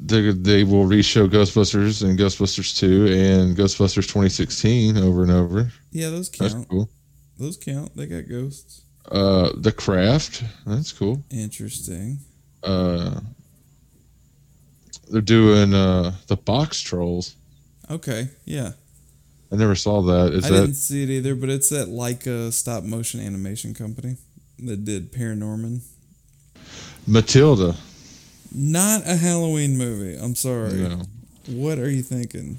They, 0.00 0.30
they 0.30 0.62
will 0.64 0.84
re-show 0.86 1.26
Ghostbusters 1.28 2.04
and 2.08 2.16
Ghostbusters 2.18 2.76
2 2.78 3.06
and 3.08 3.56
Ghostbusters 3.56 4.06
2016 4.06 4.96
over 4.96 5.22
and 5.22 5.32
over. 5.32 5.72
Yeah, 5.90 6.10
those 6.10 6.30
That's 6.30 6.54
count. 6.54 6.68
cool. 6.68 6.88
Those 7.36 7.56
count. 7.56 7.96
They 7.96 8.06
got 8.06 8.28
ghosts. 8.28 8.82
Uh, 9.10 9.50
The 9.56 9.72
Craft. 9.72 10.44
That's 10.66 10.92
cool. 10.92 11.24
Interesting. 11.30 12.18
Uh, 12.62 13.20
they're 15.10 15.20
doing 15.20 15.74
uh, 15.74 16.12
the 16.28 16.36
Boxtrolls. 16.36 17.34
Okay. 17.90 18.28
Yeah. 18.44 18.72
I 19.50 19.56
never 19.56 19.74
saw 19.74 20.02
that. 20.02 20.32
Is 20.34 20.44
I 20.44 20.50
that 20.50 20.60
didn't 20.60 20.74
see 20.74 21.02
it 21.02 21.10
either, 21.10 21.34
but 21.34 21.48
it's 21.48 21.70
that 21.70 21.88
Laika 21.88 22.52
stop 22.52 22.84
motion 22.84 23.18
animation 23.20 23.72
company 23.74 24.16
that 24.60 24.84
did 24.84 25.10
Paranorman. 25.12 25.80
Matilda? 27.06 27.74
Not 28.52 29.02
a 29.06 29.16
Halloween 29.16 29.76
movie. 29.76 30.16
I'm 30.18 30.34
sorry. 30.34 30.72
No. 30.74 31.02
What 31.48 31.78
are 31.78 31.90
you 31.90 32.02
thinking? 32.02 32.58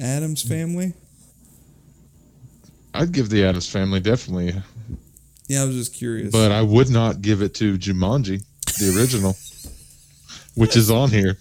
Addams 0.00 0.42
Family? 0.42 0.92
I'd 2.94 3.12
give 3.12 3.28
the 3.28 3.44
Addams 3.44 3.68
Family 3.68 4.00
definitely, 4.00 4.54
Yeah, 5.48 5.62
I 5.62 5.64
was 5.66 5.76
just 5.76 5.94
curious. 5.94 6.32
but 6.32 6.50
I 6.50 6.62
would 6.62 6.88
not 6.90 7.20
give 7.20 7.42
it 7.42 7.54
to 7.56 7.76
Jumanji, 7.78 8.42
the 8.78 8.98
original, 8.98 9.36
which 10.54 10.76
is 10.76 10.90
on 10.90 11.10
here. 11.10 11.36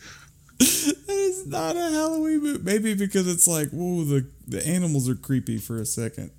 that 0.60 0.96
is 1.10 1.48
not 1.48 1.76
a 1.78 1.90
Halloween 1.92 2.44
movie. 2.44 2.64
Maybe 2.64 2.94
because 2.94 3.28
it's 3.28 3.48
like, 3.48 3.70
whoa, 3.70 4.04
the 4.04 4.28
the 4.48 4.66
animals 4.68 5.08
are 5.10 5.16
creepy 5.16 5.58
for 5.58 5.78
a 5.80 5.86
second. 5.86 6.32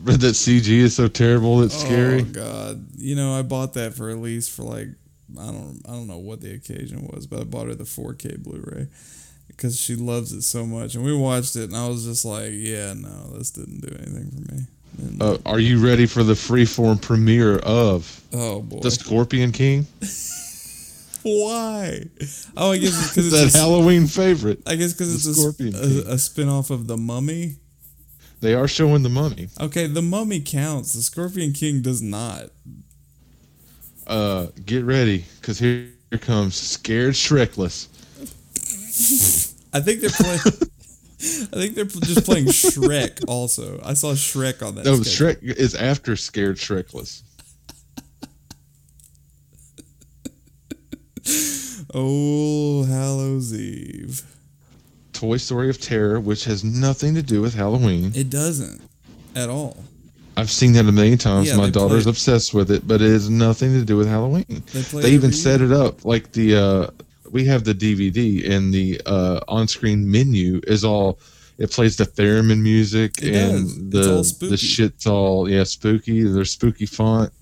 But 0.00 0.20
that 0.20 0.34
CG 0.34 0.68
is 0.68 0.94
so 0.96 1.06
terrible, 1.08 1.62
it's 1.62 1.76
Oh 1.76 1.86
scary. 1.86 2.22
God! 2.22 2.86
You 2.96 3.14
know, 3.16 3.38
I 3.38 3.42
bought 3.42 3.74
that 3.74 3.94
for 3.94 4.10
Elise 4.10 4.48
for 4.48 4.62
like 4.64 4.88
I 5.38 5.46
don't 5.46 5.82
I 5.86 5.92
don't 5.92 6.06
know 6.06 6.18
what 6.18 6.40
the 6.40 6.54
occasion 6.54 7.08
was, 7.12 7.26
but 7.26 7.40
I 7.40 7.44
bought 7.44 7.66
her 7.66 7.74
the 7.74 7.84
4K 7.84 8.42
Blu-ray 8.42 8.88
because 9.48 9.78
she 9.78 9.96
loves 9.96 10.32
it 10.32 10.42
so 10.42 10.64
much, 10.64 10.94
and 10.94 11.04
we 11.04 11.14
watched 11.14 11.56
it, 11.56 11.64
and 11.64 11.76
I 11.76 11.88
was 11.88 12.04
just 12.04 12.24
like, 12.24 12.50
yeah, 12.52 12.92
no, 12.94 13.36
this 13.36 13.50
didn't 13.50 13.80
do 13.80 13.94
anything 13.94 14.30
for 14.30 14.54
me. 14.54 14.66
Uh, 15.20 15.38
are 15.46 15.60
you 15.60 15.84
ready 15.84 16.06
for 16.06 16.22
the 16.22 16.32
freeform 16.32 17.00
premiere 17.00 17.58
of 17.58 18.22
oh 18.32 18.62
boy, 18.62 18.80
The 18.80 18.90
Scorpion 18.90 19.52
King? 19.52 19.86
why? 21.22 22.04
Oh, 22.56 22.72
I 22.72 22.78
guess 22.78 23.08
because 23.10 23.32
it's 23.32 23.54
a, 23.56 23.58
Halloween 23.58 24.06
favorite. 24.06 24.62
I 24.66 24.76
guess 24.76 24.92
because 24.92 25.14
it's 25.14 25.26
a, 25.26 25.34
Scorpion 25.34 25.74
a, 25.74 26.14
a 26.14 26.18
spin-off 26.18 26.70
of 26.70 26.86
the 26.86 26.96
Mummy. 26.96 27.56
They 28.40 28.54
are 28.54 28.68
showing 28.68 29.02
the 29.02 29.08
mummy. 29.08 29.48
Okay, 29.60 29.88
the 29.88 30.02
Mummy 30.02 30.40
counts. 30.40 30.92
The 30.92 31.02
Scorpion 31.02 31.52
King 31.52 31.82
does 31.82 32.00
not. 32.00 32.50
Uh, 34.08 34.46
get 34.64 34.84
ready, 34.84 35.24
because 35.40 35.58
here, 35.58 35.88
here 36.10 36.18
comes 36.18 36.54
Scared 36.54 37.14
Shrekless. 37.14 37.88
I 39.72 39.80
think 39.80 40.00
they're 40.00 40.10
playing. 40.10 40.40
I 41.20 41.56
think 41.56 41.74
they're 41.74 41.84
just 41.84 42.24
playing 42.24 42.46
Shrek. 42.46 43.24
Also, 43.28 43.80
I 43.84 43.94
saw 43.94 44.12
Shrek 44.12 44.66
on 44.66 44.76
that. 44.76 44.84
No, 44.84 45.02
schedule. 45.02 45.34
Shrek 45.34 45.42
is 45.42 45.74
after 45.74 46.16
Scared 46.16 46.56
Shrekless. 46.56 47.22
Oh, 51.94 52.84
Hallows 52.84 53.54
Eve. 53.54 54.22
Toy 55.14 55.38
Story 55.38 55.70
of 55.70 55.80
Terror, 55.80 56.20
which 56.20 56.44
has 56.44 56.62
nothing 56.62 57.14
to 57.14 57.22
do 57.22 57.40
with 57.40 57.54
Halloween. 57.54 58.12
It 58.14 58.28
doesn't 58.28 58.82
at 59.34 59.48
all. 59.48 59.76
I've 60.38 60.50
seen 60.50 60.72
that 60.74 60.86
a 60.86 60.92
million 60.92 61.18
times. 61.18 61.48
Yeah, 61.48 61.56
My 61.56 61.68
daughter's 61.70 62.04
play- 62.04 62.10
obsessed 62.10 62.54
with 62.54 62.70
it, 62.70 62.86
but 62.86 63.02
it 63.02 63.10
has 63.10 63.28
nothing 63.28 63.72
to 63.72 63.84
do 63.84 63.96
with 63.96 64.06
Halloween. 64.08 64.62
They 64.72 64.82
They 65.02 65.10
even 65.10 65.32
set 65.32 65.60
year. 65.60 65.72
it 65.72 65.76
up 65.84 66.04
like 66.04 66.32
the 66.32 66.48
uh 66.56 66.86
we 67.30 67.44
have 67.46 67.62
the 67.64 67.74
DVD 67.74 68.48
and 68.54 68.72
the 68.72 69.00
uh 69.04 69.40
on-screen 69.48 70.00
menu 70.10 70.60
is 70.66 70.84
all 70.84 71.18
it 71.58 71.70
plays 71.72 71.96
the 71.96 72.04
theremin 72.06 72.60
music 72.62 73.10
It 73.20 73.34
and 73.34 73.90
does. 73.90 74.38
the 74.38 74.46
It's 74.46 74.50
the 74.52 74.56
shit's 74.56 75.06
all 75.06 75.50
yeah 75.50 75.64
spooky. 75.64 76.22
There's 76.22 76.52
spooky 76.52 76.86
font. 76.86 77.32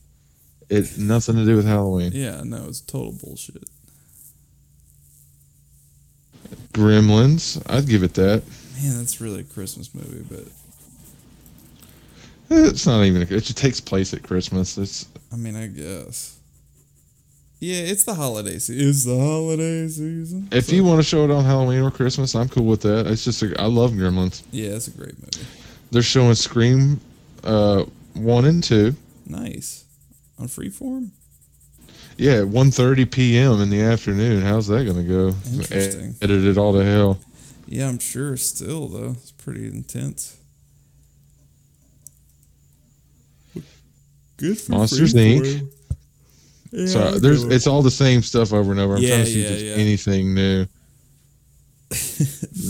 It 0.70 0.98
nothing 0.98 1.36
to 1.36 1.44
do 1.44 1.55
with 1.56 1.66
Halloween. 1.66 2.12
Yeah, 2.14 2.40
no, 2.44 2.64
it's 2.68 2.81
total 2.81 3.12
bullshit. 3.23 3.62
Gremlins, 6.73 7.62
I'd 7.66 7.86
give 7.89 8.02
it 8.02 8.14
that. 8.14 8.43
Man, 8.82 8.98
that's 8.98 9.20
really 9.20 9.40
a 9.40 9.44
Christmas 9.44 9.94
movie, 9.94 10.24
but 10.31 10.44
It's 12.51 12.86
not 12.86 13.02
even. 13.05 13.23
A, 13.23 13.24
it 13.24 13.28
just 13.40 13.56
takes 13.56 13.81
place 13.81 14.14
at 14.14 14.23
Christmas. 14.23 14.78
It's 14.78 15.06
I 15.32 15.36
mean, 15.36 15.56
I 15.56 15.66
guess. 15.66 16.39
Yeah, 17.59 17.78
it's 17.78 18.05
the 18.05 18.14
holiday 18.14 18.59
season. 18.59 18.89
It's 18.89 19.05
the 19.05 19.18
holiday 19.18 19.89
season. 19.89 20.48
if 20.52 20.66
So- 20.66 20.74
you 20.77 20.85
want 20.85 20.98
to 20.98 21.02
show 21.02 21.24
it 21.24 21.31
on 21.31 21.44
Halloween 21.44 21.81
or 21.82 21.90
Christmas, 21.90 22.35
I'm 22.35 22.48
cool 22.48 22.66
with 22.66 22.82
that. 22.82 23.06
It's 23.06 23.24
just 23.24 23.43
a, 23.43 23.59
I 23.60 23.64
love 23.66 23.93
Gremlins. 23.93 24.43
yeah, 24.52 24.70
it's 24.70 24.89
a 24.89 24.90
great 24.90 25.14
movie. 25.18 25.47
They're 25.90 26.02
showing 26.02 26.35
Scream 26.35 27.01
uh, 27.44 27.85
one 28.14 28.44
and 28.44 28.62
two. 28.62 28.94
Nice 29.27 29.85
on 30.39 30.48
Freeform. 30.48 31.10
Yeah, 32.18 32.40
1.30 32.40 33.10
p.m. 33.10 33.60
in 33.60 33.68
the 33.70 33.81
afternoon. 33.82 34.43
How's 34.43 34.66
that 34.68 34.85
going 34.85 34.97
to 34.97 35.02
go? 35.02 35.35
Interesting. 35.52 36.14
Ed- 36.23 36.31
edit 36.31 36.44
it 36.44 36.56
all 36.59 36.73
to 36.74 36.85
hell. 36.85 37.18
Yeah, 37.66 37.89
I'm 37.89 37.98
sure. 37.98 38.36
Still 38.36 38.89
though, 38.89 39.10
it's 39.12 39.32
pretty 39.32 39.66
intense. 39.66 40.35
Good 44.36 44.58
for 44.58 44.72
Monsters, 44.72 45.14
Freeform. 45.14 45.42
Inc. 45.42 45.72
Yeah, 46.72 46.86
so 46.86 47.00
I'll 47.00 47.18
there's 47.20 47.44
go. 47.44 47.50
it's 47.50 47.66
all 47.66 47.82
the 47.82 47.90
same 47.90 48.22
stuff 48.22 48.52
over 48.52 48.70
and 48.72 48.80
over. 48.80 48.96
I'm 48.96 49.02
Yeah, 49.02 49.08
trying 49.10 49.24
to 49.24 49.30
see 49.30 49.40
yeah, 49.42 49.46
if 49.46 49.50
there's 49.50 49.62
yeah. 49.62 49.74
anything 49.74 50.34
new. 50.34 50.66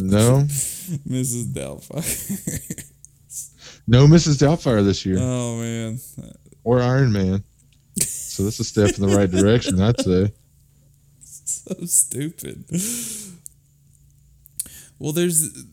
No, 0.02 0.42
Mrs. 1.08 1.46
Doubtfire. 1.52 2.84
no 3.86 4.06
Mrs. 4.06 4.36
Doubtfire 4.38 4.84
this 4.84 5.04
year, 5.06 5.16
oh 5.18 5.56
man, 5.58 5.98
or 6.62 6.80
Iron 6.80 7.12
Man. 7.12 7.42
So 8.00 8.44
that's 8.44 8.60
a 8.60 8.64
step 8.64 8.94
in 8.98 9.08
the 9.08 9.16
right 9.16 9.30
direction, 9.30 9.80
I'd 9.80 9.98
say. 10.00 10.32
so 11.22 11.74
stupid. 11.86 12.64
Well, 14.98 15.12
there's. 15.12 15.64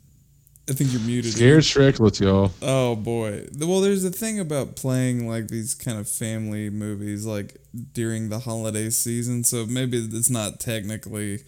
I 0.69 0.73
think 0.73 0.93
you're 0.93 1.01
muted. 1.01 1.33
Scared 1.33 1.63
Shreklets, 1.63 2.21
y'all. 2.21 2.51
Oh 2.61 2.95
boy. 2.95 3.47
Well, 3.59 3.81
there's 3.81 4.05
a 4.05 4.09
thing 4.11 4.39
about 4.39 4.75
playing 4.77 5.27
like 5.27 5.49
these 5.49 5.73
kind 5.75 5.99
of 5.99 6.07
family 6.07 6.69
movies 6.69 7.25
like 7.25 7.57
during 7.93 8.29
the 8.29 8.39
holiday 8.39 8.89
season, 8.89 9.43
so 9.43 9.65
maybe 9.65 9.97
it's 9.97 10.29
not 10.29 10.61
technically, 10.61 11.39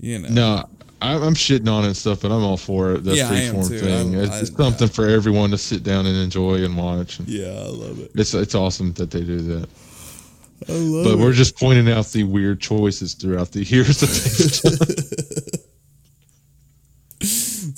you 0.00 0.18
know. 0.20 0.28
No, 0.30 0.68
I- 1.02 1.16
I'm 1.16 1.34
shitting 1.34 1.68
on 1.70 1.84
it 1.84 1.88
and 1.88 1.96
stuff, 1.96 2.22
but 2.22 2.32
I'm 2.32 2.42
all 2.42 2.56
for 2.56 2.92
it. 2.94 3.04
The 3.04 3.16
Yeah, 3.16 3.30
freeform 3.30 3.68
thing. 3.80 4.16
I- 4.16 4.22
it's 4.22 4.50
I- 4.50 4.56
something 4.56 4.88
for 4.88 5.06
everyone 5.06 5.50
to 5.50 5.58
sit 5.58 5.82
down 5.82 6.06
and 6.06 6.16
enjoy 6.16 6.64
and 6.64 6.78
watch. 6.78 7.20
Yeah, 7.26 7.48
I 7.48 7.66
love 7.68 8.00
it. 8.00 8.12
It's 8.14 8.32
it's 8.32 8.54
awesome 8.54 8.94
that 8.94 9.10
they 9.10 9.20
do 9.20 9.38
that. 9.42 9.68
I 10.66 10.72
love 10.72 11.04
But 11.04 11.18
we're 11.18 11.34
just 11.34 11.56
pointing 11.58 11.90
out 11.92 12.06
the 12.12 12.24
weird 12.24 12.60
choices 12.60 13.12
throughout 13.12 13.52
the 13.52 13.62
years 13.64 14.00
that 14.00 14.08
they've 14.08 14.78
done. 15.42 15.45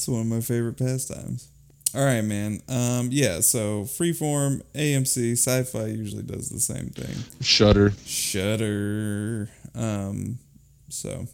One 0.08 0.22
of 0.22 0.26
my 0.26 0.40
favorite 0.40 0.76
pastimes. 0.76 1.48
All 1.94 2.04
right, 2.04 2.22
man. 2.22 2.60
Um, 2.68 3.08
yeah. 3.10 3.40
So 3.40 3.84
Freeform, 3.84 4.62
AMC, 4.74 5.32
Sci-Fi 5.32 5.86
usually 5.86 6.22
does 6.22 6.50
the 6.50 6.60
same 6.60 6.90
thing. 6.90 7.24
Shudder. 7.40 7.92
Shudder. 8.04 9.48
Um, 9.74 10.38
so 10.88 11.26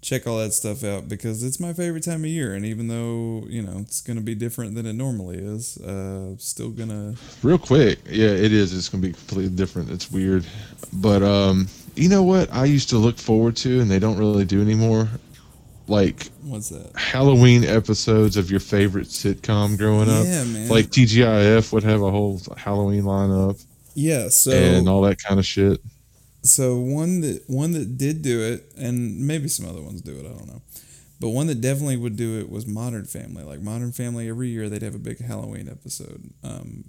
check 0.00 0.26
all 0.26 0.38
that 0.38 0.52
stuff 0.52 0.84
out 0.84 1.08
because 1.08 1.42
it's 1.42 1.60
my 1.60 1.72
favorite 1.72 2.04
time 2.04 2.24
of 2.24 2.30
year, 2.30 2.54
and 2.54 2.64
even 2.64 2.88
though 2.88 3.44
you 3.48 3.62
know 3.62 3.78
it's 3.78 4.00
gonna 4.00 4.20
be 4.20 4.34
different 4.34 4.74
than 4.74 4.86
it 4.86 4.94
normally 4.94 5.38
is, 5.38 5.76
uh, 5.78 6.34
still 6.38 6.70
gonna. 6.70 7.14
Real 7.42 7.58
quick, 7.58 7.98
yeah, 8.08 8.28
it 8.28 8.52
is. 8.52 8.76
It's 8.76 8.88
gonna 8.88 9.02
be 9.02 9.12
completely 9.12 9.54
different. 9.54 9.90
It's 9.90 10.10
weird, 10.10 10.46
but 10.92 11.22
um, 11.22 11.68
you 11.94 12.08
know 12.08 12.22
what? 12.22 12.52
I 12.52 12.64
used 12.64 12.88
to 12.90 12.98
look 12.98 13.18
forward 13.18 13.56
to, 13.56 13.80
and 13.80 13.90
they 13.90 13.98
don't 13.98 14.18
really 14.18 14.44
do 14.44 14.60
anymore. 14.62 15.08
Like 15.88 16.28
What's 16.42 16.68
that? 16.68 16.92
Halloween 16.96 17.64
episodes 17.64 18.36
of 18.36 18.50
your 18.50 18.60
favorite 18.60 19.06
sitcom 19.08 19.78
growing 19.78 20.08
up. 20.08 20.24
Yeah, 20.26 20.44
man. 20.44 20.68
Like 20.68 20.86
TGIF 20.86 21.72
would 21.72 21.82
have 21.84 22.02
a 22.02 22.10
whole 22.10 22.40
Halloween 22.56 23.04
lineup 23.04 23.64
Yeah. 23.94 24.28
So 24.28 24.50
and 24.52 24.88
all 24.88 25.00
that 25.02 25.22
kind 25.22 25.40
of 25.40 25.46
shit. 25.46 25.80
so 26.42 26.76
one 26.76 27.20
that 27.22 27.42
one 27.46 27.72
that 27.72 27.96
did 27.98 28.22
do 28.22 28.40
it, 28.42 28.72
and 28.76 29.26
maybe 29.26 29.48
some 29.48 29.66
other 29.68 29.82
ones 29.82 30.00
do 30.02 30.12
it. 30.12 30.26
I 30.26 30.28
don't 30.28 30.46
know, 30.46 30.62
but 31.20 31.30
one 31.30 31.46
that 31.48 31.60
definitely 31.60 31.96
would 31.96 32.16
do 32.16 32.38
it 32.38 32.50
was 32.50 32.66
Modern 32.66 33.04
Family. 33.06 33.42
Like 33.42 33.60
Modern 33.60 33.92
Family, 33.92 34.28
every 34.28 34.48
year 34.48 34.68
they'd 34.68 34.82
have 34.82 34.94
a 34.94 34.98
big 35.00 35.20
Halloween 35.24 35.68
episode. 35.68 36.30
Um, 36.44 36.84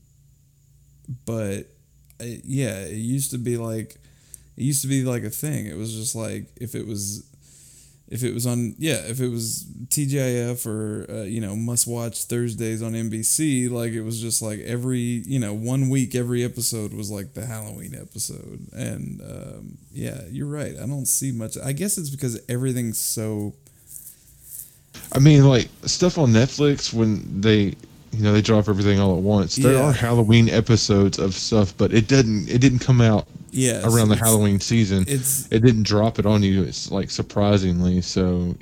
but 1.25 1.67
it, 2.19 2.41
yeah, 2.45 2.81
it 2.81 2.95
used 2.95 3.31
to 3.31 3.37
be 3.37 3.57
like 3.57 3.95
it 4.57 4.63
used 4.63 4.81
to 4.81 4.87
be 4.87 5.03
like 5.03 5.23
a 5.23 5.29
thing. 5.29 5.65
It 5.65 5.77
was 5.77 5.93
just 5.93 6.15
like 6.15 6.47
if 6.57 6.75
it 6.75 6.85
was 6.85 7.25
if 8.09 8.23
it 8.23 8.33
was 8.33 8.45
on 8.47 8.75
yeah 8.79 9.01
if 9.07 9.19
it 9.21 9.29
was 9.29 9.65
TGIF 9.89 10.65
or 10.65 11.05
uh, 11.11 11.23
you 11.23 11.39
know 11.41 11.55
must 11.55 11.85
watch 11.87 12.23
Thursdays 12.25 12.81
on 12.81 12.93
NBC 12.93 13.69
like 13.69 13.91
it 13.91 14.01
was 14.01 14.19
just 14.19 14.41
like 14.41 14.59
every 14.61 14.99
you 14.99 15.39
know 15.39 15.53
one 15.53 15.89
week 15.89 16.15
every 16.15 16.43
episode 16.43 16.91
was 16.93 17.11
like 17.11 17.33
the 17.35 17.45
Halloween 17.45 17.95
episode 17.95 18.67
and 18.73 19.21
um, 19.21 19.77
yeah 19.91 20.21
you're 20.31 20.47
right 20.47 20.73
I 20.75 20.85
don't 20.87 21.05
see 21.07 21.31
much 21.31 21.55
I 21.63 21.71
guess 21.71 21.97
it's 21.97 22.09
because 22.09 22.41
everything's 22.49 22.97
so 22.99 23.53
I 25.13 25.19
mean, 25.19 25.43
like 25.47 25.69
stuff 25.85 26.17
on 26.17 26.29
Netflix 26.31 26.93
when 26.93 27.41
they, 27.41 27.73
you 28.11 28.23
know, 28.23 28.33
they 28.33 28.41
drop 28.41 28.67
everything 28.69 28.99
all 28.99 29.15
at 29.17 29.23
once. 29.23 29.55
There 29.55 29.73
Yeah. 29.73 29.85
are 29.85 29.91
Halloween 29.93 30.49
episodes 30.49 31.17
of 31.19 31.33
stuff, 31.33 31.75
but 31.77 31.93
it 31.93 32.07
doesn't. 32.07 32.49
It 32.49 32.59
didn't 32.59 32.79
come 32.79 33.01
out 33.01 33.27
yeah 33.51 33.81
around 33.85 34.09
the 34.09 34.15
Halloween 34.15 34.59
season. 34.59 35.05
it's 35.07 35.47
It 35.51 35.59
didn't 35.61 35.83
drop 35.83 36.19
it 36.19 36.25
on 36.25 36.43
you. 36.43 36.63
It's 36.63 36.91
like 36.91 37.09
surprisingly. 37.09 38.01
So 38.01 38.55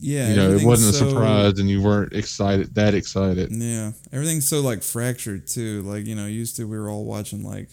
yeah 0.00 0.30
you 0.30 0.36
know, 0.36 0.50
it 0.52 0.64
wasn't 0.64 0.94
a 0.94 0.98
surprise, 0.98 1.58
and 1.58 1.68
you 1.68 1.82
weren't 1.82 2.12
excited 2.14 2.74
that 2.74 2.94
excited. 2.94 3.50
Yeah, 3.52 3.92
everything's 4.12 4.48
so 4.48 4.60
like 4.60 4.82
fractured 4.82 5.46
too. 5.46 5.82
Like 5.82 6.06
you 6.06 6.14
know, 6.14 6.26
used 6.26 6.56
to 6.56 6.64
we 6.66 6.78
were 6.78 6.88
all 6.88 7.04
watching 7.04 7.44
like, 7.44 7.68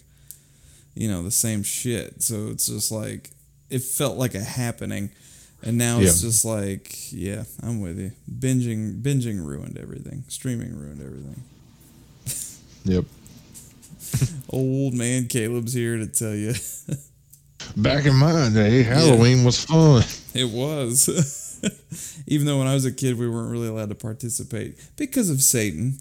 you 0.94 1.08
know, 1.08 1.22
the 1.22 1.30
same 1.30 1.62
shit. 1.62 2.22
So 2.22 2.48
it's 2.48 2.66
just 2.66 2.92
like 2.92 3.30
it 3.70 3.82
felt 3.82 4.16
like 4.18 4.34
a 4.34 4.40
happening, 4.40 5.10
and 5.62 5.78
now 5.78 6.00
it's 6.00 6.22
Yeah. 6.22 6.28
just 6.28 6.44
like, 6.44 7.12
yeah, 7.12 7.44
I'm 7.62 7.80
with 7.80 7.98
you. 7.98 8.12
Binging, 8.30 9.00
binging 9.02 9.44
ruined 9.44 9.78
everything. 9.78 10.24
Streaming 10.28 10.74
ruined 10.76 11.00
everything. 11.02 11.42
Yep. 12.84 13.04
Old 14.50 14.94
man 14.94 15.26
Caleb's 15.28 15.72
here 15.72 15.96
to 15.98 16.06
tell 16.06 16.34
you 16.34 16.54
Back 17.76 18.06
in 18.06 18.14
my 18.16 18.48
day, 18.52 18.82
Halloween 18.82 19.44
was 19.44 19.64
fun. 19.64 20.02
it 20.34 20.48
was. 20.48 21.08
Even 22.26 22.46
though 22.46 22.58
when 22.58 22.66
I 22.66 22.74
was 22.74 22.84
a 22.84 22.92
kid, 22.92 23.18
we 23.18 23.28
weren't 23.28 23.50
really 23.50 23.68
allowed 23.68 23.88
to 23.90 23.94
participate 23.94 24.78
because 24.96 25.28
of 25.28 25.42
Satan. 25.42 25.98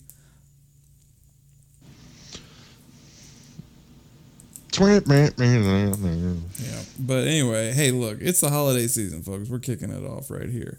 Yeah. 6.59 6.69
Yeah. 6.69 6.81
But 6.99 7.27
anyway, 7.27 7.71
hey, 7.73 7.91
look, 7.91 8.19
it's 8.21 8.41
the 8.41 8.49
holiday 8.49 8.87
season, 8.87 9.23
folks. 9.23 9.49
We're 9.49 9.59
kicking 9.59 9.89
it 9.89 10.03
off 10.05 10.29
right 10.29 10.49
here. 10.49 10.77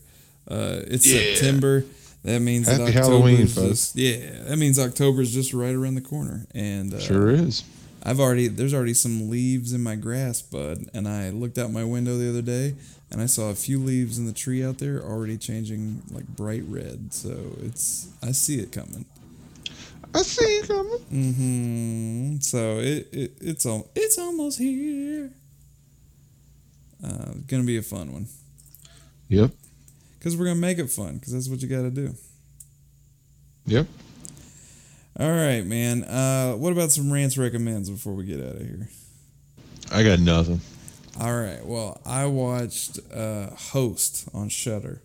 Uh, 0.48 0.80
it's 0.86 1.06
Yeah. 1.06 1.34
September. 1.34 1.84
That 2.24 2.40
means 2.40 2.66
that 2.66 2.80
Happy 2.80 2.96
October's 2.98 3.06
Halloween, 3.06 3.36
just, 3.46 3.56
folks. 3.56 3.96
Yeah, 3.96 4.42
that 4.48 4.56
means 4.58 4.78
October's 4.78 5.32
just 5.32 5.54
right 5.54 5.74
around 5.74 5.94
the 5.94 6.00
corner. 6.00 6.46
And 6.54 6.92
uh, 6.92 6.98
Sure 7.00 7.30
is. 7.30 7.62
I've 8.02 8.20
already 8.20 8.48
there's 8.48 8.74
already 8.74 8.94
some 8.94 9.30
leaves 9.30 9.72
in 9.72 9.82
my 9.82 9.94
grass, 9.96 10.42
bud. 10.42 10.86
And 10.94 11.06
I 11.08 11.30
looked 11.30 11.58
out 11.58 11.70
my 11.70 11.84
window 11.84 12.16
the 12.16 12.28
other 12.28 12.42
day, 12.42 12.74
and 13.10 13.20
I 13.20 13.26
saw 13.26 13.50
a 13.50 13.54
few 13.54 13.78
leaves 13.78 14.18
in 14.18 14.26
the 14.26 14.32
tree 14.32 14.64
out 14.64 14.78
there 14.78 15.00
already 15.02 15.36
changing 15.38 16.02
like 16.10 16.26
bright 16.26 16.62
red. 16.66 17.12
So 17.12 17.30
it's 17.62 18.08
I 18.22 18.32
see 18.32 18.58
it 18.58 18.72
coming. 18.72 19.04
I 20.14 20.22
see 20.22 20.44
it 20.44 20.68
coming. 20.68 20.98
Mm-hmm. 21.12 22.38
So 22.40 22.78
it, 22.78 23.08
it 23.12 23.32
it's 23.40 23.66
al- 23.66 23.88
it's 23.94 24.18
almost 24.18 24.58
here. 24.58 25.30
Uh, 27.04 27.32
gonna 27.46 27.62
be 27.62 27.76
a 27.76 27.82
fun 27.82 28.12
one 28.12 28.26
Yep. 29.28 29.52
Because 30.18 30.36
we're 30.36 30.46
gonna 30.46 30.56
make 30.56 30.78
it 30.78 30.90
fun 30.90 31.14
because 31.14 31.32
that's 31.32 31.48
what 31.48 31.62
you 31.62 31.68
got 31.68 31.82
to 31.82 31.90
do. 31.90 32.14
Yep. 33.66 33.86
All 35.20 35.30
right, 35.30 35.64
man. 35.64 36.04
Uh, 36.04 36.52
what 36.52 36.72
about 36.72 36.90
some 36.92 37.12
rants 37.12 37.36
recommends 37.36 37.90
before 37.90 38.14
we 38.14 38.24
get 38.24 38.40
out 38.40 38.56
of 38.56 38.60
here? 38.60 38.88
I 39.92 40.02
got 40.02 40.20
nothing. 40.20 40.60
All 41.20 41.34
right. 41.34 41.64
Well, 41.64 42.00
I 42.06 42.26
watched 42.26 43.00
uh, 43.12 43.50
Host 43.50 44.28
on 44.32 44.48
Shudder. 44.48 45.02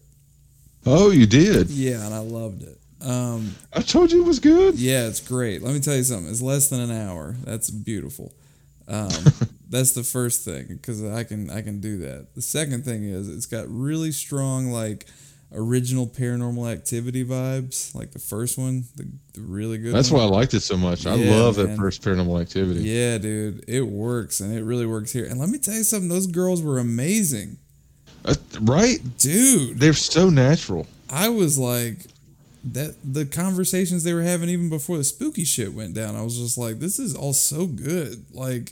Oh, 0.85 1.10
you 1.10 1.26
did. 1.26 1.69
Yeah, 1.69 2.06
and 2.06 2.14
I 2.14 2.19
loved 2.19 2.64
it. 2.64 2.77
Um, 3.02 3.56
I 3.73 3.81
told 3.81 4.11
you 4.11 4.22
it 4.23 4.27
was 4.27 4.40
good. 4.40 4.76
yeah, 4.76 5.07
it's 5.07 5.19
great. 5.19 5.61
Let 5.61 5.73
me 5.73 5.80
tell 5.80 5.95
you 5.95 6.03
something. 6.03 6.30
It's 6.30 6.41
less 6.41 6.69
than 6.69 6.80
an 6.80 6.91
hour. 6.91 7.35
That's 7.44 7.69
beautiful. 7.69 8.34
Um, 8.88 9.10
that's 9.73 9.91
the 9.93 10.03
first 10.03 10.45
thing 10.45 10.67
because 10.69 11.03
I 11.03 11.23
can 11.23 11.49
I 11.49 11.61
can 11.61 11.79
do 11.81 11.97
that. 11.99 12.33
The 12.35 12.41
second 12.41 12.85
thing 12.85 13.03
is 13.03 13.27
it's 13.29 13.45
got 13.47 13.65
really 13.67 14.11
strong 14.11 14.67
like 14.71 15.05
original 15.55 16.07
Paranormal 16.07 16.71
Activity 16.71 17.23
vibes, 17.23 17.93
like 17.93 18.11
the 18.11 18.19
first 18.19 18.57
one, 18.57 18.85
the, 18.95 19.03
the 19.33 19.41
really 19.41 19.77
good. 19.77 19.93
That's 19.93 20.09
one. 20.09 20.21
why 20.21 20.27
I 20.27 20.29
liked 20.29 20.53
it 20.55 20.61
so 20.61 20.75
much. 20.77 21.05
I 21.05 21.15
Yeah, 21.15 21.35
love 21.35 21.57
man. 21.57 21.67
that 21.67 21.77
first 21.77 22.01
Paranormal 22.01 22.41
Activity. 22.41 22.81
Yeah, 22.81 23.17
dude, 23.19 23.63
it 23.67 23.83
works 23.83 24.39
and 24.39 24.53
it 24.55 24.63
really 24.63 24.85
works 24.87 25.11
here. 25.11 25.25
And 25.25 25.39
let 25.39 25.49
me 25.49 25.59
tell 25.59 25.75
you 25.75 25.83
something, 25.83 26.09
those 26.09 26.27
girls 26.27 26.61
were 26.63 26.79
amazing. 26.79 27.57
Uh, 28.25 28.33
right? 28.61 28.97
Dude, 29.19 29.79
They're 29.79 29.93
so 29.93 30.29
natural. 30.29 30.87
I 31.09 31.29
was 31.29 31.59
like 31.59 31.97
that 32.71 32.95
the 33.03 33.25
conversations 33.25 34.03
they 34.03 34.13
were 34.13 34.21
having 34.23 34.49
even 34.49 34.69
before 34.69 34.97
the 34.97 35.03
spooky 35.03 35.43
shit 35.43 35.73
went 35.73 35.93
down. 35.93 36.15
I 36.15 36.21
was 36.23 36.37
just 36.39 36.57
like 36.57 36.79
this 36.79 36.97
is 36.97 37.13
all 37.15 37.33
so 37.33 37.67
good. 37.67 38.25
Like 38.33 38.71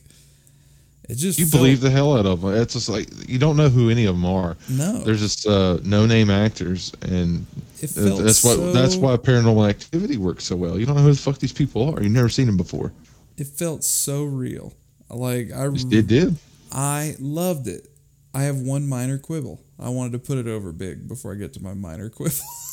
it 1.12 1.16
just 1.18 1.38
You 1.40 1.46
felt- 1.46 1.62
believe 1.62 1.82
the 1.82 1.90
hell 1.90 2.18
out 2.18 2.26
of 2.26 2.42
them. 2.42 2.54
It's 2.56 2.74
just 2.74 2.90
like 2.90 3.08
you 3.30 3.38
don't 3.38 3.58
know 3.58 3.70
who 3.70 3.90
any 3.90 4.06
of 4.06 4.16
them 4.16 4.26
are. 4.26 4.56
No. 4.70 5.00
They're 5.00 5.16
just 5.16 5.46
uh, 5.46 5.78
no-name 5.84 6.30
actors, 6.30 6.92
and 7.02 7.46
It 7.82 7.90
felt 7.90 8.24
that's 8.24 8.44
why 8.44 8.56
so, 8.56 8.72
that's 8.72 8.96
why 8.96 9.18
Paranormal 9.18 9.70
Activity 9.70 10.18
works 10.18 10.46
so 10.46 10.56
well. 10.56 10.80
You 10.80 10.86
don't 10.86 10.96
know 10.96 11.04
who 11.04 11.12
the 11.14 11.20
fuck 11.20 11.38
these 11.40 11.54
people 11.54 11.94
are. 11.94 12.02
You've 12.02 12.12
never 12.14 12.30
seen 12.30 12.46
them 12.48 12.58
before. 12.58 12.92
it 13.38 13.48
felt 13.48 13.84
so 13.84 14.24
real. 14.24 14.74
Like 15.10 15.52
I 15.52 15.68
It 15.68 16.08
did. 16.08 16.38
I 16.72 17.16
loved 17.20 17.68
it. 17.68 17.88
I 18.34 18.44
have 18.44 18.58
one 18.60 18.88
minor 18.88 19.18
quibble. 19.18 19.60
I 19.78 19.90
wanted 19.90 20.14
to 20.14 20.20
put 20.20 20.38
it 20.38 20.48
over 20.48 20.72
big 20.72 21.08
before 21.08 21.34
I 21.34 21.36
get 21.36 21.52
to 21.54 21.62
my 21.62 21.74
minor 21.74 22.10
quibble. 22.10 22.36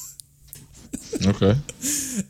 Okay. 1.27 1.55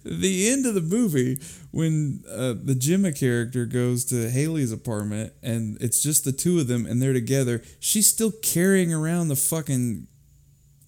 the 0.04 0.48
end 0.50 0.66
of 0.66 0.74
the 0.74 0.80
movie 0.80 1.38
when 1.70 2.24
uh, 2.30 2.54
the 2.62 2.74
Gemma 2.74 3.12
character 3.12 3.66
goes 3.66 4.04
to 4.06 4.30
Haley's 4.30 4.72
apartment 4.72 5.32
and 5.42 5.76
it's 5.80 6.02
just 6.02 6.24
the 6.24 6.32
two 6.32 6.58
of 6.58 6.68
them 6.68 6.86
and 6.86 7.00
they're 7.00 7.12
together. 7.12 7.62
She's 7.80 8.06
still 8.06 8.32
carrying 8.42 8.92
around 8.92 9.28
the 9.28 9.36
fucking 9.36 10.06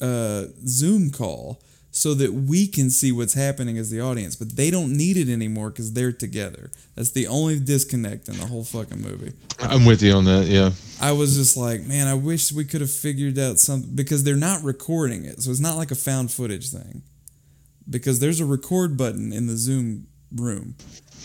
uh, 0.00 0.44
Zoom 0.66 1.10
call 1.10 1.62
so 1.92 2.14
that 2.14 2.32
we 2.32 2.66
can 2.66 2.88
see 2.88 3.10
what's 3.10 3.34
happening 3.34 3.76
as 3.76 3.90
the 3.90 4.00
audience. 4.00 4.36
But 4.36 4.56
they 4.56 4.70
don't 4.70 4.96
need 4.96 5.16
it 5.16 5.28
anymore 5.28 5.70
because 5.70 5.92
they're 5.92 6.12
together. 6.12 6.70
That's 6.94 7.10
the 7.10 7.26
only 7.26 7.58
disconnect 7.58 8.28
in 8.28 8.36
the 8.38 8.46
whole 8.46 8.64
fucking 8.64 9.00
movie. 9.00 9.32
I'm 9.58 9.84
with 9.84 10.02
you 10.02 10.12
on 10.12 10.24
that. 10.24 10.46
Yeah. 10.46 10.70
I 11.00 11.12
was 11.12 11.36
just 11.36 11.56
like, 11.56 11.82
man, 11.82 12.06
I 12.06 12.14
wish 12.14 12.52
we 12.52 12.64
could 12.64 12.80
have 12.80 12.90
figured 12.90 13.38
out 13.38 13.58
something 13.58 13.94
because 13.94 14.22
they're 14.22 14.36
not 14.36 14.62
recording 14.62 15.24
it. 15.24 15.42
So 15.42 15.50
it's 15.50 15.60
not 15.60 15.76
like 15.76 15.90
a 15.90 15.96
found 15.96 16.30
footage 16.30 16.70
thing. 16.70 17.02
Because 17.90 18.20
there's 18.20 18.40
a 18.40 18.44
record 18.46 18.96
button 18.96 19.32
in 19.32 19.46
the 19.48 19.56
Zoom 19.56 20.06
room 20.34 20.76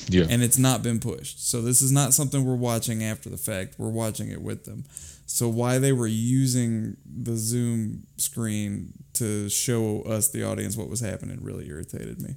Yeah. 0.09 0.25
and 0.29 0.41
it's 0.41 0.57
not 0.57 0.81
been 0.81 0.99
pushed. 0.99 1.47
So 1.47 1.61
this 1.61 1.81
is 1.81 1.91
not 1.91 2.13
something 2.13 2.43
we're 2.43 2.55
watching 2.55 3.03
after 3.03 3.29
the 3.29 3.37
fact. 3.37 3.75
We're 3.77 3.89
watching 3.89 4.29
it 4.31 4.41
with 4.41 4.65
them. 4.65 4.83
So 5.27 5.47
why 5.47 5.77
they 5.79 5.91
were 5.91 6.07
using 6.07 6.97
the 7.05 7.35
Zoom 7.35 8.07
screen 8.17 8.93
to 9.13 9.47
show 9.49 10.01
us 10.03 10.29
the 10.29 10.43
audience 10.43 10.75
what 10.77 10.89
was 10.89 10.99
happening 10.99 11.39
really 11.41 11.67
irritated 11.67 12.21
me. 12.21 12.35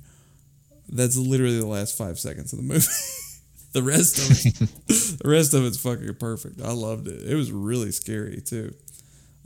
That's 0.88 1.16
literally 1.16 1.58
the 1.58 1.66
last 1.66 1.96
five 1.96 2.18
seconds 2.18 2.52
of 2.52 2.58
the 2.58 2.62
movie. 2.64 2.86
the 3.72 3.82
rest 3.82 4.18
of 4.18 4.46
it, 4.46 5.18
the 5.22 5.28
rest 5.28 5.52
of 5.54 5.64
it's 5.66 5.76
fucking 5.80 6.14
perfect. 6.14 6.62
I 6.62 6.72
loved 6.72 7.08
it. 7.08 7.22
It 7.30 7.34
was 7.34 7.52
really 7.52 7.92
scary 7.92 8.40
too. 8.40 8.74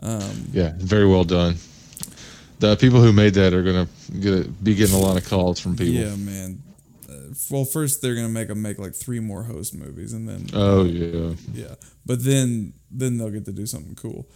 Um, 0.01 0.49
yeah. 0.53 0.73
Very 0.79 1.07
well 1.07 1.25
done. 1.25 1.57
The 2.63 2.77
people 2.77 3.01
who 3.03 3.13
made 3.13 3.35
that 3.35 3.53
are 3.53 3.63
gonna 3.63 3.89
get, 4.21 4.63
be 4.65 4.75
getting 4.75 4.95
a 4.95 4.99
lot 4.99 5.17
of 5.17 5.29
calls 5.29 5.59
from 5.61 5.77
people. 5.77 5.95
yeah, 5.95 6.15
man. 6.17 6.63
Uh, 7.11 7.35
well, 7.51 7.65
first 7.65 8.01
they're 8.03 8.15
gonna 8.15 8.29
make 8.29 8.49
them 8.49 8.63
make 8.63 8.79
like 8.79 8.95
three 8.95 9.21
more 9.21 9.43
host 9.43 9.75
movies, 9.75 10.13
and 10.13 10.29
then 10.29 10.47
Oh 10.55 10.85
yeah. 10.85 11.35
yeah 11.53 11.75
but 12.07 12.23
then 12.25 12.73
then 12.91 13.19
they'll 13.19 13.31
get 13.31 13.45
to 13.47 13.53
do 13.53 13.67
something 13.67 13.95
cool 13.95 14.27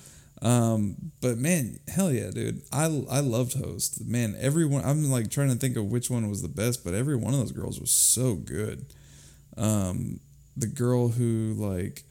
um 0.43 0.97
but 1.23 1.39
man 1.39 1.79
hell 1.89 2.13
yeah 2.13 2.31
dude 2.31 2.61
i 2.71 2.85
i 3.11 3.21
loved 3.21 3.55
host 3.59 4.05
man 4.05 4.37
everyone 4.39 4.85
i'm 4.85 5.11
like 5.11 5.31
trying 5.31 5.49
to 5.49 5.57
think 5.57 5.77
of 5.77 5.87
which 5.87 6.11
one 6.11 6.29
was 6.29 6.43
the 6.43 6.49
best 6.49 6.85
but 6.85 6.93
every 6.95 7.17
one 7.17 7.33
of 7.33 7.41
those 7.41 7.53
girls 7.53 7.81
was 7.81 7.91
so 7.91 8.35
good 8.35 8.85
um 9.57 10.21
the 10.57 10.67
girl 10.67 11.09
who 11.09 11.55
like 11.57 12.03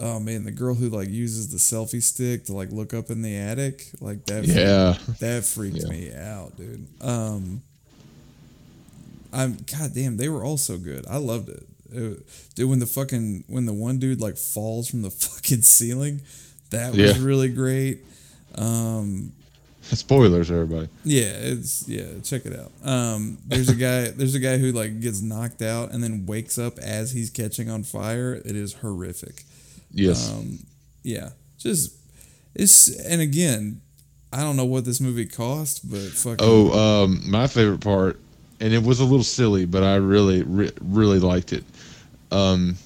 oh 0.00 0.20
man 0.20 0.44
the 0.44 0.50
girl 0.52 0.74
who 0.74 0.88
like 0.88 1.08
uses 1.08 1.48
the 1.50 1.58
selfie 1.58 2.02
stick 2.02 2.44
to 2.46 2.52
like 2.52 2.70
look 2.70 2.94
up 2.94 3.10
in 3.10 3.22
the 3.22 3.36
attic 3.36 3.86
like 4.00 4.24
that 4.26 4.44
Yeah. 4.44 4.96
that 5.20 5.44
freaked 5.44 5.78
Yeah. 5.78 5.88
me 5.88 6.12
out, 6.14 6.56
dude. 6.56 6.86
Um, 7.00 7.62
I'm 9.32 9.56
goddamn, 9.70 10.16
they 10.16 10.28
were 10.28 10.42
all 10.42 10.56
so 10.56 10.78
good. 10.78 11.04
I 11.08 11.18
loved 11.18 11.48
it. 11.50 11.66
It- 11.92 12.26
dude. 12.54 12.68
When 12.68 12.78
the 12.78 12.86
fucking 12.86 13.44
when 13.48 13.66
the 13.66 13.72
one 13.74 13.98
dude 13.98 14.20
like 14.20 14.36
falls 14.36 14.88
from 14.88 15.02
the 15.02 15.10
fucking 15.26 15.62
ceiling, 15.62 16.22
that 16.70 16.90
was 16.94 16.98
Yeah. 16.98 17.24
really 17.24 17.48
great. 17.48 18.04
Um, 18.54 19.32
Spoilers, 19.82 20.50
everybody. 20.50 20.88
yeah, 21.04 21.30
it's 21.32 21.88
yeah. 21.88 22.04
Check 22.22 22.44
it 22.44 22.58
out. 22.58 22.72
Um, 22.86 23.38
there's 23.46 23.68
a 23.70 23.74
guy. 23.86 24.08
There's 24.10 24.34
a 24.34 24.38
guy 24.40 24.58
who 24.58 24.72
like 24.72 25.00
gets 25.00 25.22
knocked 25.22 25.62
out 25.62 25.92
and 25.92 26.02
then 26.02 26.26
wakes 26.26 26.58
up 26.58 26.78
as 26.78 27.12
he's 27.12 27.30
catching 27.30 27.70
on 27.70 27.82
fire. 27.84 28.34
It 28.34 28.54
is 28.56 28.74
horrific. 28.74 29.44
Yes. 29.90 30.30
Um, 30.32 30.58
yeah, 31.02 31.30
just 31.58 31.96
it's 32.54 32.88
and 33.06 33.20
again, 33.20 33.80
I 34.32 34.42
don't 34.42 34.56
know 34.56 34.64
what 34.64 34.84
this 34.84 35.00
movie 35.00 35.26
cost, 35.26 35.88
but 35.90 36.00
fucking 36.00 36.38
Oh, 36.40 37.04
um, 37.04 37.22
my 37.28 37.46
favorite 37.46 37.80
part, 37.80 38.20
and 38.60 38.72
it 38.72 38.82
was 38.82 39.00
a 39.00 39.04
little 39.04 39.24
silly, 39.24 39.64
but 39.64 39.82
I 39.82 39.96
really, 39.96 40.42
re- 40.42 40.72
really 40.82 41.18
liked 41.18 41.52
it. 41.52 41.64
Um, 42.30 42.76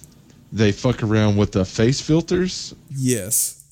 they 0.53 0.71
fuck 0.71 1.03
around 1.03 1.37
with 1.37 1.53
the 1.53 1.65
face 1.65 2.01
filters, 2.01 2.75
yes, 2.91 3.65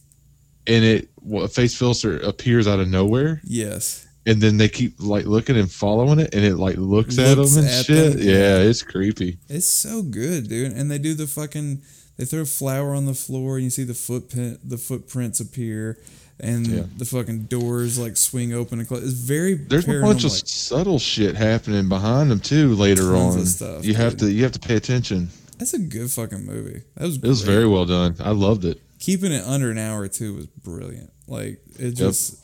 and 0.67 0.85
it 0.85 1.09
well, 1.23 1.45
a 1.45 1.49
face 1.49 1.77
filter 1.77 2.19
appears 2.19 2.67
out 2.67 2.81
of 2.81 2.89
nowhere, 2.89 3.41
yes. 3.45 4.09
and 4.27 4.41
then 4.41 4.57
they 4.57 4.69
keep 4.69 4.95
like 4.99 5.27
looking 5.27 5.57
and 5.57 5.71
following 5.71 6.19
it, 6.19 6.35
and 6.35 6.45
it 6.45 6.57
like 6.57 6.77
looks, 6.77 7.19
at 7.19 7.37
them 7.37 7.47
and 7.59 7.69
at 7.69 7.85
shit. 7.85 8.13
them, 8.15 8.23
yeah. 8.23 8.59
it's 8.59 8.83
creepy. 8.83 9.39
It's 9.49 9.69
so 9.69 10.03
good, 10.03 10.49
dude. 10.49 10.73
And 10.73 10.91
they 10.91 10.99
do 10.99 11.15
the 11.15 11.27
fucking 11.27 11.83
they 12.21 12.27
throw 12.27 12.45
flour 12.45 12.95
on 12.95 13.07
the 13.07 13.15
floor 13.15 13.57
and 13.57 13.65
you 13.65 13.71
see 13.71 13.83
the 13.85 13.95
footprint 13.95 14.61
the 14.69 14.77
footprints 14.77 15.41
appear 15.41 15.99
and 16.39 16.67
Yeah. 16.67 16.83
the 16.99 17.05
fucking 17.07 17.45
doors 17.45 17.99
like 17.99 18.17
swing 18.19 18.53
open 18.53 18.79
and 18.79 18.87
close. 18.87 19.03
It's 19.03 19.13
very 19.15 19.55
There's 19.55 19.89
a 19.89 20.01
bunch 20.03 20.25
of 20.25 20.31
subtle 20.33 20.99
shit 20.99 21.35
happening 21.37 21.89
behind 21.89 22.31
them 22.31 22.41
too. 22.41 22.75
Later 22.75 23.17
on, 23.17 23.45
stuff, 23.47 23.85
you 23.87 23.95
have 23.95 24.17
to 24.19 24.31
you 24.31 24.43
have 24.43 24.53
to 24.53 24.59
pay 24.61 24.77
attention. 24.77 25.31
That's 25.59 25.73
a 25.75 25.79
good 25.79 26.11
fucking 26.11 26.45
movie. 26.45 26.83
That 26.97 27.05
was 27.07 27.17
It 27.17 27.25
was 27.25 27.43
great. 27.45 27.55
very 27.55 27.67
well 27.69 27.87
done. 27.87 28.17
I 28.21 28.31
loved 28.33 28.65
it. 28.67 28.81
keeping 28.99 29.33
it 29.33 29.43
under 29.45 29.71
an 29.71 29.79
hour 29.79 30.07
too 30.09 30.35
was 30.35 30.47
brilliant. 30.47 31.11
Like 31.27 31.61
it 31.79 31.93
just 31.93 32.37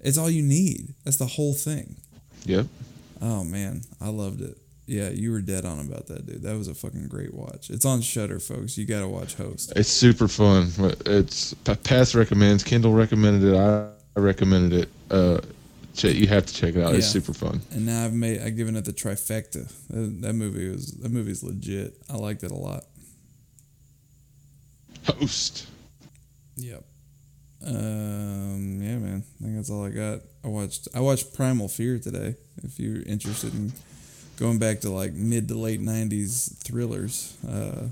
it's 0.00 0.16
all 0.16 0.30
you 0.30 0.42
need. 0.42 0.94
That's 1.04 1.16
the 1.18 1.26
whole 1.26 1.52
thing. 1.54 1.96
Yep. 2.46 2.66
Oh 3.20 3.44
man, 3.44 3.82
I 4.00 4.08
loved 4.08 4.40
it. 4.40 4.56
Yeah, 4.88 5.10
you 5.10 5.32
were 5.32 5.42
dead 5.42 5.66
on 5.66 5.80
about 5.80 6.06
that, 6.06 6.24
dude. 6.24 6.42
That 6.42 6.56
was 6.56 6.66
a 6.66 6.74
fucking 6.74 7.08
great 7.08 7.34
watch. 7.34 7.68
It's 7.68 7.84
on 7.84 8.00
Shudder, 8.00 8.40
folks. 8.40 8.78
You 8.78 8.86
got 8.86 9.00
to 9.00 9.08
watch 9.08 9.34
Host. 9.34 9.70
It's 9.76 9.90
super 9.90 10.28
fun. 10.28 10.70
It's 11.04 11.52
Pa- 11.52 11.74
Pass 11.84 12.14
recommends. 12.14 12.64
Kendall 12.64 12.94
recommended 12.94 13.52
it. 13.52 13.54
I 13.54 13.90
recommended 14.18 14.84
it. 14.84 14.88
Uh, 15.10 15.42
you 16.02 16.26
have 16.28 16.46
to 16.46 16.54
check 16.54 16.74
it 16.74 16.82
out. 16.82 16.94
It's 16.94 17.06
super 17.06 17.34
fun. 17.34 17.60
And 17.72 17.84
now 17.84 18.06
I've 18.06 18.14
made 18.14 18.40
I've 18.40 18.56
given 18.56 18.76
it 18.76 18.86
the 18.86 18.94
trifecta. 18.94 19.70
That, 19.90 20.22
that 20.22 20.32
movie 20.32 20.70
was 20.70 20.92
that 20.92 21.10
movie's 21.10 21.42
legit. 21.42 22.00
I 22.08 22.16
liked 22.16 22.42
it 22.42 22.50
a 22.50 22.56
lot. 22.56 22.84
Host. 25.06 25.66
Yep. 26.56 26.82
Um. 27.66 28.80
Yeah, 28.80 28.96
man. 28.96 29.22
I 29.40 29.44
think 29.44 29.56
that's 29.56 29.68
all 29.68 29.84
I 29.84 29.90
got. 29.90 30.20
I 30.42 30.48
watched 30.48 30.88
I 30.94 31.00
watched 31.00 31.34
Primal 31.34 31.68
Fear 31.68 31.98
today. 31.98 32.36
If 32.62 32.80
you're 32.80 33.02
interested 33.02 33.54
in 33.54 33.72
going 34.38 34.58
back 34.58 34.80
to 34.80 34.90
like 34.90 35.12
mid 35.12 35.48
to 35.48 35.54
late 35.58 35.80
'90s 35.80 36.56
thrillers, 36.62 37.36
uh, 37.48 37.86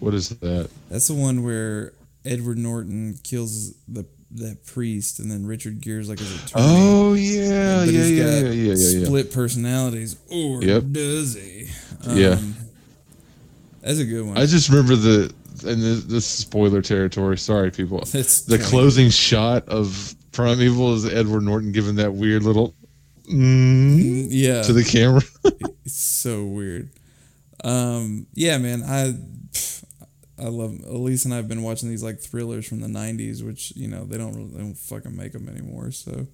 What 0.00 0.14
is 0.14 0.28
that? 0.30 0.70
that's 0.90 1.08
the 1.08 1.14
one 1.14 1.42
where 1.44 1.92
Edward 2.24 2.58
Norton 2.58 3.18
kills 3.22 3.74
the 3.88 4.04
that 4.34 4.64
priest, 4.64 5.18
and 5.18 5.30
then 5.30 5.44
Richard 5.46 5.80
Gere's 5.80 6.08
like 6.08 6.18
his 6.18 6.34
attorney. 6.34 6.64
Oh 6.66 7.12
yeah, 7.14 7.84
yeah, 7.84 7.84
he's 7.84 8.10
yeah, 8.12 8.24
got 8.24 8.30
yeah, 8.30 8.50
yeah, 8.50 8.74
yeah, 8.74 9.04
split 9.06 9.32
personalities, 9.32 10.16
or 10.30 10.62
Yep. 10.62 10.84
does 10.92 11.34
he? 11.34 11.68
Yeah. 12.08 12.38
that's 13.82 13.98
a 13.98 14.04
good 14.04 14.26
one. 14.26 14.38
I 14.38 14.46
just 14.46 14.68
remember 14.70 14.96
the 14.96 15.32
and 15.66 15.80
this, 15.82 16.04
this 16.04 16.24
is 16.24 16.24
spoiler 16.24 16.80
territory. 16.82 17.36
Sorry, 17.38 17.70
people. 17.70 17.98
It's 18.14 18.40
The 18.42 18.56
20. 18.56 18.70
closing 18.70 19.10
shot 19.10 19.68
of 19.68 20.14
Primeval 20.32 20.94
is 20.94 21.04
Edward 21.06 21.42
Norton 21.42 21.70
giving 21.72 21.96
that 21.96 22.12
weird 22.14 22.42
little 22.42 22.74
mm, 23.30 24.26
yeah, 24.30 24.62
to 24.62 24.72
the 24.72 24.82
camera. 24.82 25.20
So 26.22 26.44
weird. 26.44 26.90
Um, 27.64 28.28
yeah, 28.32 28.56
man, 28.58 28.84
I 28.84 29.14
I 30.40 30.48
love 30.48 30.78
Elise 30.86 31.24
and 31.24 31.34
I've 31.34 31.48
been 31.48 31.64
watching 31.64 31.88
these 31.88 32.04
like 32.04 32.20
thrillers 32.20 32.68
from 32.68 32.80
the 32.80 32.86
'90s, 32.86 33.44
which 33.44 33.72
you 33.74 33.88
know 33.88 34.04
they 34.04 34.18
don't 34.18 34.32
really, 34.36 34.50
they 34.50 34.58
don't 34.58 34.78
fucking 34.78 35.16
make 35.16 35.32
them 35.32 35.48
anymore. 35.48 35.90
So 35.90 36.28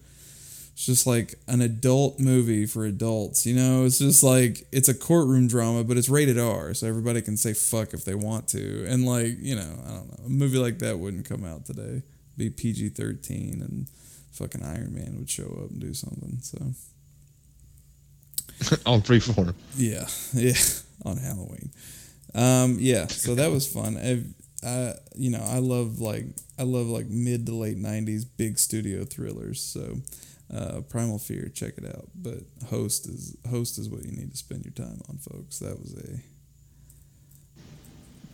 it's 0.74 0.84
just 0.84 1.06
like 1.06 1.36
an 1.48 1.62
adult 1.62 2.20
movie 2.20 2.66
for 2.66 2.84
adults. 2.84 3.46
You 3.46 3.56
know, 3.56 3.86
it's 3.86 3.98
just 3.98 4.22
like 4.22 4.68
it's 4.72 4.90
a 4.90 4.94
courtroom 4.94 5.48
drama, 5.48 5.84
but 5.84 5.96
it's 5.96 6.10
rated 6.10 6.38
R, 6.38 6.74
so 6.74 6.86
everybody 6.86 7.22
can 7.22 7.38
say 7.38 7.54
fuck 7.54 7.94
if 7.94 8.04
they 8.04 8.14
want 8.14 8.46
to. 8.48 8.84
And 8.88 9.06
like 9.06 9.38
you 9.38 9.56
know, 9.56 9.72
I 9.86 9.90
don't 9.90 10.18
know, 10.18 10.26
a 10.26 10.28
movie 10.28 10.58
like 10.58 10.80
that 10.80 10.98
wouldn't 10.98 11.26
come 11.26 11.46
out 11.46 11.64
today. 11.64 12.02
Be 12.36 12.50
PG-13 12.50 13.62
and 13.62 13.88
fucking 14.32 14.62
Iron 14.62 14.94
Man 14.94 15.16
would 15.16 15.30
show 15.30 15.46
up 15.64 15.70
and 15.70 15.80
do 15.80 15.94
something. 15.94 16.40
So. 16.42 16.58
on 18.86 19.02
freeform. 19.02 19.54
Yeah, 19.76 20.06
yeah, 20.32 20.54
on 21.04 21.16
Halloween. 21.16 21.70
Um, 22.34 22.76
yeah, 22.78 23.06
so 23.06 23.34
that 23.34 23.50
was 23.50 23.66
fun. 23.66 23.96
I, 23.96 24.22
I, 24.66 24.94
you 25.16 25.30
know, 25.30 25.42
I 25.42 25.58
love 25.58 26.00
like 26.00 26.24
I 26.58 26.64
love 26.64 26.86
like 26.86 27.06
mid 27.06 27.46
to 27.46 27.54
late 27.54 27.78
'90s 27.78 28.24
big 28.36 28.58
studio 28.58 29.04
thrillers. 29.04 29.62
So, 29.62 29.98
uh, 30.54 30.80
Primal 30.88 31.18
Fear, 31.18 31.50
check 31.54 31.74
it 31.78 31.86
out. 31.86 32.08
But 32.14 32.40
Host 32.68 33.06
is 33.06 33.36
Host 33.48 33.78
is 33.78 33.88
what 33.88 34.04
you 34.04 34.12
need 34.12 34.32
to 34.32 34.36
spend 34.36 34.64
your 34.64 34.72
time 34.72 35.00
on, 35.08 35.18
folks. 35.18 35.58
That 35.60 35.78
was 35.78 35.94
a 35.94 36.20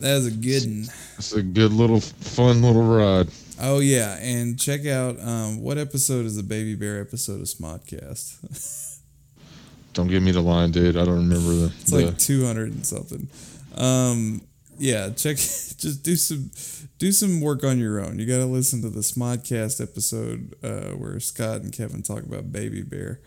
that 0.01 0.15
was 0.17 0.27
a 0.27 0.31
good 0.31 0.65
one. 0.65 0.89
It's 1.19 1.33
a 1.33 1.43
good 1.43 1.73
little 1.73 2.01
fun 2.01 2.63
little 2.63 2.83
ride. 2.83 3.29
Oh 3.61 3.79
yeah, 3.79 4.19
and 4.19 4.59
check 4.59 4.87
out 4.87 5.21
um, 5.21 5.63
what 5.63 5.79
episode 5.79 6.27
is 6.27 6.37
the 6.37 6.43
Baby 6.43 6.75
Bear 6.75 7.01
episode 7.01 7.41
of 7.41 7.47
Smodcast. 7.47 8.91
Don't 9.95 10.09
give 10.09 10.23
me 10.23 10.33
the 10.33 10.41
line, 10.41 10.71
dude. 10.71 10.97
I 10.97 11.05
don't 11.05 11.29
remember 11.29 11.55
the. 11.55 11.73
It's 11.81 11.91
the 11.91 12.07
like 12.07 12.19
two 12.19 12.45
hundred 12.45 12.73
and 12.73 12.87
something. 12.87 13.29
Um, 13.77 14.43
yeah, 14.79 15.11
check. 15.11 15.37
Just 15.37 16.03
do 16.03 16.17
some 16.17 16.51
do 16.99 17.13
some 17.13 17.41
work 17.41 17.65
on 17.65 17.79
your 17.79 18.01
own. 18.01 18.19
You 18.19 18.27
got 18.27 18.39
to 18.39 18.47
listen 18.47 18.83
to 18.83 18.91
the 18.91 19.01
Smodcast 19.01 19.81
episode 19.81 20.55
uh, 20.63 20.97
where 20.97 21.19
Scott 21.21 21.63
and 21.63 21.73
Kevin 21.73 22.03
talk 22.03 22.23
about 22.23 22.53
Baby 22.53 22.83
Bear 22.83 23.21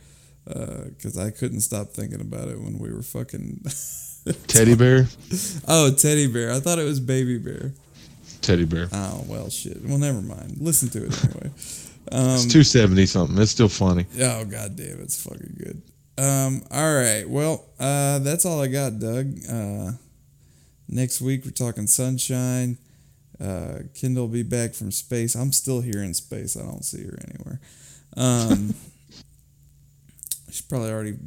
because 0.45 1.17
I 1.17 1.31
couldn't 1.31 1.61
stop 1.61 1.89
thinking 1.89 2.21
about 2.21 2.47
it 2.47 2.59
when 2.59 2.77
we 2.79 2.91
were 2.91 3.01
fucking. 3.03 3.65
teddy 4.47 4.75
bear. 4.75 5.07
oh, 5.67 5.91
Teddy 5.91 6.27
Bear. 6.27 6.51
I 6.51 6.59
thought 6.59 6.79
it 6.79 6.83
was 6.85 6.99
Baby 6.99 7.37
Bear. 7.37 7.73
Teddy 8.41 8.65
bear. 8.65 8.87
Oh 8.93 9.25
well, 9.27 9.49
shit. 9.49 9.83
Well, 9.83 9.97
never 9.97 10.21
mind. 10.21 10.57
Listen 10.59 10.89
to 10.89 11.05
it 11.05 11.23
anyway. 11.23 11.51
it's 12.11 12.45
two 12.45 12.63
seventy 12.63 13.05
something. 13.05 13.37
It's 13.37 13.51
still 13.51 13.69
funny. 13.69 14.05
Oh 14.19 14.45
god 14.45 14.75
damn, 14.75 15.01
it's 15.01 15.21
fucking 15.21 15.55
good. 15.57 15.81
Um, 16.17 16.63
all 16.71 16.95
right. 16.95 17.23
Well, 17.27 17.65
uh, 17.79 18.19
that's 18.19 18.45
all 18.45 18.61
I 18.61 18.67
got, 18.67 18.99
Doug. 18.99 19.37
Uh, 19.49 19.91
next 20.87 21.21
week 21.21 21.45
we're 21.45 21.51
talking 21.51 21.87
sunshine. 21.87 22.77
Uh, 23.39 23.79
Kendall 23.93 24.23
will 24.25 24.33
be 24.33 24.43
back 24.43 24.73
from 24.73 24.91
space. 24.91 25.35
I'm 25.35 25.51
still 25.51 25.81
here 25.81 26.01
in 26.03 26.13
space. 26.15 26.57
I 26.57 26.61
don't 26.61 26.83
see 26.83 27.03
her 27.03 27.17
anywhere. 27.27 27.59
Um, 28.15 28.73
she's 30.47 30.61
probably 30.61 30.89
already 30.91 31.17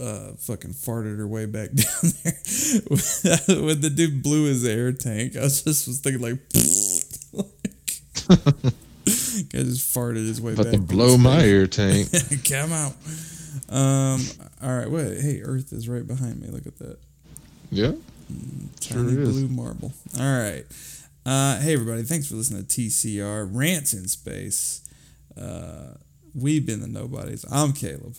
uh, 0.00 0.32
fucking 0.38 0.70
farted 0.72 1.18
her 1.18 1.26
way 1.26 1.46
back 1.46 1.70
down 1.74 2.12
there. 2.22 2.32
when 3.64 3.80
the 3.80 3.90
dude 3.92 4.22
blew 4.22 4.44
his 4.44 4.64
air 4.64 4.92
tank, 4.92 5.36
I 5.36 5.40
was 5.42 5.62
just 5.62 5.88
was 5.88 5.98
thinking 5.98 6.22
like, 6.22 6.38
like 7.32 8.72
guy 9.52 9.62
just 9.64 9.92
farted 9.94 10.26
his 10.26 10.40
way 10.40 10.52
About 10.52 10.66
back. 10.66 10.74
to 10.74 10.80
blow 10.80 11.18
my 11.18 11.42
air 11.42 11.66
tank. 11.66 12.08
Come 12.48 12.72
out. 12.72 12.92
Um. 13.68 14.20
All 14.62 14.76
right. 14.76 14.90
Wait. 14.90 15.20
Hey, 15.20 15.40
Earth 15.42 15.72
is 15.72 15.88
right 15.88 16.06
behind 16.06 16.40
me. 16.40 16.48
Look 16.48 16.66
at 16.66 16.76
that. 16.78 16.98
yeah. 17.70 17.92
Sure 18.80 18.96
Tiny 19.04 19.12
is. 19.22 19.28
blue 19.28 19.48
marble. 19.48 19.92
All 20.18 20.24
right. 20.40 20.64
Uh, 21.24 21.58
hey, 21.60 21.74
everybody. 21.74 22.02
Thanks 22.02 22.28
for 22.28 22.36
listening 22.36 22.64
to 22.64 22.80
TCR 22.80 23.48
Rants 23.52 23.92
in 23.94 24.06
Space. 24.08 24.82
Uh, 25.40 25.94
we've 26.34 26.64
been 26.66 26.80
the 26.80 26.86
Nobodies. 26.88 27.44
I'm 27.50 27.72
Caleb. 27.72 28.14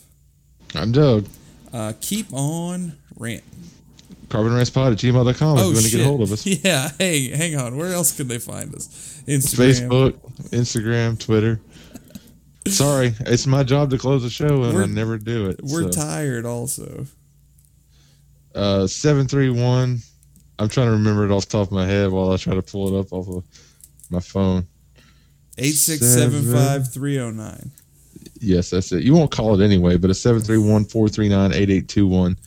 I'm 0.76 0.91
Doug. 0.91 1.28
Uh, 1.74 1.94
keep 2.02 2.28
on 2.34 2.98
ranting. 3.18 3.44
Carbon 4.30 4.52
Pod 4.52 4.91
at 4.91 4.98
gmail.com 4.98 5.57
if 5.57 5.64
Oh, 5.64 5.68
you 5.69 5.74
want 5.74 5.86
to 5.86 5.91
get 5.91 6.02
a 6.02 6.03
hold 6.03 6.22
of 6.22 6.32
us. 6.34 6.45
Yeah. 6.64 6.90
Hey, 6.98 7.30
hang 7.30 7.56
on. 7.56 7.78
Where 7.78 7.94
else 7.94 8.15
can 8.15 8.28
they 8.28 8.40
find 8.40 8.74
us? 8.76 9.22
Instagram. 9.26 9.90
Facebook, 9.90 10.14
Instagram, 10.49 11.18
Twitter. 11.19 11.60
Sorry, 12.72 13.14
it's 13.22 13.48
my 13.48 13.64
job 13.64 13.89
to 13.91 13.98
close 13.98 14.23
the 14.23 14.30
show, 14.30 14.64
and 14.64 14.72
I 14.73 14.76
We're- 14.76 14.88
never 14.88 15.18
do 15.18 15.49
it. 15.49 15.60
We're 15.64 15.91
so. 15.91 16.02
tired 16.02 16.45
also. 16.45 17.06
uh, 18.56 18.88
seven 18.88 19.27
three 19.27 19.49
one. 19.49 19.99
I'm 20.60 20.69
trying 20.69 20.88
to 20.88 20.94
remember 20.94 21.23
it 21.26 21.31
off 21.31 21.45
the 21.48 21.52
top 21.60 21.68
of 21.68 21.72
my 21.72 21.85
head 21.85 22.10
while 22.11 22.31
I 22.31 22.38
try 22.38 22.56
to 22.56 22.61
pull 22.64 22.95
it 22.95 22.99
up 22.99 23.14
off 23.14 23.27
of 23.30 23.44
my 24.10 24.19
phone. 24.19 24.65
8675309. 25.57 26.94
309. 26.94 27.72
Yes, 28.39 28.69
that's 28.72 28.91
it. 28.91 29.03
You 29.03 29.14
won't 29.14 29.31
call 29.31 29.60
it 29.60 29.64
anyway, 29.64 29.98
but 29.98 30.10
it's 30.10 30.19
731 30.22 30.85
439 30.85 31.52
8821. 31.53 32.38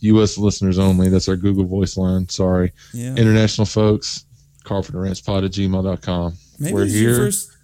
U.S. 0.00 0.36
listeners 0.38 0.78
only. 0.78 1.08
That's 1.08 1.28
our 1.28 1.36
Google 1.36 1.64
Voice 1.64 1.96
line. 1.96 2.28
Sorry. 2.28 2.72
Yeah. 2.92 3.14
International 3.16 3.64
folks, 3.66 4.24
carpenterrantspod 4.64 5.44
at 5.44 5.50
gmail.com. 5.52 6.34
Maybe 6.58 6.74
We're 6.74 6.84
this 6.84 6.94
is 6.94 7.00
your 7.02 7.10
here 7.14 7.24
first 7.26 7.55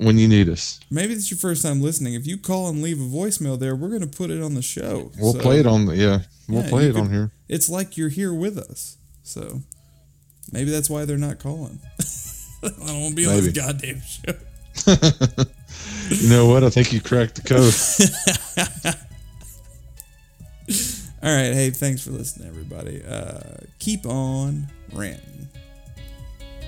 when 0.00 0.18
you 0.18 0.26
need 0.28 0.48
us. 0.48 0.80
Maybe 0.90 1.12
it's 1.12 1.30
your 1.30 1.38
first 1.38 1.62
time 1.62 1.80
listening. 1.80 2.14
If 2.14 2.26
you 2.26 2.38
call 2.38 2.68
and 2.68 2.82
leave 2.82 3.00
a 3.00 3.04
voicemail 3.04 3.58
there, 3.58 3.76
we're 3.76 3.88
going 3.88 4.00
to 4.00 4.06
put 4.06 4.30
it 4.30 4.42
on 4.42 4.54
the 4.54 4.62
show. 4.62 5.12
We'll 5.18 5.34
So, 5.34 5.40
play 5.40 5.60
it 5.60 5.66
on 5.66 5.86
the, 5.86 5.96
yeah, 5.96 6.20
we'll 6.48 6.62
Yeah, 6.64 6.68
play 6.70 6.86
it 6.88 6.96
on 6.96 7.10
here. 7.10 7.30
It's 7.48 7.68
like 7.68 7.96
you're 7.96 8.08
here 8.08 8.32
with 8.32 8.58
us. 8.58 8.96
So 9.22 9.60
maybe 10.52 10.70
that's 10.70 10.88
why 10.90 11.04
they're 11.04 11.18
not 11.18 11.38
calling. 11.38 11.80
I 12.62 12.68
don't 12.68 13.00
want 13.00 13.10
to 13.10 13.14
be 13.16 13.26
on 13.26 13.36
this 13.36 13.52
goddamn 13.52 14.00
show. 14.00 15.44
You 16.10 16.28
know 16.28 16.48
what? 16.48 16.64
I 16.64 16.70
think 16.70 16.92
you 16.92 17.00
cracked 17.00 17.36
the 17.36 17.42
code. 17.42 17.72
All 21.22 21.34
right. 21.34 21.52
Hey, 21.54 21.70
thanks 21.70 22.02
for 22.02 22.10
listening, 22.10 22.48
everybody. 22.48 23.00
Uh, 23.04 23.38
keep 23.78 24.06
on 24.06 24.66
ranting. 24.92 25.48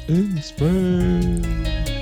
In 0.06 0.40
space. 0.40 2.01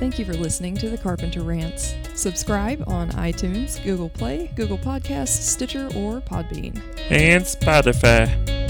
Thank 0.00 0.18
you 0.18 0.24
for 0.24 0.32
listening 0.32 0.78
to 0.78 0.88
the 0.88 0.96
Carpenter 0.96 1.42
Rants. 1.42 1.94
Subscribe 2.14 2.82
on 2.86 3.10
iTunes, 3.10 3.84
Google 3.84 4.08
Play, 4.08 4.50
Google 4.56 4.78
Podcasts, 4.78 5.42
Stitcher, 5.42 5.88
or 5.94 6.22
Podbean. 6.22 6.80
and 7.10 7.44
Spotify. 7.44 8.69